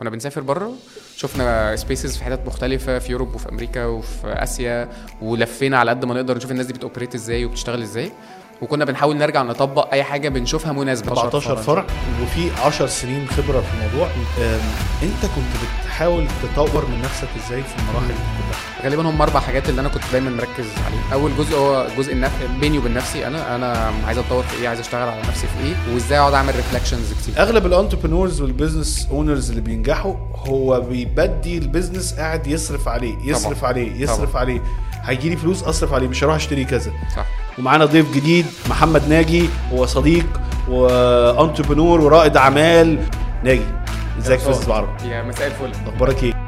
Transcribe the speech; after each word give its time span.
كنا 0.00 0.10
بنسافر 0.10 0.40
بره 0.40 0.72
شفنا 1.16 1.76
spaces 1.76 2.16
في 2.16 2.24
حتت 2.24 2.40
مختلفة 2.46 2.98
في 2.98 3.12
Europe 3.12 3.34
وفي 3.34 3.48
أمريكا 3.48 3.84
وفي 3.84 4.26
آسيا 4.26 4.88
ولفينا 5.22 5.78
على 5.78 5.90
قد 5.90 6.04
ما 6.04 6.14
نقدر 6.14 6.36
نشوف 6.36 6.50
الناس 6.50 6.66
دي 6.66 6.72
بت 6.72 6.81
operate 6.81 7.14
إزاي 7.14 7.44
وبتشتغل 7.44 7.82
إزاي. 7.82 8.12
وكنا 8.62 8.84
بنحاول 8.84 9.16
نرجع 9.16 9.42
نطبق 9.42 9.92
أي 9.92 10.02
حاجة 10.02 10.28
بنشوفها 10.28 10.72
مناسبة. 10.72 11.12
14 11.12 11.56
فرع 11.56 11.84
وفي 12.22 12.50
10 12.64 12.86
سنين 12.86 13.26
خبرة 13.28 13.60
في 13.60 13.66
الموضوع. 13.74 14.08
أنت 15.02 15.22
كنت 15.22 15.64
بتحاول 15.84 16.26
تطور 16.42 16.86
من 16.86 17.02
نفسك 17.02 17.28
إزاي 17.46 17.62
في 17.62 17.74
المراحل 17.78 18.08
دي 18.08 18.14
كلها؟ 18.14 18.84
غالبا 18.84 19.10
هم 19.10 19.22
أربع 19.22 19.40
حاجات 19.40 19.68
اللي 19.68 19.80
أنا 19.80 19.88
كنت 19.88 20.02
دايما 20.12 20.30
مركز 20.30 20.66
عليه 20.86 21.12
أول 21.12 21.30
جزء 21.38 21.56
هو 21.56 21.86
جزء 21.98 22.12
النف... 22.12 22.32
بيني 22.60 22.78
وبين 22.78 22.94
نفسي. 22.94 23.26
أنا 23.26 23.56
أنا 23.56 23.92
عايز 24.06 24.18
أتطور 24.18 24.42
في 24.42 24.62
إيه؟ 24.62 24.68
عايز 24.68 24.80
أشتغل 24.80 25.08
على 25.08 25.20
نفسي 25.28 25.46
في 25.46 25.64
إيه؟ 25.66 25.94
وإزاي 25.94 26.18
أقعد 26.18 26.34
أعمل 26.34 26.56
reflections 26.56 27.12
كتير. 27.12 27.42
أغلب 27.42 27.66
ال 27.66 27.71
entrepreneurs 27.71 28.40
وال 28.40 28.54
business 28.54 29.08
owners 29.10 29.48
اللي 29.50 29.60
بينجحوا 29.62 30.14
هو 30.34 30.80
بيبدي 30.80 31.58
ال 31.58 31.64
business 31.64 32.14
قاعد 32.14 32.46
يصرف 32.46 32.88
عليه 32.88 33.14
يصرف 33.24 33.58
طبعا. 33.58 33.68
عليه 33.68 34.02
يصرف 34.02 34.30
طبعا. 34.30 34.40
عليه. 34.40 34.62
هيجي 35.02 35.28
لي 35.28 35.36
فلوس 35.36 35.62
أصرف 35.62 35.92
عليه 35.92 36.08
مش 36.08 36.24
هروح 36.24 36.34
أشتري 36.34 36.64
كذا. 36.64 36.92
صح. 37.16 37.26
ومعانا 37.60 37.84
ضيف 37.84 38.14
جديد 38.14 38.46
محمد 38.70 39.08
ناجي 39.08 39.48
هو 39.72 39.86
صديق 39.86 40.26
و 40.68 40.78
entrepreneur 40.78 42.00
ورائد 42.00 42.36
أعمال. 42.36 42.98
ناجي 43.44 43.62
إزيك 44.18 44.38
في 44.40 44.66
العرب 44.66 44.96
يا 45.04 45.22
مساء 45.22 45.46
الفل. 45.46 45.88
أخبارك 45.88 46.22
إيه؟ 46.22 46.46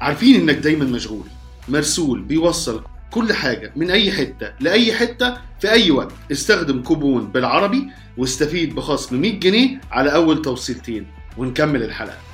عارفين 0.00 0.40
إنك 0.40 0.56
دايما 0.56 0.84
مشغول 0.84 1.24
مرسول 1.68 2.22
بيوصل 2.22 2.82
كل 3.10 3.32
حاجة 3.32 3.72
من 3.76 3.90
أي 3.90 4.12
حتة 4.12 4.52
لأي 4.60 4.92
حتة 4.92 5.34
في 5.60 5.70
أي 5.70 5.90
وقت. 5.90 6.12
استخدم 6.32 6.82
كوبون 6.82 7.26
بالعربي 7.26 7.88
واستفيد 8.16 8.74
بخصم 8.74 9.20
100 9.20 9.40
جنيه 9.40 9.80
على 9.90 10.14
أول 10.14 10.42
توصيلتين 10.42 11.06
ونكمل 11.38 11.82
الحلقة. 11.82 12.29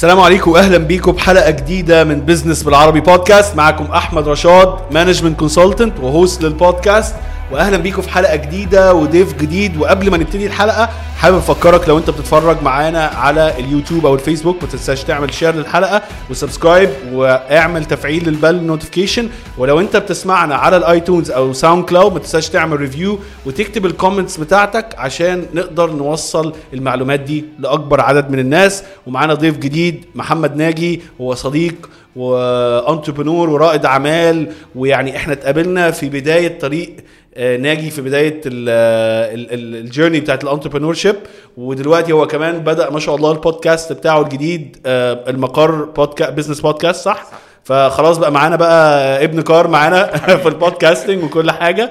السلام 0.00 0.20
عليكم 0.20 0.50
واهلا 0.50 0.78
بيكم 0.78 1.12
بحلقه 1.12 1.50
جديدة 1.50 2.04
من 2.04 2.20
business 2.20 2.62
بالعربي 2.62 3.00
بودكاست 3.00 3.56
معاكم 3.56 3.84
أحمد 3.84 4.28
رشاد 4.28 4.74
management 4.90 5.38
consultant 5.38 6.00
و 6.00 6.08
host 6.08 6.42
للبودكاست 6.42 7.14
واهلا 7.50 7.76
بيكم 7.76 8.02
في 8.02 8.08
حلقة 8.10 8.36
جديدة 8.36 8.94
وضيف 8.94 9.34
جديد. 9.34 9.76
وقبل 9.76 10.10
ما 10.10 10.16
نبتدي 10.16 10.46
الحلقة 10.46 10.88
حابب 11.16 11.36
أفكرك 11.36 11.88
لو 11.88 11.98
أنت 11.98 12.10
بتتفرج 12.10 12.62
معانا 12.62 13.06
على 13.06 13.58
اليوتيوب 13.58 14.06
أو 14.06 14.14
الفيسبوك 14.14 14.62
ما 14.62 14.68
تنساش 14.68 15.04
تعمل 15.04 15.34
share 15.34 15.54
للحلقة 15.54 16.02
و 16.30 16.36
subscribe 16.36 16.90
واعمل 17.12 17.84
تفعيل 17.84 18.28
لل 18.28 18.39
bell 18.39 18.62
notification 18.62 19.28
ولو 19.58 19.80
أنت 19.80 19.96
بتسمعنا 19.96 20.54
على 20.54 20.76
ال 20.76 20.84
iTunes 20.84 21.30
أو 21.30 21.52
SoundCloud 21.52 22.12
ما 22.12 22.18
تنساش 22.18 22.48
تعمل 22.48 22.76
review 22.80 23.18
وتكتب 23.46 23.86
ال 23.86 23.92
comments 23.92 24.36
بتاعتك 24.36 24.94
عشان 24.98 25.46
نقدر 25.54 25.90
نوصل 25.92 26.52
المعلومات 26.74 27.20
دي 27.20 27.44
لأكبر 27.58 28.00
عدد 28.00 28.30
من 28.30 28.38
الناس. 28.38 28.82
ومعانا 29.06 29.34
ضيف 29.34 29.56
جديد 29.58 30.04
محمد 30.14 30.56
ناجي 30.56 31.00
هو 31.20 31.34
صديق 31.34 31.74
و 32.16 32.26
entrepreneur 32.26 33.50
ورائد 33.50 33.84
اعمال 33.86 34.52
ويعني 34.74 35.16
إحنا 35.16 35.32
اتقابلنا 35.32 35.90
في 35.90 36.08
بداية 36.08 36.58
طريق 36.58 36.96
آه، 37.34 37.56
ناجي 37.56 37.90
في 37.90 38.02
بداية 38.02 38.40
ال 38.46 38.68
journey 38.68 40.20
بتاعت 40.20 40.44
ال 40.44 40.94
entrepreneurship 40.94 41.16
ودلوقتي 41.56 42.12
هو 42.12 42.26
كمان 42.26 42.58
بدأ 42.58 42.90
ما 42.90 43.00
شاء 43.00 43.14
الله 43.14 43.32
البودكاست 43.32 43.92
بتاعه 43.92 44.20
الجديد 44.22 44.76
آه، 44.86 45.30
المقر 45.30 45.84
podcast 45.84 46.32
business 46.32 46.60
podcast 46.60 47.04
صح. 47.04 47.26
فخلاص 47.70 48.18
بقى 48.18 48.32
معانا 48.32 48.56
بقى 48.56 49.24
ابن 49.24 49.40
كار 49.40 49.68
معانا 49.68 50.16
في 50.42 50.48
ال 50.48 50.55
podcasting 50.55 51.24
وكل 51.24 51.50
حاجة. 51.50 51.90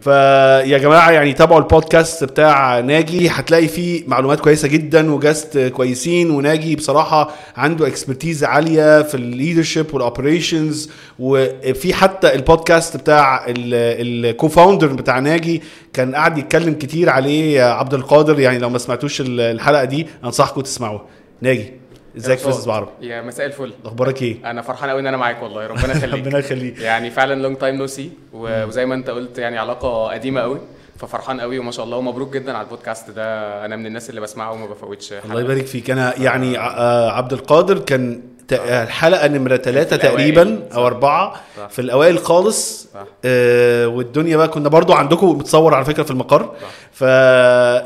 فيا 0.00 0.78
جماعة 0.78 1.10
يعني 1.10 1.32
تابعوا 1.32 1.60
البودكاست 1.60 2.24
بتاع 2.24 2.80
ناجي 2.80 3.28
هتلاقي 3.28 3.68
فيه 3.68 4.04
معلومات 4.06 4.40
كويسة 4.40 4.68
جدا 4.68 5.14
و 5.14 5.20
guests 5.20 5.58
كويسين. 5.58 6.30
وناجي 6.30 6.76
بصراحة 6.76 7.30
عنده 7.56 7.86
expertise 7.86 8.44
عالية 8.44 9.02
في 9.02 9.14
ال 9.14 9.21
leadership 9.21 9.94
وال 9.94 10.10
operations 10.10 10.90
وفي 11.18 11.94
حتى 11.94 12.34
البودكاست 12.34 12.96
بتاع 12.96 13.44
ال 13.48 14.48
co-founder 14.48 14.86
بتاع 14.86 15.18
ناجي 15.18 15.62
كان 15.92 16.14
قاعد 16.14 16.38
يتكلم 16.38 16.74
كتير 16.74 17.10
عليه 17.10 17.62
عبد 17.62 17.94
القادر. 17.94 18.40
يعني 18.40 18.58
لو 18.58 18.70
ما 18.70 18.78
سمعتوش 18.78 19.22
الحلقة 19.26 19.84
دي 19.84 20.06
أنصحكم 20.24 20.60
تسمعوها 20.60 21.04
ناجي. 21.42 21.72
إزيك 22.16 22.38
في 22.38 22.48
بزنس 22.48 22.66
بالعربي 22.66 22.88
يا 23.00 23.22
مساء 23.22 23.46
الفل. 23.46 23.72
أخبارك 23.84 24.22
إيه؟ 24.22 24.50
أنا 24.50 24.62
فرحان 24.62 24.90
قوي 24.90 25.00
إن 25.00 25.06
أنا 25.06 25.16
معاك 25.16 25.42
والله. 25.42 25.66
ربنا 25.66 25.92
يخليك. 25.92 26.14
ربنا 26.26 26.38
يخليك. 26.38 26.78
يعني 26.80 27.10
فعلا 27.10 27.42
long 27.42 27.56
time 27.58 27.74
no 27.74 27.86
see 27.86 28.10
وزي 28.32 28.86
ما 28.86 28.94
أنت 28.94 29.10
قلت 29.10 29.38
يعني 29.38 29.58
علاقة 29.58 30.08
قديمة 30.08 30.40
قوي 30.40 30.60
ففرحان 30.98 31.40
قوي 31.40 31.58
وما 31.58 31.70
شاء 31.70 31.84
الله 31.84 31.96
ومبروك 31.96 32.32
جدا 32.34 32.52
على 32.56 32.64
البودكاست 32.64 33.10
ده. 33.10 33.64
أنا 33.64 33.76
من 33.76 33.86
الناس 33.86 34.10
اللي 34.10 34.20
بسمعه 34.20 34.52
وما 34.52 34.66
بفوتش. 34.66 35.12
حلقة. 35.12 35.24
الله 35.28 35.40
يبارك 35.40 35.66
فيك. 35.66 35.90
أنا 35.90 36.18
يعني 36.18 36.56
ع- 36.56 37.10
عبد 37.12 37.32
القادر 37.32 37.78
كان 37.78 38.20
الحلقة 38.52 39.28
نمرة 39.28 39.56
ثلاثة. 39.56 39.96
تقريبا. 39.96 40.58
أو 40.74 40.86
أربعة. 40.86 41.34
صح. 41.58 41.68
في 41.68 41.78
الأوائل 41.78 42.18
خالص. 42.18 42.88
صح. 42.94 43.00
آه 43.24 43.86
والدنيا 43.88 44.36
بقى 44.36 44.48
كنا 44.48 44.68
برضو 44.68 44.92
عندكم 44.92 45.28
متصور 45.38 45.74
على 45.74 45.84
فكرة 45.84 46.02
في 46.02 46.10
المقر. 46.10 46.50
ف 46.92 47.00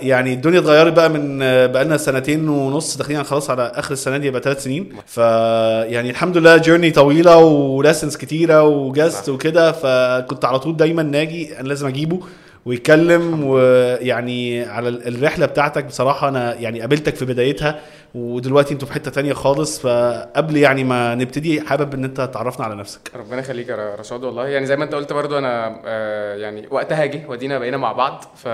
يعني 0.02 0.32
الدنيا 0.32 0.58
اتغيرت 0.58 0.92
بقى 0.92 1.10
من 1.10 1.38
بقى 1.72 1.84
لنا 1.84 1.96
سنتين 1.96 2.48
ونص 2.48 2.96
داخلين 2.96 3.22
خلاص 3.24 3.50
على 3.50 3.72
آخر 3.74 3.92
السنة 3.92 4.16
دي 4.16 4.26
يبقى 4.26 4.42
ثلاث 4.42 4.62
سنين. 4.64 4.88
ف 5.06 5.16
يعني 5.16 6.10
الحمد 6.10 6.36
لله 6.36 6.56
جيرني 6.56 6.90
طويلة 6.90 7.36
ولسنس 7.36 8.16
كتيرة 8.16 8.62
وجاست 8.62 9.28
وكده. 9.28 9.72
فكنت 9.72 10.44
على 10.44 10.58
طول 10.58 10.76
دايما 10.76 11.02
ناجي 11.02 11.60
أنا 11.60 11.68
لازم 11.68 11.86
أجيبه 11.86 12.20
ويتكلم 12.66 13.44
ويعني 13.44 14.64
على 14.64 14.88
ال- 14.88 15.08
الرحلة 15.16 15.46
بتاعتك. 15.46 15.84
بصراحة 15.84 16.28
أنا 16.28 16.54
يعني 16.54 16.80
قابلتك 16.80 17.16
في 17.16 17.24
بدايتها. 17.24 17.80
ودلوقتي 18.14 18.74
أنتوا 18.74 18.88
في 18.88 18.94
حتة 18.94 19.10
تانية 19.10 19.32
خالص 19.32 19.78
فقبل 19.80 20.56
يعني 20.56 20.84
ما 20.84 21.14
نبتدي 21.14 21.60
حابب 21.60 21.94
إن 21.94 22.04
أنت 22.04 22.20
تعرفنا 22.20 22.64
على 22.64 22.74
نفسك. 22.74 23.00
ربنا 23.16 23.38
يخليك 23.40 23.68
يا 23.68 23.94
رشاد 23.94 24.24
والله. 24.24 24.48
يعني 24.48 24.66
زي 24.66 24.76
ما 24.76 24.84
أنت 24.84 24.94
قلت 24.94 25.12
برضو 25.12 25.38
أنا 25.38 25.80
آه، 25.84 26.36
يعني 26.36 26.66
وقتها 26.70 27.06
جه 27.06 27.26
ودينا 27.28 27.58
بقينا 27.58 27.76
مع 27.76 27.92
بعض 27.92 28.24
ف 28.36 28.46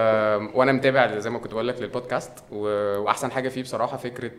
وأنا 0.54 0.72
متابع 0.72 1.18
زي 1.18 1.30
ما 1.30 1.38
كنت 1.38 1.52
بقول 1.52 1.68
لك 1.68 1.80
للبودكاست 1.82 2.32
و... 2.52 2.58
وأحسن 2.98 3.30
حاجة 3.30 3.48
فيه 3.48 3.62
بصراحة 3.62 3.96
فكرة 3.96 4.30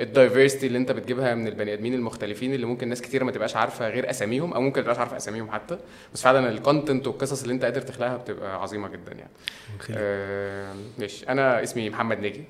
ال 0.00 0.07
diversity 0.07 0.66
اللي 0.66 0.78
أنت 0.78 0.92
بتجيبها 0.92 1.34
من 1.34 1.46
البني 1.48 1.72
آدمين 1.72 1.94
المختلفين 1.94 2.54
اللي 2.54 2.66
ممكن 2.66 2.88
ناس 2.88 3.02
كتير 3.02 3.24
ما 3.24 3.32
تبقاش 3.32 3.56
عارفة 3.56 3.88
غير 3.88 4.10
أساميهم 4.10 4.52
أو 4.52 4.60
ممكن 4.60 4.80
ما 4.80 4.82
تبقاش 4.82 4.98
عارفة 4.98 5.16
أساميهم 5.16 5.50
حتى. 5.50 5.78
بس 6.14 6.22
فعلا 6.22 6.48
ال 6.48 6.55
content 6.55 7.06
والقصص 7.06 7.42
اللي 7.42 7.54
أنت 7.54 7.64
قادر 7.64 7.80
تخلقها 7.80 8.16
بتبقى 8.16 8.62
عظيمة 8.62 8.88
جدا 8.88 9.12
يعني. 9.12 9.30
آه، 9.90 10.74
ماشي. 10.98 11.28
أنا 11.28 11.62
اسمي 11.62 11.90
محمد 11.90 12.20
ناجي. 12.20 12.44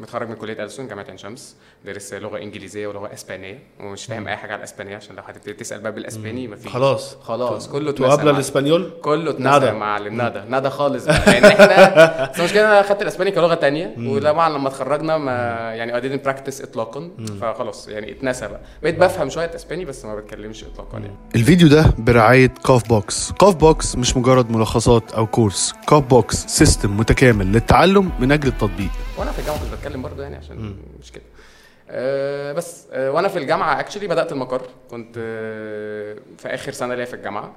متخرج 0.00 0.28
من 0.28 0.34
كلية 0.34 0.64
ألسن 0.64 0.88
جامعة 0.88 1.04
عين 1.08 1.18
شمس. 1.18 1.56
دارس 1.84 2.14
لغة 2.14 2.38
إنجليزية 2.38 2.86
ولغة 2.86 3.12
إسبانية. 3.14 3.58
ومش 3.80 4.04
فاهم 4.04 4.28
أي 4.28 4.36
حاجة 4.36 4.52
على 4.52 4.58
الإسبانية 4.58 4.96
عشان 4.96 5.16
لو 5.16 5.22
هتبتدي 5.26 5.52
تسأل 5.52 5.80
بقى 5.80 5.92
بالاسباني 5.92 6.48
مفيش. 6.48 6.72
خلاص. 6.72 7.16
خلاص 7.22 7.68
كله 7.68 8.04
اتنسى 8.04 8.16
قبل 8.20 8.30
مع- 8.30 8.36
ال 8.36 8.42
Español؟ 8.42 8.90
كله 9.02 9.30
اتنسى 9.30 9.42
nada. 9.44 9.66
يا 9.66 9.72
معلم. 9.72 10.16
nada 10.16 10.44
nada 10.44 10.68
خالص 10.68 11.04
بقى. 11.04 11.18
لأن 11.26 11.44
إحنا 11.44 12.30
بس 12.32 12.38
المشكلة 12.40 12.64
أنا 12.68 12.82
خدت 12.82 13.02
الإسباني 13.02 13.30
كلغة 13.30 13.54
تانية 13.54 13.94
وطبعا 13.98 14.48
لما 14.48 14.68
اتخرجنا 14.68 15.18
ما 15.18 15.32
يعني 15.74 16.00
didn't 16.18 16.22
practice 16.24 16.62
اطلاقا. 16.62 17.10
فخلاص 17.40 17.88
يعني 17.88 18.12
اتنسى 18.12 18.48
بقى. 18.48 18.60
بقيت 18.82 18.98
بفهم 18.98 19.30
شوية 19.30 19.54
إسباني 19.54 19.84
بس 19.84 20.04
ما 20.04 20.14
بتكلمش 20.16 20.64
اطلاقا 20.64 20.98
يعني. 20.98 21.16
الفيديو 21.34 21.68
ده 21.68 21.84
برعاية 21.98 22.46
كاف 22.66 22.88
بوكس 22.88 23.32
كاف 23.32 23.54
بوكس 23.56 23.96
مش 23.96 24.16
مجرد 24.16 24.50
ملخصات 24.50 25.12
أو 25.12 25.26
course. 25.26 25.74
كاف 25.88 26.02
بوكس 26.02 26.36
system 26.46 26.96
متكامل 26.96 27.46
للتعلم 27.52 28.10
من 28.20 28.32
أجل 28.42 28.48
التطبيق. 28.48 28.90
وأنا 29.18 29.32
في 29.32 29.38
الجامعة 29.38 29.60
كنت 29.60 29.74
بتكلم 29.74 30.02
برضه 30.02 30.22
يعني 30.22 30.36
عشان 30.36 30.76
مش 31.00 31.12
كده. 31.12 31.22
أه 31.88 32.52
بس 32.52 32.86
أه 32.92 33.10
وأنا 33.10 33.28
في 33.28 33.38
الجامعة 33.38 33.80
actually 33.80 34.06
بدأت 34.06 34.32
المقر. 34.32 34.62
كنت 34.90 35.14
أه 35.18 36.16
في 36.38 36.48
آخر 36.48 36.72
سنة 36.72 36.94
ليا 36.94 37.04
في 37.04 37.14
الجامعة. 37.14 37.56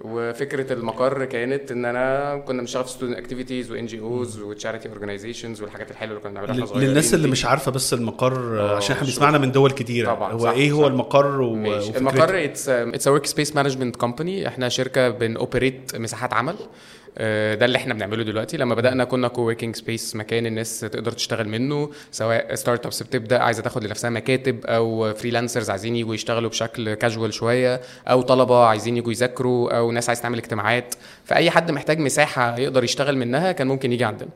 وفكرة 0.00 0.72
المقر 0.72 1.24
كانت 1.24 1.72
إن 1.72 1.84
أنا 1.84 2.36
كنا 2.36 2.60
بنشتغل 2.60 2.84
في 2.84 2.90
student 2.90 3.18
activities 3.18 3.70
و 3.70 3.86
NGOs 3.86 4.00
و 4.00 4.40
charity 4.40 4.88
organization 4.88 5.54
والحاجات 5.60 5.90
الحلوة 5.90 6.10
اللي 6.10 6.22
كنا 6.22 6.30
بنعملها 6.30 6.54
إحنا 6.54 6.66
صغيرين 6.66 6.88
للناس 6.88 7.14
اللي. 7.14 7.28
مش 7.28 7.44
عارفة 7.44 7.70
بس 7.70 7.94
المقر 7.94 8.60
آه، 8.60 8.76
عشان 8.76 8.96
إحنا 8.96 9.06
بيسمعنا 9.06 9.38
من 9.38 9.52
دول 9.52 9.70
كتيرة. 9.70 10.14
طبعاً، 10.14 10.32
هو 10.32 10.38
صح، 10.38 10.50
إيه 10.50 10.72
هو 10.72 10.82
صح. 10.82 10.86
المقر 10.86 11.40
و... 11.40 11.54
المقر 11.96 12.44
it's 12.44 12.68
it's 12.68 13.08
workspace 13.08 13.56
management 13.56 13.96
company 13.96 14.48
إحنا 14.48 14.68
شركة 14.68 15.08
بن 15.08 15.28
operate 15.28 15.96
مساحات 15.96 16.32
عمل. 16.34 16.56
ده 17.16 17.64
اللي 17.64 17.76
إحنا 17.76 17.94
بنعمله 17.94 18.22
دلوقتي. 18.22 18.56
لما 18.56 18.74
بدأنا 18.74 19.04
كنا 19.04 19.28
co-working 19.28 19.76
space 19.76 20.16
مكان 20.16 20.46
الناس 20.46 20.80
تقدر 20.80 21.12
تشتغل 21.12 21.48
منه 21.48 21.90
سواء 22.10 22.54
startups 22.54 23.02
بتبدأ 23.02 23.38
عايزة 23.38 23.62
تاخد 23.62 23.84
لنفسها 23.84 24.10
مكاتب 24.10 24.66
أو 24.66 25.14
freelancers 25.14 25.70
عايزين 25.70 25.96
يجوا 25.96 26.14
يشتغلوا 26.14 26.50
بشكل 26.50 26.94
كاجوال 26.94 27.34
شوية 27.34 27.80
أو 28.08 28.22
طلبة 28.22 28.64
عايزين 28.64 28.96
يجوا 28.96 29.12
يذاكروا 29.12 29.78
أو 29.78 29.90
ناس 29.90 30.08
عايز 30.08 30.22
تعمل 30.22 30.38
اجتماعات. 30.38 30.94
فأي 31.24 31.50
حد 31.50 31.70
محتاج 31.70 31.98
مساحة 31.98 32.58
يقدر 32.58 32.84
يشتغل 32.84 33.16
منها 33.16 33.52
كان 33.52 33.66
ممكن 33.66 33.92
يجي 33.92 34.04
عندنا. 34.04 34.28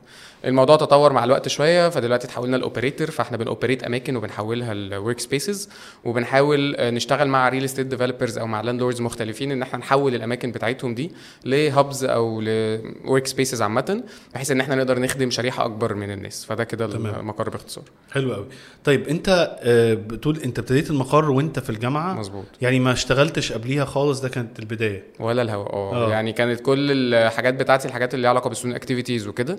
الموضوع 0.45 0.75
تطور 0.75 1.13
مع 1.13 1.23
الوقت 1.23 1.47
شوية 1.47 1.89
فدلوقتي 1.89 2.27
اتحولنا 2.27 2.57
ل 2.57 2.63
operator 2.63 3.11
فاحنا 3.11 3.37
بن 3.37 3.47
operate 3.47 3.83
أماكن 3.83 4.15
وبنحولها 4.15 4.73
ل 4.73 5.19
workspaces 5.19 5.69
وبنحاول 6.05 6.75
آه، 6.75 6.89
نشتغل 6.89 7.27
مع 7.27 7.49
real 7.49 7.63
estate 7.63 7.87
developers 7.87 8.37
أو 8.37 8.47
مع 8.47 8.61
landlords 8.61 9.01
مختلفين 9.01 9.51
إن 9.51 9.61
إحنا 9.61 9.79
نحول 9.79 10.15
الأماكن 10.15 10.51
بتاعتهم 10.51 10.95
دي 10.95 11.11
ل 11.45 11.57
hubs 11.57 12.03
أو 12.03 12.41
ل 12.41 13.27
workspaces 13.27 13.61
عامة 13.61 14.03
بحيث 14.33 14.51
إن 14.51 14.59
إحنا 14.59 14.75
نقدر 14.75 14.99
نخدم 14.99 15.29
شريحة 15.29 15.65
أكبر 15.65 15.93
من 15.93 16.11
الناس. 16.11 16.45
فده 16.45 16.63
كده. 16.63 16.85
المقر 16.85 17.49
باختصار. 17.49 17.83
حلو 18.11 18.33
قوي 18.33 18.45
طيب 18.83 19.07
أنت 19.07 19.57
آه، 19.61 19.93
بتقول 19.93 20.39
أنت 20.39 20.59
ابتديت 20.59 20.89
المقر 20.89 21.31
وأنت 21.31 21.59
في 21.59 21.69
الجامعة؟ 21.69 22.13
مظبوط. 22.13 22.45
يعني 22.61 22.79
ما 22.79 22.91
اشتغلتش 22.91 23.51
قبليها 23.53 23.85
خالص 23.85 24.21
ده 24.21 24.29
كانت 24.29 24.59
البداية؟ 24.59 25.03
ولا 25.19 25.41
الهواء 25.41 25.73
آه 25.73 26.07
آه. 26.07 26.09
يعني 26.11 26.33
كانت 26.33 26.59
كل 26.59 27.13
الحاجات 27.13 27.53
بتاعتي 27.53 27.87
الحاجات 27.87 28.13
اللي 28.13 28.21
ليها 28.21 28.29
علاقة 28.29 28.47
بال 28.47 28.53
student 28.53 28.75
activities 28.75 29.27
وكده. 29.27 29.57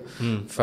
ف 0.49 0.63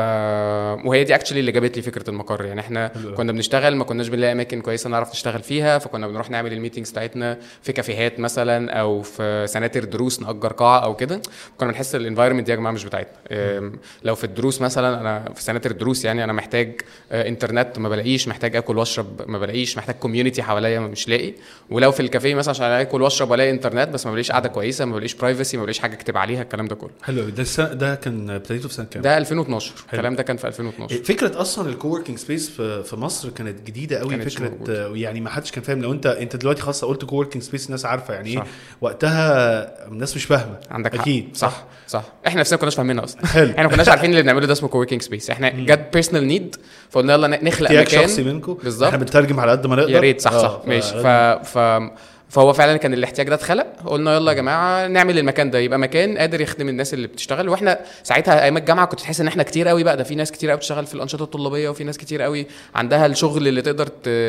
وهي 0.86 1.04
دي 1.04 1.16
actually 1.16 1.40
اللي 1.40 1.52
جابت 1.52 1.76
لي 1.78 1.82
فكرة 1.82 2.10
المقر. 2.10 2.46
يعني 2.46 2.60
إحنا. 2.62 2.92
كنا 3.18 3.32
بنشتغل 3.32 3.76
ما 3.76 3.84
كناش 3.84 4.08
بنلاقي 4.08 4.32
أماكن 4.32 4.62
كويسة 4.62 4.90
نعرف 4.90 5.12
نشتغل 5.12 5.42
فيها 5.44 5.78
فكنا 5.80 6.08
بنروح 6.08 6.30
نعمل 6.30 6.54
ال 6.54 6.58
meetings 6.58 6.92
بتاعتنا 6.92 7.38
في 7.62 7.74
كافيهات 7.74 8.20
مثلا 8.20 8.72
أو 8.74 9.02
في 9.02 9.48
سناتر 9.48 9.84
دروس 9.84 10.20
نأجر 10.22 10.54
قاعة 10.54 10.80
أو 10.80 10.96
كده. 10.96 11.22
كنا 11.58 11.70
بنحس 11.72 11.96
ال 11.96 12.00
environment 12.00 12.46
دي 12.46 12.52
يا 12.52 12.56
جماعة 12.58 12.72
مش 12.74 12.86
بتاعتنا. 12.86 13.72
لو 14.04 14.16
في 14.16 14.24
الدروس 14.24 14.62
مثلا 14.62 15.02
أنا 15.02 15.34
في 15.36 15.44
سناتر 15.44 15.72
الدروس 15.72 16.06
يعني 16.06 16.24
أنا 16.24 16.34
محتاج 16.34 16.82
آه، 17.12 17.28
انترنت 17.28 17.80
ما 17.80 17.90
بلاقيش 17.90 18.28
محتاج 18.28 18.56
آكل 18.56 18.78
وأشرب 18.78 19.22
ما 19.28 19.40
بلاقيش 19.40 19.78
محتاج 19.78 19.96
community 19.96 20.44
حواليا 20.44 20.80
مش 20.80 21.10
لاقي. 21.10 21.34
ولو 21.70 21.92
في 21.92 22.00
الكافيه 22.00 22.36
مثلا 22.36 22.50
عشان 22.52 22.66
آكل 22.66 23.02
وأشرب 23.02 23.32
وألاقي 23.32 23.50
انترنت 23.52 23.90
بس 23.90 24.06
ما 24.06 24.12
بلاقيش 24.12 24.32
قاعدة 24.32 24.50
كويسة 24.50 24.86
ما 24.86 24.94
بلاقيش 24.94 25.14
privacy 25.14 25.58
ما 25.58 25.64
بلاقيش 25.64 25.80
حاجة 25.80 25.94
أكتب 25.94 26.18
عليها 26.18 26.42
الكلام 26.42 26.68
ده 26.68 26.76
كله. 26.76 26.92
حلو 27.04 27.30
ده 27.30 27.44
ده 27.74 27.96
كان 27.96 28.30
ابتديته 28.30 28.68
في 28.68 28.74
سنة 28.74 28.86
كام؟ 28.86 29.02
ده 29.02 29.18
2012 29.18 29.74
الكلام 29.96 30.16
ده 30.16 30.24
كان 30.24 30.38
في 30.38 30.48
2012 30.48 31.04
فكرة 31.04 31.42
أصلا 31.42 31.70
ال 31.70 31.74
co-working 31.74 32.18
space 32.18 32.50
في 32.62 32.96
مصر 32.96 33.30
كانت 33.30 33.68
جديدة 33.68 33.98
قوي 34.00 34.10
كانتش 34.10 34.36
فكرة 34.36 34.50
موجودة. 34.50 34.86
آه، 34.86 34.92
يعني 34.96 35.22
ما 35.22 35.30
حدش 35.30 35.52
كان 35.52 35.64
فاهم. 35.64 35.82
لو 35.82 35.92
انت 35.92 36.06
أنت 36.06 36.36
دلوقتي 36.36 36.62
خلاص 36.62 36.86
قلت 36.86 37.06
co-working 37.06 37.44
space 37.44 37.66
الناس 37.66 37.86
عارفة 37.86 38.14
يعني 38.14 38.30
إيه. 38.30 38.38
صح. 38.38 38.46
وقتها 38.82 39.88
الناس 39.88 40.16
مش 40.16 40.26
فاهمة. 40.26 40.60
عندك 40.72 40.96
حق. 40.96 41.02
أكيد. 41.02 41.30
صح. 41.38 41.64
صح. 41.88 42.04
إحنا 42.28 42.40
نفسنا 42.40 42.56
ما 42.58 42.62
كناش 42.62 42.76
فاهمينها 42.76 43.04
أصلا. 43.04 43.26
حلو. 43.26 43.52
إحنا 43.52 43.64
ما 43.64 43.70
كناش 43.70 43.90
عارفين 43.90 44.10
اللي 44.10 44.22
بنعمله 44.22 44.46
ده 44.48 44.54
اسمه 44.54 44.70
co-working 44.70 45.02
space. 45.02 45.30
إحنا 45.30 45.50
جت 45.50 45.90
personal 45.94 46.28
need 46.28 46.56
فقلنا 46.90 47.14
يلا 47.14 47.28
نخلق 47.44 47.72
مكان. 47.72 47.86
شخصي 48.02 48.24
منكم 48.24 48.54
بالظبط. 48.54 48.84
إحنا 48.88 48.98
بنترجم 49.00 49.40
على 49.40 49.52
قد 49.52 49.68
ما 49.68 49.76
نقدر. 49.76 49.90
يا 49.90 50.00
ريت. 50.00 50.22
صح 50.22 50.32
آه، 50.32 50.42
صح 50.42 50.62
ماشي 50.68 51.00
ف... 51.44 51.58
فهو 52.30 52.54
فعلا 52.54 52.78
كان 52.78 52.94
الاحتياج 52.94 53.30
ده 53.30 53.36
اتخلق. 53.36 53.68
قلنا 53.86 54.16
يلا 54.16 54.32
يا 54.32 54.38
جماعة 54.38 54.88
نعمل 54.88 55.20
المكان 55.20 55.52
ده 55.52 55.60
يبقى 55.60 55.80
مكان 55.80 56.18
قادر 56.18 56.42
يخدم 56.42 56.70
الناس 56.70 56.94
اللي 56.94 57.08
بتشتغل. 57.08 57.50
وإحنا 57.50 57.80
ساعتها 58.04 58.44
أيام 58.44 58.58
الجامعة 58.58 58.86
كنت 58.86 59.00
تحس 59.00 59.22
إن 59.22 59.28
إحنا 59.28 59.44
كتير 59.44 59.68
قوي 59.68 59.84
بقى. 59.84 59.98
ده 59.98 60.04
في 60.04 60.16
ناس 60.16 60.32
كتير 60.32 60.50
قوي 60.50 60.58
بتشتغل 60.58 60.86
في 60.86 60.94
الأنشطة 60.94 61.24
الطلابية 61.24 61.70
وفي 61.70 61.84
ناس 61.84 61.98
كتير 61.98 62.22
قوي 62.22 62.48
عندها 62.76 63.06
الشغل 63.06 63.48
اللي 63.48 63.62
تقدر 63.62 63.88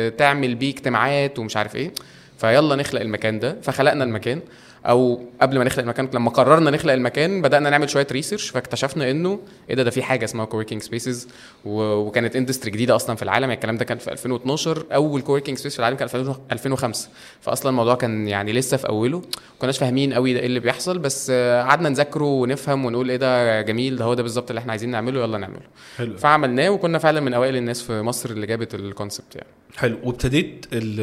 تعمل 0.09 0.55
بيه 0.55 0.69
اجتماعات 0.71 1.39
ومش 1.39 1.57
عارف 1.57 1.75
إيه. 1.75 1.91
فيلا 2.37 2.75
نخلق 2.75 3.01
المكان 3.01 3.39
ده. 3.39 3.57
فخلقنا 3.61 4.03
المكان. 4.03 4.41
أو 4.87 5.21
قبل 5.41 5.57
ما 5.57 5.63
نخلق 5.63 5.79
المكان 5.83 6.09
لما 6.13 6.29
قررنا 6.31 6.71
نخلق 6.71 6.93
المكان 6.93 7.41
بدأنا 7.41 7.69
نعمل 7.69 7.89
شوية 7.89 8.07
ريسيرش 8.11 8.49
فاكتشفنا 8.49 9.11
إنه 9.11 9.39
إيه 9.69 9.75
ده 9.75 9.83
ده 9.83 9.89
في 9.91 10.03
حاجة 10.03 10.25
اسمها 10.25 10.45
co-working 10.45 10.81
spaces 10.81 11.27
وكانت 11.65 12.35
industry 12.35 12.71
جديدة 12.71 12.95
أصلا 12.95 13.15
في 13.15 13.23
العالم 13.23 13.43
يعني 13.43 13.53
الكلام 13.53 13.77
ده 13.77 13.85
كان 13.85 13.97
في 13.97 14.11
2012 14.11 14.83
أول 14.93 15.21
co-working 15.21 15.57
space 15.57 15.73
في 15.73 15.79
العالم 15.79 15.97
كان 15.97 16.07
في 16.07 16.17
2005 16.51 17.09
فاصلا 17.41 17.69
الموضوع 17.69 17.95
كان 17.95 18.27
يعني 18.27 18.53
لسه 18.53 18.77
في 18.77 18.89
أوله 18.89 19.17
ما 19.17 19.23
كناش 19.61 19.77
فاهمين 19.77 20.13
قوي 20.13 20.33
ده 20.33 20.39
إيه 20.39 20.45
اللي 20.45 20.59
بيحصل 20.59 20.97
بس 20.99 21.31
قعدنا 21.31 21.89
نذاكره 21.89 22.25
ونفهم 22.25 22.85
ونقول 22.85 23.09
إيه 23.09 23.17
ده 23.17 23.61
جميل 23.61 23.95
ده 23.95 24.05
هو 24.05 24.13
ده 24.13 24.23
بالظبط 24.23 24.49
اللي 24.49 24.59
إحنا 24.59 24.71
عايزين 24.71 24.89
نعمله 24.89 25.19
يلا 25.21 25.37
نعمله. 25.37 25.61
حلو. 25.97 26.17
فعملناه 26.17 26.69
وكنا 26.69 26.97
فعلا 26.97 27.19
من 27.19 27.33
أوائل 27.33 27.55
الناس 27.55 27.81
في 27.81 28.01
مصر 28.01 28.29
اللي 28.29 28.47
جابت 28.47 28.75
ال 28.75 28.83
concept 28.83 29.35
يعني. 29.35 29.47
حلو. 29.77 29.97
وابتديت 30.03 30.65
ال- 30.73 30.99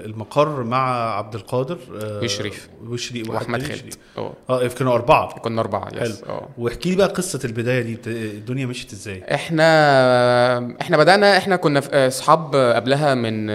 ال- 0.00 0.04
المقر 0.04 0.62
مع 0.64 1.14
عبد 1.16 1.34
القادر 1.34 1.78
آه، 2.02 2.20
وشريف. 2.24 2.68
وشريف 3.10 3.30
وأحمد. 3.30 3.62
خالد. 3.62 3.94
آه 4.18 4.32
آه 4.50 4.66
كانوا 4.68 4.94
أربعة. 4.94 5.38
كنا 5.38 5.60
أربعة 5.60 5.90
حلو. 5.90 6.02
yes 6.10 6.22
آه 6.24 6.48
واحكي 6.58 6.90
لي 6.90 6.96
بقى 6.96 7.08
قصة 7.08 7.40
البداية 7.44 7.82
دي 7.82 7.98
الدنيا 8.06 8.66
مشيت 8.66 8.92
إزاي؟ 8.92 9.24
إحنا 9.34 10.76
إحنا 10.80 10.96
بدأنا 10.96 11.36
إحنا 11.36 11.56
كنا 11.56 11.80
في- 11.80 12.06
أصحاب 12.06 12.54
قبلها 12.56 13.14
من 13.14 13.46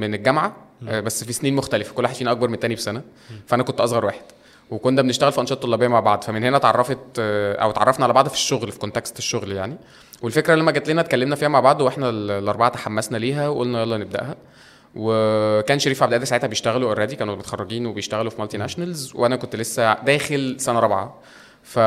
من 0.00 0.14
الجامعة 0.14 0.56
بس 0.82 1.24
في 1.24 1.32
سنين 1.32 1.54
مختلفة 1.56 1.94
كل 1.94 2.02
واحد 2.02 2.14
فينا 2.14 2.32
أكبر 2.32 2.48
من 2.48 2.54
التاني 2.54 2.74
بسنة 2.74 3.02
فأنا 3.46 3.62
كنت 3.62 3.80
أصغر 3.80 4.04
واحد. 4.04 4.22
وكنا 4.70 5.02
بنشتغل 5.02 5.32
في 5.32 5.40
أنشطة 5.40 5.54
طلابية 5.60 5.88
مع 5.88 6.00
بعض 6.00 6.24
فمن 6.24 6.44
هنا 6.44 6.56
اتعرفت 6.56 6.98
أو 7.18 7.70
اتعرفنا 7.70 8.04
على 8.04 8.12
بعض 8.14 8.28
في 8.28 8.34
الشغل 8.34 8.72
في 8.72 8.78
context 8.78 9.18
الشغل 9.18 9.52
يعني. 9.52 9.76
والفكرة 10.22 10.54
لما 10.54 10.72
جت 10.72 10.88
لنا 10.90 11.00
اتكلمنا 11.00 11.36
فيها 11.36 11.48
مع 11.48 11.60
بعض 11.60 11.80
وإحنا 11.80 12.08
ال- 12.10 12.30
الأربعة 12.30 12.68
تحمسنا 12.68 13.16
ليها 13.18 13.48
وقلنا 13.48 13.82
يلا 13.82 13.96
نبدأها. 13.96 14.34
وكان 14.96 15.78
شريف 15.78 16.02
عبد 16.02 16.12
القادر 16.12 16.26
ساعتها 16.26 16.46
بيشتغلوا 16.46 16.88
already 16.88 17.16
كانوا 17.16 17.36
متخرجين 17.36 17.86
وبيشتغلوا 17.86 18.30
في 18.30 18.40
multinationals 18.40 19.12
وأنا 19.14 19.36
كنت 19.36 19.56
لسه 19.56 19.94
داخل 19.94 20.56
سنة 20.58 20.80
رابعة. 20.80 21.20
ف 21.62 21.78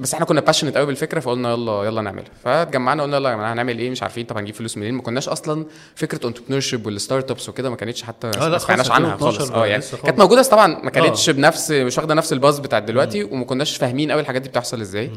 بس 0.00 0.14
إحنا 0.14 0.26
كنا 0.26 0.40
passionate 0.40 0.76
قوي 0.76 0.86
بالفكرة 0.86 1.20
فقلنا 1.20 1.50
يلا 1.52 1.84
يلا 1.84 2.02
نعملها. 2.02 2.30
فاتجمعنا 2.44 3.02
قلنا 3.02 3.16
يلا 3.16 3.30
يا 3.30 3.34
جماعة 3.34 3.52
هنعمل 3.52 3.78
إيه؟ 3.78 3.90
مش 3.90 4.02
عارفين. 4.02 4.26
طب 4.26 4.38
هنجيب 4.38 4.54
فلوس 4.54 4.76
منين؟ 4.76 4.94
ما 4.94 5.02
كناش 5.02 5.28
أصلا 5.28 5.66
فكرة 5.94 6.26
entrepreneurship 6.28 6.60
وال 6.60 6.86
startups 6.86 7.48
وكده 7.48 7.70
ما 7.70 7.76
كانتش 7.76 8.02
حتى 8.02 8.30
لا 8.30 8.48
ما 8.48 8.58
سمعناش 8.58 8.90
عنها 8.90 9.14
2012 9.14 9.38
خالص 9.38 9.50
آه 9.50 9.66
يعني. 9.66 9.82
كانت 10.04 10.18
موجودة 10.18 10.40
بس 10.40 10.48
طبعا 10.48 10.66
ما 10.82 10.90
كانتش 10.90 11.30
بنفس 11.30 11.70
مش 11.70 11.98
واخدة 11.98 12.14
نفس 12.14 12.32
ال 12.32 12.37
buzz 12.37 12.58
بتاعت 12.58 12.82
دلوقتي 12.82 13.24
وما 13.24 13.44
كناش 13.44 13.76
فاهمين 13.76 14.10
قوي 14.10 14.20
الحاجات 14.20 14.42
دي 14.42 14.48
بتحصل 14.48 14.80
إزاي. 14.80 15.10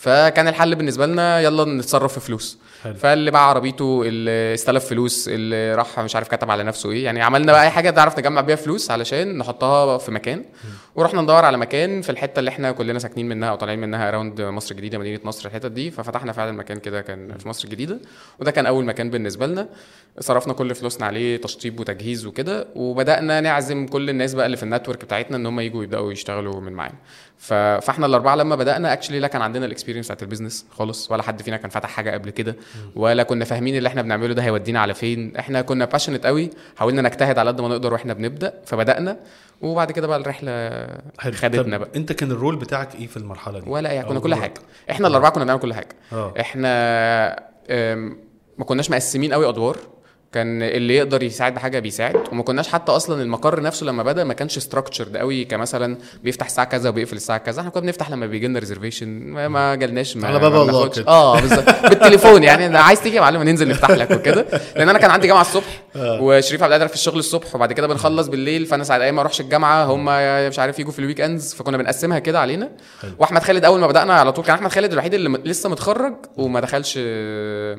فكان 0.00 0.48
الحل 0.48 0.74
بالنسبة 0.74 1.06
لنا 1.06 1.40
يلا 1.40 1.64
نتصرف 1.64 2.12
في 2.12 2.20
فلوس. 2.20 2.58
حلو. 2.84 2.94
فاللي 2.94 3.30
باع 3.30 3.40
عربيته 3.40 4.02
اللي 4.06 4.54
استلف 4.54 4.84
فلوس 4.84 5.28
اللي 5.28 5.74
راح 5.74 6.00
مش 6.00 6.16
عارف 6.16 6.28
كتب 6.28 6.50
على 6.50 6.62
نفسه 6.62 6.90
إيه. 6.90 7.04
يعني 7.04 7.22
عملنا 7.22 7.52
بقى 7.52 7.62
أي 7.62 7.70
حاجة 7.70 7.90
نعرف 7.90 8.18
نجمع 8.18 8.40
بيها 8.40 8.56
فلوس 8.56 8.90
علشان 8.90 9.38
نحطها 9.38 9.98
في 9.98 10.10
مكان. 10.10 10.44
ورحنا 10.94 11.22
ندور 11.22 11.44
على 11.44 11.58
مكان 11.58 12.02
في 12.02 12.10
الحتة 12.10 12.38
اللي 12.38 12.48
إحنا 12.48 12.72
كلنا 12.72 12.98
ساكنين 12.98 13.28
منها 13.28 13.50
أو 13.50 13.56
طالعين 13.56 13.78
منها 13.78 14.08
around 14.08 14.40
مصر 14.40 14.70
الجديدة 14.70 14.98
مدينة 14.98 15.20
نصر 15.24 15.48
الحتت 15.48 15.70
دي. 15.70 15.90
ففتحنا 15.90 16.32
فعلا 16.32 16.52
مكان 16.52 16.78
كده 16.78 17.00
كان 17.00 17.38
في 17.38 17.48
مصر 17.48 17.64
الجديدة. 17.64 17.98
وده 18.38 18.50
كان 18.50 18.66
أول 18.66 18.84
مكان 18.84 19.10
بالنسبة 19.10 19.46
لنا. 19.46 19.68
صرفنا 20.20 20.52
كل 20.52 20.74
فلوسنا 20.74 21.06
عليه 21.06 21.36
تشطيب 21.36 21.80
وتجهيز 21.80 22.26
وكده. 22.26 22.68
وبدأنا 22.74 23.40
نعزم 23.40 23.86
كل 23.86 24.10
الناس 24.10 24.34
بقى 24.34 24.46
اللي 24.46 24.56
في 24.56 24.62
ال 24.62 24.67
network 24.67 25.04
بتاعتنا 25.04 25.36
إن 25.36 25.46
هم 25.46 25.60
يجوا 25.60 25.84
يبدأوا 25.84 26.12
يشتغلوا 26.12 26.60
من 26.60 26.72
معانا. 26.72 26.94
فاحنا 27.40 28.06
الأربعة 28.06 28.34
لما 28.36 28.56
بدأنا 28.56 28.92
actually 28.92 29.20
لا 29.20 29.28
كان 29.28 29.42
عندنا 29.42 29.66
ال 29.66 29.70
experience 29.70 30.06
بتاعت 30.06 30.22
ال 30.22 30.27
business 30.27 30.66
خالص 30.70 31.10
ولا 31.10 31.22
حد 31.22 31.42
فينا 31.42 31.56
كان 31.56 31.70
فتح 31.70 31.88
حاجة 31.88 32.10
قبل 32.10 32.30
كده 32.30 32.56
ولا 32.96 33.22
كنا 33.22 33.44
فاهمين 33.44 33.76
اللي 33.76 33.88
إحنا 33.88 34.02
بنعمله 34.02 34.34
ده 34.34 34.42
هيودينا 34.42 34.80
على 34.80 34.94
فين. 34.94 35.36
إحنا 35.36 35.62
كنا 35.62 35.84
passionate 35.84 36.26
قوي 36.26 36.50
حاولنا 36.76 37.02
نجتهد 37.02 37.38
على 37.38 37.50
قد 37.50 37.60
ما 37.60 37.68
نقدر 37.68 37.92
وإحنا 37.92 38.12
بنبدأ 38.12 38.54
فبدأنا 38.66 39.16
وبعد 39.60 39.92
كده 39.92 40.06
بقى 40.06 40.18
الرحلة. 40.18 40.86
خدتنا 41.18 41.78
بقى. 41.78 41.88
انت 41.96 42.12
كان 42.12 42.30
ال 42.30 42.35
role 42.35 42.56
بتاعك 42.56 42.94
إيه 42.94 43.06
في 43.06 43.16
المرحلة 43.16 43.58
دي؟ 43.58 43.70
ولا 43.70 43.90
أي 43.90 44.02
كنا 44.02 44.20
كل؟ 44.20 44.34
حاجة. 44.34 44.54
إحنا 44.90 45.08
الأربعة 45.08 45.30
كنا 45.30 45.44
بنعمل 45.44 45.60
كل 45.60 45.74
حاجة. 45.74 45.96
آه. 46.12 46.34
إحنا 46.40 46.70
ما 48.58 48.64
كناش 48.64 48.90
مقسمين 48.90 49.32
قوي 49.32 49.48
أدوار. 49.48 49.76
كان 50.32 50.62
اللي 50.62 50.96
يقدر 50.96 51.22
يساعد 51.22 51.54
بحاجه 51.54 51.78
بيساعد. 51.78 52.16
وما 52.32 52.42
كناش 52.42 52.68
حتى 52.68 52.92
أصلا 52.92 53.22
المقر 53.22 53.60
نفسه 53.62 53.86
لما 53.86 54.02
بدأ 54.02 54.24
ما 54.24 54.34
كانش 54.34 54.58
structured 54.58 55.16
قوي 55.16 55.44
كمثلا 55.44 55.96
بيفتح 56.24 56.46
الساعة 56.46 56.66
كذا 56.66 56.88
وبيقفل 56.88 57.16
الساعة 57.16 57.38
كذا. 57.38 57.60
إحنا 57.60 57.70
كنا 57.70 57.82
بنفتح 57.82 58.10
لما 58.10 58.26
بيجي 58.26 58.46
لنا 58.46 58.58
reservation 58.58 59.08
ما, 59.08 59.48
ما 59.48 59.74
جالناش 59.74 60.16
ما 60.16 60.28
على 60.28 60.38
باب 60.38 60.54
الله. 60.54 60.88
كده. 60.88 61.08
آه 61.08 61.40
بالظبط. 61.40 61.68
بالتليفون 61.82 62.42
يعني 62.42 62.66
أنا 62.66 62.80
عايز 62.80 63.02
تيجي 63.02 63.16
يا 63.16 63.20
معلم 63.20 63.42
ننزل 63.42 63.68
نفتح 63.68 63.90
لك 63.90 64.10
وكده. 64.10 64.46
لأن 64.76 64.88
أنا 64.88 64.98
كان 64.98 65.10
عندي 65.10 65.26
جامعة 65.26 65.40
الصبح 65.40 65.82
وشريف 65.96 66.62
عبد 66.62 66.72
القادر 66.72 66.88
في 66.88 66.94
الشغل 66.94 67.18
الصبح 67.18 67.54
وبعد 67.54 67.72
كده 67.72 67.86
بنخلص 67.86 68.28
بالليل. 68.28 68.66
فأنا 68.66 68.84
ساعات 68.84 69.02
أيام 69.02 69.14
ما 69.14 69.20
أروحش 69.20 69.40
الجامعة 69.40 69.84
هم 69.84 70.04
مش 70.48 70.58
عارف 70.58 70.78
يجوا 70.78 70.92
في 70.92 70.98
ال 70.98 71.20
weekends 71.20 71.54
فكنا 71.54 71.76
بنقسمها 71.76 72.18
كده 72.18 72.40
علينا. 72.40 72.70
وأحمد 73.18 73.42
خالد 73.42 73.64
أول 73.64 73.80
ما 73.80 73.86
بدأنا 73.86 74.14
على 74.14 74.32
طول 74.32 74.44
كان 74.44 74.54
أحمد 74.54 74.70
خالد 74.72 74.92
الوحيد 74.92 75.14
اللي 75.14 75.38
لسه 75.44 75.68
متخرج 75.68 76.14
وما 76.36 76.60
دخلش 76.60 76.98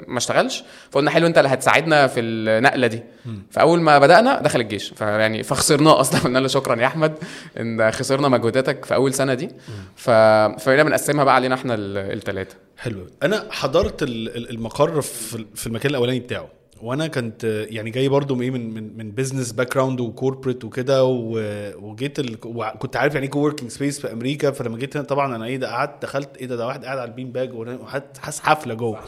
ما 0.07 0.17
اشتغلش. 0.17 0.63
فقلنا 0.91 1.11
حلو 1.11 1.27
أنت 1.27 1.37
اللي 1.37 1.49
هتساعدنا 1.49 2.07
في 2.07 2.40
النقلة 2.49 2.87
دي. 2.87 3.03
فأول 3.51 3.81
ما 3.81 3.99
بدأنا 3.99 4.41
دخل 4.41 4.59
الجيش. 4.61 4.89
فيعني 4.89 5.43
فخسرناه 5.43 5.99
أصلا. 5.99 6.19
قلنا 6.23 6.39
له 6.39 6.47
شكرا 6.47 6.81
يا 6.81 6.87
أحمد 6.87 7.13
إن 7.59 7.91
خسرنا 7.91 8.27
مجهوداتك 8.27 8.85
في 8.85 8.95
أول 8.95 9.13
سنة 9.13 9.33
دي. 9.33 9.49
ف... 9.95 10.09
فبقينا 10.09 10.83
بنقسمها 10.83 11.23
بقى 11.23 11.35
علينا 11.35 11.55
إحنا 11.55 11.75
الثلاثه 11.77 12.55
حلو. 12.77 13.07
أنا 13.23 13.47
حضرت 13.51 14.03
ال- 14.03 14.37
ال- 14.37 14.49
المقر 14.49 15.01
في 15.01 15.67
المكان 15.67 15.89
الأولاني 15.89 16.19
بتاعه. 16.19 16.47
وأنا 16.81 17.07
كنت 17.07 17.43
يعني 17.69 17.89
جاي 17.89 18.07
برضو 18.09 18.35
من 18.35 18.41
إيه 18.41 18.51
من 18.51 18.73
من, 18.73 18.97
من 18.97 19.11
business 19.11 19.51
background 19.51 19.73
و 19.73 19.99
corporate 20.01 20.63
وكده 20.65 21.03
وجيت 21.05 22.19
ال... 22.19 22.37
وكنت 22.45 22.95
عارف 22.95 23.13
يعني 23.13 23.25
إيه 23.25 23.31
coworking 23.31 23.71
space 23.71 23.99
في 23.99 24.11
أمريكا. 24.13 24.51
فلما 24.51 24.77
جيت 24.77 24.97
هنا 24.97 25.05
طبعا 25.05 25.35
أنا 25.35 25.45
إيه 25.45 25.57
ده 25.57 25.67
قعدت 25.71 26.01
دخلت 26.01 26.37
إيه 26.37 26.45
ده 26.45 26.55
ده 26.55 26.67
واحد 26.67 26.85
قاعد 26.85 26.97
على 26.97 27.09
ال 27.09 27.13
bean 27.13 27.31
bag 27.31 27.53
وحاسس 27.53 28.03
حاسس 28.19 28.39
حفلة 28.39 28.73
جوه. 28.73 28.99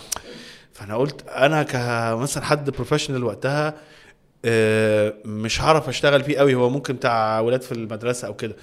فأنا 0.73 0.95
قلت 0.95 1.27
أنا 1.29 1.63
كمثلا 1.63 2.43
حد 2.43 2.69
professional 2.69 3.23
وقتها 3.23 3.73
آه، 4.45 5.13
مش 5.25 5.61
هعرف 5.61 5.89
أشتغل 5.89 6.23
فيه 6.23 6.37
قوي 6.37 6.55
هو 6.55 6.69
ممكن 6.69 6.93
بتاع 6.93 7.39
ولاد 7.39 7.61
في 7.61 7.71
المدرسة 7.71 8.27
أو 8.27 8.33
كده. 8.33 8.55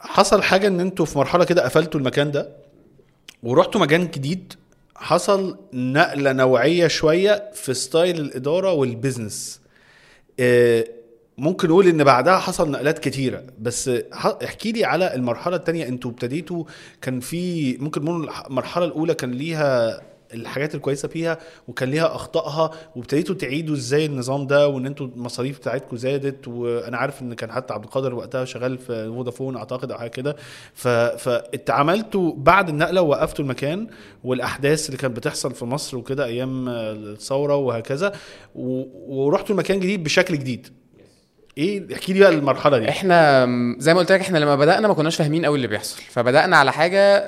حصل 0.00 0.42
حاجة 0.42 0.66
إن 0.66 0.80
أنتوا 0.80 1.06
في 1.06 1.18
مرحلة 1.18 1.44
كده 1.44 1.64
قفلتوا 1.64 2.00
المكان 2.00 2.30
ده 2.30 2.48
ورحتوا 3.42 3.80
مكان 3.80 4.06
جديد 4.10 4.52
حصل 4.96 5.58
نقلة 5.72 6.32
نوعية 6.32 6.86
شوية 6.86 7.50
في 7.54 7.74
style 7.74 8.20
الإدارة 8.20 8.72
وال 8.72 8.90
business 8.90 9.60
آه، 10.40 10.84
ممكن 11.38 11.68
نقول 11.68 11.86
إن 11.86 12.04
بعدها 12.04 12.36
حصل 12.38 12.70
نقلات 12.70 12.98
كتيرة 12.98 13.42
بس 13.58 13.90
احكي 14.44 14.72
لي 14.72 14.84
على 14.84 15.14
المرحلة 15.14 15.56
التانية. 15.56 15.88
أنتوا 15.88 16.10
ابتديتوا 16.10 16.64
كان 17.02 17.20
في 17.20 17.76
ممكن 17.76 18.04
نقول 18.04 18.30
المرحلة 18.46 18.84
الأولى 18.84 19.14
كان 19.14 19.30
ليها 19.30 20.00
الحاجات 20.34 20.74
الكويسة 20.74 21.08
فيها 21.08 21.38
وكان 21.68 21.90
ليها 21.90 22.14
أخطائها 22.14 22.70
وابتديتوا 22.96 23.34
تعيدوا 23.34 23.74
إزاي 23.76 24.06
النظام 24.06 24.46
ده 24.46 24.68
وإن 24.68 24.86
أنتوا 24.86 25.06
المصاريف 25.06 25.58
بتاعتكم 25.58 25.96
زادت 25.96 26.48
وأنا 26.48 26.96
عارف 26.96 27.22
إن 27.22 27.34
كان 27.34 27.52
حتى 27.52 27.74
عبد 27.74 27.84
القادر 27.84 28.14
وقتها 28.14 28.44
شغال 28.44 28.78
في 28.78 29.06
فودافون 29.08 29.56
أعتقد 29.56 29.92
أو 29.92 29.98
حاجة 29.98 30.10
كده. 30.10 30.36
فاتعاملتوا 30.74 32.32
بعد 32.36 32.68
النقلة 32.68 33.00
ووقفتوا 33.02 33.44
المكان 33.44 33.86
والأحداث 34.24 34.86
اللي 34.86 34.96
كانت 34.96 35.16
بتحصل 35.16 35.54
في 35.54 35.64
مصر 35.64 35.96
وكده 35.96 36.24
أيام 36.24 36.68
الثورة 36.68 37.56
وهكذا. 37.56 38.12
ورحتوا 38.54 39.50
المكان 39.54 39.80
جديد 39.80 40.04
بشكل 40.04 40.38
جديد 40.38 40.66
إيه؟ 41.58 41.94
احكي 41.94 42.12
لي 42.12 42.20
بقى 42.20 42.28
المرحلة 42.28 42.78
دي. 42.78 42.88
إحنا 42.88 43.46
زي 43.78 43.94
ما 43.94 44.00
قلت 44.00 44.12
لك 44.12 44.20
إحنا 44.20 44.38
لما 44.38 44.56
بدأنا 44.56 44.88
ما 44.88 44.94
كناش 44.94 45.16
فاهمين 45.16 45.44
قوي 45.44 45.56
اللي 45.56 45.66
بيحصل. 45.66 46.02
فبدأنا 46.02 46.56
على 46.56 46.72
حاجة 46.72 47.18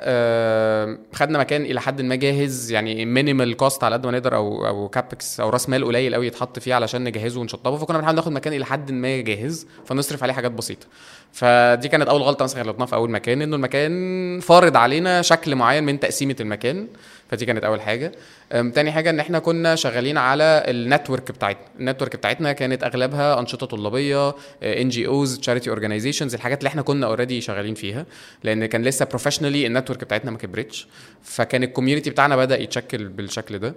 خدنا 1.12 1.38
مكان 1.38 1.62
إلى 1.62 1.80
حد 1.80 2.02
ما 2.02 2.14
جاهز 2.14 2.72
يعني 2.72 3.04
minimal 3.04 3.56
cost 3.56 3.84
على 3.84 3.94
قد 3.94 4.06
ما 4.06 4.12
نقدر 4.12 4.34
أو 4.36 4.66
أو 4.66 4.88
CAPEX 4.88 5.40
أو 5.40 5.48
رأس 5.48 5.68
مال 5.68 5.84
قليل 5.84 6.14
قوي 6.14 6.26
يتحط 6.26 6.58
فيه 6.58 6.74
علشان 6.74 7.04
نجهزه 7.04 7.40
ونشطبه. 7.40 7.76
فكنا 7.76 7.98
بنحاول 7.98 8.16
ناخد 8.16 8.32
مكان 8.32 8.52
إلى 8.52 8.64
حد 8.66 8.92
ما 8.92 9.20
جاهز 9.20 9.66
فنصرف 9.84 10.22
عليه 10.22 10.34
حاجات 10.34 10.52
بسيطة. 10.52 10.86
فدي 11.32 11.88
كانت 11.88 12.08
أول 12.08 12.22
غلطة 12.22 12.42
مثلا 12.42 12.62
غلطناها 12.62 12.86
في 12.86 12.94
أول 12.94 13.10
مكان 13.10 13.42
إنه 13.42 13.56
المكان 13.56 14.40
فارض 14.40 14.76
علينا 14.76 15.22
شكل 15.22 15.54
معين 15.54 15.84
من 15.84 16.00
تقسيمة 16.00 16.36
المكان. 16.40 16.86
فدي 17.28 17.46
كانت 17.46 17.64
أول 17.64 17.80
حاجة. 17.80 18.12
تاني 18.50 18.92
حاجة 18.92 19.10
إن 19.10 19.20
إحنا 19.20 19.38
كنا 19.38 19.74
شغالين 19.74 20.18
على 20.18 20.62
ال 20.68 20.76
network 20.76 21.32
بتاعتنا 21.32 21.66
ال 21.80 21.85
network 21.85 22.16
بتاعتنا 22.16 22.52
كانت 22.52 22.84
أغلبها 22.84 23.40
أنشطة 23.40 23.66
طلابية 23.66 24.34
NGOs 24.62 25.38
charity 25.38 25.70
organizations 25.70 26.34
الحاجات 26.34 26.58
اللي 26.58 26.68
إحنا 26.68 26.82
كنا 26.82 27.06
already 27.06 27.40
شغالين 27.40 27.74
فيها 27.74 28.06
لأن 28.44 28.66
كان 28.66 28.82
لسه 28.82 29.04
professionally 29.04 29.66
ال 29.66 29.71
network 29.71 30.04
بتاعتنا 30.04 30.30
ما 30.30 30.38
كبرتش. 30.38 30.88
فكان 31.22 31.62
ال 31.62 31.67
community 31.67 32.10
بتاعنا 32.10 32.36
بدأ 32.36 32.60
يتشكل 32.62 33.08
بالشكل 33.08 33.58
ده. 33.58 33.74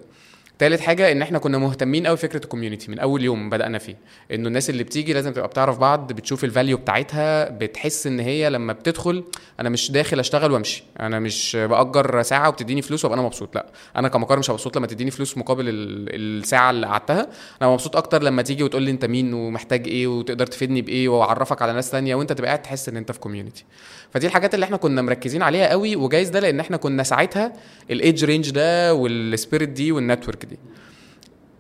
تالت 0.62 0.80
حاجة 0.82 1.12
إن 1.12 1.22
إحنا 1.22 1.40
كنا 1.40 1.58
مهتمين 1.58 2.08
قوي 2.08 2.18
فكرة 2.18 2.44
ال 2.44 2.49
community 2.49 2.92
من 2.92 3.00
أول 3.00 3.24
يوم 3.24 3.50
بدأنا 3.50 3.78
فيه. 3.78 3.96
إنه 4.32 4.48
الناس 4.48 4.70
اللي 4.70 4.84
بتيجي 4.84 5.14
لازم 5.14 5.34
تبقى 5.34 5.48
بتعرف 5.48 5.78
بعض 5.78 6.14
بتشوف 6.14 6.44
ال 6.44 6.50
value 6.50 6.78
بتاعتها 6.78 7.50
بتحس 7.50 8.08
إن 8.08 8.20
هي 8.20 8.50
لما 8.50 8.74
بتدخل 8.74 9.24
أنا 9.60 9.70
مش 9.70 9.92
داخل 9.92 10.20
أشتغل 10.20 10.52
وأمشي. 10.52 10.84
أنا 11.00 11.20
مش 11.20 11.56
بأجر 11.70 12.22
ساعة 12.22 12.50
وبتديني 12.50 12.82
فلوس 12.82 13.06
وأبقى 13.06 13.20
أنا 13.20 13.26
مبسوط 13.28 13.56
لأ. 13.56 13.66
أنا 13.96 14.08
كمقر 14.08 14.40
مش 14.40 14.50
مبسوط 14.50 14.78
لما 14.78 14.88
تديني 14.88 15.12
فلوس 15.12 15.38
مقابل 15.38 15.70
ال- 15.70 16.42
الساعة 16.42 16.70
اللي 16.72 16.88
قعدتها. 16.88 17.28
أنا 17.62 17.70
مبسوط 17.70 17.96
أكتر 17.96 18.24
لما 18.24 18.42
تيجي 18.42 18.64
وتقول 18.64 18.84
لي 18.84 18.92
أنت 18.92 19.06
مين 19.06 19.34
ومحتاج 19.34 19.88
إيه 19.88 20.08
وتقدر 20.08 20.46
تفيدني 20.46 20.82
بإيه 20.82 21.10
وأعرفك 21.10 21.62
على 21.62 21.74
ناس 21.74 21.90
تانية 21.92 22.16
وأنت 22.16 22.34
تبقى 22.34 22.48
قاعد 22.48 22.62
تحس 22.62 22.90
إن 22.90 22.98
أنت 22.98 23.12
في 23.12 23.20
community 23.20 23.66
فدي 24.14 24.28
الحاجات 24.28 24.54
اللي 24.54 24.64
إحنا 24.64 24.78
كنا 24.78 25.02
مركزين 25.02 25.42
عليها 25.42 25.68
قوي 25.70 25.96
وجايز 25.96 26.30
ده 26.30 26.40
لأن 26.40 26.60
إحنا 26.60 26.78
كنا 26.78 27.04
ساعتها 27.04 27.54
ال 27.92 28.00
age 28.00 28.26
range 28.26 28.50
ده 28.50 28.94
وال 28.94 29.13
spirit 29.13 29.70
دي 29.70 29.92
وال 29.92 30.04
network 30.04 30.46
دي 30.52 30.60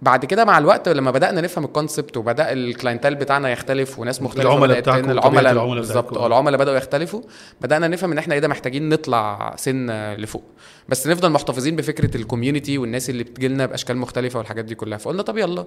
بعد 0.01 0.25
كده 0.25 0.45
مع 0.45 0.57
الوقت 0.57 0.89
لما 0.89 1.11
بدأنا 1.11 1.41
نفهم 1.41 1.65
ال 1.65 1.72
concept 1.72 2.17
وبدأ 2.17 2.51
ال 2.51 2.58
clientele 2.58 3.15
بتاعنا 3.15 3.49
يختلف 3.51 3.99
وناس 3.99 4.21
مختلفة 4.21 4.49
العملاء 4.49 4.79
بتاعكم 4.79 5.11
العملاء 5.11 5.51
العملاء 5.53 5.75
بالظبط. 5.75 6.17
آه 6.17 6.27
العملاء 6.27 6.59
بدأوا 6.59 6.77
يختلفوا 6.77 7.21
بدأنا 7.61 7.87
نفهم 7.87 8.11
إن 8.11 8.17
إحنا 8.17 8.33
إيه 8.33 8.39
ده 8.39 8.47
محتاجين 8.47 8.89
نطلع 8.89 9.53
سن 9.57 10.13
لفوق 10.13 10.43
بس 10.89 11.07
نفضل 11.07 11.29
محتفظين 11.31 11.75
بفكرة 11.75 12.17
ال 12.17 12.23
community 12.23 12.77
والناس 12.77 13.09
اللي 13.09 13.23
بتجيلنا 13.23 13.65
بأشكال 13.65 13.97
مختلفة 13.97 14.37
والحاجات 14.39 14.65
دي 14.65 14.75
كلها. 14.75 14.97
فقلنا 14.97 15.21
طب 15.21 15.37
يلا. 15.37 15.65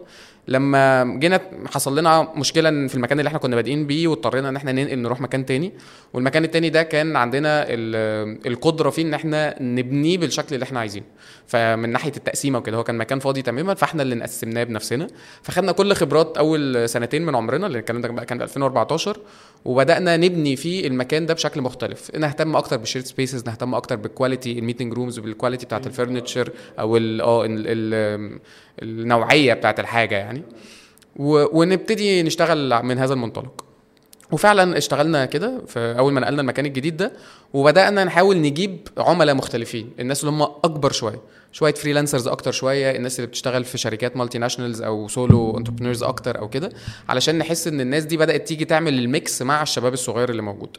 لما 0.48 1.04
جينا 1.18 1.40
حصل 1.66 1.98
لنا 1.98 2.28
مشكلة 2.36 2.86
في 2.88 2.94
المكان 2.94 3.18
اللي 3.18 3.28
إحنا 3.28 3.38
كنا 3.38 3.56
بادئين 3.56 3.86
بيه 3.86 4.08
واضطرينا 4.08 4.48
إن 4.48 4.56
إحنا 4.56 4.72
ننقل 4.72 4.98
نروح 4.98 5.20
مكان 5.20 5.46
تاني. 5.46 5.72
والمكان 6.12 6.44
التاني 6.44 6.70
ده 6.70 6.82
كان 6.82 7.16
عندنا 7.16 7.64
ال- 7.68 8.46
القدرة 8.46 8.90
فيه 8.90 9.02
إن 9.02 9.14
إحنا 9.14 9.62
نبنيه 9.62 10.18
بالشكل 10.18 10.54
اللي 10.54 10.64
إحنا 10.64 10.80
عايزينه. 10.80 11.06
فمن 11.46 11.88
ناحية 11.92 12.12
التقسيمة 12.16 12.58
وكده 12.58 12.76
هو 12.76 12.84
كان 12.84 12.98
مكان 12.98 13.18
فاضي 13.18 13.42
تماما 13.42 13.74
فإحنا 13.74 14.02
اللي 14.02 14.22
قسمناه 14.22 14.64
بنفسنا. 14.64 15.06
فخدنا 15.42 15.72
كل 15.72 15.92
خبرات 15.94 16.38
أول 16.38 16.88
سنتين 16.88 17.26
من 17.26 17.34
عمرنا 17.36 17.66
اللي 17.66 17.78
الكلام 17.78 18.00
ده 18.00 18.08
بقى 18.08 18.24
كان 18.26 18.38
في 18.38 18.44
2014 18.44 19.18
وبدأنا 19.64 20.16
نبني 20.16 20.56
فيه 20.56 20.86
المكان 20.86 21.26
ده 21.26 21.34
بشكل 21.34 21.60
مختلف. 21.60 22.14
نهتم 22.16 22.56
أكتر 22.56 22.76
بال 22.76 22.83
shared 22.83 23.04
spaces 23.04 23.46
نهتم 23.46 23.74
أكتر 23.74 23.96
بال 23.96 24.10
quality 24.10 24.58
ال 24.58 24.62
meeting 24.62 24.92
rooms 24.92 25.18
وبال 25.18 25.33
quality 25.33 25.66
بتاعت 25.66 25.86
ال 25.86 25.92
furniture 25.92 26.50
أو 26.78 26.96
ال 26.96 27.20
آه 27.20 27.44
ال- 27.44 27.50
ال- 27.66 28.38
النوعية 28.82 29.54
بتاعت 29.54 29.80
الحاجة 29.80 30.14
يعني. 30.16 30.42
ونبتدي 31.16 32.22
نشتغل 32.22 32.82
من 32.84 32.98
هذا 32.98 33.14
المنطلق. 33.14 33.64
وفعلا 34.32 34.78
اشتغلنا 34.78 35.24
كده 35.26 35.60
في 35.66 35.78
أول 35.98 36.12
ما 36.12 36.20
نقلنا 36.20 36.40
المكان 36.42 36.66
الجديد 36.66 36.96
ده 36.96 37.12
وبدأنا 37.52 38.04
نحاول 38.04 38.40
نجيب 38.40 38.88
عملاء 38.98 39.34
مختلفين 39.34 39.90
الناس 40.00 40.20
اللي 40.24 40.30
هم 40.32 40.42
أكبر 40.42 40.92
شوية. 40.92 41.20
شوية 41.54 41.74
freelancers 41.74 42.28
أكتر 42.28 42.52
شوية 42.52 42.90
الناس 42.96 43.16
اللي 43.18 43.26
بتشتغل 43.26 43.64
في 43.64 43.78
شركات 43.78 44.16
multinationals 44.16 44.82
أو 44.82 45.08
solo 45.08 45.58
entrepreneurs 45.58 46.02
أكتر 46.02 46.38
أو 46.38 46.48
كده 46.48 46.70
علشان 47.08 47.38
نحس 47.38 47.66
إن 47.68 47.80
الناس 47.80 48.04
دي 48.04 48.16
بدأت 48.16 48.48
تيجي 48.48 48.64
تعمل 48.64 48.98
ال 48.98 49.09
mix 49.09 49.42
مع 49.42 49.62
الشباب 49.62 49.92
الصغير 49.92 50.30
اللي 50.30 50.42
موجود. 50.42 50.76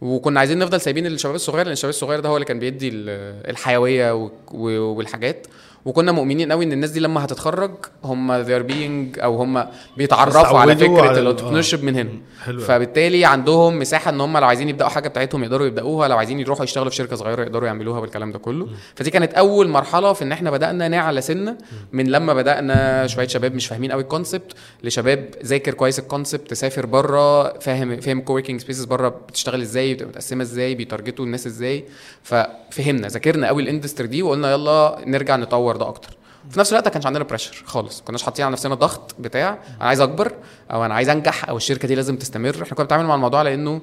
وكنا 0.00 0.40
عايزين 0.40 0.58
نفضل 0.58 0.80
سايبين 0.80 1.06
الشباب 1.06 1.34
الصغير 1.34 1.64
لأن 1.64 1.72
الشباب 1.72 1.90
الصغير 1.90 2.20
ده 2.20 2.28
هو 2.28 2.36
اللي 2.36 2.44
كان 2.46 2.58
بيدي 2.58 2.88
ال- 2.88 3.50
الحيوية 3.50 4.30
والحاجات. 4.52 5.46
وكنا 5.88 6.12
مؤمنين 6.12 6.52
قوي 6.52 6.64
إن 6.64 6.72
الناس 6.72 6.90
دي 6.90 7.00
لما 7.00 7.24
هتتخرج 7.24 7.70
هم 8.04 8.44
they're 8.44 8.70
being 8.70 9.22
أو 9.22 9.36
هم 9.36 9.66
بيتعرفوا 9.96 10.58
على 10.58 10.76
فكرة 10.76 11.18
ال 11.18 11.22
entrepreneurship 11.22 11.84
من 11.84 11.96
هنا. 11.96 12.10
حلو 12.44 12.58
أوي. 12.58 12.64
فبالتالي 12.64 13.24
عندهم 13.24 13.78
مساحة 13.78 14.10
إن 14.10 14.20
هم 14.20 14.38
لو 14.38 14.46
عايزين 14.46 14.68
يبدأوا 14.68 14.90
حاجة 14.90 15.08
بتاعتهم 15.08 15.44
يقدروا 15.44 15.66
يبدأوها 15.66 16.08
لو 16.08 16.16
عايزين 16.18 16.40
يروحوا 16.40 16.64
يشتغلوا 16.64 16.90
في 16.90 16.96
شركة 16.96 17.16
صغيرة 17.16 17.42
يقدروا 17.42 17.66
يعملوها 17.66 18.00
بالكلام 18.00 18.32
ده 18.32 18.38
كله. 18.38 18.68
فدي 18.94 19.10
كانت 19.10 19.34
أول 19.34 19.68
مرحلة 19.68 20.12
في 20.12 20.24
إن 20.24 20.32
إحنا 20.32 20.50
بدأنا 20.50 20.88
نعلى 20.88 21.20
سنة 21.20 21.56
من 21.92 22.06
لما 22.06 22.34
بدأنا 22.34 23.06
شوية 23.06 23.26
شباب 23.26 23.54
مش 23.54 23.66
فاهمين 23.66 23.92
قوي 23.92 24.02
ال 24.02 24.08
concept 24.08 24.52
لشباب 24.84 25.28
ذاكر 25.44 25.74
كويس 25.74 25.98
ال 25.98 26.05
concept 26.05 26.54
سافر 26.54 26.86
بره 26.86 27.58
فاهم 27.58 28.00
فاهم 28.00 28.20
coworking 28.20 28.60
spaces 28.60 28.84
بره 28.84 29.08
بتشتغل 29.08 29.60
إزاي 29.60 29.94
بتبقى 29.94 30.08
متقسمة 30.08 30.42
إزاي 30.42 30.74
بي 30.74 30.85
target 30.85 31.18
وا 31.18 31.24
الناس 31.24 31.46
إزاي. 31.46 31.84
ففهمنا 32.22 33.08
ذاكرنا 33.08 33.46
قوي 33.46 33.62
ال 33.62 33.67
industry 33.67 34.08
دي 34.08 34.22
وقلنا 34.22 34.52
يلا 34.52 34.98
نرجع 35.06 35.36
نطور 35.36 35.77
ده 35.78 35.88
أكتر. 35.88 36.16
في 36.50 36.60
نفس 36.60 36.70
الوقت 36.72 36.86
ما 36.86 36.92
كانش 36.92 37.06
عندنا 37.06 37.24
pressure 37.24 37.62
خالص. 37.66 38.00
ما 38.00 38.06
كناش 38.06 38.22
حاطين 38.22 38.44
على 38.44 38.52
نفسنا 38.52 38.74
ضغط 38.74 39.14
بتاع 39.18 39.58
أنا 39.80 39.88
عايز 39.88 40.00
أكبر 40.00 40.32
أو 40.70 40.84
أنا 40.84 40.94
عايز 40.94 41.08
أنجح 41.08 41.48
أو 41.48 41.56
الشركة 41.56 41.88
دي 41.88 41.94
لازم 41.94 42.16
تستمر. 42.16 42.54
إحنا 42.54 42.74
كنا 42.74 42.84
بنتعامل 42.84 43.06
مع 43.06 43.14
الموضوع 43.14 43.38
على 43.38 43.54
انه 43.54 43.80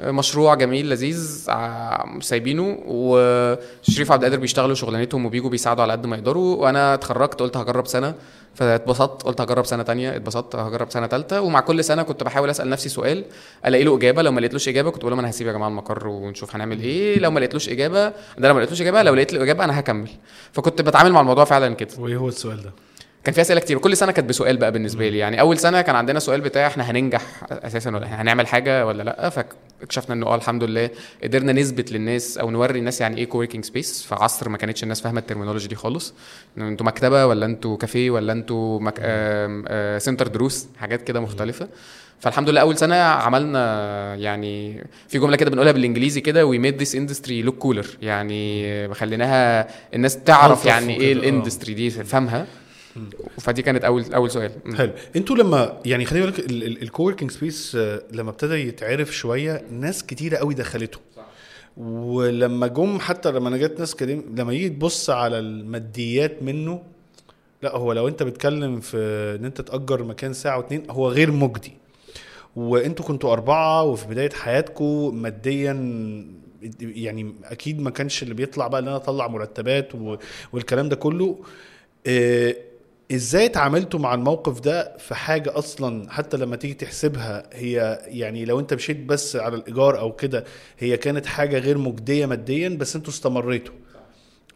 مشروع 0.00 0.54
جميل 0.54 0.90
لذيذ 0.90 1.46
سايبينه 2.20 2.78
وشريف 2.86 4.12
عبد 4.12 4.24
القادر 4.24 4.40
بيشتغلوا 4.40 4.74
شغلانتهم 4.74 5.26
وبيجوا 5.26 5.50
بيساعدوا 5.50 5.82
على 5.82 5.92
قد 5.92 6.06
ما 6.06 6.16
يقدروا. 6.16 6.56
وأنا 6.56 6.94
اتخرجت 6.94 7.40
قلت 7.40 7.56
هجرب 7.56 7.86
سنة. 7.86 8.14
فاتبسطت 8.56 9.22
قلت 9.22 9.40
هجرب 9.40 9.66
سنة 9.66 9.82
تانية 9.82 10.16
اتبسطت 10.16 10.56
هجرب 10.56 10.90
سنة 10.90 11.06
ثالثه 11.06 11.40
ومع 11.40 11.60
كل 11.60 11.84
سنة 11.84 12.02
كنت 12.02 12.22
بحاول 12.22 12.50
أسأل 12.50 12.70
نفسي 12.70 12.88
سؤال 12.88 13.24
ألاقي 13.66 13.84
له 13.84 13.96
إجابة. 13.96 14.22
لو 14.22 14.32
ما 14.32 14.40
لقيتلوش 14.40 14.68
إجابة 14.68 14.90
كنت 14.90 15.00
بقول 15.00 15.10
لهم 15.12 15.18
أنا 15.18 15.30
هسيب 15.30 15.46
يا 15.46 15.52
جماعة 15.52 15.68
المقر 15.68 16.08
ونشوف 16.08 16.54
هنعمل 16.54 16.80
إيه. 16.80 17.18
لو 17.18 17.30
ما 17.30 17.38
لقيتلوش 17.40 17.68
إجابة 17.68 18.08
ده 18.38 18.48
لو 18.48 18.54
ما 18.54 18.58
لقيتلوش 18.58 18.80
إجابة 18.80 19.02
لو 19.02 19.14
لقيت 19.14 19.32
له 19.32 19.42
إجابة 19.42 19.64
أنا 19.64 19.80
هكمل. 19.80 20.08
فكنت 20.52 20.82
بتعامل 20.82 21.12
مع 21.12 21.20
الموضوع 21.20 21.44
فعلا 21.44 21.74
كده. 21.74 21.90
وإيه 21.98 22.16
هو 22.16 22.28
السؤال 22.28 22.62
ده؟ 22.62 22.72
كان 23.26 23.34
في 23.34 23.40
أسئلة 23.40 23.60
كتير. 23.60 23.76
وكل 23.76 23.96
سنة 23.96 24.12
كانت 24.12 24.28
بسؤال 24.28 24.56
بقى 24.56 24.72
بالنسبة 24.72 25.08
لي. 25.08 25.18
يعني 25.18 25.40
أول 25.40 25.58
سنة 25.58 25.80
كان 25.82 25.96
عندنا 25.96 26.18
سؤال 26.18 26.40
بتاع 26.40 26.66
إحنا 26.66 26.90
هننجح 26.90 27.22
أساسا 27.50 27.90
ولا 27.90 28.22
هنعمل 28.22 28.46
حاجة 28.46 28.86
ولا 28.86 29.02
لأ؟ 29.02 29.30
فاكتشفنا 29.30 30.14
إنه 30.14 30.26
آه 30.26 30.34
الحمد 30.34 30.64
لله 30.64 30.90
قدرنا 31.22 31.52
نثبت 31.52 31.92
للناس 31.92 32.38
أو 32.38 32.50
نوري 32.50 32.78
الناس 32.78 33.00
يعني 33.00 33.16
إيه 33.18 33.24
coworking 33.24 33.64
space 33.64 34.02
في 34.02 34.14
عصر 34.14 34.48
ما 34.48 34.56
كانتش 34.58 34.82
الناس 34.82 35.00
فاهمة 35.00 35.20
ال 35.20 35.24
terminology 35.24 35.68
دي 35.68 35.74
خالص. 35.74 36.14
أنتوا 36.58 36.86
مكتبة 36.86 37.26
ولا 37.26 37.46
أنتوا 37.46 37.76
كافيه 37.76 38.10
ولا 38.10 38.32
أنتوا 38.32 38.80
مك... 38.80 38.94
آم، 39.00 39.64
آه، 39.68 39.98
center 39.98 40.26
دروس 40.28 40.66
حاجات 40.78 41.02
كده 41.02 41.20
مختلفة. 41.20 41.68
فالحمد 42.20 42.50
لله 42.50 42.60
أول 42.60 42.78
سنة 42.78 42.94
عملنا 42.96 44.14
يعني 44.14 44.84
في 45.08 45.18
جملة 45.18 45.36
كده 45.36 45.50
بنقولها 45.50 45.72
بالإنجليزي 45.72 46.20
كده 46.20 46.46
we 46.46 46.58
made 46.58 46.78
this 46.78 46.94
industry 46.94 47.42
look 47.42 47.58
cooler 47.58 47.86
يعني 48.02 48.94
خليناها 48.94 49.68
الناس 49.94 50.16
تعرف 50.16 50.64
يعني 50.66 51.00
إيه 51.00 51.10
آه. 51.10 51.16
ال 51.18 51.24
industry 51.24 51.74
دي 51.74 51.90
تفهمها 51.90 52.46
فدي 53.40 53.62
كانت 53.62 53.84
اول 53.84 54.04
أول 54.14 54.30
سؤال. 54.30 54.52
حلو. 54.76 54.92
أنتوا 55.16 55.36
لما 55.36 55.80
يعني 55.84 56.04
خليني 56.04 56.24
أقول 56.24 56.34
لك 56.38 56.50
الكووركينج 56.82 57.30
سبيس 57.30 57.74
لما 58.12 58.30
ابتدى 58.30 58.54
يتعرف 58.54 59.16
شوية 59.16 59.62
ناس 59.70 60.06
كتيرة 60.06 60.36
قوي 60.36 60.54
دخلته. 60.54 60.98
ولما 61.76 62.66
جم 62.66 62.98
حتى 62.98 63.30
لما 63.30 63.48
أنا 63.48 63.56
جت 63.56 63.78
ناس 63.80 63.94
كده 63.94 64.12
لما 64.36 64.52
يجي 64.52 64.68
تبص 64.68 65.10
على 65.10 65.38
الماديات 65.38 66.42
منه 66.42 66.82
لا 67.62 67.76
هو 67.76 67.92
لو 67.92 68.08
أنت 68.08 68.22
بتتكلم 68.22 68.80
في 68.80 68.96
إن 69.40 69.44
أنت 69.44 69.60
تأجر 69.60 70.02
مكان 70.02 70.32
ساعة 70.32 70.56
واتنين 70.56 70.82
هو 70.90 71.08
غير 71.08 71.30
مجدي. 71.32 71.72
وأنتوا 72.56 73.04
كنتوا 73.04 73.32
أربعة 73.32 73.82
وفي 73.82 74.06
بداية 74.06 74.30
حياتكم 74.30 75.14
ماديا 75.14 75.72
يعني 76.80 77.34
أكيد 77.44 77.80
ما 77.80 77.90
كانش 77.90 78.22
اللي 78.22 78.34
بيطلع 78.34 78.66
بقى 78.66 78.80
إن 78.80 78.88
أنا 78.88 78.96
أطلع 78.96 79.28
مرتبات 79.28 79.92
والكلام 80.52 80.88
ده 80.88 80.96
كله. 80.96 81.38
آه، 82.06 82.56
إزاي 83.12 83.46
اتعاملتوا 83.46 84.00
مع 84.00 84.14
الموقف 84.14 84.60
ده 84.60 84.96
في 84.98 85.14
حاجة 85.14 85.58
أصلا 85.58 86.10
حتى 86.12 86.36
لما 86.36 86.56
تيجي 86.56 86.74
تحسبها 86.74 87.42
هي 87.52 87.98
يعني 88.06 88.44
لو 88.44 88.60
انت 88.60 88.74
مشيت 88.74 88.96
بس 88.96 89.36
على 89.36 89.56
الإيجار 89.56 89.98
أو 89.98 90.12
كده 90.12 90.44
هي 90.78 90.96
كانت 90.96 91.26
حاجة 91.26 91.58
غير 91.58 91.78
مجدية 91.78 92.26
ماديا 92.26 92.68
بس 92.68 92.96
أنتوا 92.96 93.12
استمريتوا. 93.12 93.74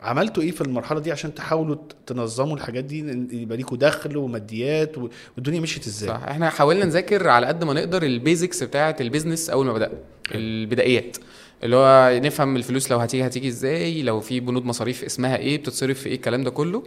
عملتوا 0.02 0.42
إيه 0.42 0.50
في 0.50 0.60
المرحلة 0.60 1.00
دي 1.00 1.12
عشان 1.12 1.34
تحاولوا 1.34 1.76
تنظموا 2.06 2.56
الحاجات 2.56 2.84
دي؟ 2.84 2.98
يبقى 3.42 3.56
ليكوا 3.56 3.76
دخل 3.76 4.16
وماديات 4.16 4.96
والدنيا 5.36 5.60
مشيت 5.60 5.86
إزاي؟ 5.86 6.08
صح. 6.08 6.22
إحنا 6.28 6.50
حاولنا 6.50 6.84
نذاكر 6.84 7.28
على 7.28 7.46
قد 7.46 7.64
ما 7.64 7.72
نقدر 7.72 8.02
ال 8.02 8.11
basics 8.11 8.62
بتاعة 8.62 8.96
ال 9.00 9.06
business 9.06 9.50
أول 9.50 9.66
ما 9.66 9.72
بدأنا 9.72 9.94
البدايات 10.34 11.16
اللي 11.64 11.76
هو 11.76 12.20
نفهم 12.24 12.56
الفلوس 12.56 12.90
لو 12.90 12.98
هتيجي 12.98 13.26
هتيجي 13.26 13.48
إزاي 13.48 14.02
لو 14.02 14.20
في 14.20 14.40
بنود 14.40 14.64
مصاريف 14.64 15.04
اسمها 15.04 15.36
إيه 15.36 15.58
بتتصرف 15.58 16.00
في 16.00 16.08
إيه 16.08 16.14
الكلام 16.14 16.44
ده 16.44 16.50
كله. 16.50 16.82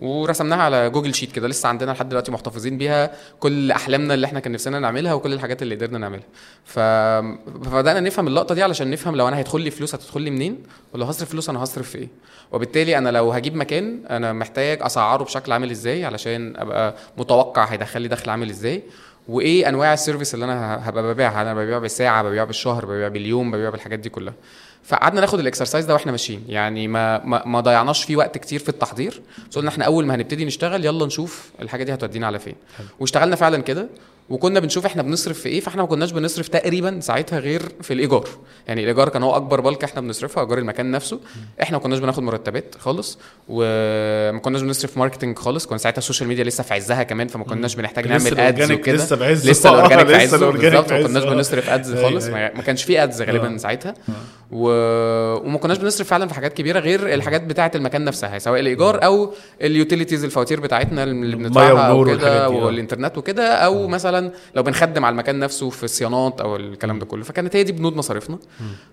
ورسمناها 0.00 0.62
على 0.62 0.90
جوجل 0.90 1.14
sheet 1.14 1.32
كده 1.32 1.48
لسه 1.48 1.68
عندنا 1.68 1.90
لحد 1.90 2.08
دلوقتي 2.08 2.32
محتفظين 2.32 2.78
بيها. 2.78 3.12
كل 3.40 3.70
أحلامنا 3.70 4.14
اللي 4.14 4.26
إحنا 4.26 4.40
كان 4.40 4.52
نفسنا 4.52 4.78
نعملها 4.78 5.14
وكل 5.14 5.32
الحاجات 5.32 5.62
اللي 5.62 5.74
قدرنا 5.74 5.98
نعملها. 5.98 6.24
فبدأنا 6.64 8.00
نفهم 8.00 8.26
اللقطة 8.26 8.54
دي 8.54 8.62
علشان 8.62 8.90
نفهم 8.90 9.16
لو 9.16 9.28
أنا 9.28 9.38
هيدخل 9.38 9.60
لي 9.60 9.70
فلوس 9.70 9.94
هتدخل 9.94 10.22
لي 10.22 10.30
منين؟ 10.30 10.58
ولو 10.94 11.04
هصرف 11.04 11.30
فلوس 11.30 11.48
أنا 11.48 11.62
هصرف 11.64 11.90
في 11.90 11.98
إيه؟ 11.98 12.08
وبالتالي 12.52 12.98
أنا 12.98 13.08
لو 13.08 13.32
هجيب 13.32 13.56
مكان 13.56 14.00
أنا 14.10 14.32
محتاج 14.32 14.78
اسعره 14.82 15.24
بشكل 15.24 15.52
عامل 15.52 15.70
إزاي 15.70 16.04
علشان 16.04 16.56
أبقى 16.56 16.94
متوقع 17.18 17.64
هيدخل 17.64 18.02
لي 18.02 18.08
دخل 18.08 18.30
عامل 18.30 18.50
إزاي؟ 18.50 18.82
وإيه 19.28 19.68
أنواع 19.68 19.92
ال 19.92 19.97
service 19.97 20.34
اللي 20.34 20.44
أنا 20.44 20.88
هبقى 20.88 21.02
ببيعها؟ 21.02 21.42
أنا 21.42 21.54
ببيع 21.54 21.78
بالساعة 21.78 22.22
ببيع 22.22 22.44
بالشهر 22.44 22.86
ببيع 22.86 23.08
باليوم 23.08 23.50
ببيع 23.50 23.70
بالحاجات 23.70 23.98
دي 23.98 24.08
كلها. 24.08 24.34
فقعدنا 24.84 25.20
ناخد 25.20 25.38
ال 25.38 25.43
exercise 25.43 25.84
ده 25.84 25.94
وإحنا 25.94 26.12
ماشيين. 26.12 26.44
يعني 26.48 26.88
ما 26.88 27.24
ما, 27.24 27.42
ما 27.46 27.60
ضيعناش 27.60 28.04
فيه 28.04 28.16
وقت 28.16 28.38
كتير 28.38 28.60
في 28.60 28.68
التحضير. 28.68 29.22
بس 29.50 29.58
قلنا 29.58 29.70
إحنا 29.70 29.84
أول 29.84 30.06
ما 30.06 30.14
هنبتدي 30.14 30.44
نشتغل 30.44 30.84
يلا 30.84 31.06
نشوف 31.06 31.50
الحاجة 31.62 31.84
دي 31.84 31.94
هتودينا 31.94 32.26
على 32.26 32.38
فين. 32.38 32.54
واشتغلنا 33.00 33.36
فعلا 33.36 33.62
كده. 33.62 33.88
وكنا 34.30 34.60
بنشوف 34.60 34.86
إحنا 34.86 35.02
بنصرف 35.02 35.40
في 35.40 35.48
إيه 35.48 35.60
فاحنا 35.60 35.82
ما 35.82 35.88
كناش 35.88 36.12
بنصرف 36.12 36.48
تقريبا 36.48 37.00
ساعتها 37.00 37.38
غير 37.38 37.62
في 37.82 37.92
الإيجار. 37.92 38.28
يعني 38.68 38.82
الإيجار 38.82 39.08
كان 39.08 39.22
هو 39.22 39.36
أكبر 39.36 39.60
bulk 39.60 39.84
إحنا 39.84 40.00
بنصرفها 40.00 40.42
إيجار 40.42 40.58
المكان 40.58 40.90
نفسه. 40.90 41.20
إحنا 41.62 41.76
ما 41.76 41.82
كناش 41.82 41.98
بناخد 41.98 42.22
مرتبات 42.22 42.74
خالص 42.78 43.18
وما 43.48 44.38
كناش 44.38 44.62
بنصرف 44.62 44.98
marketing 44.98 45.38
خالص. 45.38 45.66
كنا 45.66 45.78
ساعتها 45.78 45.98
ال 45.98 46.02
social 46.02 46.28
media 46.28 46.44
لسه 46.44 46.62
في 46.62 46.74
عزها 46.74 47.02
كمان 47.02 47.28
فما 47.28 47.44
كناش 47.44 47.74
بنحتاج 47.74 48.08
نعمل 48.08 48.40
ads 48.40 48.72
وكده. 48.72 48.96
لسه 48.96 49.16
بعزه. 49.16 49.50
لسه 49.50 49.70
ال 49.74 49.78
organic 49.78 50.06
في 50.06 50.14
عزه. 50.14 50.50
بالظبط 50.50 50.92
ما 50.92 51.08
كناش. 51.08 51.24
بنصرف 51.24 51.70
ads 51.70 51.92
أيوة، 51.92 52.10
خالص. 52.10 52.26
ما 52.28 52.62
كانش 52.66 52.84
في 52.84 53.02
ads 53.02 53.22
غالبا 53.22 53.54
آه. 53.54 53.56
ساعتها. 53.56 53.94
و... 54.52 54.68
وما 55.46 55.58
كناش 55.58 55.78
بنصرف 55.78 56.08
فعلا 56.08 56.28
في 56.28 56.34
حاجات 56.34 56.52
كبيرة 56.52 56.80
غير 56.80 57.14
الحاجات 57.14 57.42
بتاعة 57.42 57.70
المكان 57.74 58.04
نفسها 58.04 58.38
سواء 58.38 58.60
الإيجار 58.60 59.04
أو 59.04 59.32
ال 59.62 59.68
utilities 59.68 60.24
الفواتير 60.24 60.60
بتاعتنا 60.60 61.04
اللي 61.04 61.36
بندفعها 61.36 61.72
والنور 61.72 61.90
أو 61.90 61.98
والحاجات 61.98 62.20
كده 62.20 62.48
دي، 62.48 62.54
آه. 62.54 62.64
والإنترنت 62.64 63.18
وكده 63.18 63.54
أو 63.54 63.88
مثلا 63.88 64.17
لو 64.54 64.62
بنخدم 64.62 65.04
على 65.04 65.12
المكان 65.12 65.38
نفسه 65.38 65.70
في 65.70 65.84
الصيانات 65.84 66.40
أو 66.40 66.56
الكلام 66.56 66.98
ده 66.98 67.06
كله. 67.06 67.24
فكانت 67.24 67.56
هي 67.56 67.62
دي 67.62 67.72
بنود 67.72 67.96
مصاريفنا. 67.96 68.38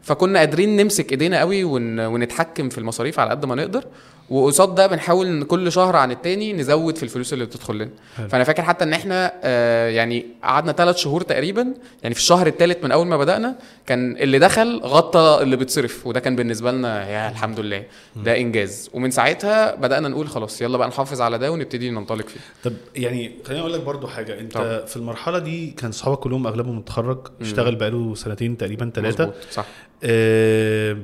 فكنا 0.01 0.39
قادرين 0.39 0.77
نمسك 0.77 1.11
إيدينا 1.11 1.39
قوي 1.39 1.63
ون... 1.63 1.99
ونتحكم 1.99 2.69
في 2.69 2.77
المصاريف 2.77 3.19
على 3.19 3.29
قد 3.29 3.45
ما 3.45 3.55
نقدر. 3.55 3.83
وقصاد 4.29 4.75
ده 4.75 4.87
بنحاول 4.87 5.27
إن 5.27 5.43
كل 5.43 5.71
شهر 5.71 5.95
عن 5.95 6.11
التاني 6.11 6.53
نزود 6.53 6.97
في 6.97 7.03
الفلوس 7.03 7.33
اللي 7.33 7.45
بتدخل 7.45 7.75
لنا. 7.75 7.89
فأنا 8.29 8.43
فاكر 8.43 8.63
حتى 8.63 8.83
إن 8.83 8.93
إحنا 8.93 9.33
آه 9.43 9.89
يعني 9.89 10.25
قعدنا 10.43 10.71
ثلاث 10.71 10.97
شهور 10.97 11.21
تقريبا 11.21 11.73
يعني 12.03 12.15
في 12.15 12.21
الشهر 12.21 12.47
الثالث 12.47 12.83
من 12.83 12.91
أول 12.91 13.07
ما 13.07 13.17
بدأنا 13.17 13.55
كان 13.85 14.17
اللي 14.17 14.39
دخل 14.39 14.81
غطى 14.83 15.39
اللي 15.41 15.55
بتصرف 15.55 16.07
وده 16.07 16.19
كان 16.19 16.35
بالنسبة 16.35 16.71
لنا 16.71 17.09
يا 17.09 17.29
الحمد 17.29 17.59
لله. 17.59 17.83
ده 18.15 18.37
إنجاز. 18.37 18.89
ومن 18.93 19.11
ساعتها 19.11 19.75
بدأنا 19.75 20.07
نقول 20.07 20.27
خلاص 20.27 20.61
يلا 20.61 20.77
بقى 20.77 20.87
نحافظ 20.87 21.21
على 21.21 21.37
ده 21.37 21.51
ونبتدي 21.51 21.89
ننطلق 21.89 22.27
فيه. 22.27 22.39
طب 22.63 22.73
يعني 22.95 23.31
خليني 23.45 23.61
أقول 23.61 23.73
لك 23.73 23.81
برضو 23.81 24.07
حاجة. 24.07 24.39
أنت 24.39 24.53
طبعا. 24.53 24.85
في 24.85 24.97
المرحلة 24.97 25.39
دي 25.39 25.71
كان 25.71 25.91
صحابك 25.91 26.19
كلهم 26.19 26.47
أغلبهم 26.47 26.77
متخرج 26.77 27.27
اشتغل 27.41 27.75
بقاله 27.75 28.15
سنتين 28.15 28.57
تقريبا 28.57 28.91
ثلاثة 28.95 29.23
مظبوط، 29.23 29.35
صح. 29.51 29.65
آه، 30.03 30.97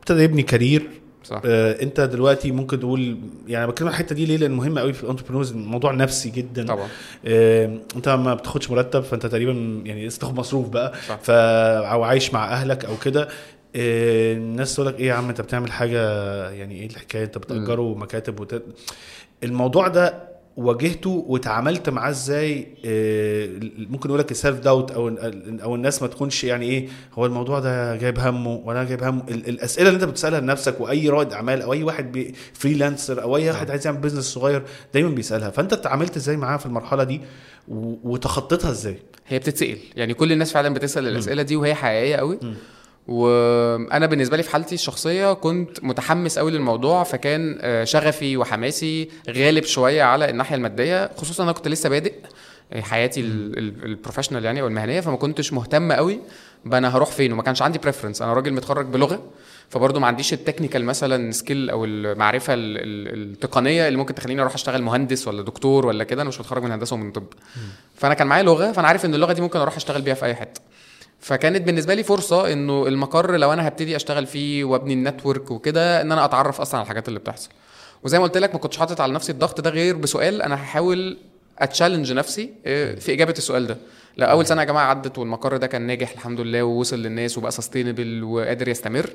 ابتدى 0.00 0.22
يبني 0.22 0.42
career. 0.42 0.90
صح. 1.28 1.42
آه، 1.44 1.82
انت 1.82 2.00
دلوقتي 2.00 2.50
ممكن 2.52 2.80
تقول 2.80 3.18
يعني 3.48 3.66
بتكلم 3.66 3.88
عن 3.88 3.94
الحتة 3.94 4.14
دي 4.14 4.26
ليه؟ 4.26 4.36
لأن 4.36 4.50
مهمه 4.50 4.80
قوي 4.80 4.92
في 4.92 5.04
ال 5.04 5.07
entrepreneurs 5.07 5.52
الموضوع 5.52 5.92
نفسي 5.92 6.30
جدا. 6.30 6.66
طبعا. 6.66 6.88
آه، 7.26 7.78
انت 7.96 8.08
ما 8.08 8.34
بتاخدش 8.34 8.70
مرتب 8.70 9.00
فانت 9.02 9.26
تقريبا 9.26 9.82
يعني 9.84 10.06
لسه 10.06 10.18
تاخد 10.20 10.34
مصروف 10.38 10.68
بقى. 10.68 10.92
صح. 11.08 11.18
ف 11.22 11.30
أو 11.30 12.02
عايش 12.02 12.34
مع 12.34 12.52
أهلك 12.52 12.84
أو 12.84 12.96
كده. 13.04 13.28
آه، 13.76 14.32
الناس 14.32 14.74
تقول 14.74 14.86
لك 14.86 15.00
إيه 15.00 15.06
يا 15.06 15.14
عم 15.14 15.28
أنت 15.28 15.40
بتعمل 15.40 15.72
حاجة 15.72 16.00
يعني 16.50 16.74
إيه 16.80 16.86
الحكاية؟ 16.86 17.24
أنت 17.24 17.38
بتأجره 17.38 17.94
مكاتب 17.94 18.40
وت... 18.40 18.62
الموضوع 19.44 19.88
ده 19.88 20.35
واجهته 20.56 21.24
واتعاملت 21.28 21.88
معاه 21.90 22.10
إزاي 22.10 22.66
آه، 22.84 23.48
ممكن 23.90 24.08
أقول 24.08 24.20
لك 24.20 24.30
ال 24.30 24.36
self 24.36 24.58
doubt 24.58 24.90
أو 24.90 25.08
أو 25.62 25.74
الناس 25.74 26.02
ما 26.02 26.08
تكونش 26.08 26.44
يعني 26.44 26.66
إيه 26.66 26.88
هو 27.14 27.26
الموضوع 27.26 27.58
ده 27.60 27.96
جايب 27.96 28.18
همه 28.18 28.62
ولا 28.64 28.84
جايب 28.84 29.02
همه. 29.04 29.22
ال- 29.28 29.48
الأسئلة 29.48 29.88
اللي 29.88 29.96
أنت 29.96 30.04
بتسألها 30.10 30.40
لنفسك 30.40 30.80
وأي 30.80 31.08
رائد 31.08 31.32
أعمال 31.32 31.62
أو 31.62 31.72
أي 31.72 31.82
واحد 31.82 32.32
freelancer 32.54 33.22
أو 33.22 33.36
أي 33.36 33.50
واحد 33.50 33.70
عايز 33.70 33.86
يعمل 33.86 33.98
business 33.98 34.24
صغير 34.24 34.62
دايما 34.94 35.08
بيسألها. 35.10 35.50
فأنت 35.50 35.72
اتعاملت 35.72 36.16
إزاي 36.16 36.36
معاها 36.36 36.58
في 36.58 36.66
المرحلة 36.66 37.04
دي؟ 37.04 37.20
وتخطيتها 38.04 38.70
إزاي؟ 38.70 38.96
هي 39.28 39.38
بتتسأل. 39.38 39.78
يعني 39.96 40.14
كل 40.14 40.32
الناس 40.32 40.52
فعلا 40.52 40.74
بتسأل 40.74 41.08
الأسئلة 41.08 41.42
دي 41.42 41.56
وهي 41.56 41.74
حقيقية 41.74 42.16
قوي 42.16 42.38
وأنا 43.08 44.06
بالنسبة 44.06 44.36
لي 44.36 44.42
في 44.42 44.50
حالتي 44.50 44.74
الشخصية 44.74 45.32
كنت 45.32 45.84
متحمس 45.84 46.38
قوي 46.38 46.50
للموضوع 46.50 47.02
فكان 47.04 47.58
آه، 47.60 47.84
شغفي 47.84 48.36
وحماسي 48.36 49.08
غالب 49.30 49.64
شوية 49.64 50.02
على 50.02 50.30
الناحية 50.30 50.56
المادية 50.56 51.10
خصوصا 51.16 51.42
أنا 51.44 51.52
كنت 51.52 51.68
لسه 51.68 51.88
بادئ 51.88 52.14
حياتي 52.80 53.20
ال- 53.20 53.58
ال- 53.58 53.84
ال 53.84 53.89
professional 53.89 54.44
يعني 54.44 54.60
أو 54.60 54.66
المهنية 54.66 55.00
فما 55.00 55.16
كنتش 55.16 55.52
مهتم 55.52 55.92
قوي 55.92 56.20
أنا 56.72 56.96
هروح 56.96 57.10
فين 57.10 57.32
وما 57.32 57.42
كانش 57.42 57.62
عندي 57.62 57.78
preference 57.78 58.22
أنا 58.22 58.32
راجل 58.32 58.52
متخرج 58.52 58.86
بلغة 58.86 59.22
فبرضه 59.68 60.00
ما 60.00 60.06
عنديش 60.06 60.32
ال 60.32 60.37
technical 60.37 60.84
مثلا 60.84 61.30
skill 61.32 61.70
أو 61.70 61.84
المعرفة 61.84 62.54
ال- 62.54 62.76
ال- 62.76 63.30
التقنية 63.32 63.88
اللي 63.88 63.98
ممكن 63.98 64.14
تخليني 64.14 64.40
أروح 64.42 64.54
أشتغل 64.54 64.82
مهندس 64.82 65.28
ولا 65.28 65.42
دكتور 65.42 65.86
ولا 65.86 66.04
كده 66.04 66.22
أنا 66.22 66.28
مش 66.28 66.40
متخرج 66.40 66.62
من 66.62 66.70
هندسة 66.72 66.94
ومن 66.94 67.12
طب. 67.12 67.24
فأنا 67.94 68.14
كان 68.14 68.26
معايا 68.26 68.42
لغة 68.42 68.72
فأنا 68.72 68.88
عارف 68.88 69.04
إن 69.04 69.14
اللغة 69.14 69.32
دي 69.32 69.40
ممكن 69.40 69.58
أروح 69.58 69.76
أشتغل 69.76 70.02
بيها 70.02 70.14
في 70.14 70.24
أي 70.26 70.34
حتة. 70.34 70.60
فكانت 71.20 71.62
بالنسبة 71.62 71.94
لي 71.94 72.02
فرصة 72.02 72.52
إنه 72.52 72.86
المقر 72.86 73.36
لو 73.36 73.52
أنا 73.52 73.68
هبتدي 73.68 73.96
أشتغل 73.96 74.26
فيه 74.26 74.64
وأبني 74.64 74.92
ال 74.94 75.01
network 75.01 75.50
وكده 75.50 76.00
إن 76.00 76.12
أنا 76.12 76.24
أتعرف 76.24 76.60
أصلا 76.60 76.74
على 76.80 76.84
الحاجات 76.84 77.08
اللي 77.08 77.18
بتحصل. 77.18 77.48
وزي 78.02 78.18
ما 78.18 78.24
قلت 78.24 78.38
لك 78.38 78.54
ما 78.54 78.60
كنتش 78.60 78.76
حاطط 78.76 79.00
على 79.00 79.12
نفسي 79.12 79.32
الضغط 79.32 79.60
ده 79.60 79.70
غير 79.70 79.96
بسؤال 79.96 80.42
أنا 80.42 80.54
هحاول 80.54 81.18
أ 81.58 81.63
challenge 81.63 82.12
نفسي 82.12 82.50
آه، 82.66 82.94
في 82.94 83.12
إجابة 83.12 83.34
السؤال 83.38 83.66
ده. 83.66 83.76
لا 84.16 84.26
أول 84.30 84.46
سنة 84.46 84.60
يا 84.60 84.66
جماعة 84.66 84.84
عدت 84.84 85.18
والمقر 85.18 85.56
ده 85.56 85.66
كان 85.66 85.82
ناجح 85.82 86.12
الحمد 86.12 86.40
لله 86.40 86.62
ووصل 86.62 86.98
للناس 87.02 87.38
وبقى 87.38 87.50
sustainable 87.50 88.24
وقادر 88.24 88.68
يستمر. 88.68 89.10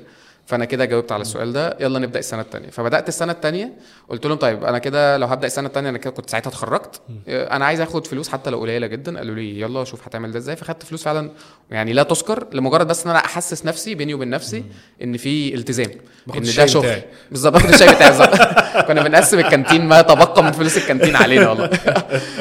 فأنا 0.46 0.64
كده 0.64 0.84
جاوبت 0.84 1.12
على 1.12 1.22
السؤال 1.22 1.52
ده. 1.52 1.76
يلا 1.80 1.98
نبدأ 1.98 2.18
السنة 2.18 2.40
الثانية 2.40 2.70
فبدأت 2.70 3.08
السنة 3.08 3.32
الثانية 3.32 3.72
قلت 4.08 4.26
لهم 4.26 4.36
طيب 4.36 4.64
أنا 4.64 4.78
كده 4.78 5.16
لو 5.16 5.26
هبدأ 5.26 5.46
السنة 5.46 5.66
الثانية 5.68 5.90
أنا 5.90 5.98
كده 5.98 6.10
كنت 6.10 6.30
ساعتها 6.30 6.48
اتخرجت. 6.50 7.00
أنا 7.28 7.64
عايز 7.64 7.80
آخد 7.80 8.06
فلوس 8.06 8.28
حتى 8.28 8.50
لو 8.50 8.60
قليلة 8.60 8.86
جدا. 8.86 9.18
قالوا 9.18 9.34
لي 9.34 9.60
يلا 9.60 9.84
شوف 9.84 10.06
هتعمل 10.06 10.32
ده 10.32 10.38
إزاي. 10.38 10.56
فخدت 10.56 10.82
فلوس 10.82 11.02
فعلا 11.02 11.30
يعني 11.70 11.92
لا 11.92 12.02
تذكر 12.02 12.46
لمجرد 12.52 12.86
بس 12.86 13.04
إن 13.04 13.10
أنا 13.10 13.18
أحسس 13.18 13.66
نفسي 13.66 13.94
بيني 13.94 14.14
وبين 14.14 14.30
نفسي 14.30 14.64
إن 15.02 15.16
في 15.16 15.54
التزام 15.54 15.90
إن 16.36 16.42
ده 16.56 16.66
شغل. 16.66 16.96
بالظبط 17.30 17.52
باخد 17.52 17.68
الشاي 17.68 17.94
بتاعي 17.94 18.10
بالظبط. 18.10 18.34
كنا 18.88 19.02
بنقسم 19.02 19.38
الكانتين 19.38 19.86
ما 19.86 20.02
تبقى 20.02 20.42
من 20.42 20.52
فلوس 20.52 20.76
الكانتين 20.76 21.16
علينا 21.16 21.48
والله. 21.50 21.66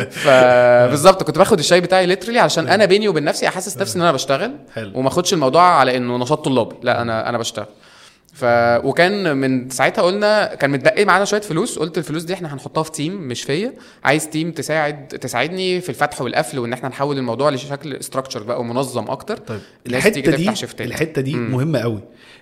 فبالظبط 0.09 1.23
كنت 1.27 1.37
باخد 1.37 1.59
الشاي 1.59 1.81
بتاعي 1.81 2.05
literally 2.05 2.39
عشان 2.39 2.67
أنا 2.67 2.85
بيني 2.85 3.07
وبين 3.07 3.23
نفسي 3.23 3.47
أحسس 3.47 3.77
نفسي 3.77 3.97
إن 3.97 4.01
أنا 4.01 4.11
بشتغل. 4.11 4.51
وما 4.93 5.07
أخدش 5.07 5.33
الموضوع 5.33 5.63
على 5.63 5.97
إنه 5.97 6.17
نشاط 6.17 6.45
طلابي. 6.45 6.75
لا 6.83 7.01
أنا 7.01 7.29
أنا 7.29 7.37
بشتغل. 7.37 7.65
ف 8.33 8.45
وكان 8.85 9.37
من 9.37 9.69
ساعتها 9.69 10.01
قلنا 10.01 10.55
كان 10.55 10.69
متبقي 10.69 11.05
معانا 11.05 11.25
شوية 11.25 11.41
فلوس 11.41 11.79
قلت 11.79 11.97
الفلوس 11.97 12.23
دي 12.23 12.33
إحنا 12.33 12.53
هنحطها 12.53 12.83
في 12.83 12.91
team 12.91 13.13
مش 13.27 13.43
فيا. 13.43 13.73
عايز 14.03 14.29
team 14.29 14.51
تساعد 14.51 15.07
تساعدني 15.07 15.81
في 15.81 15.89
الفتح 15.89 16.21
والقفل 16.21 16.59
وإن 16.59 16.73
إحنا 16.73 16.89
نحول 16.89 17.17
الموضوع 17.17 17.49
لشكل 17.49 17.93
structure 17.95 18.43
بقى 18.43 18.59
ومنظم 18.59 19.09
أكتر. 19.09 19.37
طيب 19.37 19.59
الحتة 19.87 20.21
دي. 20.35 20.49
الحتة 20.85 21.21
دي 21.21 21.35
مم. 21.35 21.51
مهمة 21.51 21.79
قوي. 21.79 21.99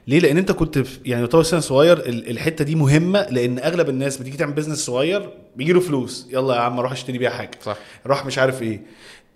ليه؟ 0.07 0.19
لأن 0.19 0.37
أنت 0.37 0.51
كنت 0.51 0.77
يعني 1.05 1.21
يعتبر 1.21 1.43
سنة 1.43 1.59
صغير 1.59 1.97
ال- 1.99 2.29
الحتة 2.29 2.65
دي 2.65 2.75
مهمة 2.75 3.27
لأن 3.29 3.59
أغلب 3.59 3.89
الناس 3.89 4.17
بتيجي 4.17 4.37
تعمل 4.37 4.53
business 4.53 4.85
صغير 4.85 5.29
بيجي 5.55 5.73
له 5.73 5.79
فلوس. 5.79 6.27
يلا 6.31 6.55
يا 6.55 6.59
عم 6.59 6.79
أروح 6.79 6.91
أشتري 6.91 7.17
بيها 7.17 7.29
حاجة. 7.29 7.51
صح. 7.63 7.77
راح 8.05 8.25
مش 8.25 8.37
عارف 8.37 8.61
إيه. 8.61 8.81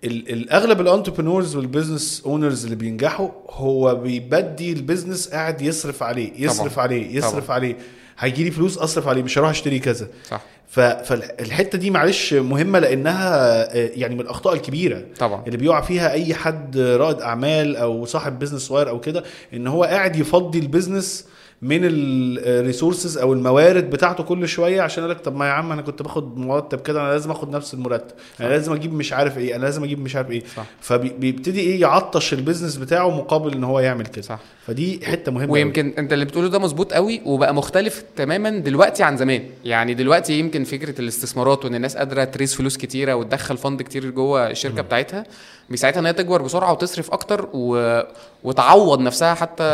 الاغلب 0.04 0.80
ال 0.80 0.85
entrepreneurs 0.85 1.56
وال 1.56 1.69
business 1.69 2.22
owners 2.26 2.64
اللي 2.64 2.76
بينجحوا 2.76 3.28
هو 3.50 3.94
بيبدي 3.94 4.72
ال 4.72 4.78
business 4.78 5.28
قاعد 5.28 5.62
يصرف 5.62 6.02
عليه 6.02 6.32
يصرف 6.44 6.72
طبعاً. 6.74 6.86
عليه 6.86 7.16
يصرف 7.16 7.44
طبعاً. 7.44 7.54
عليه 7.56 7.76
هيجي 8.18 8.44
لي 8.44 8.50
فلوس 8.50 8.78
أصرف 8.78 9.08
عليه 9.08 9.22
مش 9.22 9.38
هروح 9.38 9.50
أشتري 9.50 9.78
كذا 9.78 10.08
صح 10.30 10.40
فالحتة 10.68 11.78
دي 11.78 11.90
معلش 11.90 12.34
مهمة 12.34 12.78
لأنها 12.78 13.62
آه، 13.76 13.90
يعني 13.94 14.14
من 14.14 14.20
الأخطاء 14.20 14.54
الكبيرة 14.54 15.02
طبعا 15.18 15.42
اللي 15.46 15.56
بيقع 15.56 15.80
فيها 15.80 16.12
أي 16.12 16.34
حد 16.34 16.78
رائد 16.78 17.20
أعمال 17.20 17.76
أو 17.76 18.04
صاحب 18.04 18.38
business 18.38 18.62
صغير 18.62 18.88
أو 18.88 19.00
كده 19.00 19.24
إن 19.54 19.66
هو 19.66 19.84
قاعد 19.84 20.16
يفضي 20.16 20.58
ال 20.58 20.65
business 20.65 21.24
من 21.64 21.80
ال 21.84 21.97
resources 21.97 23.18
أو 23.18 23.32
الموارد 23.32 23.90
بتاعته 23.90 24.24
كل 24.24 24.48
شوية 24.48 24.82
عشان 24.82 25.04
يقول 25.04 25.16
لك 25.16 25.20
طب 25.20 25.36
ما 25.36 25.46
يا 25.46 25.50
عم 25.52 25.72
أنا 25.72 25.82
كنت 25.82 26.02
باخد 26.02 26.38
مرتب 26.38 26.80
كده 26.80 27.00
أنا 27.00 27.08
لازم 27.08 27.30
آخد 27.30 27.50
نفس 27.50 27.74
المرتب 27.74 28.14
أنا 28.40 28.48
لازم 28.48 28.72
أجيب 28.72 28.94
مش 28.94 29.12
عارف 29.12 29.38
إيه 29.38 29.56
أنا 29.56 29.62
لازم 29.64 29.84
أجيب 29.84 29.98
مش 30.00 30.16
عارف 30.16 30.30
إيه. 30.30 30.42
صح. 30.56 30.64
فبيبتدي 30.80 31.60
إيه 31.60 31.80
يعطش 31.80 32.32
ال 32.32 32.37
business 32.37 32.76
بتاعه 32.76 33.10
مقابل 33.16 33.52
إن 33.52 33.64
هو 33.64 33.80
يعمل 33.80 34.06
كده. 34.06 34.22
صح. 34.22 34.38
فدي 34.66 35.00
حتة 35.06 35.32
مهمة 35.32 35.48
أوي. 35.50 35.52
ويمكن 35.52 35.92
أنت 35.98 36.12
اللي 36.12 36.24
بتقوله 36.24 36.48
ده 36.48 36.58
مظبوط 36.58 36.92
قوي 36.92 37.20
وبقى 37.24 37.54
مختلف 37.54 38.04
تماما 38.16 38.50
دلوقتي 38.50 39.02
عن 39.02 39.16
زمان 39.16 39.42
يعني 39.64 39.94
دلوقتي 39.94 40.38
يمكن 40.38 40.64
فكرة 40.64 41.00
الاستثمارات 41.00 41.64
وإن 41.64 41.74
الناس 41.74 41.96
قادرة 41.96 42.24
ت 42.24 42.29
raise 42.29 42.54
فلوس 42.54 42.76
كتيرة 42.76 43.14
وتدخل 43.14 43.56
fund 43.56 43.82
كتير 43.82 44.10
جوه 44.10 44.50
الشركة 44.50 44.82
بتاعتها 44.82 45.24
بيساعدها 45.70 46.00
إن 46.00 46.06
هي 46.06 46.12
تكبر 46.12 46.42
بسرعة 46.42 46.72
وتصرف 46.72 47.10
أكتر 47.12 47.48
و... 47.52 48.00
وتعوض 48.44 49.00
نفسها 49.00 49.34
حتى 49.34 49.64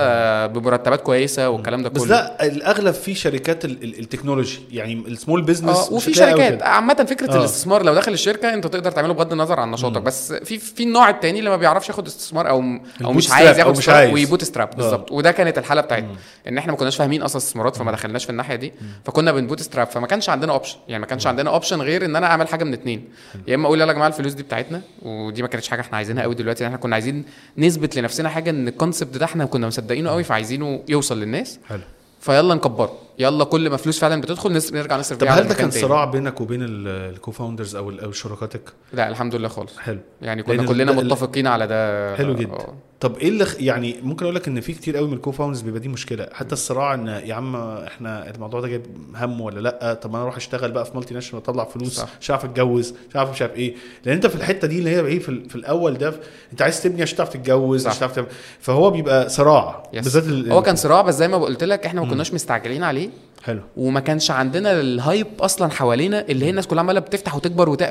بمرتبات 0.54 1.00
كويسة 1.00 1.48
والكلام 1.50 1.82
ده 1.82 1.88
بس 1.88 2.00
كله 2.00 2.08
ده 2.08 2.18
الأغلب 2.42 2.94
في 2.94 3.14
شركات 3.14 3.64
ال- 3.64 3.84
ال- 3.84 3.98
technology 3.98 4.58
يعني 4.72 4.92
ال 5.08 5.14
small 5.14 5.42
business 5.42 5.76
آه 5.76 5.92
وفي 5.92 6.14
شركات. 6.14 6.62
عامة 6.62 6.94
فكرة 7.10 7.32
آه. 7.32 7.36
الاستثمار 7.36 7.82
لو 7.84 7.94
دخل 7.94 8.12
الشركة 8.12 8.54
أنت 8.54 8.66
تقدر 8.66 8.90
تعمله 8.90 9.14
بغض 9.14 9.32
النظر 9.32 9.60
عن 9.60 9.70
نشاطك 9.70 10.02
بس 10.02 10.32
في 10.32 10.58
في 10.58 10.82
النوع 10.82 11.10
التاني 11.10 11.38
اللي 11.38 11.50
ما 11.50 11.56
بيعرفش 11.56 11.88
ياخد 11.88 12.06
استثمار 12.06 12.48
أو 12.48 12.62
أو 13.04 13.12
مش 13.12 13.30
عايز 13.30 13.58
ياخد 13.58 13.78
مش 13.78 13.88
عايز. 13.88 14.12
ويبوت 14.12 14.44
ستراب 14.44 14.79
آه. 14.79 14.79
بالظبط. 14.82 15.12
وده 15.12 15.32
كانت 15.32 15.58
الحالة 15.58 15.80
بتاعتنا. 15.80 16.16
إن 16.48 16.58
إحنا 16.58 16.72
ما 16.72 16.78
كناش 16.78 16.96
فاهمين 16.96 17.22
أصلا 17.22 17.36
استثمارات 17.36 17.76
فما 17.76 17.92
دخلناش 17.92 18.24
في 18.24 18.30
الناحية 18.30 18.54
دي. 18.54 18.72
فكنا 19.04 19.32
بن 19.32 19.60
bootstrap 19.60 19.86
فما 19.86 20.06
كانش 20.06 20.28
عندنا 20.28 20.52
option 20.52 20.78
يعني 20.88 21.00
ما 21.00 21.06
كانش 21.06 21.26
عندنا 21.26 21.50
option 21.50 21.80
غير 21.82 22.04
إن 22.04 22.16
أنا 22.16 22.26
أعمل 22.26 22.48
حاجة 22.48 22.64
من 22.64 22.72
اتنين. 22.72 23.08
يا 23.48 23.54
إما 23.54 23.66
أقول 23.66 23.80
يلا 23.80 23.88
يا 23.88 23.92
جماعة 23.92 24.08
الفلوس 24.08 24.32
دي 24.32 24.42
بتاعتنا 24.42 24.82
ودي 25.02 25.42
ما 25.42 25.48
كانتش 25.48 25.68
حاجة 25.68 25.80
إحنا 25.80 25.96
عايزينها 25.96 26.22
قوي 26.22 26.34
دلوقتي. 26.34 26.66
إحنا 26.66 26.76
كنا 26.76 26.94
عايزين 26.94 27.24
نثبت 27.58 27.96
لنفسنا 27.96 28.28
حاجة 28.28 28.50
إن 28.50 28.68
ال 28.68 28.74
concept 28.74 29.16
ده 29.16 29.24
إحنا 29.24 29.44
كنا 29.44 29.66
مصدقينه 29.66 30.10
قوي 30.10 30.24
فعايزينه 30.24 30.82
يوصل 30.88 31.20
للناس. 31.20 31.58
حلو. 31.68 31.80
فيلا 32.20 32.54
نكبره. 32.54 32.92
يلا 33.18 33.44
كل 33.44 33.70
ما 33.70 33.76
فلوس 33.76 33.98
فعلا 33.98 34.20
بتدخل 34.20 34.60
نرجع 34.72 34.96
نصرف 34.96 35.18
طب 35.18 35.26
هل 35.26 35.48
ده 35.48 35.54
كان. 35.54 35.70
صراع 35.70 36.04
بينك 36.04 36.40
وبين 36.40 36.60
ال 36.62 37.30
co-founders 37.30 37.76
أو 37.76 37.90
أو 37.90 38.12
شركاتك 38.12 38.62
لا 38.92 39.08
الحمد 39.08 39.34
لله 39.34 39.48
خالص 39.48 39.78
حلو 39.78 39.98
يعني 40.22 40.42
كنا 40.42 40.66
كلنا 40.66 40.92
متفقين 40.92 41.46
على 41.46 41.66
ده 41.66 42.16
حلو 42.16 42.34
جدا. 42.34 42.52
آه. 42.52 42.74
طب 43.00 43.16
إيه 43.18 43.28
اللي 43.28 43.44
خ- 43.44 43.56
يعني 43.60 43.96
ممكن 44.02 44.24
أقول 44.24 44.34
لك 44.36 44.48
إن 44.48 44.60
في 44.60 44.72
كتير 44.72 44.96
قوي 44.96 45.08
من 45.08 45.12
ال 45.14 45.32
co-founders 45.32 45.60
بيبقى 45.60 45.80
دي 45.80 45.88
مشكلة 45.88 46.28
حتى 46.32 46.52
الصراع 46.52 46.94
إن 46.94 47.06
يا 47.08 47.34
عم 47.34 47.56
إحنا 47.56 48.30
الموضوع 48.30 48.60
ده 48.60 48.68
جايب 48.68 48.86
هم 49.16 49.40
ولا 49.40 49.60
لأ 49.60 49.94
طب 50.02 50.14
أنا 50.14 50.22
أروح 50.22 50.36
أشتغل 50.36 50.70
بقى 50.70 50.84
في 50.84 50.90
multinational 50.94 51.42
أطلع 51.42 51.64
فلوس. 51.64 52.04
مش 52.20 52.30
عارف 52.30 52.44
أتجوز 52.44 52.94
مش 53.10 53.16
عارف 53.16 53.30
مش 53.30 53.42
عارف 53.42 53.54
إيه 53.56 53.74
لأن 54.04 54.14
أنت 54.14 54.26
في 54.26 54.34
الحتة 54.34 54.68
دي 54.68 54.78
اللي 54.78 54.90
هي 54.90 55.00
إيه 55.00 55.18
في, 55.18 55.28
ال- 55.28 55.48
في 55.50 55.56
الأول 55.56 55.98
ده 55.98 56.14
أنت 56.52 56.62
عايز 56.62 56.82
تبني 56.82 57.02
عشان 57.02 57.16
تعرف 57.16 57.28
تتجوز. 57.28 57.86
عشان 57.86 58.00
تعرف 58.00 58.26
فهو 58.60 58.90
بيبقى 58.90 59.28
صراع. 59.28 59.82
بالذات 59.92 60.24
ال- 60.26 60.52
هو 60.52 60.62
كان 60.62 60.76
صراع 60.76 61.00
بس 61.02 61.14
زي 61.14 61.28
ما 61.28 61.36
قلت 61.38 61.64
لك 61.64 61.86
إحنا 61.86 62.00
ما 62.00 62.10
كناش 62.10 62.34
مستعجلين 62.34 62.82
عليه 62.82 63.09
حلو. 63.44 63.60
وما 63.76 64.00
كانش 64.00 64.30
عندنا 64.30 64.80
ال 64.80 64.89
hype 64.89 65.26
أصلا 65.40 65.70
حوالينا 65.70 66.24
اللي 66.28 66.44
هي 66.44 66.50
الناس 66.50 66.66
كلها 66.66 66.82
عمالة 66.82 67.00
بتفتح 67.00 67.34
وتكبر 67.36 67.68
وت... 67.68 67.84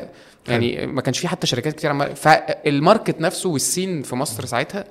يعني 0.48 0.88
ما 0.88 1.02
كانش 1.02 1.20
في 1.20 1.28
حتى 1.28 1.48
شركات 1.48 1.74
كتير 1.74 1.90
عمالة 1.90 2.14
فال 2.14 2.41
market 2.41 3.22
نفسه 3.22 3.50
وال 3.50 3.65
scene 3.65 4.02
في 4.02 4.16
مصر 4.16 4.46
ساعتها 4.46 4.86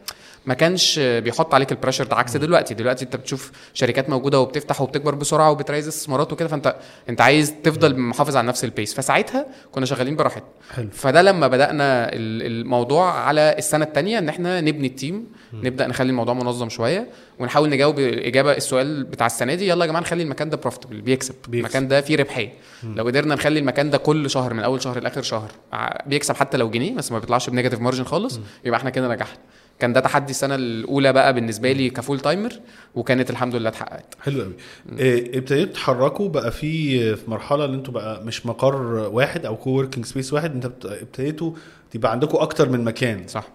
ما 0.47 0.55
كانش 0.55 0.99
بيحط 0.99 1.55
عليك 1.55 1.73
ال 1.73 1.77
pressure 1.77 2.05
ده 2.05 2.17
عكس 2.17 2.37
دلوقتي. 2.37 2.75
دلوقتي 2.75 3.05
انت 3.05 3.17
بتشوف 3.17 3.53
شركات 3.75 4.11
موجودة 4.11 4.41
وبتفتح 4.41 4.81
وبتكبر 4.81 5.15
بسرعة 5.15 5.51
وبت 5.51 5.65
raise 5.65 5.89
استثمارات 5.89 6.33
وكده 6.33 6.49
فانت 6.49 6.77
انت 7.09 7.21
عايز 7.21 7.55
تفضل 7.65 7.99
محافظ 7.99 8.37
على 8.37 8.47
نفس 8.49 8.65
ال 8.65 8.71
pace 8.71 8.95
فساعتها 8.95 9.47
كنا 9.73 9.87
شغالين 9.87 10.17
براحتنا. 10.17 10.49
فده 10.93 11.23
لما 11.23 11.49
بدأنا 11.49 12.05
ال- 12.13 12.47
الموضوع 12.47 13.13
على 13.15 13.55
السنة 13.59 13.85
الثانية 13.85 14.19
ان 14.19 14.29
إحنا 14.29 14.61
نبني 14.61 14.87
ال 14.87 14.94
team. 14.94 15.27
نبدأ 15.53 15.87
نخلي 15.87 16.11
الموضوع 16.11 16.35
منظم 16.35 16.69
شوية 16.69 17.09
ونحاول 17.39 17.69
نجاوب 17.71 17.99
اجابه 17.99 18.53
السؤال 18.53 19.05
بتاع 19.05 19.27
السنة 19.27 19.55
دي 19.55 19.69
يلا 19.69 19.85
يا 19.85 19.89
جماعة 19.91 20.03
نخلي 20.03 20.23
المكان 20.23 20.51
ده 20.51 20.57
profitable 20.57 21.01
بيكسب. 21.01 21.35
بيكسب. 21.49 21.55
المكان 21.55 21.89
ده 21.89 22.01
فيه 22.01 22.17
ربحية. 22.17 22.53
لو 22.83 23.05
قدرنا 23.05 23.35
نخلي 23.35 23.59
المكان 23.61 23.91
ده 23.91 23.99
كل 23.99 24.31
شهر 24.31 24.55
من 24.55 24.61
أول 24.63 24.83
شهر 24.83 25.01
لآخر 25.01 25.23
شهر 25.23 25.51
بيكسب 26.07 26.35
حتى 26.37 26.57
لو 26.57 26.71
جنيه 26.71 26.95
بس 26.95 27.13
ما 27.13 27.19
بيطلعش 27.19 27.51
ب 27.51 27.54
negative 27.54 27.81
margin 27.81 28.05
خالص 28.05 28.41
يبقى 28.65 28.79
إحنا 28.81 28.91
كده 28.91 29.09
نجحنا. 29.09 29.39
كان 29.81 29.93
ده 29.93 30.01
تحدي 30.01 30.31
السنة 30.31 30.55
الأولى 30.55 31.13
بقى 31.13 31.33
بالنسبة 31.35 31.73
لي 31.73 31.91
ك 31.91 32.21
full-timer 32.21 32.53
وكانت 32.95 33.31
الحمد 33.31 33.55
لله 33.55 33.69
اتحققت. 33.69 34.15
حلو 34.23 34.43
قوي. 34.43 34.53
إيه، 34.99 35.39
ابتديتوا 35.39 35.73
تتحركوا 35.73 36.29
بقى 36.29 36.51
في 36.53 37.17
في 37.17 37.31
مرحلة 37.31 37.65
اللي 37.65 37.77
أنتوا 37.77 37.95
بقى 37.95 38.25
مش 38.25 38.47
مقر 38.47 38.83
واحد 39.13 39.47
أو 39.47 39.57
co-working 39.57 40.07
space 40.07 40.33
واحد 40.33 40.53
انت 40.55 40.67
بت- 40.67 40.87
ابتديتوا 40.87 41.53
تبقى 41.91 42.13
عندكم 42.13 42.39
أكتر 42.39 42.69
من 42.69 42.85
مكان. 42.85 43.29
صح. 43.29 43.49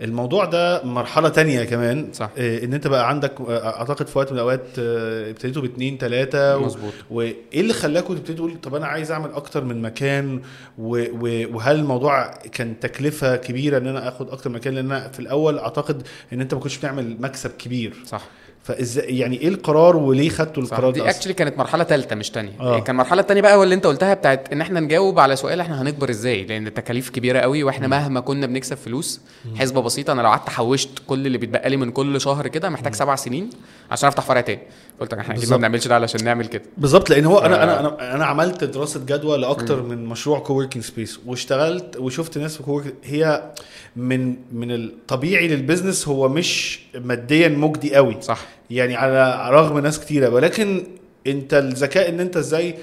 الموضوع 0.00 0.44
ده 0.44 0.84
مرحلة 0.84 1.28
تانية 1.28 1.64
كمان 1.64 2.08
صح. 2.12 2.30
إيه، 2.36 2.64
إن 2.64 2.74
أنت 2.74 2.86
بقى 2.86 3.08
عندك 3.08 3.40
آه، 3.40 3.66
أعتقد 3.78 4.06
في 4.08 4.18
وقت 4.18 4.30
من 4.32 4.36
الأوقات 4.38 4.66
آه، 4.78 5.30
ابتديتوا 5.30 5.62
باثنين 5.62 5.98
ثلاثة. 5.98 6.58
مظبوط 6.58 6.92
وإيه 7.10 7.36
اللي 7.54 7.72
خلاكم 7.72 8.14
تبتدوا 8.14 8.48
تقول 8.48 8.60
طب 8.60 8.74
أنا 8.74 8.86
عايز 8.86 9.12
أعمل 9.12 9.32
أكتر 9.32 9.64
من 9.64 9.82
مكان 9.82 10.42
و... 10.78 11.04
و... 11.12 11.54
وهل 11.56 11.76
الموضوع 11.76 12.30
كان 12.30 12.80
تكلفة 12.80 13.36
كبيرة 13.36 13.78
إن 13.78 13.86
أنا 13.86 14.08
آخد 14.08 14.30
أكتر 14.30 14.50
من 14.50 14.56
مكان 14.56 14.74
لأن 14.74 14.92
أنا 14.92 15.08
في 15.08 15.20
الأول 15.20 15.58
أعتقد 15.58 16.02
إن 16.32 16.40
أنت 16.40 16.54
ما 16.54 16.60
كنتش 16.60 16.78
بتعمل 16.78 17.16
مكسب 17.20 17.50
كبير 17.58 17.94
صح 18.06 18.22
فازاي 18.64 19.18
يعني 19.18 19.40
إيه 19.40 19.48
القرار 19.48 19.96
وليه 19.96 20.28
خدتوا 20.28 20.62
القرار 20.62 20.90
دي؟ 20.90 21.10
اكشلي 21.10 21.32
كانت 21.34 21.58
مرحلة 21.58 21.84
ثالثه 21.84 22.16
مش 22.16 22.30
ثانية 22.30 22.52
آه. 22.60 22.78
كان 22.80 22.94
المرحله 22.94 23.20
الثانية 23.20 23.40
بقى 23.42 23.58
واللي 23.58 23.74
أنت 23.74 23.86
قلتها 23.86 24.14
بتاعت 24.14 24.52
إن 24.52 24.60
إحنا 24.60 24.80
نجاوب 24.80 25.18
على 25.18 25.36
سؤال 25.36 25.60
إحنا 25.60 25.82
هنكبر 25.82 26.10
إزاي؟ 26.10 26.44
لأن 26.44 26.66
التكاليف 26.66 27.10
كبيرة 27.10 27.38
قوي 27.38 27.62
وإحنا 27.62 27.86
مهما 27.88 28.20
كنا 28.20 28.46
بنكسب 28.46 28.76
فلوس 28.76 29.20
حسبة 29.56 29.82
بسيطة 29.82 30.12
أنا 30.12 30.22
لو 30.22 30.28
قعدت 30.28 30.48
حوشت 30.50 30.90
كل 31.06 31.26
اللي 31.26 31.38
بيتبقى 31.38 31.70
لي 31.70 31.76
من 31.76 31.90
كل 31.90 32.20
شهر 32.20 32.48
كده 32.48 32.68
محتاج 32.70 32.94
سبع 32.94 33.14
سنين 33.16 33.50
عشان 33.90 34.08
أفتح 34.08 34.22
فرع 34.22 34.40
تاني. 34.40 34.60
قلت 35.00 35.12
لك 35.14 35.18
إحنا 35.18 35.34
أكيد 35.34 35.50
ما. 35.50 35.56
بنعملش 35.56 35.88
ده 35.88 35.94
علشان 35.94 36.24
نعمل 36.24 36.46
كده. 36.46 36.62
بالظبط 36.78 37.10
لأن 37.10 37.24
هو 37.24 37.38
أنا 37.38 37.56
ف- 37.56 37.60
أنا 37.60 37.80
أنا 37.80 38.14
أنا 38.14 38.24
عملت 38.26 38.64
دراسة 38.64 39.00
جدوى 39.06 39.38
لأكتر 39.38 39.82
من 39.82 40.06
مشروع 40.06 40.38
co-working 40.38 40.84
space 40.84 41.20
واشتغلت 41.26 41.96
وشفت 41.96 42.38
ناس 42.38 42.56
في 42.62 42.92
هي 43.04 43.52
من 43.96 44.36
من 44.52 44.70
الطبيعي 44.74 45.48
لل 45.48 45.60
business 45.60 46.08
هو 46.08 46.28
مش 46.28 46.80
ماديا 46.94 47.48
مجدي 47.48 47.94
قوي. 47.94 48.16
صح. 48.20 48.40
يعني 48.70 48.96
على 48.96 49.50
رغم 49.50 49.78
ناس 49.78 50.00
كتيرة 50.00 50.28
ولكن 50.28 50.86
أنت 51.26 51.54
الذكاء 51.54 52.08
إن 52.08 52.20
أنت 52.20 52.36
إزاي 52.36 52.74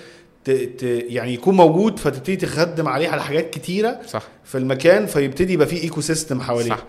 ت 0.45 0.51
ت 0.51 0.83
يعني 0.83 1.33
يكون 1.33 1.55
موجود 1.55 1.99
فتبتدي 1.99 2.35
تخدم 2.35 2.87
عليه 2.87 3.09
على 3.09 3.23
حاجات 3.23 3.49
كتيرة 3.49 3.99
صح. 4.07 4.23
في 4.45 4.57
المكان 4.57 5.05
فيبتدي 5.05 5.53
يبقى 5.53 5.67
فيه 5.67 5.81
ecosystem 5.83 6.41
حواليه. 6.41 6.69
صح. 6.69 6.83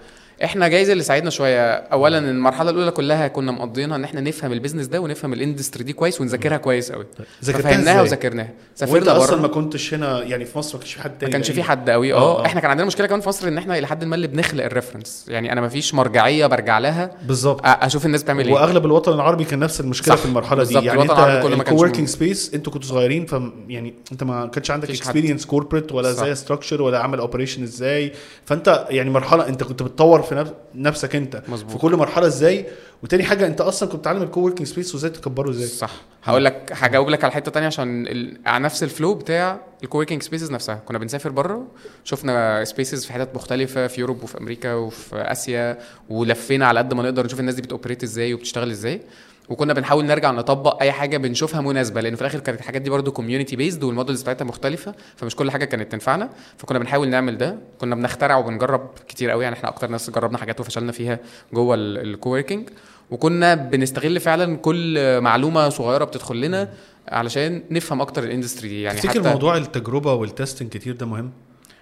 إحنا 0.44 0.68
جايز 0.68 0.90
اللي 0.90 1.02
ساعدنا 1.02 1.30
شوية 1.30 1.72
اولا 1.74 2.18
المرحلة 2.18 2.70
الأولى 2.70 2.90
كلها 2.90 3.28
كنا 3.28 3.52
مقضينها 3.52 3.96
إن 3.96 4.04
إحنا 4.04 4.20
نفهم 4.20 4.52
ال 4.52 4.56
business 4.56 4.86
ده 4.86 5.00
ونفهم 5.00 5.32
ال 5.32 5.38
industry 5.38 5.84
دي 5.84 5.92
كويس 5.92 6.20
ونذاكرها 6.20 6.56
كويس 6.56 6.92
قوي 6.92 7.06
إزاي؟ 7.42 8.00
وذاكرناها 8.00 8.50
سافرنا 8.74 9.16
أصلا 9.16 9.36
بره 9.36 9.42
ما 9.42 9.48
كنتش 9.48 9.94
هنا 9.94 10.22
يعني 10.22 10.44
في 10.44 10.58
مصر 10.58 10.78
ما 10.78 10.80
كانش 10.82 10.94
في 10.94 11.02
حد 11.02 11.18
تاني 11.18 11.30
ما 11.30 11.32
كانش 11.32 11.46
في 11.46 11.52
تقريباً. 11.52 11.68
حد 11.70 11.90
قوي 11.90 12.12
آه، 12.12 12.16
آه. 12.16 12.46
إحنا 12.46 12.60
كان 12.60 12.70
عندنا 12.70 12.86
مشكلة 12.86 13.06
كمان 13.06 13.20
في 13.20 13.28
مصر 13.28 13.48
إن 13.48 13.58
إحنا 13.58 13.78
إلى 13.78 13.86
حد 13.86 14.04
ما 14.04 14.14
اللي 14.14 14.26
بنخلق 14.26 14.64
ال 14.64 14.70
reference 14.70 15.24
يعني 15.28 15.52
أنا 15.52 15.60
ما 15.60 15.68
فيش 15.68 15.94
مرجعية 15.94 16.46
برجع 16.46 16.78
لها 16.78 17.10
بالظبط 17.26 17.60
أشوف 17.64 18.06
الناس 18.06 18.22
بتعمل 18.22 18.46
إيه 18.46 18.52
وأغلب 18.54 18.86
الوطن 18.86 19.12
العربي 19.12 19.44
كان 19.44 19.58
نفس 19.58 19.80
المشكلة. 19.80 20.14
في 20.16 20.26
المرحلة 20.26 20.64
دي 20.64 20.74
يعني 20.74 21.02
أنت 21.02 21.10
مم. 22.00 22.06
space 22.06 22.54
أنتوا 22.54 22.72
كنتوا 22.72 22.88
صغيرين 22.88 23.26
ف 23.26 23.32
يعني 23.68 23.94
أنت 24.12 24.24
ما 24.24 24.46
كانش 24.46 24.70
عندك. 24.70 24.90
experience 24.90 25.46
corporate 25.46 25.92
ولا. 25.92 26.10
إزاي 26.10 26.34
structure 26.34 26.82
ولا 26.82 26.98
عمل 26.98 27.18
operation 27.18 27.62
إزاي 27.62 28.12
فأنت 28.44 28.86
يعني 28.90 29.10
مرحلة 29.10 29.48
أنت 29.48 29.64
كنت 29.64 29.82
بتطور 29.82 30.22
في 30.34 30.40
نفس- 30.40 30.52
نفسك 30.74 31.16
انت. 31.16 31.42
مظبوط. 31.48 31.72
في 31.72 31.78
كل 31.78 31.96
مرحلة 31.96 32.26
إزاي؟ 32.26 32.66
وتاني 33.02 33.22
حاجة 33.24 33.46
انت 33.46 33.60
أصلا 33.60 33.88
كنت 33.88 33.98
بتتعلم 33.98 34.22
ال 34.22 34.26
co-working 34.26 34.68
space 34.68 34.94
وازاي 34.94 35.10
تكبره 35.10 35.50
إزاي؟ 35.50 35.66
صح. 35.66 35.90
هقول 36.24 36.44
لك 36.44 36.72
هجاوب 36.76 37.08
لك 37.08 37.24
على 37.24 37.32
حتة 37.32 37.50
تانية 37.50 37.66
عشان 37.66 38.06
ال... 38.06 38.38
على 38.46 38.64
نفس 38.64 38.82
ال 38.82 38.89
flow 38.89 39.14
بتاع 39.14 39.60
ال 39.82 39.86
co-working 39.86 40.22
spaces 40.22 40.50
نفسها. 40.50 40.74
كنا 40.74 40.98
بنسافر 40.98 41.30
بره 41.30 41.66
شفنا 42.04 42.64
spaces 42.64 43.04
في 43.06 43.12
حتت 43.12 43.34
مختلفة 43.34 43.86
في 43.86 44.00
Europe 44.00 44.22
وفي 44.22 44.38
أمريكا 44.38 44.74
وفي 44.74 45.16
آسيا 45.16 45.78
ولفينا 46.08 46.66
على 46.66 46.78
قد 46.78 46.94
ما 46.94 47.02
نقدر 47.02 47.24
نشوف 47.26 47.40
الناس 47.40 47.54
دي 47.54 47.62
بت 47.62 47.71
operate 47.71 48.02
إزاي 48.02 48.34
وبتشتغل 48.34 48.70
إزاي. 48.70 49.00
وكنا 49.48 49.72
بنحاول 49.72 50.04
نرجع 50.04 50.30
نطبق 50.30 50.82
أي 50.82 50.92
حاجة 50.92 51.16
بنشوفها 51.16 51.60
مناسبة 51.60 52.00
لأن 52.00 52.14
في 52.14 52.20
الآخر 52.20 52.40
كانت 52.40 52.60
الحاجات 52.60 52.82
دي 52.82 52.90
برضو 52.90 53.12
community 53.12 53.56
based 53.56 53.84
وال 53.84 53.94
models 53.94 54.22
بتاعتها 54.22 54.44
مختلفة 54.44 54.94
فمش 55.16 55.36
كل 55.36 55.50
حاجة 55.50 55.64
كانت 55.64 55.92
تنفعنا 55.92 56.30
فكنا 56.58 56.78
بنحاول 56.78 57.08
نعمل 57.08 57.38
ده 57.38 57.58
كنا 57.80 57.94
بنخترع 57.94 58.36
وبنجرب 58.36 58.90
كتير 59.08 59.30
قوي 59.30 59.44
يعني 59.44 59.56
إحنا 59.56 59.68
أكتر 59.68 59.88
ناس 59.90 60.10
جربنا 60.10 60.38
حاجات 60.38 60.60
وفشلنا 60.60 60.92
فيها 60.92 61.18
جوه 61.52 61.74
ال 61.78 61.86
co-working 61.86 62.68
وكنا 63.10 63.54
بنستغل 63.54 64.20
فعلا 64.20 64.56
كل 64.56 65.20
معلومة 65.20 65.68
صغيرة 65.68 66.04
بتدخل 66.04 66.40
لنا 66.40 66.68
علشان 67.08 67.62
نفهم 67.70 68.00
أكتر 68.00 68.24
ال 68.24 68.29
industry 68.29 68.68
دي 68.68 68.82
يعني 68.82 69.00
تفتكر 69.00 69.20
حتى 69.20 69.32
موضوع 69.32 69.56
التجربة 69.56 70.14
وال 70.14 70.26
testing 70.26 70.68
كتير 70.70 70.94
ده 70.96 71.06
مهم؟ 71.06 71.30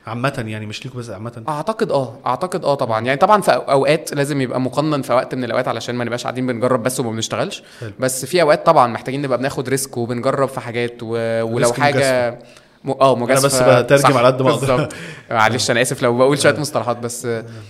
عامة 0.06 0.44
يعني 0.46 0.66
مش 0.66 0.84
ليكوا 0.84 1.00
بس 1.00 1.10
عامة. 1.10 1.42
أعتقد 1.48 1.90
آه 1.90 2.18
أعتقد 2.26 2.64
آه 2.64 2.74
طبعا. 2.74 3.04
يعني 3.06 3.18
طبعا 3.18 3.40
في 3.40 3.50
أوقات 3.50 4.14
لازم 4.14 4.40
يبقى 4.40 4.60
مقنن 4.60 5.02
في 5.02 5.12
وقت 5.12 5.34
من 5.34 5.44
الأوقات 5.44 5.68
علشان 5.68 5.94
ما 5.94 6.04
نبقاش 6.04 6.22
قاعدين 6.22 6.46
بنجرب 6.46 6.82
بس 6.82 7.00
وما 7.00 7.10
بنشتغلش. 7.10 7.62
حلو. 7.80 7.90
بس 8.00 8.24
في 8.24 8.42
أوقات 8.42 8.66
طبعا 8.66 8.86
محتاجين 8.86 9.22
نبقى 9.22 9.38
بناخد 9.38 9.68
risk 9.68 9.96
وبنجرب 9.96 10.48
في 10.48 10.60
حاجات 10.60 10.96
و... 11.02 11.08
ولو 11.42 11.72
حاجة 11.72 12.38
م... 12.84 12.90
آه 12.90 13.16
مجازفة. 13.16 13.46
بس 13.78 13.82
بترجم 13.84 14.16
على 14.18 14.26
قد 14.26 14.42
ما. 14.42 14.50
بالظبط. 14.50 14.92
معلش 15.30 15.70
أنا 15.70 15.82
آسف 15.82 16.02
لو 16.02 16.16
بقول 16.18 16.38
شوية 16.38 16.58
مصطلحات 16.60 16.96
بس 16.96 17.28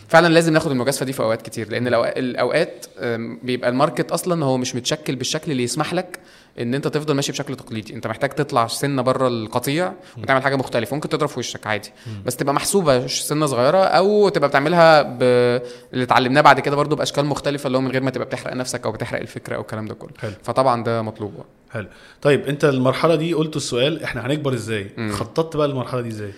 فعلا 0.08 0.28
لازم 0.28 0.52
ناخد 0.52 0.70
المجازفة 0.70 1.06
دي 1.06 1.12
في 1.12 1.20
أوقات 1.22 1.42
كتير. 1.42 1.70
لأن 1.70 1.86
الاوقات 2.16 2.86
بيبقى 3.42 3.70
الماركت 3.70 4.12
أصلا 4.12 4.44
هو 4.44 4.56
مش 4.56 4.74
متشكل 4.74 5.16
بالشكل 5.16 5.52
اللي 5.52 5.62
يسمح 5.62 5.94
لك 5.94 6.18
إن 6.58 6.74
أنت 6.74 6.88
تفضل 6.88 7.14
ماشي 7.14 7.32
بشكل 7.32 7.56
تقليدي. 7.56 7.94
أنت 7.94 8.06
محتاج 8.06 8.30
تطلع 8.30 8.66
سنه 8.66 9.02
بره 9.02 9.28
القطيع 9.28 9.92
وتعمل 10.18 10.42
حاجة 10.42 10.56
مختلفة. 10.56 10.94
ممكن 10.94 11.08
تضرب 11.08 11.28
في 11.28 11.38
وشك 11.38 11.66
عادي. 11.66 11.92
بس 12.26 12.36
تبقى 12.36 12.54
محسوبة 12.54 13.06
سنة 13.06 13.46
صغيرة 13.46 13.78
أو 13.78 14.28
تبقى 14.28 14.48
بتعملها 14.48 15.02
ب... 15.02 15.22
اللي 15.92 16.04
اتعلمناه 16.04 16.40
بعد 16.40 16.60
كده 16.60 16.76
برضو 16.76 16.96
بأشكال 16.96 17.26
مختلفة 17.26 17.66
اللي 17.66 17.78
هو 17.78 17.82
من 17.82 17.90
غير 17.90 18.02
ما 18.02 18.10
تبقى 18.10 18.26
بتحرق 18.26 18.54
نفسك 18.54 18.86
أو 18.86 18.92
بتحرق 18.92 19.20
الفكرة 19.20 19.56
أو 19.56 19.60
الكلام 19.60 19.86
ده 19.86 19.94
كله. 19.94 20.10
حلو. 20.18 20.32
فطبعا 20.42 20.84
ده 20.84 21.02
مطلوب. 21.02 21.32
حلو. 21.70 21.86
طيب 22.22 22.46
أنت 22.46 22.64
المرحلة 22.64 23.14
دي 23.14 23.34
قلت 23.34 23.56
السؤال 23.56 24.02
إحنا 24.02 24.26
هنكبر 24.26 24.54
إزاي؟ 24.54 25.10
خططت 25.10 25.56
بقى 25.56 25.66
المرحله 25.66 26.00
دي 26.00 26.08
إزاي؟ 26.08 26.32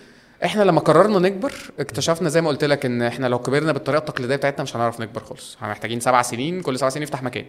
إحنا 0.45 0.63
لما 0.63 0.79
قررنا 0.79 1.19
نكبر 1.19 1.53
اكتشفنا 1.79 2.29
زي 2.29 2.41
ما 2.41 2.49
قلت 2.49 2.63
لك 2.63 2.85
إن 2.85 3.01
إحنا 3.01 3.27
لو 3.27 3.39
كبرنا 3.39 3.71
بالطريقة 3.71 3.99
التقليدية 3.99 4.35
بتاعتنا 4.35 4.63
مش 4.63 4.75
هنعرف 4.75 4.99
نكبر 5.01 5.23
خالص. 5.23 5.55
إحنا 5.55 5.67
محتاجين 5.67 5.99
سبع 5.99 6.21
سنين 6.21 6.61
كل 6.61 6.79
سبع 6.79 6.89
سنين 6.89 7.03
نفتح 7.03 7.23
مكان. 7.23 7.45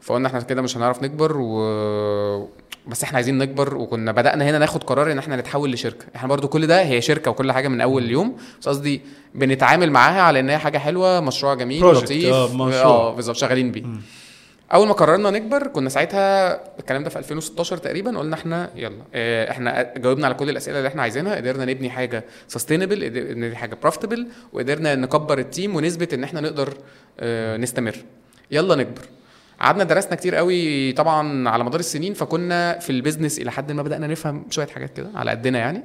فقلنا 0.00 0.28
إحنا 0.28 0.40
كده 0.40 0.62
مش 0.62 0.76
هنعرف 0.76 1.02
نكبر 1.02 1.36
و... 1.36 2.48
بس 2.86 3.02
إحنا 3.02 3.16
عايزين 3.16 3.38
نكبر 3.38 3.76
وكنا 3.76 4.12
بدأنا 4.12 4.50
هنا 4.50 4.58
ناخد 4.58 4.84
قرار 4.84 5.12
إن 5.12 5.18
إحنا 5.18 5.36
نتحول 5.36 5.72
لشركة. 5.72 6.06
إحنا 6.16 6.28
برضو 6.28 6.48
كل 6.48 6.66
ده 6.66 6.82
هي 6.82 7.00
شركة 7.00 7.30
وكل 7.30 7.52
حاجة 7.52 7.68
من 7.68 7.80
أول 7.80 8.10
يوم. 8.10 8.36
بس 8.60 8.68
قصدي 8.68 9.00
بنتعامل 9.34 9.90
معاها 9.90 10.22
على 10.22 10.40
إن 10.40 10.50
هي 10.50 10.58
حاجة 10.58 10.78
حلوة 10.78 11.20
مشروع 11.20 11.54
جميل 11.54 11.82
لطيف. 11.84 12.34
مشروع. 12.34 12.84
آه 12.84 13.14
بالظبط 13.14 13.36
شغالين 13.36 13.72
بيه. 13.72 13.84
أول 14.74 14.86
ما 14.88 14.92
قررنا 14.92 15.30
نكبر 15.30 15.66
كنا 15.66 15.88
ساعتها 15.88 16.54
الكلام 16.78 17.04
ده 17.04 17.10
في 17.10 17.18
2016 17.18 17.76
تقريبا 17.76 18.18
قلنا 18.18 18.34
إحنا 18.34 18.70
يلا 18.76 19.02
آه، 19.14 19.50
إحنا 19.50 19.92
جاوبنا 19.96 20.26
على 20.26 20.34
كل 20.34 20.50
الأسئلة 20.50 20.78
اللي 20.78 20.88
إحنا 20.88 21.02
عايزينها 21.02 21.36
قدرنا 21.36 21.64
نبني 21.64 21.90
حاجة 21.90 22.24
sustainable 22.48 23.06
نبني 23.06 23.56
حاجة 23.56 23.76
profitable 23.82 24.28
وقدرنا 24.52 24.94
نكبر 24.94 25.38
ال 25.38 25.46
team 25.46 25.76
ونثبت 25.76 26.14
إن 26.14 26.24
إحنا 26.24 26.40
نقدر 26.40 26.74
آه، 27.20 27.56
نستمر. 27.56 27.96
يلا 28.50 28.74
نكبر. 28.74 29.02
قعدنا 29.60 29.84
درسنا 29.84 30.14
كتير 30.14 30.34
قوي 30.34 30.92
طبعا 30.92 31.48
على 31.48 31.64
مدار 31.64 31.80
السنين 31.80 32.14
فكنا 32.14 32.78
في 32.78 32.90
ال 32.90 32.95
business 32.95 33.38
إلى 33.38 33.52
حد 33.52 33.72
ما 33.72 33.82
بدأنا 33.82 34.06
نفهم 34.06 34.46
شوية 34.50 34.66
حاجات 34.66 34.96
كده 34.96 35.08
على 35.14 35.30
قدنا 35.30 35.58
يعني 35.58 35.82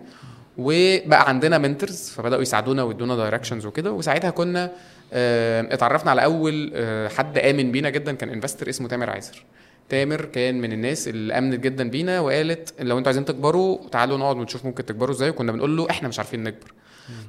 وبقى 0.57 1.29
عندنا 1.29 1.57
mentors 1.57 2.09
فبدأوا 2.09 2.41
يساعدونا 2.41 2.83
ويدونا 2.83 3.15
directions 3.15 3.65
وكده 3.65 3.91
وساعتها 3.91 4.29
كنا 4.29 4.63
آه، 4.65 4.69
اتعرفنا 5.13 6.11
على 6.11 6.23
أول 6.23 6.71
آه، 6.75 7.07
حد 7.07 7.37
آمن 7.37 7.71
بينا 7.71 7.89
جدا 7.89 8.11
كان 8.11 8.29
investor 8.29 8.69
اسمه 8.69 8.87
تامر 8.87 9.09
عايزر 9.09 9.43
تامر 9.89 10.25
كان 10.25 10.61
من 10.61 10.73
الناس 10.73 11.07
اللي 11.07 11.37
آمنت 11.37 11.59
جدا 11.59 11.89
بينا 11.89 12.19
وقالت 12.19 12.73
لو 12.79 12.97
أنتوا 12.97 13.09
عايزين 13.09 13.25
تكبروا 13.25 13.89
تعالوا 13.91 14.17
نقعد 14.17 14.37
ونشوف 14.37 14.65
ممكن 14.65 14.85
تكبروا 14.85 15.15
إزاي 15.15 15.29
وكنا 15.29 15.51
بنقول 15.51 15.77
له 15.77 15.89
إحنا 15.89 16.07
مش 16.07 16.19
عارفين 16.19 16.43
نكبر. 16.43 16.71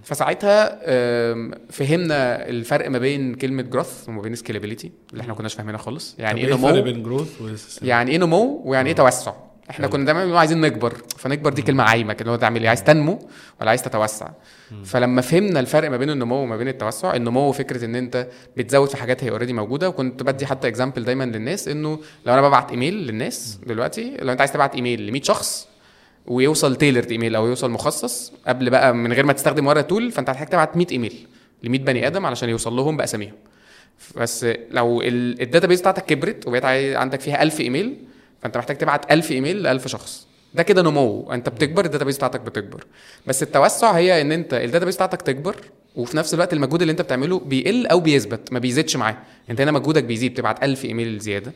فساعتها 0.04 0.78
فهمنا 1.70 2.48
الفرق 2.48 2.90
ما 2.90 2.98
بين 2.98 3.34
كلمة 3.34 3.62
growth 3.62 4.08
وما 4.08 4.22
بين 4.22 4.34
scalability 4.34 4.92
اللي 5.12 5.20
إحنا 5.20 5.32
ما 5.32 5.38
كناش 5.38 5.54
فاهمينها 5.54 5.78
خالص. 5.78 6.14
يعني 6.18 6.40
إيه 6.40 6.46
نمو 6.54 6.82
بين 6.82 7.02
growth 7.02 7.40
يعني 7.82 8.10
إيه 8.10 8.18
نمو 8.18 8.62
ويعني 8.64 8.88
إيه 8.88 8.94
توسع؟ 8.96 9.32
إحنا 9.72 9.86
كنا 9.86 10.04
دايما 10.04 10.24
بنقول 10.24 10.38
عايزين 10.38 10.60
نكبر 10.60 10.92
فنكبر 11.16 11.52
دي 11.52 11.62
كلمة 11.62 11.84
عايمة 11.84 12.12
كده 12.12 12.30
هو 12.30 12.36
تعمل 12.36 12.60
إيه؟ 12.60 12.68
عايز 12.68 12.84
تنمو 12.84 13.28
ولا 13.60 13.70
عايز 13.70 13.82
تتوسع؟ 13.82 14.28
فلما 14.84 15.20
فهمنا 15.22 15.60
الفرق 15.60 15.90
ما 15.90 15.96
بين 15.96 16.10
النمو 16.10 16.34
وما 16.42 16.56
بين 16.56 16.68
التوسع 16.68 17.14
النمو 17.14 17.52
فكرة 17.52 17.84
إن 17.84 17.94
أنت 17.96 18.28
بتزود 18.56 18.88
في 18.88 18.96
حاجات 18.96 19.24
هي 19.24 19.30
already 19.30 19.52
موجودة 19.52 19.88
وكنت 19.88 20.22
بدي 20.22 20.46
حتى 20.46 20.68
example 20.68 21.04
دايما 21.04 21.24
للناس 21.24 21.68
إنه 21.68 21.98
لو 22.26 22.34
أنا 22.34 22.48
ببعت 22.48 22.70
إيميل 22.70 22.94
للناس 22.94 23.58
دلوقتي 23.66 24.16
لو 24.20 24.32
أنت 24.32 24.40
عايز 24.40 24.52
تبعت 24.52 24.74
إيميل 24.74 25.06
ل 25.06 25.12
100 25.12 25.22
شخص 25.22 25.68
ويوصل 26.26 26.76
tailored 26.76 27.10
email 27.10 27.34
أو 27.36 27.46
يوصل 27.46 27.70
مخصص 27.70 28.32
ليهم 28.46 28.70
بقى 28.70 28.94
من 28.94 29.12
غير 29.12 29.26
ما 29.26 29.32
تستخدم 29.32 29.66
أي 29.66 29.80
tool 29.80 30.10
فأنت 30.10 30.30
هتحتاج 30.30 30.48
تبعت 30.48 30.76
100 30.76 30.86
إيميل 30.92 31.26
ل 31.62 31.68
100 31.70 31.80
بني 31.80 32.06
آدم 32.06 32.26
علشان 32.26 32.48
يوصل 32.48 32.76
لهم 32.76 32.96
بأساميهم. 32.96 33.34
بس 34.16 34.46
لو 34.70 35.02
ال 35.04 35.13
database 35.13 35.80
بتاعتك 35.80 36.04
كبرت 36.04 36.46
وبقيت 36.48 36.64
عندك 36.96 37.20
فيها 37.20 37.42
1000 37.42 37.60
إيميل 37.60 37.96
فأنت 38.42 38.56
محتاج 38.58 38.78
تبعت 38.78 39.12
1000 39.12 39.30
إيميل 39.30 39.62
ل 39.62 39.66
1000 39.66 39.88
شخص. 39.88 40.26
ده 40.54 40.62
كده 40.62 40.82
نمو. 40.82 41.32
أنت 41.32 41.48
بتكبر 41.48 41.84
ال 41.84 41.88
database 41.88 42.16
بتاعتك 42.16 42.40
بتكبر. 42.40 42.84
بس 43.26 43.42
التوسع 43.42 43.90
هي 43.90 44.20
إن 44.20 44.32
أنت 44.32 44.54
ال 44.54 44.59
database 44.59 44.94
بتاعتك 44.96 45.22
تكبر 45.22 45.56
وفي 45.96 46.16
نفس 46.16 46.34
الوقت 46.34 46.52
المجهود 46.52 46.80
اللي 46.82 46.92
أنت 46.92 47.02
بتعمله 47.02 47.38
بيقل 47.38 47.86
أو 47.86 48.00
بيثبت 48.00 48.52
ما 48.52 48.58
بيزيدش 48.58 48.96
معاه. 48.96 49.16
أنت 49.50 49.60
هنا 49.60 49.70
مجهودك 49.72 50.04
بيزيد 50.04 50.32
بتبعت 50.32 50.64
1000 50.64 50.84
إيميل 50.84 51.18
زيادة. 51.18 51.52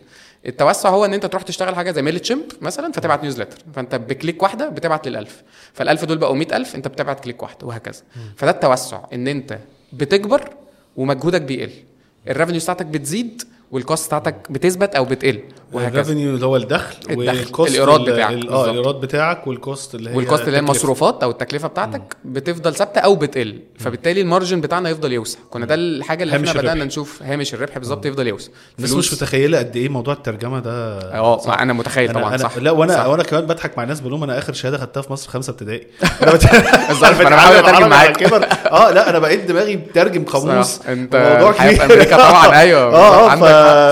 التوسع 0.46 0.88
هو 0.88 1.04
إن 1.04 1.14
أنت 1.14 1.26
تروح 1.26 1.42
تشتغل 1.42 1.74
حاجة 1.74 1.90
زي 1.90 2.02
Mailchimp 2.02 2.44
مثلا 2.60 2.92
فتبعت 2.92 3.22
newsletter. 3.22 3.58
فأنت 3.74 3.94
ب 3.94 4.02
click 4.02 4.42
واحدة 4.42 4.68
بتبعت 4.68 5.08
لل1000 5.08 5.28
فال1000 5.78 6.04
دول 6.04 6.18
بقوا 6.18 6.36
100000 6.36 6.74
أنت 6.74 6.88
بتبعت 6.88 7.20
click 7.20 7.42
واحدة 7.42 7.66
وهكذا. 7.66 8.02
فده 8.36 8.50
التوسع 8.50 9.00
إن 9.12 9.28
أنت 9.28 9.58
بتكبر 9.92 10.50
ومجهودك 10.96 11.42
بيقل. 11.42 11.70
ال 12.28 12.32
revenue 12.32 12.60
بتاعتك 12.60 12.86
بتزيد 12.86 13.42
وال 13.70 13.82
cost 13.82 14.06
بتاعتك 14.06 14.34
بتثبت 14.50 14.94
أو 14.94 15.04
بتقل 15.04 15.40
وهكذا. 15.72 15.88
ال 16.00 16.05
revenue 16.05 16.34
اللي 16.34 16.46
هو 16.46 16.56
الدخل 16.56 16.96
الدخل، 17.10 17.18
وال 17.18 17.36
cost 17.36 17.70
الإيراد 17.74 18.00
ال- 18.00 18.12
بتاعك 18.12 18.46
آه. 18.46 18.70
الإيراد 18.70 18.94
بتاعك 18.94 19.46
وال 19.46 19.62
cost 19.62 19.94
اللي 19.94 20.10
هي 20.10 20.16
وال 20.16 20.25
cost 20.25 20.42
اللي 20.42 20.56
هي. 20.56 20.60
المصروفات 20.60 21.22
أو 21.22 21.30
التكلفة 21.30 21.68
بتاعتك 21.68 22.02
بتفضل 22.24 22.74
ثابتة 22.74 22.98
أو 22.98 23.14
بتقل 23.16 23.60
فبالتالي 23.78 24.20
ال 24.20 24.26
margin 24.26 24.60
بتاعنا 24.60 24.90
يفضل 24.90 25.12
يوسع. 25.12 25.38
كنا 25.50 25.66
ده 25.66 25.74
الحاجة 25.74 26.22
اللي 26.22 26.36
إحنا 26.36 26.52
بدأنا. 26.52 26.84
نشوف 26.84 27.22
هامش 27.22 27.54
الربح 27.54 27.78
بالظبط 27.78 28.06
يفضل 28.06 28.26
يوسع. 28.26 28.50
الناس 28.78 28.92
مش 28.92 29.12
متخيلة 29.14 29.58
قد 29.58 29.76
إيه 29.76 29.88
موضوع 29.88 30.14
الترجمة 30.14 30.60
ده. 30.60 30.98
آه 31.14 31.62
أنا 31.62 31.72
متخيل 31.72 32.12
طبعا 32.12 32.28
أنا 32.28 32.36
صح. 32.36 32.56
لا 32.58 32.70
وأنا 32.70 32.94
صح. 32.94 33.06
وأنا 33.06 33.22
كمان 33.22 33.46
بضحك 33.46 33.76
مع 33.78 33.82
الناس 33.84 34.00
بقول 34.00 34.12
لهم 34.12 34.22
أنا 34.22 34.38
آخر 34.38 34.52
شهادة 34.52 34.78
خدتها 34.78 35.00
في 35.00 35.12
مصر 35.12 35.30
خمسة 35.30 35.50
ابتدائي. 35.50 35.86
أنا 36.22 36.32
بحاول 37.30 37.74
على 37.74 37.88
معاك. 37.88 38.22
آه 38.22 38.90
لا 38.90 39.10
أنا 39.10 39.18
بقيت 39.18 39.44
دماغي 39.44 39.76
بترجم 39.76 40.24
قاموس. 40.24 40.80
أنت 40.88 41.16
موضوع 41.16 41.52
كبير. 41.52 41.84
أمريكا 41.84 42.16
طبعاً، 42.16 42.60
أيوة، 42.60 42.80
آه 42.94 43.32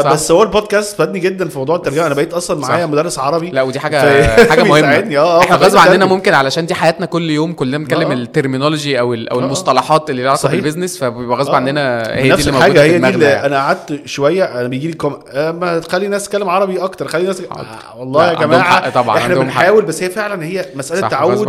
صح. 0.03 0.13
بس 0.13 0.31
هو 0.31 0.43
البودكاست 0.43 0.97
فادني 0.97 1.19
جدا 1.19 1.49
في 1.49 1.59
موضوع 1.59 1.77
الترجمة 1.77 2.07
أنا 2.07 2.15
بقيت 2.15 2.33
أصلا 2.33 2.61
معايا. 2.61 2.87
مدرس 2.87 3.19
عربي 3.19 3.51
لا 3.51 3.63
ودي 3.63 3.81
حاجة 3.81 4.27
حاجة 4.51 4.63
مهمة 4.63 4.87
آه، 4.89 5.19
آه، 5.19 5.41
إحنا 5.41 5.57
غصب 5.57 5.79
عننا. 5.79 6.07
ممكن 6.07 6.35
علشان 6.35 6.67
دي 6.67 6.75
حياتنا 6.75 7.07
كل 7.07 7.31
يوم 7.31 7.53
كلنا 7.53 7.79
بنتكلم 7.79 8.11
آه. 8.11 8.15
ال 8.15 8.22
terminology 8.22 9.01
أو 9.01 9.15
أو. 9.15 9.39
المصطلحات 9.39 10.11
اللي 10.11 10.23
لها 10.23 10.31
علاقه. 10.31 10.49
بال 10.49 10.59
business 10.59 10.99
فبيبقى 10.99 11.37
غصب. 11.39 11.55
عننا 11.55 12.15
هي 12.17 12.23
دي 12.23 12.35
اللي 12.35 12.53
موجودة 12.53 12.73
في 12.73 12.81
هي 12.81 12.99
دي 12.99 13.09
اللي 13.09 13.25
يعني. 13.25 13.47
أنا 13.47 13.57
قعدت 13.57 14.01
شوية 14.07 14.45
أنا 14.45 14.69
بيجي 14.69 14.87
لي 14.89 14.93
com... 14.95 15.19
ما 15.35 15.79
تخلي 15.79 16.07
الناس 16.07 16.25
تتكلم 16.25 16.49
عربي 16.49 16.79
أكتر 16.79 17.09
خلي 17.09 17.23
الناس 17.23 17.43
والله 17.97 18.29
يا 18.29 18.35
جماعة 18.35 18.91
طبعاً، 18.91 19.19
إحنا. 19.19 19.35
بنحاول 19.35 19.85
بس 19.85 20.03
هي 20.03 20.11
فعلا 20.11 20.45
هي 20.45 20.67
مسألة 20.75 21.09
تعود. 21.09 21.49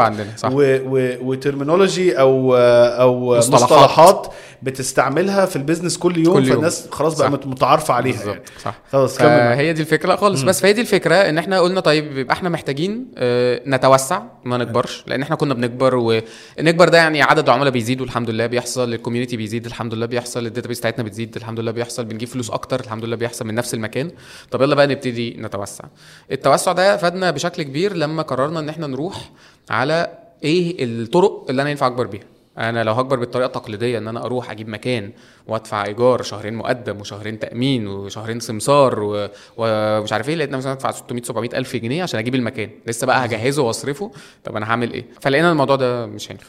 و 1.22 1.30
terminology 1.30 2.20
أو 2.20 2.56
أو 2.56 3.38
مصطلحات. 3.38 4.28
بتستعملها 4.64 5.46
في 5.46 5.56
ال 5.56 5.61
business 5.61 5.98
كل 5.98 6.18
يوم 6.18 6.34
كل 6.34 6.46
يوم. 6.46 6.54
فالناس 6.56 6.88
خلاص 6.92 7.18
بقى 7.22 7.30
متعارفة 7.32 7.94
عليها 7.94 8.05
يعني 8.12 8.18
بالظبط 8.26 8.50
صح. 8.64 8.80
خلاص. 8.92 9.18
فهي 9.18 9.74
دي 9.74 9.82
الفكرة 9.82 10.16
خالص. 10.16 10.42
بس 10.42 10.62
فهي 10.62 10.74
دي 10.74 10.82
الفكرة 10.82 11.16
إن 11.16 11.38
إحنا 11.38 11.60
قلنا 11.60 11.80
طيب 11.80 12.18
يبقى 12.18 12.34
إحنا 12.34 12.50
محتاجين 12.50 13.12
آه، 13.18 13.62
نتوسع 13.68 14.22
ما 14.46 14.58
نكبرش 14.58 15.04
لأن 15.08 15.22
إحنا 15.22 15.36
كنا 15.36 15.54
بنكبر 15.54 15.96
ونكبر 15.96 16.90
ده 16.90 16.98
يعني 16.98 17.22
عدد 17.22 17.50
العملاء 17.50 17.72
بيزيد 17.72 18.02
والحمد 18.02 18.30
لله 18.30 18.46
بيحصل 18.46 18.94
ال 18.94 18.98
community 18.98 19.38
بيزيد 19.38 19.66
الحمد 19.66 19.94
لله 19.94 20.06
بيحصل 20.06 20.46
ال 20.46 20.50
database 20.50 20.80
بتاعتنا 20.80 21.04
بتزيد 21.04 21.36
الحمد 21.36 21.60
لله 21.60 21.72
بيحصل 21.72 22.06
بنجيب 22.06 22.28
فلوس 22.28 22.50
أكتر 22.52 22.80
الحمد 22.80 23.06
لله 23.06 23.16
بيحصل 23.16 23.46
من 23.48 23.56
نفس 23.56 23.74
المكان. 23.74 24.12
طب 24.52 24.62
يلا 24.62 24.76
بقى 24.76 24.88
نبتدي 24.88 25.38
نتوسع. 25.40 25.84
التوسع 26.32 26.72
ده 26.72 26.98
فادنا 26.98 27.32
بشكل 27.32 27.64
كبير 27.64 27.96
لما 27.96 28.22
قررنا 28.22 28.60
إن 28.60 28.70
إحنا 28.70 28.88
نروح 28.88 29.32
على 29.70 30.08
إيه 30.44 30.76
الطرق 30.84 31.46
اللي 31.50 31.62
أنا 31.62 31.70
ينفع 31.70 31.88
أكبر 31.88 32.08
بيها. 32.08 32.24
أنا 32.58 32.84
لو 32.84 32.94
هكبر 32.94 33.20
بالطريقة 33.20 33.48
التقليدية 33.48 33.98
إن 33.98 34.08
أنا 34.08 34.26
أروح 34.26 34.52
أجيب 34.52 34.70
مكان 34.70 35.12
وأدفع 35.48 35.86
إيجار 35.86 36.22
شهرين 36.22 36.54
مقدم 36.54 37.00
وشهرين 37.00 37.40
تأمين 37.40 37.88
وشهرين 37.88 38.40
سمسار 38.40 39.00
و- 39.04 39.28
ومش 39.58 40.14
عارف 40.14 40.30
إيه 40.30 40.36
لقيتنا 40.36 40.58
مثلا 40.58 40.72
أدفع 40.72 40.92
600 40.92 41.24
700 41.24 41.50
ألف 41.58 41.76
جنيه 41.76 42.04
عشان 42.04 42.20
أجيب 42.20 42.36
المكان. 42.36 42.70
لسه 42.88 43.08
بقى 43.08 43.26
هجهزه 43.26 43.64
وأصرفه. 43.64 44.12
طب 44.44 44.56
أنا 44.56 44.66
هعمل 44.72 44.92
إيه؟ 44.94 45.06
فلقينا 45.22 45.52
الموضوع 45.52 45.76
ده 45.76 46.06
مش 46.06 46.32
هينفع 46.32 46.46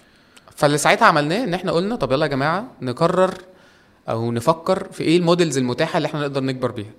فاللي 0.57 0.79
ساعتها 0.79 1.07
عملناه 1.07 1.45
إن 1.45 1.55
إحنا 1.55 1.73
قلنا 1.73 1.97
طب 1.97 2.13
يلا 2.13 2.27
يا 2.27 2.31
جماعة 2.31 2.65
نقرر 2.83 3.35
أو 4.09 4.33
نفكر 4.33 4.89
في 4.93 5.05
إيه 5.05 5.17
ال 5.19 5.24
models 5.24 5.59
المتاحة 5.59 5.97
اللي 5.97 6.07
إحنا 6.07 6.21
نقدر 6.21 6.41
نكبر 6.43 6.71
بيها. 6.71 6.91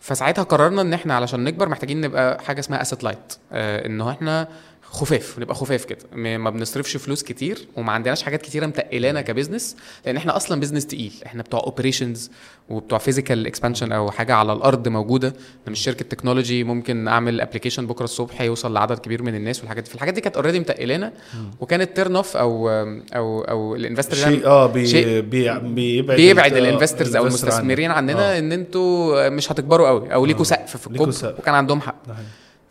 فساعتها 0.00 0.42
قررنا 0.44 0.82
إن 0.82 0.92
إحنا 0.92 1.14
علشان 1.14 1.44
نكبر 1.44 1.68
محتاجين 1.68 2.00
نبقى 2.00 2.42
حاجة 2.44 2.60
اسمها 2.60 2.82
asset 2.82 3.04
light 3.04 3.32
آه 3.52 3.86
انه 3.86 4.10
إحنا 4.10 4.48
خفاف 4.94 5.38
نبقى 5.38 5.54
خفاف 5.54 5.84
كده 5.84 5.98
ما 6.36 6.50
بنصرفش 6.50 6.96
فلوس 6.96 7.22
كتير 7.22 7.58
وما 7.76 7.92
عندناش 7.92 8.22
حاجات 8.22 8.42
كتيرة 8.42 8.66
متقلانا 8.66 9.20
ك 9.20 9.26
business 9.26 9.76
لأن 10.06 10.16
إحنا 10.16 10.36
أصلا 10.36 10.60
business 10.60 10.86
تقيل 10.86 11.12
إحنا 11.26 11.42
بتوع 11.42 11.60
operations 11.60 12.30
وبتوع 12.68 12.98
physical 12.98 13.46
expansion 13.46 13.92
أو 13.92 14.10
حاجة 14.10 14.34
على 14.34 14.52
الأرض 14.52 14.88
موجودة 14.88 15.28
أنا 15.28 15.70
مش 15.72 15.80
شركة 15.80 16.04
technology 16.04 16.64
ممكن 16.64 17.08
أعمل 17.08 17.40
application 17.40 17.86
بكرة 17.86 18.04
الصبح 18.04 18.40
يوصل 18.40 18.74
لعدد 18.74 18.98
كبير 18.98 19.22
من 19.22 19.34
الناس 19.34 19.60
والحاجات 19.60 19.84
دي 19.84 19.90
فالحاجات 19.90 20.14
دي 20.14 20.20
كانت 20.20 20.36
already 20.36 20.60
متقلانا 20.60 21.12
وكانت 21.60 21.96
turn 21.96 22.16
off 22.16 22.36
أو 22.36 22.68
أو 22.70 23.40
أو 23.42 23.74
ال 23.74 23.79
investor 23.79 24.16
شيء 24.16 24.46
آه 24.46 24.66
بي 24.66 24.86
شيء 24.86 25.20
بي 25.20 25.58
بيبعد 25.60 26.16
بيبعد 26.16 26.52
ال- 26.52 26.58
ال 26.66 26.71
investors 26.71 27.16
أو 27.16 27.22
ال 27.22 27.25
investor 27.25 27.46
عنك. 27.46 27.54
المستثمرين 27.54 27.90
عننا 27.90 28.34
آه. 28.34 28.38
إن 28.38 28.52
أنتوا 28.52 29.28
مش 29.28 29.52
هتكبروا 29.52 29.88
قوي 29.88 30.14
أو 30.14 30.26
ليكوا 30.26 30.44
سقف 30.44 30.76
في 30.76 30.86
الكوب. 30.86 31.08
وكان 31.38 31.54
عندهم 31.54 31.80
حق 31.80 31.96
ده. 32.08 32.14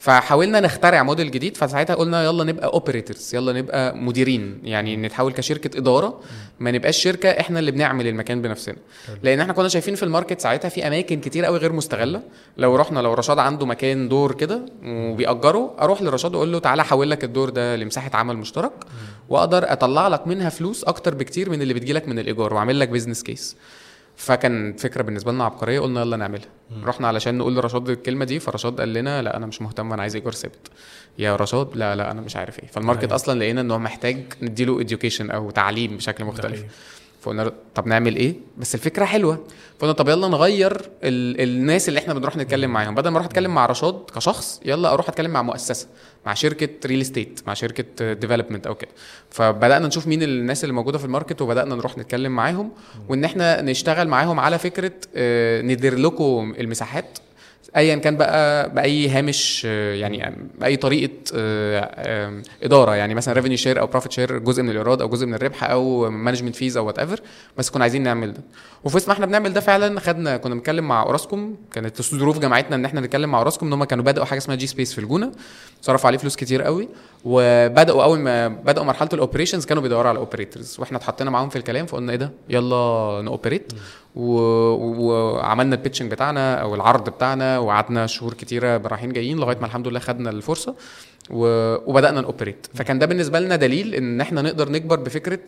فحاولنا 0.04 0.60
نخترع 0.60 1.04
موديل 1.04 1.32
جديد 1.32 1.58
فساعتها 1.58 1.96
قلنا 1.96 2.24
يلا 2.24 2.44
نبقى 2.44 2.68
operators 2.68 3.36
يلا 3.36 3.54
نبقى 3.54 3.98
مديرين 3.98 4.60
يعني 4.64 4.96
نتحول 4.98 5.34
كشركة 5.34 5.78
إدارة 5.78 6.20
ما 6.60 6.72
نبقاش 6.72 6.98
شركة 6.98 7.30
إحنا 7.30 7.60
اللي 7.60 7.72
بنعمل 7.72 8.08
المكان 8.08 8.42
بنفسنا. 8.42 8.76
لأن 9.24 9.40
إحنا 9.40 9.54
كنا 9.54 9.68
شايفين 9.68 9.96
في 9.96 10.04
ال 10.04 10.09
market 10.09 10.40
ساعتها 10.42 10.70
في 10.70 10.88
أماكن 10.88 11.20
كتير 11.20 11.46
قوي 11.46 11.58
غير 11.58 11.74
مستغلة. 11.74 12.22
لو 12.58 12.76
رحنا 12.76 13.00
لو 13.00 13.14
رشاد 13.14 13.40
عنده 13.40 13.66
مكان 13.66 14.10
دور 14.10 14.36
كده 14.36 14.66
وبيأجره 14.86 15.76
أروح 15.82 16.02
لرشاد 16.02 16.36
وأقول 16.36 16.52
له 16.52 16.60
تعالى 16.60 16.82
أحول 16.82 17.12
لك 17.12 17.24
الدور 17.24 17.50
ده 17.50 17.76
لمساحة 17.76 18.12
عمل 18.14 18.38
مشترك 18.38 18.72
وأقدر 19.30 19.72
أطلع 19.72 20.08
لك 20.08 20.28
منها 20.28 20.50
فلوس 20.50 20.84
أكتر 20.84 21.16
بكتير 21.16 21.50
من 21.50 21.62
اللي 21.62 21.74
بتجيلك 21.74 22.08
من 22.08 22.20
الإيجار 22.20 22.54
وأعمل 22.54 22.80
لك 22.80 22.90
business 22.90 23.24
case 23.24 23.56
فكان 24.16 24.74
فكرة 24.74 25.02
بالنسبة 25.02 25.32
لنا 25.32 25.46
عبقرية 25.46 25.80
قلنا 25.80 26.02
يلا 26.02 26.18
نعملها. 26.18 26.48
رحنا 26.84 27.08
علشان 27.08 27.38
نقول 27.38 27.56
لرشاد 27.56 27.90
الكلمة 27.90 28.26
دي 28.26 28.40
فرشاد 28.40 28.80
قال 28.80 28.94
لنا 28.94 29.22
لا 29.22 29.38
أنا 29.38 29.46
مش 29.46 29.62
مهتم 29.62 29.94
أنا 29.94 30.02
عايز 30.02 30.16
ايجار 30.16 30.34
ثابت. 30.34 30.68
يا 31.20 31.36
رشاد 31.36 31.78
لا 31.78 31.96
لا 31.96 32.12
أنا 32.12 32.22
مش 32.22 32.36
عارف 32.36 32.60
إيه. 32.60 32.68
فال 32.68 32.77
market 32.77 33.04
أيوة. 33.04 33.16
أصلا 33.16 33.40
لقينا 33.40 33.62
إن 33.62 33.72
هو 33.72 33.80
محتاج 33.80 34.24
نديله 34.42 34.82
education 34.82 35.32
أو 35.32 35.52
تعليم 35.52 35.98
بشكل 35.98 36.26
مختلف. 36.26 36.64
فقلنا 37.24 37.52
طب 37.76 37.88
نعمل 37.88 38.16
إيه؟ 38.16 38.36
بس 38.58 38.76
الفكرة 38.76 39.06
حلوة. 39.06 39.46
فقلنا 39.80 39.94
طب 39.94 40.10
يلا 40.10 40.28
نغير 40.28 40.72
ال... 41.04 41.42
الناس 41.42 41.90
اللي 41.90 42.00
إحنا 42.00 42.14
بنروح 42.14 42.38
نتكلم 42.38 42.72
معاهم. 42.72 42.96
بدل 42.96 43.10
ما 43.10 43.16
أروح 43.16 43.26
أتكلم 43.26 43.56
مع 43.56 43.66
رشاد 43.66 44.00
كشخص 44.16 44.62
يلا 44.66 44.94
أروح 44.94 45.10
أتكلم 45.10 45.32
مع 45.32 45.42
مؤسسة 45.42 45.88
مع 46.26 46.34
شركة 46.34 46.70
real 46.86 47.02
estate 47.02 47.40
مع 47.48 47.54
شركة 47.54 48.14
development 48.14 48.68
أو 48.68 48.76
كده. 48.76 48.92
فبدأنا 49.30 49.88
نشوف 49.88 50.08
مين 50.08 50.24
الناس 50.24 50.64
اللي 50.64 50.74
موجودة 50.74 50.98
في 50.98 51.06
ال 51.06 51.11
market 51.11 51.42
وبدأنا 51.42 51.76
نروح 51.76 51.98
نتكلم 51.98 52.32
معاهم 52.32 52.72
وإن 53.10 53.24
إحنا 53.24 53.62
نشتغل 53.62 54.08
معاهم 54.08 54.40
على 54.40 54.60
فكرة 54.60 54.92
آه، 55.16 55.62
ندير 55.62 55.98
لكم 55.98 56.56
المساحات. 56.60 57.20
ايا 57.76 57.96
كان 57.96 58.18
بقى 58.18 58.70
بأي 58.74 59.10
هامش 59.10 59.64
آه، 59.70 59.94
يعني 59.96 60.48
بأي 60.60 60.76
طريقة 60.76 61.12
آه، 61.36 62.42
إدارة 62.64 62.96
يعني 62.96 63.16
مثلا 63.16 63.34
revenue 63.34 63.58
share 63.58 63.80
أو 63.80 63.88
profit 63.88 64.12
share 64.12 64.38
جزء 64.38 64.64
من 64.64 64.70
الإيراد 64.70 65.02
أو 65.02 65.10
جزء 65.10 65.26
من 65.26 65.34
الربح 65.34 65.64
أو 65.64 66.10
management 66.10 66.56
fees 66.56 66.78
أو 66.78 66.86
whatever 66.88 67.20
بس 67.58 67.70
كنا 67.70 67.84
عايزين 67.84 68.04
نعمل 68.04 68.34
ده. 68.34 68.42
وفي 68.84 68.96
وسط 68.98 69.08
ما 69.08 69.14
إحنا 69.14 69.26
بنعمل 69.26 69.54
ده 69.54 69.62
فعلا 69.62 70.00
خدنا 70.00 70.38
كنا 70.38 70.56
بنتكلم 70.56 70.88
مع 70.88 71.02
أوراسكوم 71.04 71.58
كانت 71.74 72.02
ظروف 72.02 72.40
جامعتنا 72.40 72.76
إن 72.76 72.86
إحنا 72.86 73.02
نتكلم 73.02 73.30
مع 73.32 73.38
أوراسكوم 73.40 73.68
إن 73.68 73.74
هم 73.74 73.84
كانوا 73.84 74.04
بدأوا 74.04 74.26
حاجة 74.26 74.38
اسمها 74.40 74.56
G-Space 74.56 74.94
في 74.94 75.00
الجونة 75.00 75.32
صرفوا 75.82 76.08
عليه 76.08 76.18
فلوس 76.18 76.36
كتير 76.36 76.62
قوي 76.62 76.90
وبدأوا 77.26 78.04
أول 78.04 78.20
ما 78.20 78.48
بدأوا 78.48 78.86
مرحلة 78.86 79.10
ال 79.14 79.18
operations 79.18 79.66
كانوا 79.66 79.84
بيدوروا 79.84 80.10
على 80.10 80.20
operators 80.20 80.76
وإحنا 80.80 80.98
اتحطينا 80.98 81.30
معاهم 81.30 81.50
في 81.50 81.56
الكلام 81.56 81.86
فقلنا 81.86 82.12
إيه 82.12 82.18
ده؟ 82.18 82.32
يلا 82.50 83.22
ن 83.24 83.29
operate. 83.29 83.74
وعملنا 84.16 85.76
ال 85.76 85.80
pitching 85.80 86.12
بتاعنا 86.12 86.56
أو 86.56 86.76
العرض 86.76 87.10
بتاعنا 87.10 87.60
وقعدنا 87.60 88.08
شهور 88.08 88.34
كتيرة 88.34 88.78
رايحين 88.78 89.14
جايين 89.14 89.38
لغاية 89.38 89.58
ما 89.58 89.66
الحمد 89.66 89.88
لله 89.88 90.00
خدنا 90.00 90.30
الفرصة 90.30 90.76
و... 91.30 91.46
وبدأنا 91.92 92.22
ن 92.22 92.27
operate 92.27 92.68
فكان 92.74 93.00
ده 93.00 93.06
بالنسبة 93.06 93.40
لنا 93.40 93.56
دليل 93.56 93.96
إن 93.96 94.22
إحنا 94.22 94.42
نقدر 94.42 94.70
نكبر 94.70 95.00
بفكرة 95.00 95.40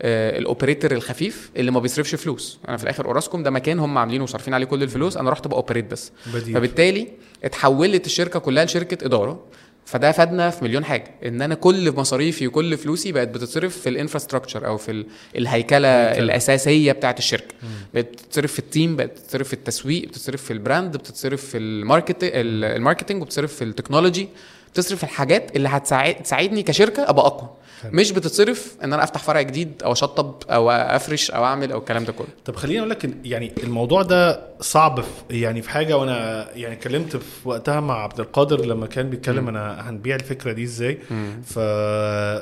آه، 0.00 0.38
ال 0.38 0.44
operator 0.44 0.92
الخفيف 0.92 1.50
اللي 1.56 1.70
ما 1.70 1.80
بيصرفش 1.80 2.14
فلوس. 2.14 2.58
أنا 2.68 2.76
في 2.76 2.82
الآخر 2.84 3.06
أوراسكوم 3.06 3.42
ده 3.42 3.50
مكان 3.50 3.78
هم 3.78 3.98
عاملينه 3.98 4.24
وصارفين 4.24 4.54
عليه 4.54 4.66
كل 4.66 4.82
الفلوس 4.82 5.16
أنا 5.16 5.30
رحت 5.30 5.48
ب 5.48 5.53
operate 5.53 5.90
بس. 5.90 6.12
بديل. 6.34 6.54
فبالتالي 6.54 7.08
اتحولت 7.44 8.06
الشركة 8.06 8.38
كلها 8.38 8.64
لشركة 8.64 9.06
إدارة. 9.06 9.40
فده 9.84 10.12
فادنا 10.12 10.50
في 10.50 10.64
مليون 10.64 10.84
حاجة 10.84 11.10
إن 11.26 11.42
أنا 11.42 11.54
كل 11.54 11.92
مصاريفي 11.96 12.46
وكل 12.46 12.76
فلوسي 12.76 13.12
بقت 13.12 13.28
بتتصرف 13.28 13.78
في 13.78 13.88
ال 13.88 13.93
infrastructure 13.93 14.66
أو 14.66 14.76
في 14.76 14.90
ال- 14.90 15.06
الهيكلة 15.36 15.88
الأساسية 15.88 16.92
بتاعة 16.92 17.14
الشركة. 17.18 17.54
بقت 17.94 18.04
بتتصرف 18.06 18.52
في 18.52 18.58
ال 18.58 18.66
team 18.66 18.96
بقت 18.96 19.10
بتتصرف 19.10 19.46
في 19.48 19.52
التسويق 19.54 20.08
بتتصرف 20.08 20.42
في 20.42 20.52
ال 20.52 20.59
brand 20.59 20.96
بتتصرف 20.96 21.44
في 21.46 21.58
ال 21.58 21.66
market 21.66 22.16
ال- 22.24 22.64
ال 22.64 22.70
marketing 22.70 23.22
وبتصرف 23.22 23.54
في 23.54 23.64
ال 23.64 23.69
technology. 23.69 24.28
بتصرف 24.72 24.98
في 24.98 25.04
الحاجات 25.04 25.56
اللي 25.56 25.68
هتساعد 25.68 26.14
تساعدني 26.14 26.62
كشركة 26.62 27.10
أبقى 27.10 27.26
أقوى. 27.26 27.50
مش 27.90 28.12
بتتصرف 28.12 28.74
إن 28.84 28.92
أنا 28.92 29.04
أفتح 29.04 29.22
فرع 29.22 29.42
جديد 29.42 29.72
أو 29.84 29.92
أشطب 29.92 30.34
أو 30.50 30.70
أفرش 30.70 31.30
أو 31.30 31.44
أعمل 31.44 31.72
أو 31.72 31.78
الكلام 31.78 32.04
ده 32.04 32.12
كله. 32.12 32.26
طب 32.44 32.56
خليني 32.56 32.78
أقول 32.78 32.90
لك 32.90 33.10
يعني 33.24 33.52
الموضوع 33.62 34.02
ده 34.02 34.40
صعب 34.60 35.00
في 35.00 35.40
يعني 35.40 35.62
في 35.62 35.70
حاجة 35.70 35.96
وأنا 35.96 36.46
يعني 36.56 36.74
اتكلمت 36.74 37.16
في 37.16 37.48
وقتها 37.48 37.80
مع 37.80 38.02
عبد 38.02 38.20
القادر 38.20 38.64
لما 38.64 38.86
كان 38.86 39.10
بيتكلم 39.10 39.48
أنا 39.48 39.90
هنبيع 39.90 40.16
الفكرة 40.16 40.52
دي 40.52 40.64
إزاي. 40.64 40.98
ف... 41.46 41.58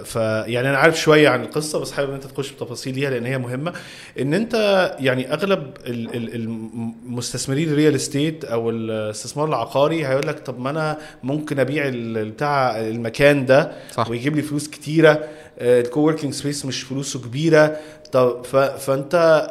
ف 0.05 0.17
يعني 0.47 0.69
أنا 0.71 0.79
عارف 0.79 1.01
شوية 1.01 1.29
عن 1.29 1.43
القصة 1.43 1.79
بس 1.79 1.93
حابب 1.93 2.09
إن 2.09 2.15
أنت 2.15 2.25
تخش 2.27 2.51
بتفاصيل 2.53 2.95
ليها 2.95 3.11
لأن 3.11 3.27
هي 3.27 3.39
مهمة. 3.39 3.73
إن 4.21 4.35
أنت 4.35 4.55
يعني 5.01 5.33
أغلب 5.33 5.71
ال- 5.87 6.15
ال- 6.17 6.35
المستثمرين 6.35 7.69
ال 7.69 7.74
real 7.74 7.95
estate 7.95 8.45
أو 8.45 8.71
الاستثمار 8.71 9.49
العقاري 9.49 10.07
هيقول 10.07 10.27
لك 10.27 10.39
طب 10.39 10.59
ما 10.61 10.71
أنا 10.71 10.99
ممكن 11.23 11.59
أبيع 11.61 11.85
بتاع 11.95 12.81
المكان 12.81 13.47
ده 13.47 13.73
صح. 13.93 14.11
ويجيب 14.11 14.37
لي 14.37 14.43
فلوس 14.43 14.69
كتيرة 14.69 15.25
ال 15.61 15.68
coworking 15.68 16.33
space 16.35 16.65
مش 16.67 16.83
فلوسه 16.83 17.21
كبيرة 17.21 17.77
طب. 18.13 18.45
فانت 18.79 19.47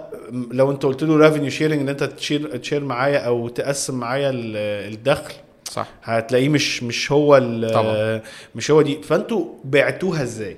لو 0.51 0.71
انت 0.71 0.83
قلت 0.85 1.03
له 1.03 1.15
revenue 1.17 1.49
sharing 1.49 1.81
ان 1.81 1.89
انت 1.89 2.03
ت 2.03 2.12
share 2.12 2.57
ت 2.57 2.62
share 2.62 2.83
معايا 2.83 3.17
أو 3.19 3.47
تقسم 3.49 3.99
معايا 3.99 4.29
ال- 4.29 4.93
الدخل 4.93 5.33
صح 5.71 5.87
هتلاقيه 6.03 6.49
مش 6.49 6.83
مش 6.83 7.11
هو 7.11 7.37
طبعا. 7.73 8.21
مش 8.55 8.71
هو 8.71 8.81
دي 8.81 9.01
فانتوا 9.03 9.45
بعتوها 9.63 10.23
إزاي؟ 10.23 10.57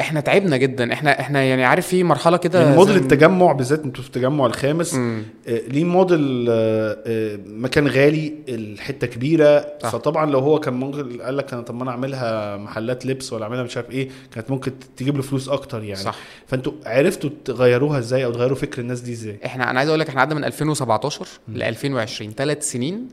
إحنا 0.00 0.20
تعبنا 0.20 0.56
جدا. 0.56 0.92
إحنا 0.92 1.20
إحنا 1.20 1.42
يعني 1.42 1.64
عارف 1.64 1.86
في 1.86 2.04
مرحلة 2.04 2.36
كده 2.36 2.62
يعني 2.62 2.76
موديل 2.76 2.96
التجمع 2.96 3.52
بالذات 3.52 3.84
أنتوا 3.84 4.02
في 4.02 4.08
التجمع 4.08 4.46
الخامس 4.46 4.94
مم. 4.94 5.22
آه، 5.48 5.60
ليه 5.68 5.84
موديل 5.84 6.46
آه، 6.50 6.98
آه، 7.06 7.38
مكان 7.46 7.88
غالي 7.88 8.34
الحتة 8.48 9.06
كبيرة. 9.06 9.66
صح. 9.82 9.88
فطبعا 9.88 10.30
لو 10.30 10.38
هو 10.38 10.60
كان 10.60 10.74
ممكن 10.74 11.22
قال 11.22 11.36
لك 11.36 11.52
أنا 11.52 11.62
طب 11.62 11.74
ما 11.74 11.82
أنا 11.82 11.90
أعملها 11.90 12.56
محلات 12.56 13.06
لبس 13.06 13.32
ولا 13.32 13.44
أعملها 13.44 13.62
مش 13.62 13.76
عارف 13.76 13.90
إيه 13.90 14.08
كانت 14.34 14.50
ممكن 14.50 14.72
تجيب 14.96 15.16
له 15.16 15.22
فلوس 15.22 15.48
أكتر 15.48 15.82
يعني. 15.82 16.02
صح. 16.02 16.16
فأنتوا 16.46 16.72
عرفتوا 16.86 17.30
تغيروها 17.44 17.98
إزاي 17.98 18.24
أو 18.24 18.32
تغيروا 18.32 18.56
فكر 18.56 18.80
الناس 18.82 19.00
دي 19.00 19.12
إزاي؟ 19.12 19.38
إحنا 19.46 19.70
أنا 19.70 19.78
عايز 19.78 19.88
أقول 19.88 20.00
لك 20.00 20.08
إحنا 20.08 20.20
قعدنا 20.20 20.34
من 20.34 20.44
2017 20.44 21.26
ل 21.48 21.62
2020 21.62 22.32
ثلاث 22.32 22.70
سنين 22.70 23.08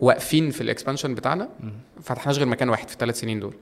واقفين 0.00 0.50
في 0.50 0.60
ال 0.60 0.65
expansion 0.65 1.14
بتاعنا. 1.14 1.48
فتحناش 2.02 2.38
غير 2.38 2.46
مكان 2.46 2.68
واحد 2.68 2.88
في 2.88 2.94
الثلاث 2.94 3.20
سنين 3.20 3.40
دول. 3.40 3.54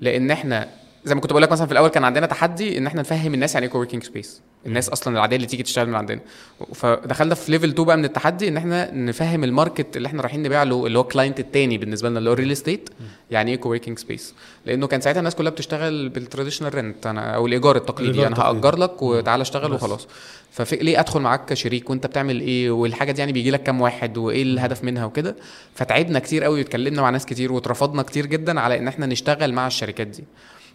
لأن 0.00 0.30
إحنا 0.30 0.68
زي 1.04 1.14
ما 1.14 1.20
كنت 1.20 1.30
بقول 1.30 1.42
لك 1.42 1.52
مثلا 1.52 1.66
في 1.66 1.72
الأول 1.72 1.88
كان 1.88 2.04
عندنا 2.04 2.26
تحدي 2.26 2.78
إن 2.78 2.86
إحنا 2.86 3.00
نفهم 3.00 3.34
الناس 3.34 3.54
يعني 3.54 3.66
إيه 3.66 3.72
coworking 3.72 4.02
space 4.02 4.40
الناس 4.66 4.88
أصلا 4.88 5.14
العاديه 5.14 5.36
اللي 5.36 5.46
تيجي 5.46 5.62
تشتغل 5.62 5.88
من 5.88 5.94
عندنا. 5.94 6.20
فدخلنا 6.74 7.34
في 7.34 7.50
level 7.50 7.68
2 7.68 7.86
بقى 7.86 7.96
من 7.96 8.04
التحدي 8.04 8.48
إن 8.48 8.56
إحنا 8.56 8.94
نفهم 8.94 9.44
ال 9.44 9.51
market 9.51 9.96
اللي 9.96 10.06
إحنا 10.06 10.22
رايحين 10.22 10.42
نبيع 10.42 10.62
له 10.62 10.86
اللي 10.86 10.98
هو 10.98 11.02
ال 11.02 11.07
client 11.07 11.40
التاني 11.40 11.78
بالنسبة 11.78 12.08
لنا 12.08 12.18
اللي 12.18 12.30
هو 12.30 12.34
ال 12.34 12.38
real 12.38 12.52
estate 12.52 12.90
يعني 13.30 13.50
إيه 13.50 13.56
coworking 13.56 13.98
space 13.98 14.34
لأنه 14.66 14.86
كان 14.86 15.00
ساعتها 15.00 15.18
الناس 15.18 15.34
كلها 15.34 15.50
بتشتغل 15.50 16.08
بال 16.08 16.18
traditional 16.18 16.74
rent 16.74 17.06
أنا 17.06 17.34
أو 17.34 17.46
الإيجار 17.46 17.76
التقليدي 17.76 18.26
أنا 18.26 18.28
التقليدي. 18.28 18.58
هأجر 18.58 18.78
لك 18.78 19.02
وتعالى 19.02 19.42
أشتغل. 19.42 19.72
وخلاص. 19.72 20.08
ففي 20.50 20.76
ليه 20.76 21.00
أدخل 21.00 21.20
معاك 21.20 21.44
كشريك 21.44 21.90
وأنت 21.90 22.06
بتعمل 22.06 22.40
إيه؟ 22.40 22.70
والحاجة 22.70 23.12
دي 23.12 23.18
يعني 23.18 23.32
بيجي 23.32 23.50
لك 23.50 23.62
كام 23.62 23.80
واحد 23.80 24.18
وإيه 24.18 24.42
الهدف 24.42 24.84
منها 24.84 25.04
وكده. 25.04 25.36
فتعبنا 25.74 26.18
كتير 26.18 26.44
قوي 26.44 26.58
واتكلمنا 26.58 27.02
مع 27.02 27.10
ناس 27.10 27.26
كتير 27.26 27.52
واترفضنا 27.52 28.02
كتير 28.02 28.26
جدا 28.26 28.60
على 28.60 28.78
إن 28.78 28.88
إحنا 28.88 29.06
نشتغل 29.06 29.52
مع 29.52 29.66
الشركات 29.66 30.06
دي. 30.06 30.24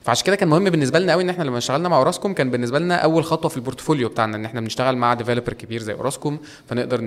فعشان 0.02 0.26
كده 0.26 0.36
كان 0.36 0.50
مهم 0.50 0.64
بالنسبة 0.64 1.00
لنا 1.00 1.12
قوي 1.12 1.24
إن 1.24 1.30
إحنا 1.30 1.44
لما 1.44 1.58
اشتغلنا 1.58 1.90
مع 1.90 1.98
أوراسكوم 1.98 2.34
كان 2.34 2.52
بالنسبة 2.52 2.80
لنا 2.80 2.96
أول 2.96 3.24
خطوة 3.24 3.50
في 3.50 3.58
ال 3.58 3.63
portfolio 3.63 4.10
بتاعنا 4.10 4.38
إن 4.38 4.46
إحنا 4.46 4.62
بنشتغل 4.62 4.98
مع 4.98 5.14
developer 5.14 5.54
كبير 5.54 5.82
زي 5.82 5.94
أوراسكوم 5.94 6.40
فنقدر 6.70 7.02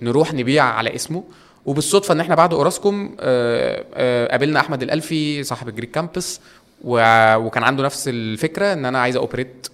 نروح 0.00 0.34
نبيع 0.34 0.64
على 0.64 0.94
اسمه. 0.94 1.24
وبالصدفة 1.66 2.14
إن 2.14 2.20
إحنا 2.20 2.34
بعد 2.34 2.54
أوراسكوم 2.54 3.16
آه، 3.20 3.84
آه، 3.94 4.28
قابلنا 4.30 4.60
أحمد 4.60 4.82
الألفي 4.82 5.42
صاحب 5.42 5.68
ال 5.68 5.72
Greek 5.72 5.90
Campus 5.90 6.40
وكان 6.84 7.62
عنده 7.62 7.82
نفس 7.84 8.08
الفكرة 8.08 8.72
إن 8.72 8.84
أنا 8.84 8.98
عايز 8.98 9.16
operate 9.16 9.66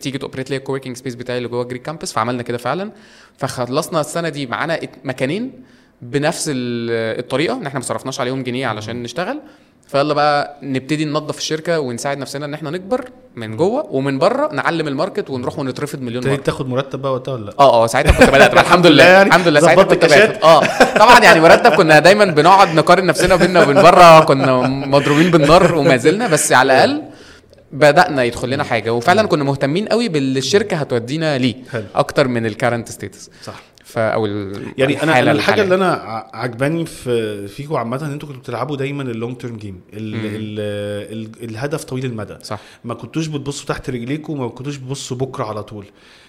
تيجي 0.00 0.18
ت 0.18 0.22
operate 0.22 0.50
لي 0.50 0.56
ال 0.56 0.60
coworking 0.60 0.96
space 0.96 1.14
بتاعي 1.14 1.38
اللي 1.38 1.48
جوه 1.48 1.62
ال 1.62 1.65
Greek 1.65 1.82
Campus 1.82 2.12
فعملنا 2.12 2.42
كده 2.42 2.58
فعلا. 2.58 2.92
فخلصنا 3.38 4.00
السنة 4.00 4.28
دي 4.28 4.46
معانا 4.46 4.80
مكانين 5.04 5.52
بنفس 6.02 6.48
ال- 6.48 7.18
الطريقة 7.18 7.54
إن 7.56 7.66
إحنا 7.66 7.78
ما 7.80 7.84
صرفناش 7.84 8.20
عليهم 8.20 8.42
جنيه 8.42 8.66
علشان 8.66 9.02
نشتغل. 9.02 9.40
فيلا 9.92 10.14
بقى 10.14 10.56
نبتدي 10.62 11.04
ننظف 11.04 11.38
الشركة 11.38 11.80
ونساعد 11.80 12.18
نفسنا 12.18 12.44
إن 12.46 12.54
إحنا 12.54 12.70
نكبر 12.70 13.04
من 13.36 13.56
جوه 13.56 13.86
ومن 13.90 14.18
بره 14.18 14.52
نعلم 14.52 14.88
ال 14.88 14.94
market 14.94 15.30
ونروح 15.30 15.58
ونترفض 15.58 16.00
مليون 16.00 16.26
مرة. 16.26 16.36
تاخد 16.36 16.68
مرتب 16.68 17.02
بقى 17.02 17.12
وقتها 17.12 17.34
ولا؟ 17.34 17.44
لا؟ 17.44 17.52
آه 17.60 17.84
آه 17.84 17.86
ساعتها 17.86 18.12
كنت 18.12 18.30
بدأت 18.30 18.52
الحمد 18.58 18.86
لله. 18.86 19.04
يعني. 19.04 19.28
الحمد 19.28 19.48
لله. 19.48 19.60
ساعتها 19.60 19.84
كنت؟ 19.84 20.04
باخد 20.04 20.42
آه. 20.44 20.60
طبعا 20.98 21.20
يعني 21.20 21.40
مرتب 21.40 21.72
كنا 21.72 21.98
دايما 21.98 22.24
بنقعد 22.24 22.74
نقارن 22.74 23.06
نفسنا 23.06 23.36
بينا 23.36 23.62
وبين 23.62 23.82
بره. 23.82 24.20
كنا 24.24 24.60
مضروبين 24.66 25.30
بالنار 25.30 25.74
وما 25.74 25.96
زلنا. 25.96 26.26
بس 26.26 26.52
على 26.52 26.72
الأقل 26.72 27.02
بدأنا 27.72 28.24
يدخل 28.24 28.50
لنا 28.50 28.64
حاجة. 28.64 28.92
وفعلا 28.92 29.26
كنا 29.28 29.44
مهتمين 29.44 29.88
قوي 29.88 30.08
باللي 30.08 30.38
الشركة 30.38 30.76
هتودينا 30.76 31.38
ليه. 31.38 31.54
أكتر 31.94 32.28
من 32.28 32.46
ال 32.46 32.51
current 32.51 32.88
status 32.88 33.30
صح. 33.44 33.54
ف 33.84 33.98
أو 33.98 34.26
ال- 34.26 34.72
يعني 34.78 35.02
أنا 35.02 35.10
الحالة 35.12 35.30
الحاجة 35.32 35.54
الحالية. 35.54 35.62
اللي 35.62 35.74
أنا 35.74 35.92
عجباني 36.34 36.86
في 36.86 37.48
فيكم 37.48 37.74
عامة 37.76 38.06
إن 38.06 38.12
أنتوا 38.12 38.28
كنتوا 38.28 38.42
بتلعبوا 38.42 38.76
دايما 38.76 39.02
ال 39.02 39.09
long 39.09 39.36
term 39.36 39.56
game 39.56 39.80
ال 39.92 40.14
ال 40.14 41.28
ال 41.42 41.50
الهدف 41.50 41.84
طويل 41.84 42.04
المدى. 42.04 42.36
صح. 42.42 42.60
ما 42.84 42.94
كنتوش 42.94 43.26
بتبصوا 43.26 43.66
تحت 43.66 43.90
رجليكم 43.90 44.32
وما 44.40 44.48
كنتوش 44.48 44.76
بتبصوا 44.76 45.16
بكرة 45.16 45.44
على 45.44 45.62
طول. 45.62 45.86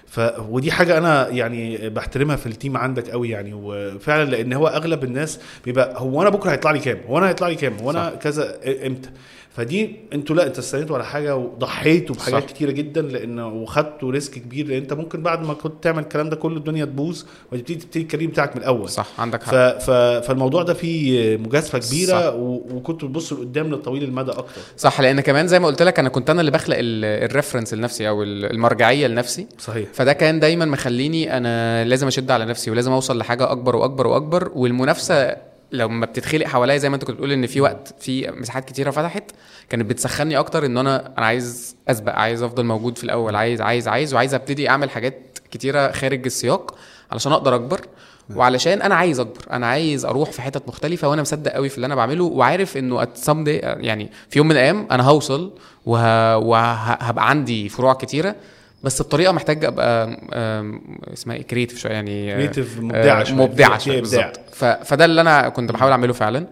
ف 0.08 0.20
ودي 0.50 0.72
حاجة 0.72 0.98
أنا 0.98 1.30
يعني 1.30 1.90
بحترمها 1.90 2.36
في 2.36 2.46
ال 2.46 2.52
team 2.52 2.78
عندك 2.78 3.10
قوي 3.10 3.30
يعني. 3.30 3.52
وفعلا 3.54 4.30
لأن 4.30 4.54
هو 4.54 4.68
أغلب 4.68 5.04
الناس 5.04 5.40
بيبقى 5.66 5.94
هو 6.02 6.22
أنا 6.22 6.30
بكرة 6.30 6.52
هيطلع 6.52 6.72
لي 6.72 6.80
كام؟ 6.80 6.98
هو 7.08 7.18
أنا 7.18 7.30
هيطلع 7.30 7.48
لي 7.48 7.56
كام؟ 7.56 7.74
هو 7.82 7.92
أنا 7.92 8.10
كذا 8.10 8.60
إمتى؟ 8.88 9.10
فدي 9.56 9.96
أنتوا 10.14 10.36
لا 10.36 10.48
انت 10.48 10.58
استنيتوا 10.60 10.96
على 10.96 11.06
حاجة 11.06 11.36
وضحيتوا 11.36 12.16
بحاجات 12.16 12.44
صح. 12.44 12.50
كتيرة 12.50 12.72
جدا 12.72 13.02
لأن 13.02 13.40
وخدتوا 13.40 14.12
risk 14.12 14.34
كبير 14.34 14.68
لأن 14.68 14.78
انت 14.82 14.94
ممكن 14.94 15.22
بعد 15.24 15.44
ما 15.46 15.54
كنت 15.54 15.84
تعمل 15.84 16.04
الكلام 16.04 16.30
ده 16.30 16.36
كله 16.36 16.58
الدنيا 16.58 16.86
تبوظ 16.86 17.24
وتبتدي 17.52 17.76
تبتدي 17.76 18.02
ال 18.04 18.08
career 18.08 18.30
بتاعك 18.30 18.56
من 18.56 18.62
الأول. 18.62 18.90
صح 18.90 19.08
عندك 19.20 19.44
ف... 19.44 19.46
حق. 19.56 19.78
ف... 19.78 19.92
فالموضوع 20.28 20.64
ده 20.64 20.74
فيه 20.74 21.38
مجازفة 21.38 21.80
كبيرة 21.80 22.22
صح. 22.30 22.34
و... 22.36 22.62
وكنتوا 22.74 23.08
بتبصوا 23.08 23.38
لقدام 23.38 23.68
للطويل 23.68 24.04
المدى 24.04 24.32
أكتر. 24.32 24.62
صح 24.78 25.02
لأن 25.02 25.22
كمان 25.22 25.48
زي 25.48 25.60
ما 25.60 25.68
قلت 25.68 25.82
لك 25.82 26.00
أنا 26.00 26.10
كنت 26.10 26.30
أنا 26.30 26.40
اللي 26.42 26.52
بخلق 26.52 26.78
ال 26.80 26.89
reference 26.89 27.74
لنفسي 27.74 28.08
أو 28.10 28.24
ال- 28.24 28.46
المرجعية 28.46 29.08
لنفسي. 29.08 29.48
صحيح. 29.60 29.88
فده 29.94 30.14
كان 30.14 30.40
دايما 30.40 30.66
مخليني 30.66 31.38
أنا 31.38 31.84
لازم 31.86 32.08
أشد 32.08 32.32
على 32.32 32.46
نفسي 32.46 32.72
ولازم 32.72 32.92
أوصل 32.92 33.18
لحاجة 33.18 33.52
أكبر 33.52 33.76
وأكبر 33.76 34.08
وأكبر 34.08 34.52
والمنافسة 34.56 35.53
لما 35.74 36.06
بتتخلق 36.06 36.48
حواليا 36.48 36.78
زي 36.78 36.90
ما 36.90 36.96
انت 36.96 37.04
كنت 37.04 37.16
بتقول 37.16 37.32
إن 37.32 37.48
في 37.48 37.62
وقت 37.62 37.94
في 38.00 38.32
مساحات 38.32 38.66
كتيرة 38.66 38.92
فتحت 38.92 39.24
كانت 39.70 39.86
بتسخني 39.90 40.38
أكتر 40.40 40.66
إن 40.66 40.78
أنا 40.78 41.14
أنا 41.18 41.26
عايز 41.26 41.76
أسبق 41.88 42.12
عايز 42.16 42.42
أفضل 42.44 42.64
موجود 42.66 42.98
في 42.98 43.04
الأول 43.04 43.36
عايز 43.36 43.62
عايز 43.62 43.88
عايز 43.88 44.14
وعايز 44.14 44.34
أبتدي 44.34 44.70
أعمل 44.70 44.90
حاجات 44.90 45.40
كتيرة 45.52 45.92
خارج 45.92 46.26
السياق 46.26 46.76
علشان 47.12 47.32
أقدر 47.32 47.56
أكبر. 47.56 47.82
وعلشان 48.36 48.82
أنا 48.82 48.96
عايز 48.96 49.20
أكبر 49.20 49.42
أنا 49.52 49.68
عايز 49.68 50.06
أروح 50.06 50.32
في 50.32 50.42
حتت 50.42 50.68
مختلفة 50.68 51.10
وأنا 51.10 51.22
مصدق 51.22 51.52
قوي 51.52 51.70
في 51.70 51.76
اللي 51.76 51.86
أنا 51.86 51.96
بعمله 51.96 52.24
وعارف 52.24 52.78
إنه 52.78 53.02
ات 53.04 53.18
يعني 53.64 54.12
في 54.30 54.40
يوم 54.40 54.48
من 54.48 54.52
الأيام 54.52 54.88
أنا 54.92 55.04
هوصل 55.04 55.54
وه... 55.86 56.38
وهبقى 56.38 57.30
عندي 57.30 57.70
فروع 57.70 57.94
كتيرة 57.94 58.36
بس 58.84 59.02
بطريقه 59.02 59.32
محتاج 59.32 59.66
أبقى 59.66 60.18
اسمها 61.14 61.36
إيه 61.36 61.42
كريتيف 61.42 61.80
شوية 61.80 61.92
يعني 61.92 62.34
آه، 62.34 62.52
مبدعة 62.80 63.22
آه، 63.22 63.24
شوية، 63.24 63.38
مبدعة 63.38 63.78
شوية 63.78 64.00
إبداع. 64.00 64.28
بالظبط 64.28 64.40
ف... 64.54 64.66
فده 64.66 65.06
اللي 65.06 65.22
أنا 65.22 65.50
كنت 65.50 65.72
بحاول 65.72 65.92
أعمله 65.92 66.14
فعلا 66.14 66.48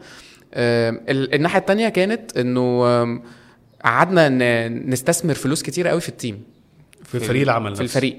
الناحية 1.09 1.59
التانية 1.59 1.89
كانت 1.89 2.37
إنه 2.37 2.83
قعدنا 3.83 4.29
نستثمر 4.67 5.33
فلوس 5.33 5.63
كتير 5.63 5.87
قوي 5.87 6.01
في 6.01 6.09
ال 6.09 6.16
team 6.16 6.43
في 7.03 7.19
فريق 7.19 7.41
العمل 7.41 7.75
في. 7.75 7.81
الفريق 7.81 8.17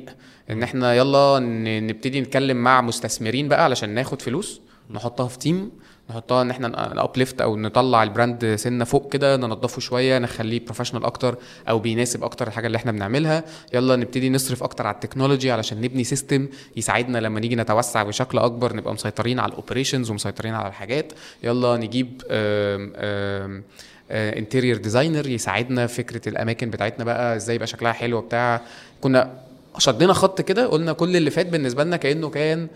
إن 0.51 0.63
إحنا 0.63 0.95
يلا 0.95 1.39
نبتدي 1.81 2.21
نتكلم 2.21 2.57
مع 2.57 2.81
مستثمرين 2.81 3.49
بقى 3.49 3.65
علشان 3.65 3.91
ناخد 3.91 4.23
فلوس 4.23 4.61
نحطها 4.91 5.29
في 5.29 5.39
team 5.39 5.71
نحطها 6.11 6.43
إن 6.43 6.51
إحنا 6.51 6.69
ن 6.95 7.01
uplift 7.01 7.41
أو 7.41 7.57
نطلع 7.57 8.03
ال 8.03 8.11
brand 8.11 8.55
سنة 8.55 8.85
فوق 8.85 9.13
كده 9.13 9.37
ننضفه 9.37 9.81
شوية 9.81 10.19
نخليه 10.19 10.65
professional 10.65 11.05
أكتر 11.05 11.37
أو 11.69 11.79
بيناسب 11.79 12.25
أكتر 12.25 12.47
الحاجة 12.47 12.67
اللي 12.67 12.77
إحنا 12.77 12.93
بنعملها. 12.93 13.45
يلا 13.75 13.97
نبتدي 13.97 14.31
نصرف 14.31 14.63
أكتر 14.63 14.87
على 14.87 14.95
ال 14.95 15.00
technology 15.00 15.51
علشان 15.51 15.81
نبني 15.81 16.05
system 16.05 16.49
يساعدنا 16.77 17.19
لما 17.19 17.41
نيجي 17.41 17.57
نتوسع 17.57 18.03
بشكل 18.03 18.39
أكبر 18.39 18.77
نبقى 18.77 18.95
مسيطرين 18.95 19.39
على 19.39 19.53
ال 19.53 19.58
operations 19.58 20.11
ومسيطرين 20.11 20.55
على 20.55 20.69
الحاجات. 20.69 21.13
يلا 21.43 21.77
نجيب 21.77 22.23
آم 22.31 22.93
آم 22.97 23.63
interior 24.11 24.77
designer 24.77 25.29
يساعدنا 25.29 25.87
في 25.87 25.95
فكرة 25.95 26.29
الأماكن 26.29 26.71
بتاعتنا 26.71 27.05
بقى 27.05 27.37
إزاي 27.37 27.55
يبقى 27.55 27.67
شكلها 27.67 27.93
حلو 27.93 28.21
بتاع 28.21 28.61
كنا 29.01 29.31
شدينا 29.79 30.13
خط 30.13 30.41
كده 30.41 30.67
قلنا 30.67 30.93
كل 30.93 31.17
اللي 31.17 31.31
فات 31.31 31.47
بالنسبة 31.47 31.85
لنا 31.85 31.97
كأنه 31.97 32.31
كان 32.31 32.69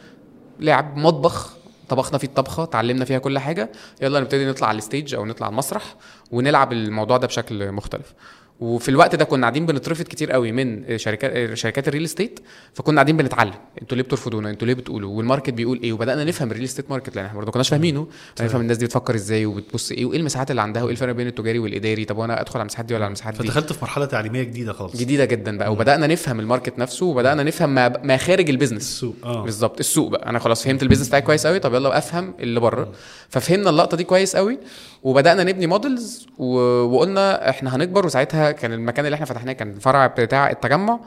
لعب 0.61 0.97
مطبخ. 0.97 1.57
طبخنا 1.89 2.19
فيه 2.19 2.27
الطبخة 2.29 2.63
اتعلمنا 2.63 3.05
فيها 3.05 3.19
كل 3.19 3.39
حاجة. 3.39 3.73
يلا 4.03 4.21
نبتدي 4.21 4.47
نطلع 4.47 4.69
على 4.69 4.79
ال 4.79 4.85
stage 4.85 5.15
أو 5.15 5.25
نطلع 5.25 5.47
على 5.47 5.53
المسرح 5.53 5.95
ونلعب 6.31 6.73
الموضوع 6.73 7.17
ده 7.17 7.27
بشكل 7.27 7.73
مختلف. 7.73 8.15
وفي 8.61 8.89
الوقت 8.89 9.15
ده 9.15 9.25
كنا 9.25 9.43
قاعدين 9.43 9.67
بنترفض 9.67 10.05
كتير 10.05 10.33
قوي 10.33 10.53
من 10.53 10.99
شركات 10.99 11.55
شركات 11.55 11.89
ال 11.89 11.92
real 11.92 12.05
estate 12.05 12.41
فكنا 12.75 12.95
قاعدين 12.95 13.17
بنتعلم. 13.17 13.55
أنتوا 13.83 13.97
ليه 13.97 14.05
بترفضونا؟ 14.05 14.51
أنتوا 14.51 14.67
ليه 14.67 14.75
بتقولوا؟ 14.75 15.17
وال 15.17 15.25
market 15.25 15.51
بيقول 15.51 15.81
إيه؟ 15.83 15.93
وبدأنا 15.93 16.25
نفهم 16.25 16.51
ال 16.51 16.53
real 16.53 16.65
estate 16.65 16.91
market 16.91 17.17
لأن 17.17 17.25
إحنا 17.25 17.37
برضه 17.37 17.47
ما 17.47 17.53
كناش 17.53 17.69
فاهمينه. 17.69 18.07
نفهم 18.41 18.61
الناس 18.61 18.77
دي 18.77 18.85
بتفكر 18.87 19.15
إزاي 19.15 19.47
وبتبص 19.47 19.93
إيه 19.93 20.05
وايه 20.05 20.19
المساحات 20.19 20.51
اللي 20.51 20.63
عندها 20.63 20.83
وايه 20.83 20.93
الفرق 20.93 21.13
بين 21.13 21.27
التجاري 21.27 21.59
والإداري؟ 21.59 22.05
طب 22.05 22.17
وأنا 22.19 22.41
ادخل 22.41 22.55
على 22.59 22.63
المساحات 22.63 22.87
دي 22.87 22.95
ولا 22.95 23.05
على 23.05 23.11
المساحات 23.11 23.35
دي؟ 23.35 23.43
فدخلت 23.43 23.73
في 23.73 23.79
مرحلة 23.83 24.05
تعليمية 24.07 24.43
جديدة 24.43 24.73
خالص. 24.73 24.97
جديدة 24.97 25.25
جدا 25.25 25.59
بقى. 25.59 25.73
وبدأنا 25.73 26.07
نفهم 26.07 26.41
ال 26.41 26.46
market 26.46 26.79
نفسه 26.79 27.07
وبدأنا 27.07 27.43
نفهم 27.43 27.75
ما, 27.75 27.89
ما 27.89 28.17
خارج 28.17 28.51
ال 28.51 28.54
business. 28.54 28.83
السوق 28.83 29.15
آه. 29.25 29.43
بالظبط 29.45 29.79
السوق 29.79 30.11
بقى. 30.11 30.29
أنا 30.31 30.39
خلاص 30.39 30.65
فهمت 30.65 30.83
ال 30.83 30.86
business 30.86 31.09
بتاعي 31.09 31.23
كويس 31.23 31.47
قوي 31.47 31.59
طب 31.59 31.75
يلا 31.75 31.99
أفهم 31.99 32.35
اللي 32.41 32.61
بره. 32.61 32.93
ففهمنا 33.29 33.71
اللقطة 33.71 33.97
دي 33.97 34.05
كويس 34.05 34.37
قوي 34.37 34.59
وبدأنا 35.03 35.45
نبني 35.45 35.67
models. 35.67 36.27
وقلنا 36.39 37.51
إحنا 37.51 37.77
هنكبر 37.77 38.07
وساعتها 38.07 38.46
كان 38.53 38.73
المكان 38.73 39.05
اللي 39.07 39.15
إحنا 39.15 39.27
فتحناه 39.27 39.53
كان 39.53 39.71
الفرع 39.71 40.07
بتاع 40.07 40.51
التجمع 40.51 41.01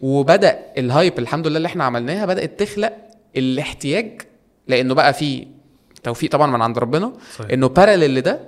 وبدأ 0.00 0.58
ال 0.78 0.86
hype 0.86 1.18
الحمد 1.18 1.46
لله 1.46 1.56
اللي 1.56 1.66
إحنا 1.66 1.84
عملناها 1.84 2.26
بدأت 2.26 2.60
تخلق 2.62 2.92
الاحتياج 3.36 4.20
لأنه 4.68 4.94
بقى 4.94 5.12
في 5.14 5.46
توفيق 6.02 6.30
طبعا 6.30 6.46
من 6.46 6.62
عند 6.62 6.78
ربنا 6.78 7.12
صحيح. 7.38 7.50
إنه 7.50 7.68
parallel 7.68 8.14
لده 8.14 8.40